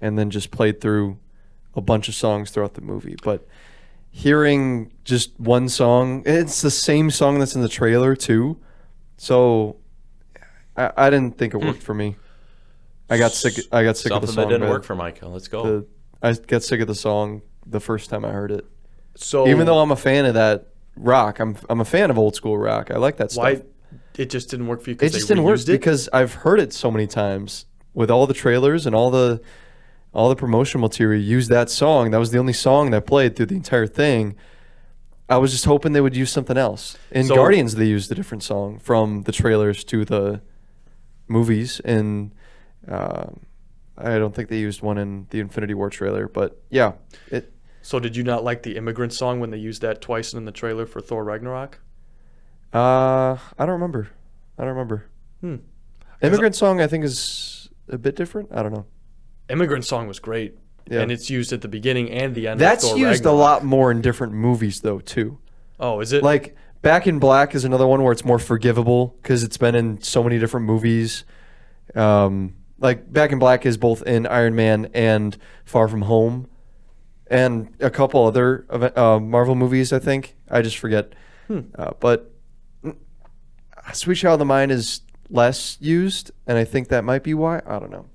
and 0.00 0.18
then 0.18 0.30
just 0.30 0.50
played 0.50 0.80
through 0.80 1.18
a 1.74 1.82
bunch 1.82 2.08
of 2.08 2.14
songs 2.14 2.50
throughout 2.50 2.72
the 2.72 2.80
movie. 2.80 3.14
But 3.22 3.46
hearing 4.10 4.90
just 5.04 5.38
one 5.38 5.68
song, 5.68 6.22
it's 6.24 6.62
the 6.62 6.70
same 6.70 7.10
song 7.10 7.38
that's 7.38 7.54
in 7.54 7.60
the 7.60 7.68
trailer 7.68 8.16
too. 8.16 8.58
So 9.18 9.76
I, 10.76 10.92
I 10.96 11.10
didn't 11.10 11.38
think 11.38 11.54
it 11.54 11.58
hmm. 11.60 11.66
worked 11.66 11.82
for 11.82 11.94
me. 11.94 12.16
I 13.10 13.18
got 13.18 13.32
sick. 13.32 13.54
I 13.70 13.84
got 13.84 13.96
sick 13.96 14.12
of 14.12 14.22
the 14.22 14.28
song. 14.28 14.36
that 14.36 14.48
didn't 14.48 14.62
but 14.62 14.70
work 14.70 14.84
for 14.84 14.94
Micah. 14.94 15.28
Let's 15.28 15.48
go. 15.48 15.62
the- 15.62 15.86
I 16.22 16.32
got 16.34 16.62
sick 16.62 16.80
of 16.80 16.86
the 16.86 16.94
song 16.94 17.42
the 17.66 17.80
first 17.80 18.10
time 18.10 18.24
I 18.24 18.30
heard 18.30 18.52
it. 18.52 18.64
So 19.16 19.48
Even 19.48 19.66
though 19.66 19.80
I'm 19.80 19.90
a 19.90 19.96
fan 19.96 20.24
of 20.24 20.34
that 20.34 20.68
rock, 20.96 21.40
I'm 21.40 21.56
I'm 21.68 21.80
a 21.80 21.84
fan 21.84 22.10
of 22.10 22.18
old 22.18 22.34
school 22.34 22.56
rock. 22.56 22.90
I 22.90 22.96
like 22.98 23.16
that 23.18 23.32
stuff. 23.32 23.42
why 23.42 23.62
it 24.16 24.30
just 24.30 24.50
didn't 24.50 24.68
work 24.68 24.82
for 24.82 24.90
you? 24.90 24.96
Because 24.96 25.10
it 25.10 25.12
Because 25.12 25.20
just 25.20 25.28
didn't 25.28 25.44
work 25.44 25.60
it? 25.60 25.66
because 25.66 26.08
I've 26.12 26.34
heard 26.34 26.60
it 26.60 26.72
so 26.72 26.90
many 26.90 27.06
times 27.06 27.66
with 27.92 28.10
all 28.10 28.26
the 28.26 28.34
trailers 28.34 28.86
and 28.86 28.94
all 28.94 29.10
the 29.10 29.40
all 30.14 30.28
the 30.28 30.36
promotional 30.36 30.82
material 30.82 31.20
used 31.20 31.50
that 31.50 31.70
song. 31.70 32.10
That 32.10 32.18
was 32.18 32.30
the 32.30 32.38
only 32.38 32.52
song 32.52 32.90
that 32.90 33.06
played 33.06 33.34
through 33.34 33.46
the 33.46 33.56
entire 33.56 33.86
thing. 33.86 34.36
I 35.28 35.38
was 35.38 35.52
just 35.52 35.64
hoping 35.64 35.92
they 35.92 36.00
would 36.00 36.16
use 36.16 36.30
something 36.30 36.58
else. 36.58 36.98
In 37.10 37.26
So- 37.26 37.34
Guardians, 37.34 37.74
they 37.74 37.86
used 37.86 38.12
a 38.12 38.14
different 38.14 38.42
song 38.42 38.78
from 38.78 39.22
the 39.22 39.32
trailers 39.32 39.84
to 39.84 40.04
the 40.04 40.42
movies, 41.32 41.80
and 41.84 42.32
um 42.88 43.40
I 43.96 44.18
don't 44.18 44.34
think 44.34 44.48
they 44.48 44.58
used 44.58 44.80
one 44.82 44.98
in 44.98 45.26
the 45.30 45.40
Infinity 45.40 45.74
War 45.74 45.90
trailer. 45.90 46.28
But 46.28 46.60
yeah, 46.70 46.92
it 47.30 47.52
So 47.82 47.98
did 48.00 48.16
you 48.16 48.22
not 48.24 48.44
like 48.44 48.62
the 48.62 48.76
immigrant 48.76 49.12
song 49.12 49.40
when 49.40 49.50
they 49.50 49.58
used 49.58 49.82
that 49.82 50.00
twice 50.00 50.32
in 50.32 50.44
the 50.44 50.52
trailer 50.52 50.86
for 50.86 51.00
Thor 51.00 51.24
Ragnarok? 51.24 51.78
Uh, 52.72 53.36
I 53.58 53.66
don't 53.66 53.70
remember. 53.70 54.08
I 54.58 54.62
don't 54.62 54.70
remember. 54.72 55.06
Hmm. 55.40 55.56
Immigrant 56.22 56.54
song, 56.54 56.80
I 56.80 56.86
think, 56.86 57.04
is 57.04 57.68
a 57.88 57.98
bit 57.98 58.16
different. 58.16 58.48
I 58.52 58.62
don't 58.62 58.72
know. 58.72 58.86
Immigrant 59.50 59.84
song 59.84 60.06
was 60.06 60.18
great, 60.20 60.56
Yeah. 60.88 61.00
and 61.00 61.10
it's 61.12 61.28
used 61.28 61.52
at 61.52 61.60
the 61.60 61.68
beginning 61.68 62.10
and 62.10 62.34
the 62.34 62.46
end. 62.48 62.60
That's 62.60 62.96
used 62.96 63.24
a 63.26 63.32
lot 63.32 63.64
more 63.64 63.90
in 63.90 64.00
different 64.00 64.32
movies, 64.32 64.80
though, 64.80 65.00
too. 65.00 65.38
Oh, 65.80 66.00
is 66.00 66.12
it? 66.12 66.22
Like 66.22 66.56
Back 66.82 67.06
in 67.06 67.18
Black 67.20 67.54
is 67.54 67.64
another 67.64 67.86
one 67.86 68.02
where 68.02 68.12
it's 68.12 68.24
more 68.24 68.38
forgivable 68.40 69.16
because 69.22 69.44
it's 69.44 69.56
been 69.56 69.74
in 69.76 70.00
so 70.02 70.22
many 70.22 70.38
different 70.38 70.66
movies. 70.66 71.24
Um, 71.94 72.56
like 72.78 73.12
Back 73.12 73.30
in 73.30 73.38
Black 73.38 73.64
is 73.64 73.76
both 73.76 74.02
in 74.02 74.26
Iron 74.26 74.56
Man 74.56 74.90
and 74.92 75.36
Far 75.64 75.86
From 75.86 76.02
Home, 76.02 76.48
and 77.28 77.72
a 77.78 77.90
couple 77.90 78.26
other 78.26 78.66
uh, 78.96 79.20
Marvel 79.20 79.54
movies. 79.54 79.92
I 79.92 80.00
think 80.00 80.36
I 80.50 80.60
just 80.62 80.76
forget. 80.78 81.12
Uh, 81.74 81.90
but 82.00 82.32
Sweet 83.92 84.14
Child 84.16 84.34
of 84.34 84.38
the 84.40 84.44
Mine 84.46 84.70
is 84.70 85.02
less 85.28 85.76
used, 85.80 86.30
and 86.46 86.56
I 86.58 86.64
think 86.64 86.88
that 86.88 87.04
might 87.04 87.22
be 87.22 87.34
why. 87.34 87.60
I 87.66 87.78
don't 87.78 87.90
know. 87.90 88.06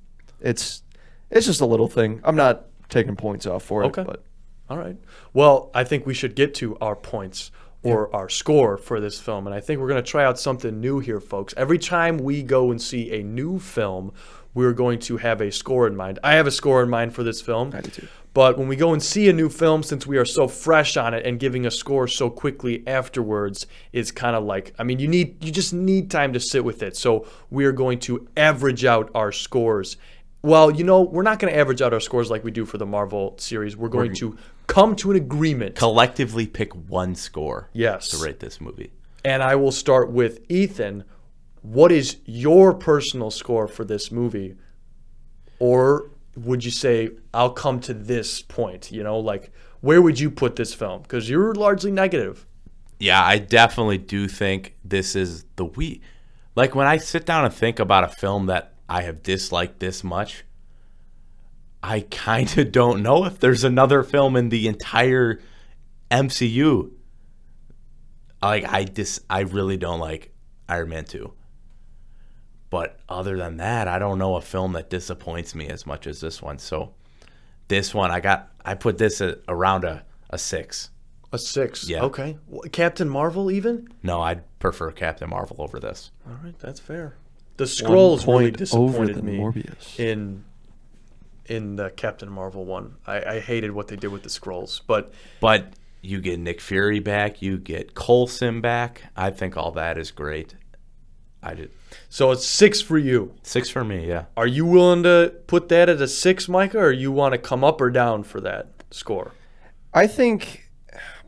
It's 0.41 0.81
it's 1.29 1.45
just 1.45 1.61
a 1.61 1.65
little 1.65 1.87
thing. 1.87 2.19
I'm 2.23 2.35
not 2.35 2.65
taking 2.89 3.15
points 3.15 3.45
off 3.45 3.63
for 3.63 3.83
Okay. 3.85 4.01
it, 4.01 4.07
but 4.07 4.23
All 4.69 4.77
right. 4.77 4.97
Well, 5.33 5.69
I 5.73 5.83
think 5.83 6.05
we 6.05 6.13
should 6.13 6.35
get 6.35 6.53
to 6.55 6.77
our 6.79 6.95
points 6.95 7.51
or 7.87 8.15
our 8.15 8.29
score 8.29 8.77
for 8.77 8.99
this 8.99 9.19
film. 9.19 9.47
And 9.47 9.55
I 9.55 9.59
think 9.59 9.79
we're 9.79 9.87
going 9.87 10.03
to 10.03 10.09
try 10.09 10.23
out 10.23 10.39
something 10.39 10.79
new 10.79 10.99
here, 10.99 11.19
folks. 11.19 11.53
Every 11.57 11.79
time 11.79 12.17
we 12.17 12.43
go 12.43 12.71
and 12.71 12.81
see 12.81 13.11
a 13.19 13.23
new 13.23 13.59
film, 13.59 14.13
we're 14.53 14.73
going 14.73 14.99
to 14.99 15.17
have 15.17 15.41
a 15.41 15.51
score 15.51 15.87
in 15.87 15.95
mind. 15.95 16.19
I 16.23 16.33
have 16.33 16.47
a 16.47 16.51
score 16.51 16.81
in 16.81 16.89
mind 16.89 17.13
for 17.13 17.23
this 17.23 17.41
film. 17.41 17.71
I 17.75 17.81
do 17.81 17.91
too. 17.91 18.07
But 18.33 18.57
when 18.57 18.67
we 18.67 18.75
go 18.75 18.93
and 18.93 19.01
see 19.01 19.29
a 19.29 19.33
new 19.33 19.49
film, 19.49 19.81
since 19.81 20.05
we 20.05 20.17
are 20.17 20.25
so 20.25 20.47
fresh 20.47 20.95
on 20.95 21.15
it 21.15 21.25
and 21.25 21.39
giving 21.39 21.65
a 21.65 21.71
score 21.71 22.07
so 22.07 22.29
quickly 22.29 22.83
afterwards, 22.85 23.65
is 23.93 24.11
kind 24.11 24.35
of 24.35 24.43
like 24.43 24.75
I 24.77 24.83
mean, 24.83 24.99
you 24.99 25.07
need 25.07 25.43
you 25.43 25.51
just 25.51 25.73
need 25.73 26.11
time 26.11 26.33
to 26.33 26.39
sit 26.39 26.63
with 26.63 26.83
it. 26.83 26.95
So 26.95 27.25
we 27.49 27.65
are 27.65 27.71
going 27.71 27.99
to 28.01 28.27
average 28.37 28.85
out 28.85 29.09
our 29.15 29.31
scores. 29.31 29.97
Well, 30.43 30.69
you 30.69 30.83
know, 30.83 31.01
we're 31.01 31.23
not 31.23 31.39
going 31.39 31.51
to 31.51 31.59
average 31.59 31.81
out 31.81 31.93
our 31.93 31.99
scores 31.99 32.29
like 32.29 32.43
we 32.43 32.51
do 32.51 32.63
for 32.63 32.77
the 32.77 32.85
Marvel 32.85 33.35
series. 33.39 33.75
We're 33.75 33.89
going 33.89 34.13
to 34.15 34.37
come 34.67 34.95
to 34.97 35.11
an 35.11 35.17
agreement. 35.17 35.75
Collectively 35.75 36.45
pick 36.45 36.73
one 36.73 37.15
score. 37.15 37.69
Yes. 37.73 38.09
To 38.09 38.17
rate 38.23 38.39
this 38.39 38.61
movie. 38.61 38.91
And 39.25 39.41
I 39.41 39.55
will 39.55 39.71
start 39.71 40.11
with 40.11 40.39
Ethan. 40.49 41.03
What 41.61 41.91
is 41.91 42.17
your 42.25 42.73
personal 42.73 43.31
score 43.31 43.67
for 43.67 43.83
this 43.83 44.11
movie? 44.11 44.55
Or 45.59 46.11
would 46.35 46.63
you 46.63 46.71
say, 46.71 47.09
I'll 47.33 47.51
come 47.51 47.79
to 47.81 47.93
this 47.93 48.41
point? 48.41 48.91
You 48.91 49.03
know, 49.03 49.17
like, 49.17 49.51
where 49.81 50.01
would 50.01 50.19
you 50.19 50.29
put 50.29 50.55
this 50.55 50.73
film? 50.73 51.01
Because 51.01 51.29
you're 51.29 51.53
largely 51.53 51.91
negative. 51.91 52.45
Yeah, 52.99 53.23
I 53.23 53.37
definitely 53.39 53.97
do 53.97 54.27
think 54.27 54.75
this 54.83 55.15
is 55.15 55.45
the 55.55 55.65
we. 55.65 56.01
Like 56.55 56.73
when 56.73 56.87
I 56.87 56.97
sit 56.97 57.25
down 57.25 57.45
and 57.45 57.53
think 57.53 57.79
about 57.79 58.03
a 58.03 58.07
film 58.07 58.47
that 58.47 58.73
I 58.89 59.03
have 59.03 59.21
disliked 59.21 59.79
this 59.79 60.03
much, 60.03 60.43
I 61.83 62.01
kind 62.01 62.57
of 62.57 62.71
don't 62.71 63.03
know 63.03 63.25
if 63.25 63.39
there's 63.39 63.63
another 63.63 64.03
film 64.03 64.35
in 64.35 64.49
the 64.49 64.67
entire 64.67 65.39
MCU. 66.11 66.91
Like 68.41 68.65
I 68.65 68.83
dis 68.83 69.21
I 69.29 69.41
really 69.41 69.77
don't 69.77 69.99
like 69.99 70.33
Iron 70.69 70.89
Man 70.89 71.05
2. 71.05 71.33
But 72.69 72.99
other 73.07 73.37
than 73.37 73.57
that, 73.57 73.87
I 73.87 73.97
don't 73.97 74.17
know 74.19 74.35
a 74.35 74.41
film 74.41 74.73
that 74.73 74.89
disappoints 74.89 75.55
me 75.55 75.67
as 75.69 75.85
much 75.85 76.05
as 76.05 76.19
this 76.19 76.41
one. 76.41 76.59
So 76.59 76.93
this 77.67 77.93
one 77.93 78.11
I 78.11 78.19
got 78.19 78.51
I 78.65 78.75
put 78.75 78.97
this 78.97 79.21
at 79.21 79.39
around 79.47 79.83
a, 79.85 80.03
a 80.29 80.37
6. 80.37 80.89
A 81.33 81.37
six. 81.37 81.89
Yeah. 81.89 82.03
Okay. 82.03 82.37
Wh- 82.53 82.69
Captain 82.71 83.09
Marvel, 83.09 83.51
even? 83.51 83.89
No, 84.01 84.21
I'd 84.21 84.43
prefer 84.59 84.91
Captain 84.91 85.29
Marvel 85.29 85.57
over 85.59 85.77
this. 85.77 86.11
All 86.25 86.37
right, 86.41 86.57
that's 86.59 86.79
fair. 86.79 87.17
The 87.57 87.65
Skrulls 87.65 88.25
really 88.25 88.51
point 88.51 88.73
over 88.73 89.05
disappointed 89.05 89.23
me 89.25 89.37
Morbius. 89.37 89.99
in 89.99 90.45
in 91.49 91.75
the 91.75 91.89
Captain 91.91 92.29
Marvel 92.29 92.65
one. 92.65 92.95
I, 93.05 93.35
I 93.35 93.39
hated 93.39 93.71
what 93.71 93.87
they 93.87 93.95
did 93.95 94.07
with 94.07 94.23
the 94.23 94.29
Skrulls, 94.29 94.81
but 94.85 95.13
But 95.39 95.73
you 96.01 96.21
get 96.21 96.39
Nick 96.39 96.61
Fury 96.61 96.99
back, 96.99 97.41
you 97.41 97.57
get 97.57 97.95
Coulson 97.95 98.61
back. 98.61 99.03
I 99.15 99.29
think 99.31 99.57
all 99.57 99.71
that 99.71 99.97
is 99.97 100.11
great. 100.11 100.55
I 101.41 101.53
did 101.53 101.71
so 102.09 102.31
it's 102.31 102.45
six 102.45 102.81
for 102.81 102.97
you. 102.97 103.33
six 103.43 103.69
for 103.69 103.83
me. 103.83 104.07
Yeah, 104.07 104.25
Are 104.35 104.47
you 104.47 104.65
willing 104.65 105.03
to 105.03 105.33
put 105.47 105.69
that 105.69 105.87
at 105.89 106.01
a 106.01 106.07
six, 106.07 106.49
Micah, 106.49 106.79
or 106.79 106.91
you 106.91 107.11
want 107.11 107.33
to 107.33 107.37
come 107.37 107.63
up 107.63 107.79
or 107.79 107.89
down 107.89 108.23
for 108.23 108.41
that 108.41 108.83
score? 108.91 109.31
I 109.93 110.07
think 110.07 110.69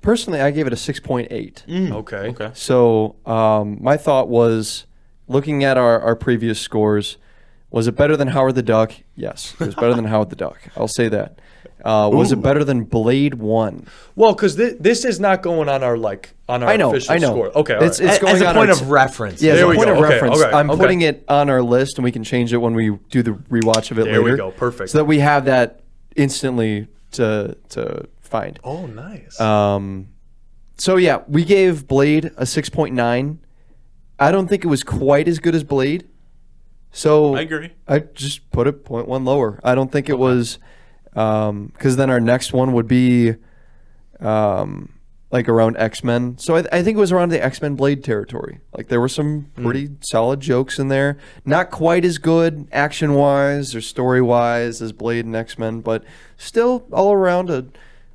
personally, 0.01 0.41
I 0.41 0.51
gave 0.51 0.67
it 0.67 0.73
a 0.73 0.77
six 0.77 0.99
point 0.99 1.27
eight. 1.31 1.63
Okay. 1.69 2.29
Okay. 2.29 2.51
So 2.53 3.15
um, 3.25 3.77
my 3.81 3.97
thought 3.97 4.29
was, 4.29 4.85
looking 5.27 5.63
at 5.63 5.77
our, 5.77 5.99
our 6.01 6.15
previous 6.15 6.59
scores, 6.59 7.17
was 7.71 7.87
it 7.87 7.95
better 7.95 8.17
than 8.17 8.29
Howard 8.29 8.55
the 8.55 8.63
Duck? 8.63 8.93
Yes, 9.15 9.53
it 9.59 9.65
was 9.67 9.75
better 9.75 9.93
than 9.93 10.05
Howard 10.13 10.29
the 10.29 10.35
Duck. 10.35 10.59
I'll 10.75 10.87
say 10.87 11.07
that. 11.09 11.39
Uh, 11.83 12.09
was 12.11 12.31
it 12.33 12.41
better 12.41 12.63
than 12.65 12.83
Blade 12.83 13.35
One? 13.35 13.87
Well, 14.15 14.33
because 14.33 14.55
thi- 14.55 14.75
this 14.79 15.05
is 15.05 15.17
not 15.19 15.41
going 15.41 15.69
on 15.69 15.81
our 15.81 15.97
like 15.97 16.31
on 16.49 16.61
our 16.63 16.69
I 16.69 16.75
know, 16.77 16.89
official 16.89 17.13
I 17.13 17.17
know. 17.19 17.29
score. 17.31 17.57
Okay. 17.57 17.73
all 17.75 17.83
It's- 17.83 18.01
right. 18.01 18.09
it's 18.09 18.19
going 18.19 18.35
as 18.35 18.41
a 18.41 18.47
on 18.49 18.55
point 18.55 18.69
our 18.71 18.75
of 18.75 18.89
reference. 18.91 19.41
Yeah, 19.41 19.53
as 19.53 19.57
There 19.59 19.65
a 19.65 19.69
we 19.69 19.75
point 19.77 19.87
go. 19.87 19.93
of 19.93 19.99
Okay, 19.99 20.13
reference. 20.15 20.41
okay, 20.41 20.51
I'm 20.51 20.69
okay. 20.71 20.79
putting 20.79 21.01
it 21.01 21.23
on 21.29 21.49
our 21.49 21.61
list, 21.61 21.97
and 21.97 22.03
we 22.03 22.11
can 22.11 22.23
change 22.23 22.51
it 22.51 22.57
when 22.57 22.73
we 22.73 22.97
do 23.09 23.21
the 23.23 23.31
rewatch 23.31 23.91
of 23.91 23.99
it 23.99 24.03
later. 24.05 24.11
There 24.11 24.23
we 24.23 24.35
go. 24.35 24.51
Perfect. 24.51 24.89
So 24.89 24.97
that 24.97 25.05
we 25.05 25.19
have 25.19 25.45
that 25.45 25.81
instantly 26.17 26.87
to 27.11 27.55
to 27.69 28.07
find. 28.21 28.59
oh, 28.63 28.85
nice. 28.85 29.39
Um, 29.39 30.09
so 30.77 30.97
yeah, 30.97 31.19
we 31.29 31.45
gave 31.45 31.87
Blade 31.87 32.31
a 32.35 32.45
six 32.45 32.69
point 32.69 32.93
nine. 32.93 33.39
I 34.19 34.31
don't 34.31 34.47
think 34.49 34.65
it 34.65 34.67
was 34.67 34.83
quite 34.83 35.29
as 35.29 35.39
good 35.39 35.55
as 35.55 35.63
Blade. 35.63 36.07
So 36.91 37.35
I 37.35 37.41
agree. 37.41 37.71
I 37.87 37.99
just 37.99 38.49
put 38.51 38.67
it 38.67 38.83
point 38.83 39.07
one 39.07 39.25
lower. 39.25 39.59
I 39.63 39.75
don't 39.75 39.91
think 39.91 40.09
it 40.09 40.17
was 40.17 40.59
because 41.11 41.95
then 41.95 42.09
our 42.09 42.19
next 42.19 42.53
one 42.53 42.73
would 42.73 42.87
be 42.87 43.35
um, 44.19 44.93
like 45.31 45.47
around 45.47 45.77
X 45.77 46.03
Men. 46.03 46.37
So 46.37 46.55
I, 46.55 46.65
I 46.71 46.83
think 46.83 46.97
it 46.97 46.99
was 46.99 47.11
around 47.11 47.29
the 47.29 47.43
X 47.43 47.61
Men 47.61 47.75
Blade 47.75 48.03
territory. 48.03 48.59
Like 48.75 48.87
there 48.87 48.99
were 48.99 49.09
some 49.09 49.51
pretty 49.55 49.89
solid 50.01 50.39
jokes 50.39 50.79
in 50.79 50.87
there. 50.87 51.17
Not 51.45 51.69
quite 51.69 52.05
as 52.05 52.17
good 52.17 52.67
action 52.71 53.13
wise 53.13 53.75
or 53.75 53.81
story 53.81 54.21
wise 54.21 54.81
as 54.81 54.91
Blade 54.91 55.25
and 55.25 55.35
X 55.35 55.57
Men, 55.57 55.81
but 55.81 56.03
still 56.37 56.87
all 56.91 57.13
around 57.13 57.49
a 57.49 57.65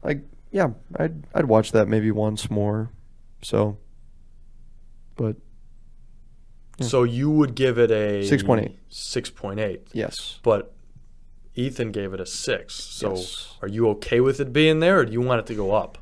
like 0.02 0.22
yeah. 0.50 0.70
I'd 0.96 1.24
I'd 1.34 1.46
watch 1.46 1.72
that 1.72 1.88
maybe 1.88 2.10
once 2.10 2.50
more. 2.50 2.90
So, 3.42 3.76
but 5.16 5.36
so 6.80 7.02
you 7.04 7.30
would 7.30 7.54
give 7.54 7.78
it 7.78 7.90
a 7.90 8.22
6.8. 8.28 8.74
Six 8.88 9.30
point 9.30 9.60
eight. 9.60 9.86
yes. 9.92 10.38
But 10.42 10.72
Ethan 11.54 11.92
gave 11.92 12.12
it 12.12 12.20
a 12.20 12.26
six. 12.26 12.74
So 12.74 13.10
Yes. 13.14 13.54
are 13.62 13.68
you 13.68 13.88
okay 13.90 14.20
with 14.20 14.40
it 14.40 14.52
being 14.52 14.80
there, 14.80 14.98
or 15.00 15.04
do 15.04 15.12
you 15.12 15.20
want 15.20 15.40
it 15.40 15.46
to 15.46 15.54
go 15.54 15.72
up? 15.72 15.98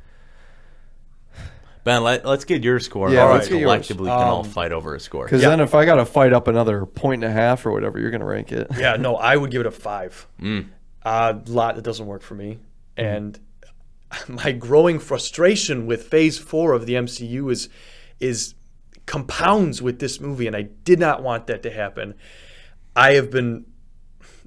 Ben, 1.85 2.05
let, 2.05 2.25
let's 2.25 2.45
get 2.45 2.63
your 2.63 2.79
score. 2.79 3.11
Yeah, 3.11 3.25
and 3.25 3.33
let's 3.35 3.49
we 3.49 3.55
get 3.57 3.61
yours. 3.63 3.67
collectively 3.67 4.09
can 4.09 4.19
all 4.19 4.41
Um, 4.41 4.45
fight 4.45 4.71
over 4.73 4.95
a 4.95 5.01
score. 5.01 5.25
Because 5.25 5.43
then 5.43 5.59
if 5.59 5.75
I 5.75 5.85
got 5.85 5.97
to 5.97 6.05
fight 6.07 6.33
up 6.33 6.47
another 6.47 6.87
point 6.87 7.25
and 7.25 7.33
a 7.33 7.35
half 7.35 7.67
or 7.67 7.73
whatever, 7.73 7.99
you're 7.99 8.11
going 8.13 8.21
to 8.21 8.27
rank 8.27 8.53
it. 8.53 8.69
Yeah, 8.79 8.95
no, 8.97 9.17
I 9.17 9.37
would 9.37 9.51
give 9.51 9.61
it 9.63 9.67
a 9.67 9.71
five. 9.73 10.27
Mm. 10.41 10.69
A 11.05 11.41
lot 11.49 11.75
that 11.75 11.83
doesn't 11.83 12.07
work 12.07 12.23
for 12.23 12.37
me, 12.37 12.61
and 12.97 13.37
my 14.29 14.53
growing 14.53 15.01
frustration 15.01 15.87
with 15.87 16.05
Phase 16.05 16.39
Four 16.39 16.73
of 16.75 16.87
the 16.87 16.95
MCU 16.95 17.51
is 17.51 17.69
is 18.21 18.55
compounds 19.07 19.83
with 19.83 19.99
this 19.99 20.21
movie, 20.21 20.47
and 20.47 20.57
I 20.57 20.63
did 20.63 20.99
not 20.99 21.23
want 21.23 21.47
that 21.47 21.63
to 21.65 21.71
happen. 21.71 22.15
I 22.95 23.13
have 23.13 23.31
been, 23.31 23.67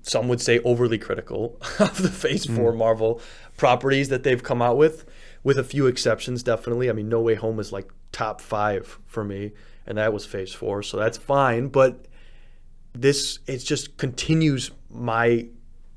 some 0.01 0.27
would 0.27 0.41
say, 0.41 0.59
overly 0.59 0.97
critical 0.97 1.59
of 1.79 2.01
the 2.01 2.09
Phase 2.09 2.45
Four 2.45 2.73
mm. 2.73 2.77
Marvel 2.77 3.21
properties 3.57 4.09
that 4.09 4.23
they've 4.23 4.43
come 4.43 4.61
out 4.61 4.77
with, 4.77 5.05
with 5.43 5.57
a 5.57 5.63
few 5.63 5.87
exceptions. 5.87 6.43
Definitely, 6.43 6.89
I 6.89 6.93
mean, 6.93 7.09
No 7.09 7.21
Way 7.21 7.35
Home 7.35 7.59
is 7.59 7.71
like 7.71 7.91
top 8.11 8.41
five 8.41 8.99
for 9.05 9.23
me, 9.23 9.51
and 9.85 9.97
that 9.97 10.13
was 10.13 10.25
Phase 10.25 10.53
Four, 10.53 10.83
so 10.83 10.97
that's 10.97 11.17
fine, 11.17 11.67
but 11.67 12.07
this 12.93 13.39
it 13.45 13.57
just 13.57 13.97
continues 13.97 14.71
my 14.89 15.45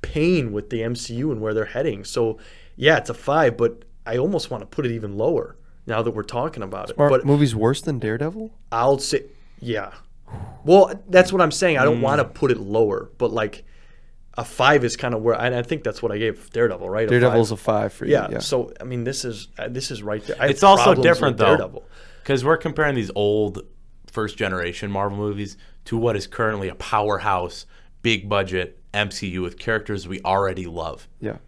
pain 0.03 0.53
with 0.53 0.71
the 0.71 0.81
MCU 0.81 1.31
and 1.31 1.41
where 1.41 1.55
they're 1.55 1.65
heading. 1.65 2.05
So 2.05 2.39
yeah, 2.77 2.97
it's 2.97 3.11
a 3.11 3.15
five, 3.15 3.57
but 3.57 3.85
I 4.05 4.19
almost 4.19 4.51
want 4.51 4.63
to 4.63 4.67
put 4.67 4.87
it 4.87 4.93
even 4.93 5.17
lower 5.17 5.57
now 5.89 6.03
that 6.03 6.13
we're 6.13 6.23
talking 6.23 6.63
about 6.63 6.91
it. 6.91 6.99
Are 6.99 7.09
but 7.11 7.25
movies 7.25 7.57
worse 7.57 7.81
than 7.81 7.99
Daredevil? 7.99 8.51
I'll 8.71 8.99
say 8.99 9.25
yeah. 9.61 9.93
Well, 10.65 11.03
that's 11.09 11.33
what 11.33 11.41
I'm 11.41 11.51
saying. 11.51 11.79
I 11.79 11.85
don't 11.85 12.03
want 12.03 12.21
to 12.21 12.25
Mm. 12.27 12.35
put 12.35 12.51
it 12.51 12.59
lower, 12.59 13.11
but 13.19 13.33
like 13.33 13.65
a 14.37 14.45
five 14.45 14.85
is 14.85 14.97
kind 14.97 15.15
of 15.15 15.23
where 15.23 15.35
and 15.35 15.55
I 15.55 15.63
think 15.63 15.83
that's 15.83 16.03
what 16.03 16.13
I 16.13 16.19
gave 16.19 16.51
Daredevil, 16.53 16.89
right? 16.89 17.07
A 17.07 17.11
Daredevil's 17.11 17.49
five. 17.51 17.59
a 17.59 17.63
five 17.63 17.93
for 17.95 18.05
you. 18.05 18.13
yeah, 18.13 18.29
Yeah. 18.31 18.39
So 18.41 18.73
I 18.81 18.85
mean, 18.85 19.05
this 19.05 19.25
is 19.25 19.49
uh, 19.59 19.69
this 19.69 19.91
is 19.91 20.03
right 20.03 20.25
there. 20.25 20.37
I 20.39 20.47
It's 20.49 20.63
also 20.63 20.95
different 20.95 21.35
with 21.35 21.39
though, 21.39 21.57
Daredevil. 21.57 21.85
because 22.23 22.45
we're 22.45 22.59
comparing 22.59 22.95
these 22.95 23.11
old 23.15 23.63
first 24.13 24.37
generation 24.37 24.91
Marvel 24.91 25.17
movies 25.19 25.57
to 25.87 25.97
what 25.97 26.15
is 26.17 26.27
currently 26.27 26.69
a 26.69 26.75
powerhouse, 26.75 27.65
big 28.03 28.29
budget 28.29 28.79
MCU 28.93 29.41
with 29.43 29.59
characters 29.59 30.07
we 30.07 30.21
already 30.23 30.67
love. 30.67 31.09
yeah. 31.21 31.39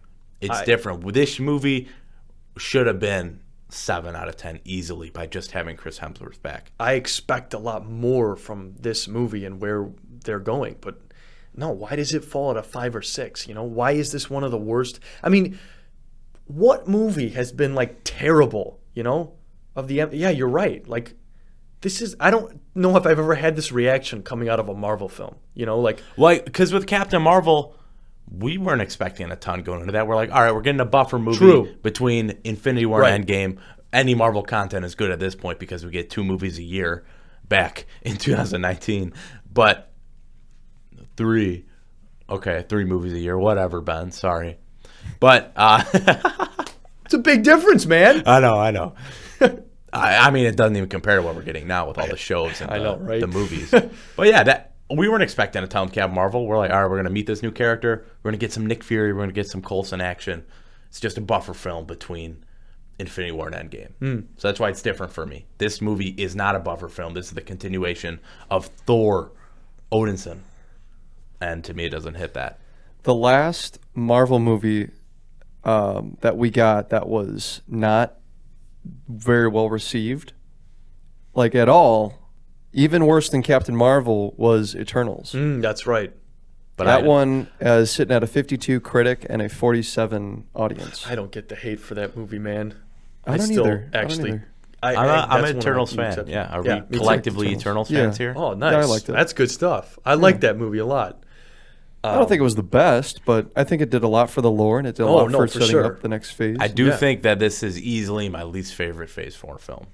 It's 0.41 0.63
different. 0.63 1.13
This 1.13 1.39
movie 1.39 1.87
should 2.57 2.87
have 2.87 2.99
been 2.99 3.40
seven 3.73 4.15
out 4.15 4.27
of 4.27 4.37
ten 4.37 4.59
easily 4.63 5.09
by 5.09 5.25
just 5.25 5.51
having 5.51 5.75
Chris 5.75 5.99
Hemsworth 5.99 6.41
back. 6.41 6.71
I 6.79 6.93
expect 6.93 7.53
a 7.53 7.59
lot 7.59 7.89
more 7.89 8.35
from 8.35 8.75
this 8.79 9.07
movie 9.07 9.45
and 9.45 9.61
where 9.61 9.89
they're 10.23 10.39
going. 10.39 10.77
But 10.81 11.01
no, 11.55 11.69
why 11.69 11.95
does 11.95 12.13
it 12.13 12.23
fall 12.23 12.51
at 12.51 12.57
a 12.57 12.63
five 12.63 12.95
or 12.95 13.01
six? 13.01 13.47
You 13.47 13.53
know, 13.53 13.63
why 13.63 13.91
is 13.91 14.11
this 14.11 14.29
one 14.29 14.43
of 14.43 14.51
the 14.51 14.57
worst? 14.57 14.99
I 15.23 15.29
mean, 15.29 15.59
what 16.45 16.87
movie 16.87 17.29
has 17.29 17.51
been 17.51 17.75
like 17.75 18.01
terrible? 18.03 18.79
You 18.93 19.03
know, 19.03 19.33
of 19.75 19.87
the 19.87 20.07
yeah, 20.11 20.29
you're 20.29 20.47
right. 20.47 20.87
Like 20.87 21.15
this 21.81 22.01
is 22.01 22.15
I 22.19 22.31
don't 22.31 22.59
know 22.75 22.95
if 22.97 23.05
I've 23.05 23.19
ever 23.19 23.35
had 23.35 23.55
this 23.55 23.71
reaction 23.71 24.21
coming 24.23 24.49
out 24.49 24.59
of 24.59 24.69
a 24.69 24.73
Marvel 24.73 25.09
film. 25.09 25.35
You 25.53 25.65
know, 25.65 25.79
like 25.79 26.01
Like, 26.17 26.45
because 26.45 26.71
with 26.71 26.87
Captain 26.87 27.21
Marvel, 27.21 27.75
we 28.31 28.57
weren't 28.57 28.81
expecting 28.81 29.29
a 29.31 29.35
ton 29.35 29.61
going 29.63 29.81
into 29.81 29.91
that. 29.93 30.07
We're 30.07 30.15
like, 30.15 30.31
all 30.31 30.41
right, 30.41 30.53
we're 30.53 30.61
getting 30.61 30.79
a 30.81 30.85
buffer 30.85 31.19
movie 31.19 31.37
True. 31.37 31.75
between 31.83 32.37
Infinity 32.43 32.85
War 32.85 33.01
Right. 33.01 33.13
and 33.13 33.27
Endgame. 33.27 33.57
Any 33.91 34.15
Marvel 34.15 34.41
content 34.43 34.85
is 34.85 34.95
good 34.95 35.11
at 35.11 35.19
this 35.19 35.35
point 35.35 35.59
because 35.59 35.83
we 35.83 35.91
get 35.91 36.09
two 36.09 36.23
movies 36.23 36.57
a 36.57 36.63
year 36.63 37.03
back 37.47 37.85
in 38.01 38.15
2019. 38.17 39.13
But 39.53 39.91
three, 41.17 41.65
okay, 42.29 42.65
three 42.69 42.85
movies 42.85 43.13
a 43.13 43.19
year, 43.19 43.37
whatever, 43.37 43.81
Ben. 43.81 44.11
Sorry. 44.11 44.57
But 45.19 45.51
uh, 45.55 45.83
it's 47.05 47.13
a 47.13 47.17
big 47.19 47.43
difference, 47.43 47.85
man. 47.85 48.23
I 48.25 48.39
know, 48.39 48.55
I 48.57 48.71
know. 48.71 48.95
I, 49.93 50.27
I 50.27 50.31
mean, 50.31 50.45
it 50.45 50.55
doesn't 50.55 50.77
even 50.77 50.87
compare 50.87 51.17
to 51.17 51.21
what 51.21 51.35
we're 51.35 51.41
getting 51.41 51.67
now 51.67 51.87
with 51.87 51.97
all 51.97 52.07
the 52.07 52.15
shows 52.15 52.61
and 52.61 52.71
I 52.71 52.77
the, 52.77 52.83
know, 52.83 52.97
right? 52.97 53.19
the 53.19 53.27
movies. 53.27 53.71
but 53.71 54.27
yeah, 54.27 54.43
that 54.43 54.70
we 54.95 55.09
weren't 55.09 55.23
expecting 55.23 55.63
a 55.63 55.67
ton 55.67 55.87
of 55.87 55.93
Captain 55.93 56.15
Marvel. 56.15 56.45
We're 56.45 56.57
like, 56.57 56.71
all 56.71 56.81
right, 56.81 56.89
we're 56.89 56.97
gonna 56.97 57.09
meet 57.09 57.27
this 57.27 57.41
new 57.41 57.51
character. 57.51 58.05
We're 58.21 58.31
gonna 58.31 58.37
get 58.37 58.53
some 58.53 58.65
Nick 58.65 58.83
Fury. 58.83 59.13
We're 59.13 59.21
gonna 59.21 59.31
get 59.31 59.47
some 59.47 59.61
Coulson 59.61 60.01
action. 60.01 60.45
It's 60.89 60.99
just 60.99 61.17
a 61.17 61.21
buffer 61.21 61.53
film 61.53 61.85
between 61.85 62.43
Infinity 62.99 63.31
War 63.31 63.49
and 63.49 63.55
Endgame. 63.55 63.91
Hmm. 63.99 64.19
So 64.37 64.47
that's 64.47 64.59
why 64.59 64.69
it's 64.69 64.81
different 64.81 65.11
for 65.11 65.25
me. 65.25 65.45
This 65.57 65.81
movie 65.81 66.09
is 66.17 66.35
not 66.35 66.55
a 66.55 66.59
buffer 66.59 66.89
film. 66.89 67.13
This 67.13 67.27
is 67.27 67.33
the 67.33 67.41
continuation 67.41 68.19
of 68.49 68.65
Thor, 68.65 69.31
Odinson, 69.91 70.39
and 71.39 71.63
to 71.63 71.73
me, 71.73 71.85
it 71.85 71.89
doesn't 71.89 72.15
hit 72.15 72.33
that. 72.33 72.59
The 73.03 73.15
last 73.15 73.79
Marvel 73.95 74.39
movie 74.39 74.91
um, 75.63 76.17
that 76.21 76.37
we 76.37 76.49
got 76.49 76.89
that 76.89 77.07
was 77.07 77.61
not 77.67 78.17
very 79.07 79.47
well 79.47 79.69
received, 79.69 80.33
like 81.33 81.55
at 81.55 81.69
all, 81.69 82.20
even 82.73 83.05
worse 83.05 83.29
than 83.29 83.41
Captain 83.43 83.75
Marvel, 83.75 84.33
was 84.37 84.75
Eternals. 84.75 85.33
Mm, 85.33 85.61
that's 85.61 85.85
right. 85.87 86.13
But 86.77 86.85
that 86.85 87.03
I, 87.03 87.07
one 87.07 87.47
is 87.59 87.91
sitting 87.91 88.15
at 88.15 88.23
a 88.23 88.27
52 88.27 88.79
critic 88.79 89.25
and 89.29 89.41
a 89.41 89.49
47 89.49 90.45
audience. 90.55 91.05
I 91.07 91.15
don't 91.15 91.31
get 91.31 91.49
the 91.49 91.55
hate 91.55 91.79
for 91.79 91.95
that 91.95 92.15
movie, 92.17 92.39
man. 92.39 92.73
I 93.25 93.37
don't 93.37 93.45
still 93.45 93.65
either. 93.67 93.89
I 93.93 93.97
don't 94.01 94.05
actually. 94.11 94.29
either. 94.31 94.47
I, 94.83 94.95
I'm, 94.95 95.05
a, 95.05 95.11
I- 95.11 95.37
I'm 95.37 95.43
an 95.43 95.49
of 95.51 95.57
Eternals 95.57 95.93
fan. 95.93 96.05
exceptions. 96.07 96.29
Yeah, 96.29 96.47
are 96.57 96.65
Yeah, 96.65 96.81
we 96.89 96.97
collectively 96.97 97.47
Eternals. 97.51 97.61
Eternals, 97.61 97.91
Yeah. 97.91 97.97
fans 98.05 98.17
here? 98.17 98.33
Oh, 98.35 98.53
nice. 98.55 98.73
I 98.73 98.83
liked 98.85 99.09
it. 99.09 99.11
That's 99.11 99.33
good 99.33 99.51
stuff. 99.51 99.99
I 100.03 100.15
like 100.15 100.39
that 100.41 100.57
movie 100.57 100.79
a 100.79 100.85
lot. 100.85 101.23
I 102.03 102.15
don't 102.15 102.27
think 102.27 102.39
it 102.39 102.43
was 102.43 102.55
the 102.55 102.63
best, 102.63 103.23
but 103.25 103.51
I 103.55 103.63
think 103.63 103.83
it 103.83 103.91
did 103.91 104.01
a 104.01 104.07
lot 104.07 104.31
for 104.31 104.41
the 104.41 104.49
lore 104.49 104.79
and 104.79 104.87
it 104.87 104.95
did 104.95 105.03
a 105.03 105.05
Oh, 105.05 105.17
lot 105.17 105.29
no, 105.29 105.37
for 105.37 105.47
for 105.47 105.53
setting 105.59 105.69
sure. 105.69 105.85
up 105.85 106.01
the 106.01 106.07
next 106.07 106.31
phase. 106.31 106.57
I 106.59 106.67
do 106.67 106.85
Yeah. 106.87 106.95
think 106.97 107.21
that 107.21 107.37
this 107.37 107.61
is 107.61 107.79
easily 107.79 108.27
my 108.27 108.41
least 108.41 108.73
favorite 108.73 109.11
Phase 109.11 109.35
Four 109.35 109.59
film. 109.59 109.85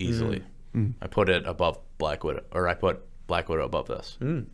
Easily, 0.00 0.42
Mm. 0.74 0.94
I 1.00 1.06
put 1.06 1.28
it 1.28 1.46
above 1.46 1.78
Black 1.98 2.24
Widow, 2.24 2.44
or 2.52 2.68
I 2.68 2.74
put 2.74 3.02
Black 3.26 3.48
Widow 3.48 3.64
above 3.64 3.88
this. 3.88 4.18
Mm. 4.20 4.46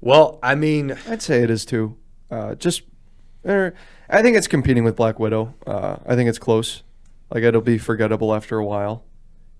Well, 0.00 0.38
I 0.42 0.54
mean, 0.54 0.96
I'd 1.08 1.22
say 1.22 1.42
it 1.42 1.50
is 1.50 1.64
too. 1.64 1.96
Uh, 2.30 2.54
just, 2.54 2.82
er, 3.46 3.74
I 4.08 4.22
think 4.22 4.36
it's 4.36 4.48
competing 4.48 4.84
with 4.84 4.96
Black 4.96 5.18
Widow. 5.18 5.54
Uh, 5.66 5.96
I 6.06 6.16
think 6.16 6.28
it's 6.28 6.38
close. 6.38 6.82
Like 7.30 7.44
it'll 7.44 7.60
be 7.60 7.78
forgettable 7.78 8.34
after 8.34 8.58
a 8.58 8.64
while, 8.64 9.04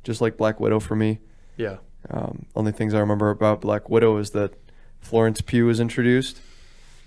just 0.02 0.20
like 0.20 0.36
Black 0.36 0.60
Widow 0.60 0.80
for 0.80 0.96
me. 0.96 1.20
yeah. 1.56 1.76
Um, 2.10 2.46
only 2.56 2.72
things 2.72 2.94
I 2.94 2.98
remember 2.98 3.30
about 3.30 3.60
Black 3.60 3.88
Widow 3.88 4.16
is 4.16 4.30
that 4.30 4.54
Florence 5.00 5.40
Pugh 5.40 5.66
was 5.66 5.78
introduced. 5.78 6.40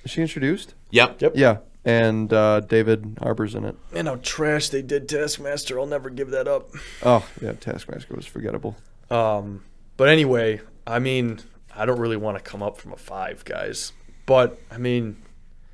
Is 0.05 0.11
she 0.11 0.21
introduced? 0.21 0.73
Yep. 0.91 1.21
Yep. 1.21 1.33
Yeah, 1.35 1.57
and 1.83 2.31
uh, 2.31 2.61
David 2.61 3.17
Harbour's 3.21 3.55
in 3.55 3.65
it. 3.65 3.75
Man, 3.91 4.05
how 4.05 4.15
trash 4.23 4.69
they 4.69 4.81
did 4.81 5.09
Taskmaster. 5.09 5.77
I'll 5.77 5.85
never 5.85 6.09
give 6.09 6.29
that 6.29 6.47
up. 6.47 6.69
Oh 7.03 7.27
yeah, 7.41 7.51
Taskmaster 7.53 8.15
was 8.15 8.25
forgettable. 8.25 8.77
Um, 9.09 9.63
but 9.97 10.09
anyway, 10.09 10.61
I 10.87 10.99
mean, 10.99 11.39
I 11.75 11.85
don't 11.85 11.99
really 11.99 12.17
want 12.17 12.37
to 12.37 12.43
come 12.43 12.63
up 12.63 12.77
from 12.77 12.93
a 12.93 12.97
five, 12.97 13.45
guys. 13.45 13.93
But 14.25 14.59
I 14.71 14.77
mean, 14.77 15.17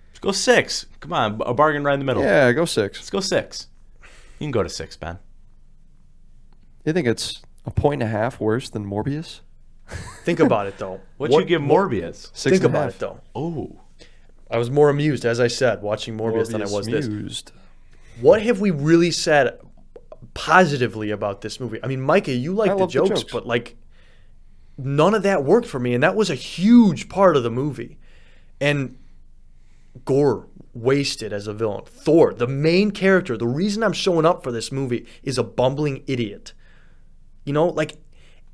Let's 0.09 0.19
go 0.19 0.31
six. 0.31 0.85
Come 0.99 1.13
on, 1.13 1.41
a 1.45 1.53
bargain 1.53 1.83
right 1.83 1.93
in 1.93 1.99
the 1.99 2.05
middle. 2.05 2.23
Yeah, 2.23 2.51
go 2.51 2.65
six. 2.65 2.99
Let's 2.99 3.09
go 3.09 3.21
six. 3.21 3.67
You 4.39 4.45
can 4.45 4.51
go 4.51 4.61
to 4.63 4.69
six, 4.69 4.95
Ben. 4.97 5.17
You 6.85 6.93
think 6.93 7.07
it's 7.07 7.41
a 7.65 7.71
point 7.71 8.01
and 8.01 8.09
a 8.09 8.11
half 8.11 8.39
worse 8.39 8.69
than 8.69 8.85
Morbius? 8.85 9.41
think 10.23 10.39
about 10.39 10.67
it 10.67 10.77
though. 10.77 10.99
What'd 11.17 11.33
What- 11.33 11.39
you 11.41 11.45
give 11.45 11.61
Morbius? 11.61 12.29
Six 12.33 12.43
think 12.43 12.55
and 12.55 12.65
a 12.65 12.67
about 12.69 12.83
half. 12.85 12.95
it 12.95 12.99
though. 12.99 13.19
Oh, 13.35 13.79
I 14.49 14.57
was 14.57 14.69
more 14.69 14.89
amused, 14.89 15.25
as 15.25 15.39
I 15.39 15.47
said, 15.47 15.81
watching 15.81 16.17
Morbius, 16.17 16.51
than 16.51 16.61
I 16.61 16.65
was 16.65 16.85
this. 16.85 17.43
What 18.19 18.41
have 18.41 18.59
we 18.59 18.71
really 18.71 19.11
said 19.11 19.57
positively 20.33 21.11
about 21.11 21.41
this 21.41 21.59
movie? 21.59 21.79
I 21.83 21.87
mean, 21.87 22.01
Micah, 22.01 22.33
you 22.33 22.53
like 22.53 22.71
the 22.71 22.75
love 22.75 22.89
the 22.89 22.93
jokes, 22.93 23.21
jokes. 23.21 23.33
but 23.33 23.45
like 23.47 23.75
none 24.77 25.13
of 25.13 25.23
that 25.23 25.43
worked 25.43 25.67
for 25.67 25.79
me, 25.79 25.93
and 25.93 26.03
that 26.03 26.15
was 26.15 26.29
a 26.29 26.35
huge 26.35 27.09
part 27.09 27.35
of 27.35 27.43
the 27.43 27.51
movie. 27.51 27.97
And 28.59 28.97
Gorr 30.05 30.47
wasted 30.73 31.33
as 31.33 31.47
a 31.47 31.53
villain. 31.53 31.83
Thor, 31.85 32.33
the 32.33 32.47
main 32.47 32.91
character, 32.91 33.37
the 33.37 33.47
reason 33.47 33.83
I'm 33.83 33.93
showing 33.93 34.25
up 34.25 34.43
for 34.43 34.51
this 34.51 34.71
movie 34.71 35.05
is 35.23 35.37
a 35.37 35.43
bumbling 35.43 36.03
idiot. 36.07 36.53
You 37.45 37.53
know, 37.53 37.67
like 37.67 37.97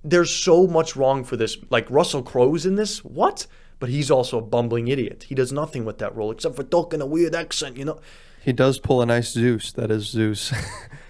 there's 0.04 0.32
so 0.32 0.68
much 0.68 0.96
wrong 0.96 1.24
for 1.24 1.38
this. 1.38 1.58
Like 1.70 1.90
Russell 1.90 2.24
Crowe's 2.24 2.66
in 2.66 2.76
this, 2.76 3.04
what? 3.04 3.48
But 3.80 3.90
he's 3.90 4.10
also 4.10 4.40
a 4.40 4.42
bumbling 4.42 4.88
idiot. 4.88 5.26
He 5.30 5.36
does 5.36 5.52
nothing 5.52 5.86
with 5.86 6.00
that 6.00 6.16
role 6.16 6.32
except 6.32 6.56
for 6.56 6.64
talking 6.64 7.02
a 7.02 7.06
weird 7.06 7.36
accent. 7.36 7.78
You 7.78 7.86
know, 7.86 8.00
He 8.42 8.54
does 8.54 8.80
pull 8.80 9.02
a 9.02 9.06
nice 9.06 9.32
Zeus. 9.32 9.72
That 9.74 9.92
is 9.92 10.06
Zeus. 10.06 10.52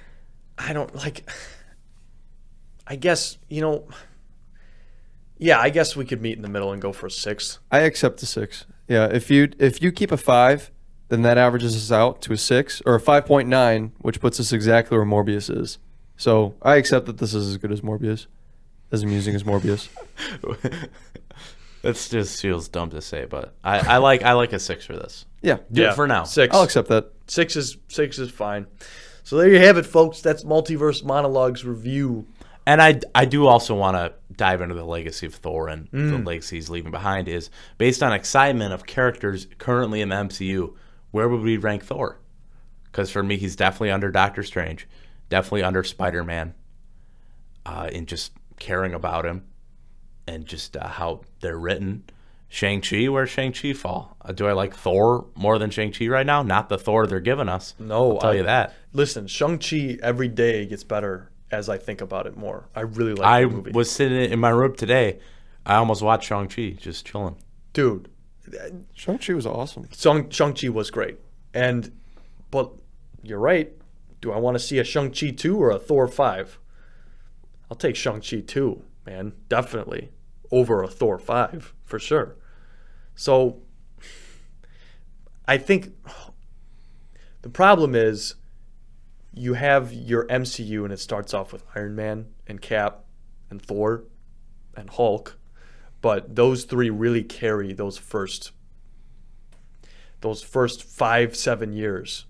I 0.58 0.74
don't 0.74 0.94
like. 0.96 1.30
I 2.86 2.96
guess 2.96 3.38
you 3.50 3.62
know. 3.62 3.88
Yeah, 5.40 5.60
I 5.60 5.70
guess 5.70 5.96
we 5.96 6.06
could 6.06 6.22
meet 6.22 6.36
in 6.36 6.42
the 6.42 6.50
middle 6.50 6.72
and 6.72 6.82
go 6.82 6.92
for 6.92 7.08
a 7.08 7.12
six. 7.12 7.60
I 7.72 7.80
accept 7.80 8.20
the 8.20 8.26
six. 8.26 8.66
Yeah, 8.88 9.06
if 9.06 9.30
you 9.30 9.50
if 9.60 9.82
you 9.82 9.92
keep 9.92 10.12
a 10.12 10.18
five, 10.18 10.72
then 11.10 11.22
that 11.22 11.38
averages 11.38 11.76
us 11.76 11.92
out 11.92 12.22
to 12.24 12.34
a 12.34 12.38
six 12.38 12.82
or 12.86 12.96
a 12.96 13.00
five 13.00 13.26
point 13.26 13.48
nine, 13.48 13.92
which 14.00 14.20
puts 14.20 14.40
us 14.40 14.52
exactly 14.52 14.98
where 14.98 15.06
Morbius 15.06 15.56
is. 15.56 15.78
So 16.16 16.56
I 16.62 16.76
accept 16.78 17.06
that 17.06 17.20
this 17.20 17.34
is 17.34 17.50
as 17.50 17.58
good 17.58 17.72
as 17.72 17.82
Morbius, 17.82 18.26
as 18.92 19.04
amusing 19.04 19.36
as 19.36 19.44
Morbius. 19.44 19.90
that 21.84 21.96
just 21.96 22.42
feels 22.42 22.68
dumb 22.68 22.90
to 22.90 23.02
say, 23.02 23.26
but 23.26 23.54
I, 23.64 23.96
I 23.96 23.98
like 23.98 24.24
I 24.24 24.34
like 24.34 24.54
a 24.54 24.60
six 24.60 24.86
for 24.86 24.94
this. 24.94 25.26
Yeah, 25.42 25.58
Do 25.72 25.86
it 25.86 25.94
for 25.94 26.08
now. 26.08 26.24
6 26.24 26.56
I'll 26.56 26.64
accept 26.64 26.90
that. 26.90 27.14
Six 27.28 27.56
is 27.56 27.78
six 27.90 28.18
is 28.18 28.32
fine. 28.32 28.66
So 29.28 29.36
there 29.36 29.50
you 29.50 29.60
have 29.60 29.76
it, 29.76 29.86
folks. 29.86 30.22
That's 30.22 30.46
Multiverse 30.46 31.04
Monologues 31.04 31.66
review. 31.66 32.26
And 32.66 32.82
I, 32.82 33.02
I 33.14 33.26
do 33.26 33.46
also 33.46 33.76
want 33.76 33.98
to 33.98 34.14
dive 34.34 34.62
into 34.62 34.74
the 34.74 34.86
legacy 34.86 35.26
of 35.26 35.36
Thor 35.36 35.68
and 35.68 35.90
the 35.92 36.18
legacy 36.20 36.56
he's 36.56 36.70
leaving 36.70 36.92
behind 36.92 37.28
is 37.28 37.50
based 37.78 38.02
on 38.02 38.14
excitement 38.14 38.74
of 38.74 38.86
characters 38.86 39.48
currently 39.58 40.00
in 40.00 40.08
the 40.08 40.16
MCU. 40.16 40.74
Where 41.12 41.28
would 41.28 41.42
we 41.42 41.58
rank 41.58 41.84
Thor? 41.84 42.22
Because 42.86 43.12
for 43.12 43.22
me, 43.22 43.36
he's 43.36 43.58
definitely 43.58 43.92
under 43.92 44.12
Doctor 44.12 44.44
Strange, 44.44 44.88
definitely 45.28 45.64
under 45.64 45.84
Spider 45.84 46.24
Man, 46.24 46.54
uh, 47.66 47.90
in 47.92 48.06
just 48.06 48.32
caring 48.60 48.94
about 48.94 49.26
him 49.26 49.44
and 50.26 50.46
just 50.46 50.78
uh, 50.78 50.88
how 50.88 51.24
they're 51.42 51.60
written. 51.60 52.06
Shang 52.50 52.82
Chi, 52.82 53.08
where 53.10 53.28
Shang 53.28 53.52
Chi 53.52 53.74
fall? 53.74 54.16
Uh, 54.22 54.32
do 54.32 54.48
I 54.48 54.54
like 54.54 54.74
Thor 54.74 55.26
more 55.36 55.58
than 55.60 55.70
Shang 55.70 55.92
Chi 55.92 56.08
right 56.08 56.26
now? 56.26 56.44
Not 56.44 56.70
the 56.70 56.78
Thor 56.78 57.06
they're 57.06 57.20
giving 57.20 57.50
us. 57.50 57.76
No, 57.78 58.14
I'll 58.14 58.20
tell 58.20 58.30
I- 58.32 58.36
you 58.36 58.44
that. 58.44 58.74
Listen, 58.94 59.28
Shang-Chi 59.28 60.00
every 60.02 60.28
day 60.28 60.66
gets 60.66 60.84
better 60.84 61.30
as 61.52 61.70
I 61.70 61.78
think 61.78 62.02
about 62.02 62.26
it 62.26 62.36
more. 62.36 62.68
I 62.76 62.82
really 62.82 63.14
like 63.14 63.28
I 63.28 63.42
the 63.42 63.48
movie. 63.50 63.72
was 63.72 63.92
sitting 63.92 64.32
in 64.32 64.40
my 64.40 64.50
room 64.50 64.76
today. 64.76 65.20
I 65.66 65.76
almost 65.76 66.02
watched 66.02 66.28
Shang 66.30 66.48
Chi, 66.48 66.76
just 66.80 67.06
chilling. 67.06 67.36
Dude, 67.74 68.10
Shang-Chi 68.94 69.34
was 69.34 69.46
awesome. 69.46 69.88
Shang- 69.96 70.30
Shang-Chi 70.30 70.70
was 70.70 70.90
great. 70.90 71.18
And, 71.54 71.92
but 72.50 72.72
you're 73.24 73.40
right. 73.40 73.72
Do 74.22 74.32
I 74.32 74.38
want 74.38 74.56
to 74.56 74.60
see 74.60 74.80
a 74.80 74.84
Shang-Chi 74.84 75.32
2 75.32 75.58
or 75.62 75.70
a 75.70 75.78
Thor 75.78 76.08
5? 76.08 76.58
I'll 77.70 77.78
take 77.78 77.96
Shang-Chi 77.98 78.42
2, 78.48 78.82
man. 79.06 79.34
Definitely. 79.50 80.10
Over 80.50 80.82
a 80.82 80.88
Thor 80.88 81.20
5, 81.20 81.74
for 81.88 81.98
sure. 81.98 82.36
So, 83.16 83.58
I 85.48 85.58
think 85.58 85.94
the 87.42 87.50
problem 87.50 87.96
is 87.96 88.36
you 89.34 89.54
have 89.54 89.94
your 89.94 90.28
MCU 90.28 90.84
and 90.84 90.92
it 90.92 91.00
starts 91.00 91.34
off 91.34 91.54
with 91.54 91.64
Iron 91.76 91.96
Man 91.96 92.28
and 92.46 92.62
Cap 92.62 93.06
and 93.50 93.62
Thor 93.62 94.04
and 94.76 94.90
Hulk, 94.90 95.38
but 96.02 96.36
those 96.36 96.66
three 96.66 96.90
really 96.90 97.24
carry 97.24 97.74
those 97.74 97.98
first 97.98 98.52
those 100.22 100.42
first 100.42 100.84
five 100.84 101.36
seven 101.36 101.72
years, 101.74 102.26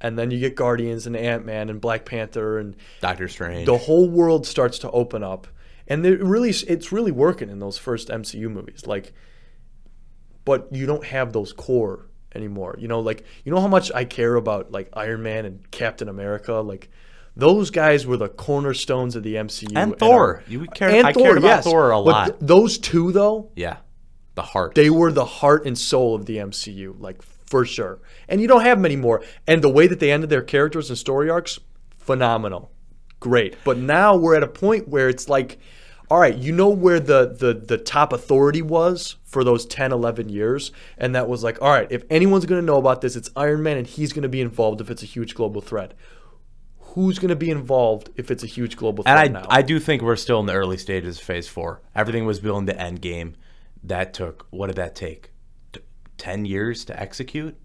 and 0.00 0.18
then 0.18 0.30
you 0.30 0.38
get 0.40 0.56
Guardians 0.56 1.06
and 1.06 1.16
Ant 1.16 1.46
Man 1.46 1.70
and 1.70 1.80
Black 1.80 2.04
Panther 2.04 2.58
and 2.58 2.76
Doctor 3.00 3.28
Strange. 3.28 3.66
the 3.66 3.78
whole 3.78 4.08
world 4.08 4.46
starts 4.46 4.78
to 4.80 4.90
open 4.90 5.22
up, 5.22 5.46
and 5.88 6.04
it 6.06 6.22
really 6.22 6.50
it's 6.50 6.92
really 6.92 7.12
working 7.12 7.48
in 7.50 7.58
those 7.58 7.78
first 7.78 8.08
MCU 8.08 8.50
movies. 8.50 8.86
Like, 8.86 9.12
but 10.44 10.68
you 10.72 10.86
don't 10.86 11.04
have 11.04 11.32
those 11.32 11.52
core 11.52 12.06
anymore. 12.34 12.76
You 12.78 12.88
know, 12.88 13.00
like 13.00 13.24
you 13.44 13.52
know 13.52 13.60
how 13.60 13.68
much 13.68 13.90
I 13.94 14.04
care 14.04 14.34
about 14.34 14.72
like 14.72 14.88
Iron 14.94 15.22
Man 15.22 15.44
and 15.44 15.70
Captain 15.70 16.08
America. 16.08 16.54
Like 16.54 16.90
those 17.36 17.70
guys 17.70 18.06
were 18.06 18.16
the 18.16 18.28
cornerstones 18.28 19.16
of 19.16 19.22
the 19.22 19.34
MCU 19.36 19.72
And 19.76 19.98
Thor. 19.98 20.12
our- 20.36 20.42
You 20.48 20.66
care- 20.66 21.04
I 21.04 21.12
cared 21.12 21.38
about 21.38 21.64
Thor 21.64 21.90
a 21.90 21.98
lot. 21.98 22.24
th- 22.26 22.36
those 22.40 22.78
two 22.78 23.10
though, 23.12 23.50
yeah, 23.56 23.78
the 24.36 24.42
heart. 24.42 24.74
they 24.74 24.90
were 24.90 25.10
the 25.12 25.24
heart 25.24 25.66
and 25.66 25.76
soul 25.76 26.14
of 26.14 26.26
the 26.26 26.36
MCU, 26.38 26.94
like 27.00 27.22
for 27.22 27.64
sure. 27.64 28.00
And 28.28 28.40
you 28.40 28.48
don't 28.48 28.62
have 28.62 28.78
many 28.78 28.96
more. 28.96 29.22
And 29.46 29.62
the 29.62 29.68
way 29.68 29.86
that 29.86 29.98
they 30.00 30.10
ended 30.12 30.30
their 30.30 30.42
characters 30.42 30.88
and 30.90 30.98
story 30.98 31.28
arcs, 31.30 31.58
phenomenal, 31.98 32.70
great. 33.24 33.56
But 33.64 33.78
now 33.78 34.16
we're 34.16 34.36
at 34.36 34.42
a 34.42 34.48
point 34.48 34.86
where 34.86 35.08
it's 35.08 35.30
like, 35.30 35.58
all 36.10 36.18
right, 36.18 36.36
you 36.36 36.52
know 36.52 36.68
where 36.68 37.00
the 37.00 37.34
the 37.38 37.54
the 37.54 37.78
top 37.78 38.12
authority 38.12 38.60
was 38.60 39.16
for 39.24 39.42
those 39.42 39.64
10, 39.64 39.92
11 39.92 40.28
years, 40.28 40.70
and 40.98 41.14
that 41.14 41.26
was 41.26 41.42
like, 41.42 41.60
all 41.62 41.70
right, 41.70 41.90
if 41.90 42.04
anyone's 42.10 42.44
gonna 42.44 42.62
know 42.62 42.76
about 42.76 43.00
this, 43.00 43.16
it's 43.16 43.30
Iron 43.34 43.62
Man, 43.62 43.78
and 43.78 43.86
he's 43.86 44.12
gonna 44.12 44.28
be 44.28 44.42
involved 44.42 44.82
if 44.82 44.90
it's 44.90 45.02
a 45.02 45.06
huge 45.06 45.34
global 45.34 45.62
threat. 45.62 45.94
Who's 46.78 47.18
gonna 47.18 47.34
be 47.34 47.48
involved 47.48 48.10
if 48.16 48.30
it's 48.30 48.44
a 48.44 48.46
huge 48.46 48.76
global 48.76 49.02
threat 49.04 49.26
and 49.26 49.38
I, 49.38 49.40
now? 49.40 49.46
I 49.48 49.62
do 49.62 49.80
think 49.80 50.02
we're 50.02 50.16
still 50.16 50.38
in 50.40 50.46
the 50.46 50.52
early 50.52 50.76
stages 50.76 51.18
of 51.18 51.24
Phase 51.24 51.48
Four. 51.48 51.80
Everything 51.96 52.26
was 52.26 52.40
building 52.40 52.66
the 52.66 52.78
End 52.78 53.00
Game. 53.00 53.36
That 53.82 54.12
took 54.12 54.46
what 54.50 54.66
did 54.66 54.76
that 54.76 54.94
take? 54.94 55.30
T- 55.72 55.80
Ten 56.18 56.44
years 56.44 56.84
to 56.84 57.00
execute. 57.00 57.56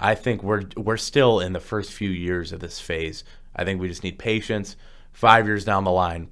I 0.00 0.14
think 0.14 0.42
we're 0.42 0.62
we're 0.74 0.96
still 0.96 1.38
in 1.38 1.52
the 1.52 1.60
first 1.60 1.92
few 1.92 2.10
years 2.10 2.50
of 2.50 2.60
this 2.60 2.80
phase. 2.80 3.22
I 3.54 3.64
think 3.64 3.78
we 3.78 3.88
just 3.88 4.02
need 4.02 4.18
patience. 4.18 4.74
Five 5.14 5.46
years 5.46 5.64
down 5.64 5.84
the 5.84 5.90
line, 5.90 6.28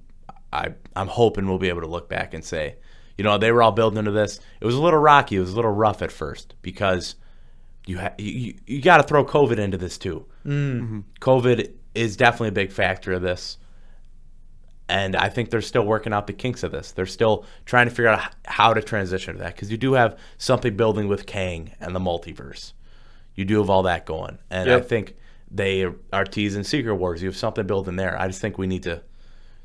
I 0.52 0.74
I'm 0.94 1.08
hoping 1.08 1.48
we'll 1.48 1.58
be 1.58 1.70
able 1.70 1.80
to 1.80 1.86
look 1.86 2.08
back 2.08 2.34
and 2.34 2.44
say, 2.44 2.76
you 3.16 3.24
know, 3.24 3.38
they 3.38 3.50
were 3.50 3.62
all 3.62 3.72
building 3.72 3.98
into 3.98 4.10
this. 4.10 4.38
It 4.60 4.66
was 4.66 4.74
a 4.74 4.82
little 4.82 4.98
rocky. 4.98 5.36
It 5.36 5.40
was 5.40 5.52
a 5.52 5.56
little 5.56 5.70
rough 5.70 6.02
at 6.02 6.12
first 6.12 6.54
because 6.60 7.14
you 7.86 7.98
ha- 7.98 8.14
you, 8.18 8.32
you, 8.32 8.54
you 8.66 8.82
got 8.82 8.98
to 8.98 9.02
throw 9.02 9.24
COVID 9.24 9.58
into 9.58 9.78
this 9.78 9.96
too. 9.96 10.26
Mm-hmm. 10.46 11.00
COVID 11.20 11.72
is 11.94 12.16
definitely 12.16 12.48
a 12.48 12.52
big 12.52 12.72
factor 12.72 13.12
of 13.12 13.22
this. 13.22 13.58
And 14.88 15.16
I 15.16 15.28
think 15.28 15.50
they're 15.50 15.62
still 15.62 15.86
working 15.86 16.12
out 16.12 16.26
the 16.26 16.32
kinks 16.32 16.62
of 16.62 16.72
this. 16.72 16.92
They're 16.92 17.06
still 17.06 17.46
trying 17.64 17.86
to 17.86 17.90
figure 17.90 18.08
out 18.08 18.34
how 18.44 18.74
to 18.74 18.82
transition 18.82 19.34
to 19.34 19.40
that 19.40 19.54
because 19.54 19.70
you 19.70 19.78
do 19.78 19.94
have 19.94 20.18
something 20.36 20.76
building 20.76 21.08
with 21.08 21.24
Kang 21.24 21.72
and 21.80 21.94
the 21.94 22.00
multiverse. 22.00 22.72
You 23.34 23.44
do 23.44 23.58
have 23.58 23.70
all 23.70 23.84
that 23.84 24.04
going. 24.04 24.38
And 24.50 24.68
I 24.70 24.80
think 24.80 25.14
they 25.52 25.86
are 26.12 26.24
teasing 26.24 26.64
Secret 26.64 26.94
Wars. 26.96 27.22
You 27.22 27.28
have 27.28 27.36
something 27.36 27.66
building 27.66 27.96
there. 27.96 28.18
I 28.18 28.26
just 28.26 28.40
think 28.40 28.58
we 28.58 28.66
need 28.66 28.82
to 28.84 29.02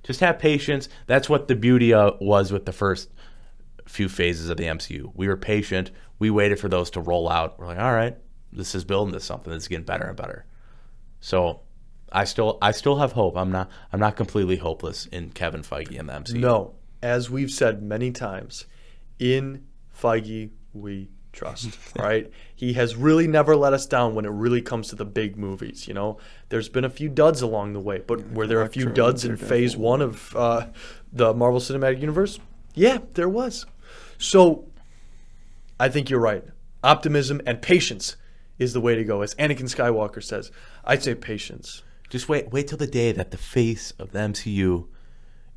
just 0.04 0.20
have 0.20 0.38
patience. 0.38 0.90
That's 1.06 1.30
what 1.30 1.48
the 1.48 1.56
beauty 1.56 1.94
uh, 1.94 2.12
was 2.20 2.52
with 2.52 2.66
the 2.66 2.74
first 2.74 3.10
few 3.86 4.10
phases 4.10 4.50
of 4.50 4.58
the 4.58 4.66
MCU. 4.66 5.12
We 5.16 5.28
were 5.28 5.38
patient. 5.38 5.92
We 6.20 6.30
waited 6.30 6.60
for 6.60 6.68
those 6.68 6.90
to 6.92 7.02
roll 7.02 7.30
out. 7.30 7.58
We're 7.58 7.68
like, 7.68 7.80
all 7.80 7.94
right, 7.94 8.18
this 8.52 8.76
is 8.76 8.84
building 8.84 9.14
to 9.14 9.20
something 9.20 9.52
that's 9.52 9.68
getting 9.68 9.86
better 9.86 10.06
and 10.06 10.18
better. 10.18 10.46
So 11.22 11.62
I 12.12 12.26
still 12.26 12.58
I 12.62 12.72
still 12.72 12.98
have 12.98 13.14
hope. 13.14 13.38
I'm 13.38 13.52
not 13.52 13.70
I'm 13.92 14.00
not 14.00 14.16
completely 14.16 14.58
hopeless 14.58 15.06
in 15.08 15.32
Kevin 15.32 15.62
Feige 15.62 15.98
and 15.98 16.10
the 16.10 16.14
MCU. 16.14 16.40
No, 16.40 16.76
as 17.02 17.30
we've 17.30 17.52
said 17.52 17.82
many 17.82 18.12
times, 18.12 18.66
in 19.20 19.66
Feige 19.96 20.52
we 20.74 21.10
trust. 21.38 21.78
right? 21.98 22.30
He 22.56 22.74
has 22.74 22.96
really 22.96 23.28
never 23.28 23.56
let 23.56 23.74
us 23.74 23.86
down 23.86 24.16
when 24.16 24.26
it 24.26 24.32
really 24.32 24.62
comes 24.62 24.90
to 24.90 24.96
the 24.96 25.06
big 25.06 25.38
movies. 25.38 25.88
You 25.88 25.94
know, 25.94 26.18
there's 26.50 26.68
been 26.68 26.84
a 26.84 26.90
few 26.90 27.08
duds 27.08 27.42
along 27.42 27.74
the 27.74 27.80
way, 27.80 28.04
but 28.06 28.32
were 28.32 28.48
there 28.48 28.62
a 28.62 28.70
few 28.70 28.90
duds 28.90 29.24
in 29.24 29.38
Phase. 29.38 29.78
One 29.78 30.02
of 30.02 30.36
uh, 30.36 30.68
the 31.14 31.34
Marvel 31.34 31.60
Cinematic 31.60 32.02
Universe? 32.02 32.40
Yeah, 32.74 33.00
there 33.14 33.30
was. 33.30 33.66
So 34.18 34.66
I 35.80 35.90
think 35.90 36.10
you're 36.10 36.20
right. 36.20 36.44
Optimism 36.84 37.42
and 37.46 37.62
patience 37.62 38.16
is 38.58 38.74
the 38.74 38.82
way 38.82 38.96
to 38.96 39.04
go, 39.04 39.22
as 39.22 39.36
Anakin 39.36 39.64
Skywalker 39.64 40.24
says. 40.24 40.52
I'd 40.84 41.04
say 41.04 41.16
patience. 41.16 41.84
Just 42.10 42.30
wait 42.30 42.52
wait 42.52 42.68
till 42.70 42.78
the 42.78 42.88
day 42.88 43.12
that 43.12 43.32
the 43.32 43.38
face 43.38 43.92
of 44.00 44.12
the 44.12 44.20
MCU 44.20 44.88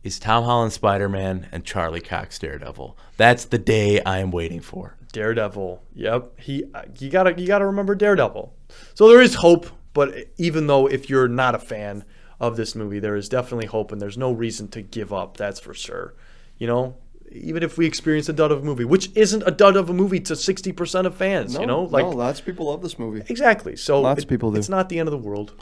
is 0.02 0.18
Tom 0.18 0.44
Holland 0.44 0.72
Spider 0.72 1.08
Man 1.08 1.48
and 1.52 1.64
Charlie 1.64 2.00
Cox 2.00 2.38
Daredevil. 2.38 2.96
That's 3.16 3.44
the 3.44 3.58
day 3.58 4.00
I 4.02 4.18
am 4.18 4.30
waiting 4.30 4.60
for. 4.60 4.96
Daredevil. 5.12 5.82
Yep. 5.94 6.40
He 6.40 6.64
you 6.98 7.10
gotta 7.10 7.38
you 7.40 7.46
gotta 7.46 7.66
remember 7.66 7.94
Daredevil. 7.94 8.54
So 8.94 9.08
there 9.08 9.20
is 9.20 9.34
hope, 9.36 9.66
but 9.92 10.14
even 10.38 10.66
though 10.66 10.86
if 10.86 11.10
you're 11.10 11.28
not 11.28 11.54
a 11.54 11.58
fan 11.58 12.04
of 12.38 12.56
this 12.56 12.74
movie, 12.74 13.00
there 13.00 13.16
is 13.16 13.28
definitely 13.28 13.66
hope 13.66 13.92
and 13.92 14.00
there's 14.00 14.16
no 14.16 14.32
reason 14.32 14.68
to 14.68 14.82
give 14.82 15.12
up, 15.12 15.36
that's 15.36 15.60
for 15.60 15.74
sure. 15.74 16.14
You 16.58 16.66
know? 16.66 16.96
Even 17.32 17.62
if 17.62 17.78
we 17.78 17.86
experience 17.86 18.28
a 18.28 18.32
dud 18.32 18.50
of 18.50 18.62
a 18.62 18.64
movie, 18.64 18.84
which 18.84 19.10
isn't 19.14 19.44
a 19.46 19.52
dud 19.52 19.76
of 19.76 19.88
a 19.88 19.92
movie 19.92 20.18
to 20.18 20.34
sixty 20.34 20.72
percent 20.72 21.06
of 21.06 21.14
fans, 21.14 21.56
you 21.56 21.66
know? 21.66 21.82
Like 21.82 22.04
no, 22.04 22.10
lots 22.10 22.40
of 22.40 22.46
people 22.46 22.66
love 22.66 22.82
this 22.82 22.98
movie. 22.98 23.22
Exactly. 23.28 23.76
So 23.76 24.00
Lots 24.00 24.24
of 24.24 24.28
people 24.28 24.50
do. 24.50 24.58
It's 24.58 24.68
not 24.68 24.88
the 24.88 24.98
end 24.98 25.08
of 25.08 25.12
the 25.12 25.18
world. 25.28 25.52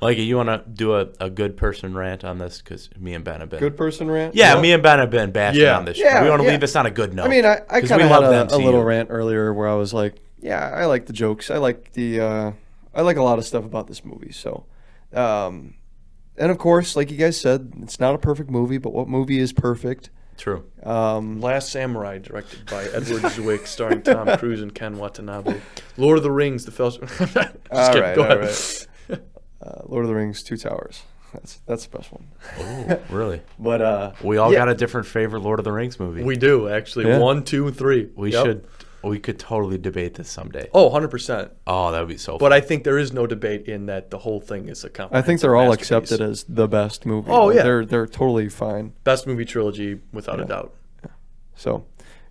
Like, 0.00 0.16
you 0.18 0.36
want 0.36 0.48
to 0.48 0.62
do 0.70 0.94
a, 0.94 1.08
a 1.20 1.28
good 1.28 1.56
person 1.56 1.94
rant 1.94 2.24
on 2.24 2.38
this? 2.38 2.58
Because 2.62 2.88
me 2.98 3.14
and 3.14 3.24
Ben 3.24 3.40
have 3.40 3.48
been. 3.48 3.58
Good 3.58 3.76
person 3.76 4.08
rant. 4.10 4.34
Yeah, 4.34 4.54
No. 4.54 4.60
me 4.60 4.72
and 4.72 4.82
Ben 4.82 4.98
have 5.00 5.10
been 5.10 5.32
bashing 5.32 5.62
Yeah. 5.62 5.76
on 5.76 5.84
this. 5.84 5.98
Yeah, 5.98 6.18
show. 6.18 6.24
We 6.24 6.30
want 6.30 6.40
to 6.40 6.44
yeah. 6.46 6.52
leave 6.52 6.60
this 6.60 6.76
on 6.76 6.86
a 6.86 6.90
good 6.90 7.12
note. 7.14 7.26
I 7.26 7.28
mean, 7.28 7.44
I, 7.44 7.60
I 7.68 7.80
'Cause 7.80 7.88
kind 7.88 8.00
we 8.00 8.04
of 8.04 8.10
had 8.10 8.18
love 8.20 8.46
a, 8.46 8.48
the 8.50 8.56
a 8.56 8.58
little 8.64 8.80
MCU. 8.82 8.86
rant 8.86 9.08
earlier 9.10 9.52
where 9.52 9.66
I 9.68 9.74
was 9.74 9.92
like, 9.92 10.14
yeah, 10.40 10.70
I 10.74 10.84
like 10.86 11.06
the 11.06 11.12
jokes. 11.12 11.50
I 11.50 11.56
like 11.58 11.92
the, 11.94 12.20
uh, 12.20 12.52
I 12.94 13.02
like 13.02 13.16
a 13.16 13.22
lot 13.22 13.38
of 13.40 13.44
stuff 13.46 13.64
about 13.64 13.88
this 13.88 14.04
movie. 14.04 14.30
So, 14.32 14.66
um, 15.12 15.74
and 16.36 16.50
of 16.52 16.58
course, 16.58 16.94
like 16.94 17.10
you 17.10 17.16
guys 17.16 17.40
said, 17.40 17.72
it's 17.82 17.98
not 17.98 18.14
a 18.14 18.18
perfect 18.18 18.50
movie, 18.50 18.78
but 18.78 18.92
what 18.92 19.08
movie 19.08 19.38
is 19.40 19.52
perfect? 19.52 20.10
True. 20.36 20.64
Um, 20.84 21.40
Last 21.40 21.70
Samurai, 21.72 22.18
directed 22.18 22.66
by 22.70 22.84
Edward 22.84 23.22
Zwick, 23.32 23.66
starring 23.66 24.02
Tom 24.02 24.28
Cruise 24.38 24.62
and 24.62 24.72
Ken 24.72 24.96
Watanabe. 24.96 25.58
Lord 25.96 26.18
of 26.18 26.22
the 26.22 26.30
Rings, 26.30 26.64
the 26.64 26.70
film. 26.70 26.92
Just 27.00 27.36
all 27.36 27.88
kidding. 27.88 28.02
right, 28.02 28.14
Go 28.14 28.22
all 28.22 28.26
ahead. 28.30 28.40
right. 28.42 28.86
Uh, 29.68 29.82
Lord 29.86 30.04
of 30.04 30.08
the 30.08 30.14
Rings, 30.14 30.42
Two 30.42 30.56
Towers. 30.56 31.02
That's 31.34 31.60
that's 31.66 31.82
a 31.82 31.84
special 31.84 32.22
one. 32.22 32.88
Oh, 32.90 33.00
really? 33.14 33.42
But 33.58 33.82
uh, 33.82 34.12
We 34.22 34.38
all 34.38 34.50
yeah. 34.50 34.60
got 34.60 34.68
a 34.70 34.74
different 34.74 35.06
favorite 35.06 35.40
Lord 35.40 35.58
of 35.58 35.64
the 35.66 35.72
Rings 35.72 36.00
movie. 36.00 36.22
We 36.22 36.36
do 36.36 36.70
actually. 36.70 37.06
Yeah. 37.06 37.18
One, 37.18 37.44
two, 37.44 37.70
three. 37.70 38.08
We 38.16 38.32
Yep. 38.32 38.46
should. 38.46 38.64
We 39.04 39.18
could 39.18 39.38
totally 39.38 39.76
debate 39.76 40.14
this 40.14 40.28
someday. 40.30 40.70
Oh, 40.74 40.90
100%. 40.90 41.50
Oh, 41.66 41.92
that 41.92 42.00
would 42.00 42.08
be 42.08 42.16
so. 42.16 42.36
But. 42.38 42.52
I 42.54 42.60
think 42.62 42.82
there 42.82 42.96
is 42.98 43.12
no 43.12 43.26
debate 43.26 43.66
in 43.68 43.86
that 43.86 44.10
the 44.10 44.18
whole 44.18 44.40
thing 44.40 44.68
is 44.68 44.82
a 44.84 44.88
I 44.88 44.90
comprehensive 44.90 45.26
think 45.26 45.40
they're 45.42 45.54
all 45.54 45.70
accepted 45.72 46.20
as 46.22 46.44
the 46.48 46.66
best 46.66 47.04
movie. 47.06 47.30
Oh, 47.30 47.46
Like, 47.48 47.56
yeah. 47.56 47.62
they're 47.62 47.84
they're 47.84 48.06
totally 48.06 48.48
fine. 48.48 48.94
best 49.04 49.26
movie 49.26 49.44
trilogy 49.44 50.00
without 50.14 50.38
a 50.40 50.42
Yeah. 50.44 50.48
doubt. 50.48 50.74
So, 51.56 51.84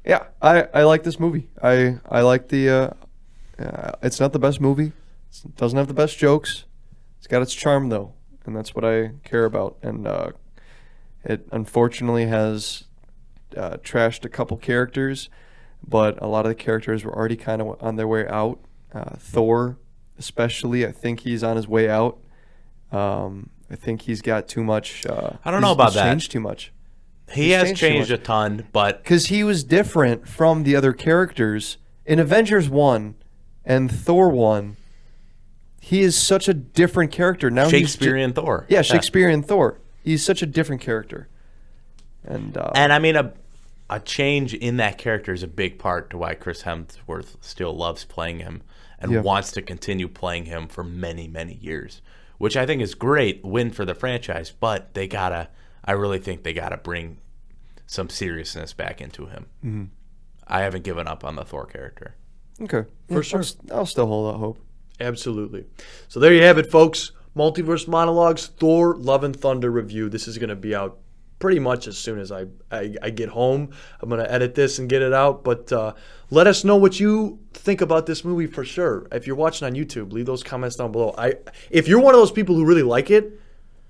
yeah, 0.06 0.24
I, 0.42 0.68
I 0.74 0.84
like 0.84 1.04
this 1.04 1.20
movie. 1.20 1.50
I 1.62 2.00
I 2.10 2.22
like 2.22 2.48
the. 2.50 2.70
Uh, 2.70 2.90
uh, 3.64 3.92
it's 4.02 4.20
not 4.20 4.34
the 4.34 4.40
best 4.40 4.60
movie. 4.60 4.92
It 5.46 5.56
doesn't 5.56 5.78
have 5.78 5.88
the 5.88 5.94
best 5.94 6.18
jokes. 6.18 6.64
It's 7.28 7.32
got 7.34 7.42
its 7.42 7.54
charm 7.54 7.90
though, 7.90 8.14
and 8.46 8.56
that's 8.56 8.74
what 8.74 8.86
I 8.86 9.12
care 9.26 9.44
about. 9.44 9.76
And 9.82 10.08
uh, 10.08 10.30
it 11.26 11.46
unfortunately 11.52 12.28
has 12.28 12.86
uh, 13.54 13.72
trashed 13.84 14.24
a 14.24 14.30
couple 14.30 14.56
characters, 14.56 15.28
but 15.86 16.18
a 16.22 16.28
lot 16.28 16.46
of 16.46 16.50
the 16.52 16.56
characters 16.56 17.04
were 17.04 17.14
already 17.14 17.36
kind 17.36 17.62
of 17.62 17.84
on 17.84 17.98
their 17.98 18.08
way 18.08 18.26
out. 18.30 18.62
Uh, 18.94 19.18
Thor, 19.18 19.78
especially, 20.18 20.86
I 20.86 20.94
think 20.94 21.20
he's 21.20 21.44
on 21.44 21.58
his 21.58 21.68
way 21.68 21.90
out. 21.90 22.18
Um, 22.94 23.50
I 23.70 23.76
think 23.76 24.04
he's 24.04 24.22
got 24.22 24.48
too 24.48 24.64
much. 24.64 25.06
Uh, 25.06 25.32
I 25.44 25.52
don't 25.52 25.60
know 25.60 25.74
about 25.74 25.88
he's 25.88 25.96
that. 25.96 26.10
Changed 26.10 26.32
too 26.32 26.40
much 26.40 26.72
He 27.30 27.48
He's 27.48 27.56
has 27.56 27.68
changed 27.68 27.80
changed 27.82 28.12
a 28.12 28.18
ton, 28.18 28.70
but 28.72 29.04
because 29.04 29.26
he 29.26 29.44
was 29.44 29.66
different 29.66 30.30
from 30.30 30.64
the 30.64 30.78
other 30.78 30.94
characters 30.94 31.78
in 32.06 32.20
Avengers 32.20 32.70
one 32.70 33.16
and 33.66 33.92
Thor 33.92 34.30
one. 34.30 34.78
He 35.88 36.02
is 36.02 36.18
such 36.18 36.50
a 36.50 36.54
different 36.54 37.12
character 37.14 37.50
now. 37.50 37.64
he's 37.66 37.72
ju- 37.72 37.78
Shakespearean 37.80 38.34
Thor. 38.34 38.66
yeah, 38.68 38.82
Shakespearean 38.82 39.42
Thor. 39.42 39.80
He's 40.04 40.24
such 40.24 40.42
a 40.42 40.46
different 40.46 40.82
character. 40.82 41.30
And 42.26 42.58
uh, 42.58 42.72
And 42.76 42.92
I 42.92 43.00
mean, 43.00 43.16
a 43.16 43.34
a 43.90 44.02
change 44.02 44.54
in 44.54 44.76
that 44.78 44.98
character 44.98 45.32
is 45.32 45.44
a 45.44 45.48
big 45.48 45.80
part 45.80 46.10
to 46.10 46.18
why 46.18 46.34
Chris 46.34 46.64
Hemsworth 46.64 47.38
still 47.40 47.74
loves 47.74 48.04
playing 48.04 48.40
him 48.40 48.62
and 49.00 49.14
Yeah. 49.14 49.22
wants 49.22 49.54
to 49.54 49.62
continue 49.62 50.10
playing 50.10 50.44
him 50.46 50.68
for 50.68 50.84
many, 50.84 51.26
many 51.30 51.54
years, 51.54 52.02
which 52.38 52.58
I 52.58 52.66
think 52.66 52.82
is 52.82 52.96
great 52.96 53.46
win 53.46 53.72
for 53.72 53.86
the 53.86 53.96
franchise. 53.96 54.52
But 54.52 54.94
they 54.94 55.08
gotta, 55.08 55.48
I 55.86 55.94
really 55.94 56.20
think 56.20 56.44
they 56.44 56.52
gotta 56.52 56.76
bring 56.76 57.20
some 57.86 58.10
seriousness 58.10 58.74
back 58.74 59.00
into 59.00 59.28
him. 59.28 59.46
Mm-hmm. 59.64 59.84
I 60.50 60.64
haven't 60.64 60.84
given 60.84 61.08
up 61.08 61.24
on 61.24 61.36
the 61.38 61.46
Thor 61.46 61.66
character. 61.66 62.16
okay, 62.62 62.84
for 63.08 63.24
sure. 63.24 63.40
I'll, 63.40 63.44
s- 63.46 63.56
I'll 63.72 63.86
still 63.86 64.08
hold 64.08 64.34
out 64.36 64.40
hope. 64.42 64.60
Absolutely. 65.00 65.66
So 66.08 66.20
there 66.20 66.34
you 66.34 66.44
have 66.44 66.58
it, 66.58 66.72
folks. 66.72 67.12
Multiverse 67.36 67.88
Monologues, 67.88 68.48
Thor, 68.48 68.96
Love 68.96 69.24
and 69.24 69.36
Thunder 69.36 69.70
review. 69.70 70.10
This 70.10 70.28
is 70.28 70.38
going 70.38 70.50
to 70.50 70.56
be 70.56 70.74
out 70.74 71.00
pretty 71.40 71.60
much 71.60 71.88
as 71.88 71.98
soon 71.98 72.20
as 72.20 72.32
I, 72.32 72.46
I, 72.72 72.96
I 73.02 73.10
get 73.12 73.30
home. 73.30 73.70
I'm 74.02 74.10
going 74.10 74.24
to 74.24 74.32
edit 74.32 74.56
this 74.56 74.80
and 74.80 74.90
get 74.90 75.04
it 75.04 75.14
out. 75.14 75.44
But 75.44 75.72
uh, 75.72 75.94
let 76.32 76.48
us 76.48 76.64
know 76.64 76.78
what 76.78 77.00
you 77.00 77.40
think 77.54 77.82
about 77.82 78.08
this 78.08 78.26
movie 78.26 78.48
for 78.48 78.66
sure. 78.66 79.08
If 79.12 79.28
you're 79.28 79.36
watching 79.36 79.68
on 79.68 79.74
YouTube, 79.74 80.12
leave 80.12 80.26
those 80.26 80.44
comments 80.44 80.76
down 80.78 80.92
below. 80.92 81.14
I 81.18 81.36
If 81.70 81.88
you're 81.88 82.00
one 82.02 82.16
of 82.16 82.20
those 82.20 82.32
people 82.32 82.56
who 82.56 82.66
really 82.66 82.84
like 82.84 83.12
it, 83.12 83.40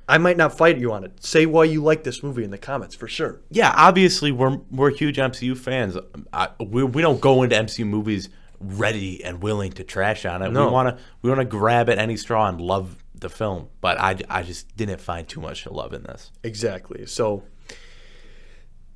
I 0.09 0.17
might 0.17 0.38
not 0.38 0.57
fight 0.57 0.77
you 0.77 0.93
on 0.93 1.03
it. 1.03 1.23
Say 1.23 1.45
why 1.45 1.65
you 1.65 1.84
like 1.84 2.03
this 2.03 2.23
movie 2.23 2.43
in 2.43 2.51
the 2.51 2.57
comments 2.57 2.95
for 2.95 3.07
sure. 3.07 3.41
yeah, 3.49 3.73
obviously 3.75 4.31
we're 4.31 4.57
we're 4.71 4.91
huge 4.91 5.17
MCU 5.17 5.57
fans. 5.57 5.97
I, 6.31 6.49
we 6.59 6.84
we 6.84 7.01
don't 7.01 7.19
go 7.19 7.43
into 7.43 7.55
MCU 7.55 7.85
movies 7.85 8.29
ready 8.59 9.23
and 9.23 9.41
willing 9.41 9.71
to 9.73 9.84
trash 9.84 10.25
on 10.25 10.41
it. 10.41 10.51
No. 10.51 10.65
We 10.67 10.71
want 10.71 10.97
to 10.97 11.03
we 11.21 11.29
want 11.29 11.41
to 11.41 11.45
grab 11.45 11.89
at 11.89 11.97
any 11.97 12.17
straw 12.17 12.47
and 12.47 12.59
love 12.59 12.97
the 13.15 13.29
film. 13.29 13.69
But 13.81 13.99
I, 13.99 14.17
I 14.29 14.43
just 14.43 14.75
didn't 14.77 15.01
find 15.01 15.27
too 15.27 15.41
much 15.41 15.63
to 15.63 15.73
love 15.73 15.93
in 15.93 16.03
this. 16.03 16.31
Exactly. 16.43 17.05
So 17.05 17.43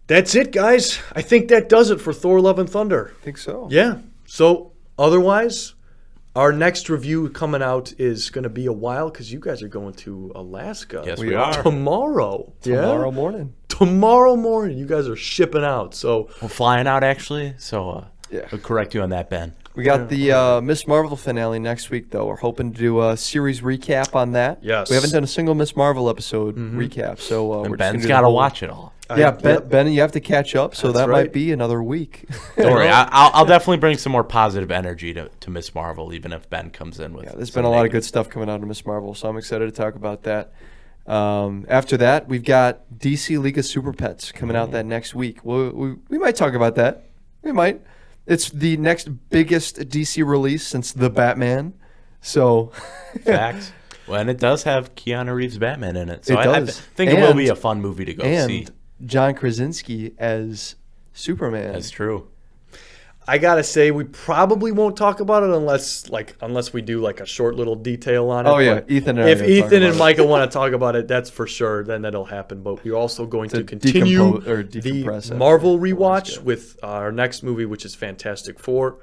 that's 0.08 0.36
it, 0.36 0.52
guys. 0.52 1.00
I 1.16 1.22
think 1.22 1.48
that 1.50 1.70
does 1.70 1.90
it 1.90 2.02
for 2.02 2.14
Thor, 2.14 2.40
Love 2.42 2.60
and 2.60 2.70
Thunder. 2.70 3.14
I 3.20 3.24
think 3.24 3.38
so. 3.38 3.68
Yeah. 3.72 4.00
So 4.26 4.74
otherwise, 5.00 5.74
our 6.36 6.52
next 6.52 6.90
review 6.90 7.30
coming 7.30 7.62
out 7.62 7.94
is 8.00 8.30
going 8.30 8.44
to 8.44 8.50
be 8.50 8.66
a 8.66 8.74
while 8.74 9.10
because 9.10 9.32
you 9.32 9.40
guys 9.40 9.62
are 9.62 9.68
going 9.68 9.94
to 9.96 10.32
Alaska. 10.36 11.04
Yes, 11.06 11.20
we, 11.20 11.34
are. 11.36 11.64
Tomorrow. 11.64 12.54
Tomorrow 12.62 13.10
Yeah? 13.10 13.16
morning. 13.16 13.54
Tomorrow 13.70 14.36
morning. 14.36 14.78
You 14.78 14.86
guys 14.86 15.08
are 15.08 15.16
shipping 15.16 15.64
out. 15.64 15.94
So 15.96 16.30
We're 16.42 16.48
flying 16.50 16.88
out 16.88 17.04
actually, 17.04 17.56
so 17.58 17.90
uh, 17.90 18.06
Yeah. 18.32 18.48
I'll 18.52 18.60
correct 18.60 18.94
you 18.96 19.02
on 19.02 19.10
that, 19.10 19.30
Ben. 19.30 19.54
We 19.76 19.84
got 19.84 20.10
the 20.10 20.32
uh, 20.34 20.62
Miss 20.62 20.86
Marvel 20.88 21.16
finale 21.16 21.60
next 21.60 21.90
week, 21.90 22.10
though. 22.12 22.26
We're 22.28 22.36
hoping 22.38 22.74
to 22.74 22.78
do 22.80 23.02
a 23.02 23.16
series 23.16 23.62
recap 23.62 24.16
on 24.16 24.34
that. 24.34 24.60
Yes. 24.64 24.90
We 24.90 24.96
haven't 24.96 25.12
done 25.12 25.24
a 25.24 25.28
single 25.28 25.56
Miss 25.56 25.76
Marvel 25.76 26.10
episode 26.10 26.56
recap, 26.58 27.20
so 27.20 27.54
uh, 27.54 27.58
we're 27.60 27.66
And 27.66 27.70
just 27.74 27.78
Ben's 27.80 27.92
gonna 27.94 28.02
do 28.04 28.08
got 28.10 28.20
to 28.22 28.26
whole- 28.28 28.36
watch 28.36 28.64
it 28.64 28.70
all. 28.70 28.94
Yeah, 29.18 29.28
I- 29.28 29.32
ben, 29.32 29.68
ben, 29.68 29.92
you 29.92 30.00
have 30.02 30.14
to 30.14 30.22
catch 30.22 30.56
up, 30.56 30.74
so 30.76 30.88
That's 30.88 31.00
that 31.00 31.10
right. 31.10 31.24
might 31.26 31.34
be 31.34 31.52
another 31.52 31.84
week. 31.84 32.26
Don't 32.58 32.72
worry, 32.72 32.88
I, 32.90 33.04
I'll, 33.12 33.32
I'll 33.34 33.46
definitely 33.46 33.78
bring 33.78 33.98
some 33.98 34.14
more 34.14 34.24
positive 34.24 34.72
energy 34.72 35.14
to, 35.14 35.30
to 35.42 35.50
Miss 35.50 35.76
Marvel, 35.76 36.14
even 36.14 36.32
if 36.32 36.50
Ben 36.50 36.70
comes 36.70 36.98
in 37.00 37.14
with. 37.14 37.26
Yeah, 37.26 37.34
there's 37.36 37.52
been 37.52 37.66
a 37.66 37.70
lot 37.70 37.86
of 37.86 37.92
good 37.92 38.06
stuff 38.06 38.30
coming 38.30 38.50
out 38.50 38.62
of 38.62 38.68
Miss 38.68 38.86
Marvel, 38.86 39.14
so 39.14 39.28
I'm 39.28 39.36
excited 39.38 39.66
to 39.66 39.72
talk 39.72 39.96
about 39.96 40.24
that. 40.24 40.54
Um, 41.08 41.66
after 41.68 41.98
that, 41.98 42.28
we've 42.30 42.44
got 42.44 42.82
DC 42.98 43.38
League 43.42 43.58
of 43.58 43.66
Super 43.66 43.92
Pets 43.92 44.32
coming 44.32 44.56
out 44.56 44.72
that 44.72 44.86
next 44.86 45.16
week. 45.16 45.44
we 45.44 45.70
we, 45.70 45.96
we 46.10 46.18
might 46.18 46.36
talk 46.36 46.54
about 46.54 46.76
that. 46.76 47.06
We 47.42 47.52
might. 47.52 47.82
It's 48.32 48.50
the 48.50 48.78
next 48.78 49.10
biggest 49.30 49.78
DC 49.78 50.26
release 50.26 50.66
since 50.66 50.94
The 50.94 51.10
Batman. 51.10 51.74
So, 52.22 52.68
facts. 53.26 53.74
Well, 54.08 54.22
and 54.22 54.30
it 54.30 54.40
does 54.40 54.64
have 54.64 54.96
Keanu 54.96 55.36
Reeves 55.36 55.58
Batman 55.58 55.98
in 55.98 56.10
it, 56.10 56.26
so 56.26 56.40
It 56.40 56.48
I, 56.48 56.58
I 56.60 56.66
think 56.66 57.12
it 57.12 57.16
will 57.16 57.34
be 57.34 57.50
a 57.50 57.56
fun 57.56 57.82
movie 57.82 58.06
to 58.06 58.14
go 58.14 58.24
and 58.24 58.50
see. 58.50 58.68
John 59.06 59.34
Krasinski 59.36 60.14
as 60.18 60.76
Superman. 61.14 61.74
That's 61.74 61.90
true. 61.90 62.31
I 63.28 63.38
gotta 63.38 63.64
say, 63.64 63.92
we 63.92 64.04
probably 64.04 64.72
won't 64.72 64.98
talk 64.98 65.20
about 65.20 65.44
it 65.44 65.52
unless, 65.52 66.10
like, 66.10 66.36
unless 66.42 66.74
we 66.74 66.82
do 66.82 67.00
like 67.02 67.20
a 67.20 67.26
short 67.26 67.56
little 67.56 67.76
detail 67.76 68.30
on 68.32 68.48
it. 68.48 68.50
Oh, 68.50 68.58
yeah, 68.58 68.76
But 68.76 68.90
Ethan 68.90 69.20
and 69.20 69.30
if 69.30 69.44
Ethan 69.44 69.84
and. 69.84 69.98
Michael 69.98 70.28
want 70.28 70.50
to 70.50 70.54
talk 70.54 70.74
about 70.74 70.96
it, 70.96 71.08
that's 71.08 71.30
for 71.30 71.46
sure. 71.46 71.84
Then 71.84 72.02
that'll 72.02 72.26
happen. 72.26 72.64
But 72.64 72.84
we're 72.84 72.96
also 72.96 73.28
going 73.28 73.50
to, 73.50 73.58
To 73.58 73.64
continue 73.64 74.40
the 74.40 75.34
Marvel 75.36 75.78
rewatch 75.78 76.42
with 76.42 76.80
our 76.82 77.12
next 77.12 77.44
movie, 77.44 77.66
which 77.66 77.86
is 77.86 77.94
Fantastic 77.94 78.60
Four, 78.60 78.98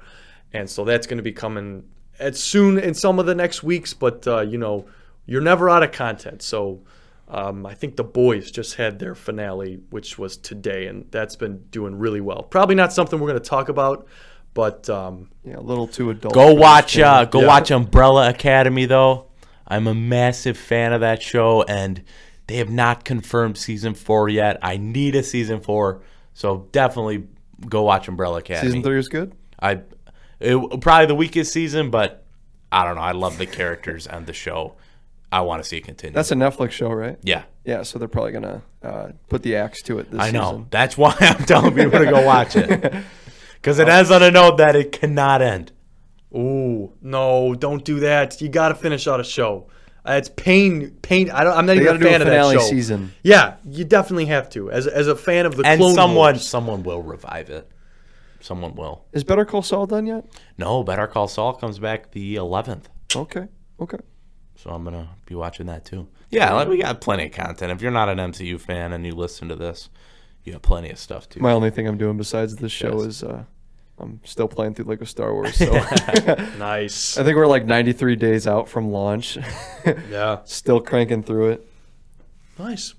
and 0.51 0.69
so 0.69 0.83
that's 0.83 1.07
going 1.07 1.17
to 1.17 1.23
be 1.23 1.31
coming 1.31 1.85
as 2.19 2.43
soon 2.43 2.77
in 2.77 2.93
some 2.93 3.19
of 3.19 3.25
the 3.25 3.35
next 3.35 3.63
weeks. 3.63 3.93
But 3.93 4.27
uh, 4.27 4.41
you 4.41 4.57
know, 4.57 4.85
you're 5.25 5.41
never 5.41 5.69
out 5.69 5.81
of 5.83 5.91
content. 5.93 6.41
So. 6.41 6.81
Um, 7.29 7.65
I 7.65 7.75
think 7.75 7.95
the 7.95 8.03
boys 8.03 8.49
just 8.49 8.75
had 8.75 8.97
their 8.97 9.13
finale, 9.13 9.79
which 9.91 10.17
was 10.17 10.35
today, 10.37 10.87
and 10.87 11.05
that's 11.11 11.35
been 11.35 11.59
doing 11.69 11.95
really 11.97 12.21
well. 12.21 12.41
Probably 12.43 12.75
not 12.75 12.91
something 12.91 13.19
we're 13.19 13.29
going 13.29 13.41
to 13.41 13.47
talk 13.49 13.69
about, 13.69 14.07
but 14.55 14.89
um, 14.89 15.29
yeah, 15.45 15.57
a 15.57 15.61
little 15.61 15.87
too 15.87 16.09
adult. 16.09 16.33
Go 16.33 16.53
watch, 16.53 16.97
uh, 16.97 17.25
go 17.25 17.41
Yeah. 17.41 17.47
watch 17.47 17.69
Umbrella 17.69 18.29
Academy 18.29 18.85
though. 18.85 19.27
I'm 19.67 19.85
a 19.85 19.93
massive 19.93 20.57
fan 20.57 20.91
of 20.93 21.01
that 21.01 21.21
show, 21.21 21.61
and 21.63 22.03
they 22.47 22.55
have 22.57 22.71
not 22.71 23.05
confirmed 23.05 23.57
season 23.59 23.93
four 23.93 24.27
yet. 24.27 24.57
I 24.63 24.77
need 24.77 25.15
a 25.15 25.21
season 25.21 25.61
four, 25.61 26.01
so 26.33 26.67
definitely 26.71 27.27
go 27.67 27.83
watch 27.83 28.07
Umbrella 28.07 28.39
Academy. 28.39 28.67
Season 28.69 28.81
three 28.81 28.97
is 28.97 29.07
good. 29.07 29.33
I 29.61 29.81
it, 30.39 30.81
probably 30.81 31.05
the 31.05 31.13
weakest 31.15 31.53
season, 31.53 31.91
but 31.91 32.25
I 32.71 32.85
don't 32.85 32.95
know. 32.95 33.01
I 33.01 33.11
love 33.11 33.37
the 33.37 33.45
characters 33.45 34.07
and 34.07 34.25
the 34.25 34.33
show. 34.33 34.77
I 35.31 35.41
want 35.41 35.61
to 35.63 35.67
see 35.69 35.77
it 35.77 35.83
continue. 35.85 36.13
That's 36.15 36.31
a 36.31 36.35
Netflix 36.35 36.71
show, 36.71 36.89
right? 36.91 37.17
yeah. 37.23 37.43
Yeah, 37.65 37.83
so 37.83 37.99
they're 37.99 38.07
probably 38.07 38.31
gonna 38.31 38.63
uh, 38.81 39.09
put 39.27 39.43
the 39.43 39.55
axe 39.57 39.83
to 39.83 39.99
it 39.99 40.09
this 40.09 40.19
I 40.19 40.31
know. 40.31 40.43
season. 40.51 40.67
That's 40.71 40.97
why 40.97 41.15
I'm 41.19 41.45
telling 41.45 41.75
people 41.75 41.99
to 41.99 42.05
go 42.05 42.21
watch 42.25 42.55
it. 42.55 42.93
Because 43.61 43.77
it 43.77 43.89
ends 43.89 44.09
on 44.09 44.23
a 44.23 44.31
note 44.31 44.55
that 44.59 44.77
it 44.77 44.93
cannot 44.93 45.41
end. 45.41 45.73
Ooh, 46.33 46.93
no, 47.01 47.53
don't 47.55 47.83
do 47.83 47.99
that. 47.99 48.39
You 48.39 48.47
got 48.47 48.69
to 48.69 48.75
finish 48.75 49.05
out 49.05 49.19
a 49.19 49.23
show. 49.25 49.67
Uh, 50.07 50.13
it's 50.13 50.29
pain, 50.29 50.91
pain. 51.01 51.29
I 51.29 51.43
don't. 51.43 51.57
I'm 51.57 51.65
not 51.65 51.73
They 51.75 51.81
even 51.81 51.85
gotta 51.85 51.97
a 51.97 51.99
do 51.99 52.07
a 52.07 52.09
fan 52.11 52.21
of 52.21 52.27
that 52.27 52.33
finale 52.33 52.55
show. 52.55 52.61
season. 52.61 53.11
Yeah, 53.21 53.55
you 53.65 53.83
definitely 53.83 54.27
have 54.27 54.49
to. 54.51 54.71
As 54.71 54.87
as 54.87 55.07
a 55.09 55.15
fan 55.15 55.45
of 55.45 55.57
the 55.57 55.65
And 55.67 55.77
Clone 55.77 55.93
someone 55.93 56.15
Wars. 56.35 56.47
someone 56.47 56.83
will 56.83 57.01
revive 57.03 57.49
it. 57.49 57.69
Someone 58.39 58.75
will. 58.75 59.03
Is 59.11 59.25
Better 59.25 59.43
Call 59.43 59.61
Saul 59.61 59.85
done 59.87 60.05
yet? 60.05 60.23
No, 60.57 60.81
Better 60.81 61.05
Call 61.07 61.27
Saul 61.27 61.51
comes 61.53 61.79
back 61.79 62.11
the 62.11 62.37
11th. 62.37 62.85
Okay, 63.13 63.47
okay. 63.81 63.97
So 64.63 64.71
I'm 64.71 64.83
going 64.83 64.95
to 64.95 65.07
be 65.25 65.35
watching 65.35 65.67
that 65.67 65.85
too. 65.85 66.07
Yeah, 66.31 66.53
like 66.53 66.67
we 66.67 66.77
got 66.81 66.99
plenty 66.99 67.27
of 67.27 67.31
content. 67.31 67.71
If 67.71 67.81
you're 67.81 67.91
not 67.91 68.09
an 68.09 68.17
MCU 68.17 68.59
fan 68.59 68.91
and 68.91 69.05
you 69.05 69.13
listen 69.15 69.47
to 69.47 69.55
this, 69.55 69.89
you 70.43 70.51
have 70.53 70.61
plenty 70.61 70.89
of 70.89 70.99
stuff 70.99 71.29
too. 71.29 71.39
My 71.39 71.53
only 71.53 71.69
thing 71.71 71.87
I'm 71.87 71.97
doing 71.97 72.17
besides 72.17 72.57
this 72.57 72.71
show 72.73 72.97
Yes. 72.97 73.05
is 73.07 73.23
uh, 73.23 73.43
I'm 73.97 74.19
still 74.25 74.49
playing 74.49 74.73
through 74.73 74.85
Lego 74.85 75.05
Star 75.05 75.33
Wars. 75.33 75.55
So 75.55 75.71
nice. 76.57 77.17
I 77.17 77.23
think 77.23 77.37
we're 77.37 77.47
like 77.47 77.65
93 77.65 78.17
days 78.17 78.47
out 78.47 78.67
from 78.67 78.91
launch. 78.91 79.37
Yeah, 80.11 80.39
still 80.43 80.81
cranking 80.81 81.23
through 81.23 81.51
it. 81.51 81.67
nice. 82.59 82.93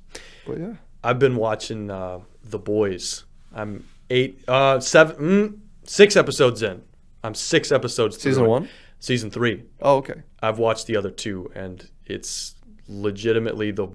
But 0.47 0.59
yeah, 0.59 0.73
I've 1.05 1.19
been 1.19 1.37
watching 1.37 1.91
uh, 1.91 2.21
The 2.43 2.59
Boys. 2.59 3.25
I'm 3.55 3.87
eight, 4.09 4.43
uh, 4.49 4.81
seven, 4.81 5.17
mm, 5.17 5.59
six 5.89 6.17
episodes 6.17 6.63
in. 6.63 6.83
I'm 7.23 7.35
six 7.35 7.71
episodes. 7.71 8.17
through 8.17 8.33
Season 8.33 8.45
it. 8.47 8.49
one? 8.49 8.69
Season 8.99 9.31
three. 9.31 9.65
oh 9.83 9.97
okay. 9.97 10.23
I've 10.43 10.59
watched 10.59 10.87
the 10.87 10.97
other 10.97 11.11
two, 11.11 11.51
and 11.55 11.89
it's 12.07 12.55
legitimately 12.89 13.71
the 13.71 13.89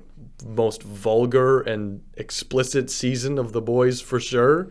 most 0.46 0.84
vulgar 0.84 1.62
and 1.62 2.02
explicit 2.16 2.90
season 2.90 3.38
of 3.38 3.52
The 3.52 3.62
Boys 3.62 4.02
for 4.02 4.20
sure. 4.20 4.70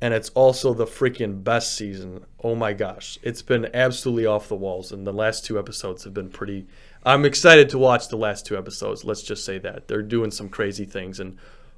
And 0.00 0.14
it's 0.14 0.28
also 0.30 0.74
the 0.74 0.86
freaking 0.86 1.42
best 1.42 1.74
season. 1.74 2.24
Oh 2.44 2.54
my 2.54 2.72
gosh. 2.72 3.18
It's 3.22 3.42
been 3.42 3.68
absolutely 3.74 4.26
off 4.26 4.48
the 4.48 4.54
walls, 4.54 4.92
and 4.92 5.06
the 5.06 5.12
last 5.12 5.44
two 5.44 5.58
episodes 5.58 6.04
have 6.04 6.14
been 6.14 6.30
pretty. 6.30 6.66
I'm 7.04 7.24
excited 7.24 7.68
to 7.70 7.78
watch 7.78 8.08
the 8.08 8.16
last 8.16 8.46
two 8.46 8.56
episodes. 8.56 9.04
Let's 9.04 9.22
just 9.22 9.44
say 9.44 9.58
that. 9.58 9.88
They're 9.88 10.02
doing 10.02 10.30
some 10.30 10.48
crazy 10.48 10.84
things, 10.84 11.18
and 11.18 11.36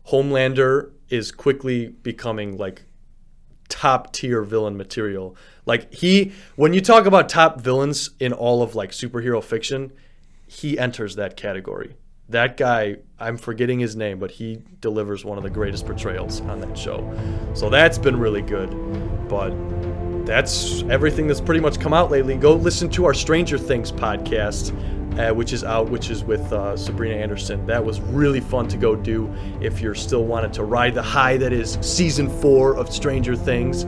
Homelander 0.09 0.91
is 1.09 1.33
quickly 1.33 1.89
becoming 1.89 2.59
like 2.59 2.83
top 3.71 4.13
tier 4.13 4.43
villain 4.43 4.77
material. 4.77 5.35
Like 5.65 5.95
he 5.95 6.33
when 6.57 6.75
you 6.75 6.81
talk 6.81 7.07
about 7.07 7.29
top 7.29 7.61
villains 7.61 8.11
in 8.21 8.33
all 8.33 8.63
of 8.63 8.75
like 8.75 8.91
superhero 8.91 9.43
fiction, 9.43 9.93
he 10.47 10.79
enters 10.79 11.17
that 11.17 11.37
category. 11.37 11.95
That 12.29 12.57
guy, 12.57 12.99
I'm 13.19 13.37
forgetting 13.37 13.81
his 13.81 13.97
name, 13.97 14.19
but 14.19 14.31
he 14.31 14.63
delivers 14.81 15.25
one 15.25 15.37
of 15.39 15.43
the 15.43 15.51
greatest 15.51 15.87
portrayals 15.87 16.41
on 16.43 16.61
that 16.61 16.77
show. 16.79 17.09
So 17.55 17.71
that's 17.71 17.99
been 17.99 18.19
really 18.19 18.43
good. 18.43 18.71
But 19.29 19.51
that's 20.27 20.83
everything 20.85 21.27
that's 21.27 21.41
pretty 21.41 21.61
much 21.61 21.81
come 21.81 21.93
out 21.93 22.11
lately. 22.11 22.37
Go 22.37 22.55
listen 22.55 22.89
to 22.91 23.05
our 23.05 23.15
Stranger 23.15 23.59
Things 23.59 23.91
podcast, 23.91 24.73
uh, 25.19 25.35
which 25.35 25.53
is 25.53 25.65
out, 25.65 25.91
which 25.91 26.11
is 26.11 26.25
with 26.25 26.53
uh, 26.53 26.77
Sabrina 26.77 27.17
Anderson. 27.17 27.67
That 27.67 27.85
was 27.85 28.01
really 28.01 28.41
fun 28.41 28.69
to 28.69 28.77
go 28.77 28.95
do 28.95 29.33
if 29.61 29.81
you're 29.81 29.95
still 29.95 30.25
wanting 30.25 30.53
to 30.53 30.65
ride 30.65 30.95
the 30.95 31.03
high 31.03 31.37
that 31.39 31.53
is 31.53 31.79
season 31.81 32.29
four 32.41 32.77
of 32.77 32.93
Stranger 32.93 33.35
Things. 33.35 33.85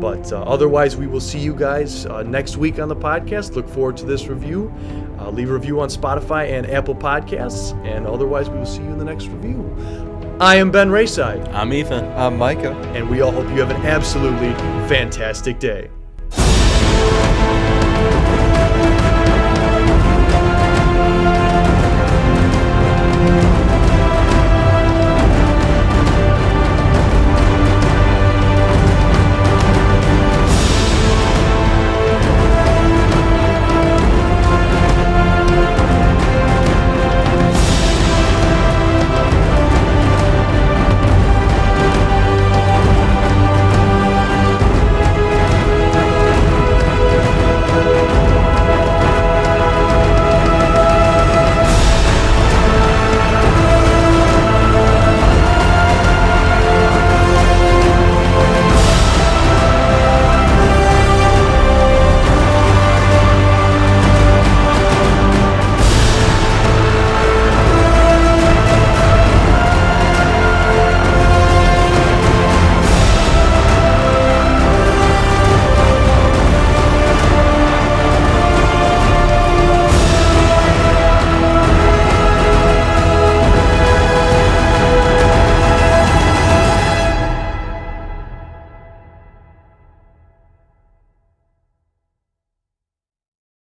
But 0.00 0.30
uh, 0.30 0.42
otherwise, 0.42 0.96
we 0.96 1.06
will 1.06 1.20
see 1.20 1.38
you 1.38 1.54
guys 1.54 2.04
uh, 2.06 2.22
next 2.22 2.58
week 2.58 2.78
on 2.78 2.88
the 2.88 2.96
podcast. 2.96 3.56
Look 3.56 3.68
forward 3.68 3.96
to 3.98 4.04
this 4.04 4.26
review. 4.26 4.72
Uh, 5.18 5.30
leave 5.30 5.50
a 5.50 5.54
review 5.54 5.80
on 5.80 5.88
Spotify 5.88 6.50
and 6.50 6.66
Apple 6.70 6.94
Podcasts. 6.94 7.72
And 7.86 8.06
otherwise, 8.06 8.50
we 8.50 8.58
will 8.58 8.66
see 8.66 8.82
you 8.82 8.90
in 8.90 8.98
the 8.98 9.04
next 9.06 9.28
review. 9.28 10.15
I 10.38 10.56
am 10.56 10.70
Ben 10.70 10.90
Rayside, 10.90 11.48
I'm 11.54 11.72
Ethan. 11.72 12.04
I'm 12.12 12.36
Micah. 12.36 12.74
and 12.94 13.08
we 13.08 13.22
all 13.22 13.32
hope 13.32 13.48
you 13.48 13.58
have 13.60 13.70
an 13.70 13.80
absolutely 13.86 14.52
fantastic 14.86 15.58
day. 15.58 15.88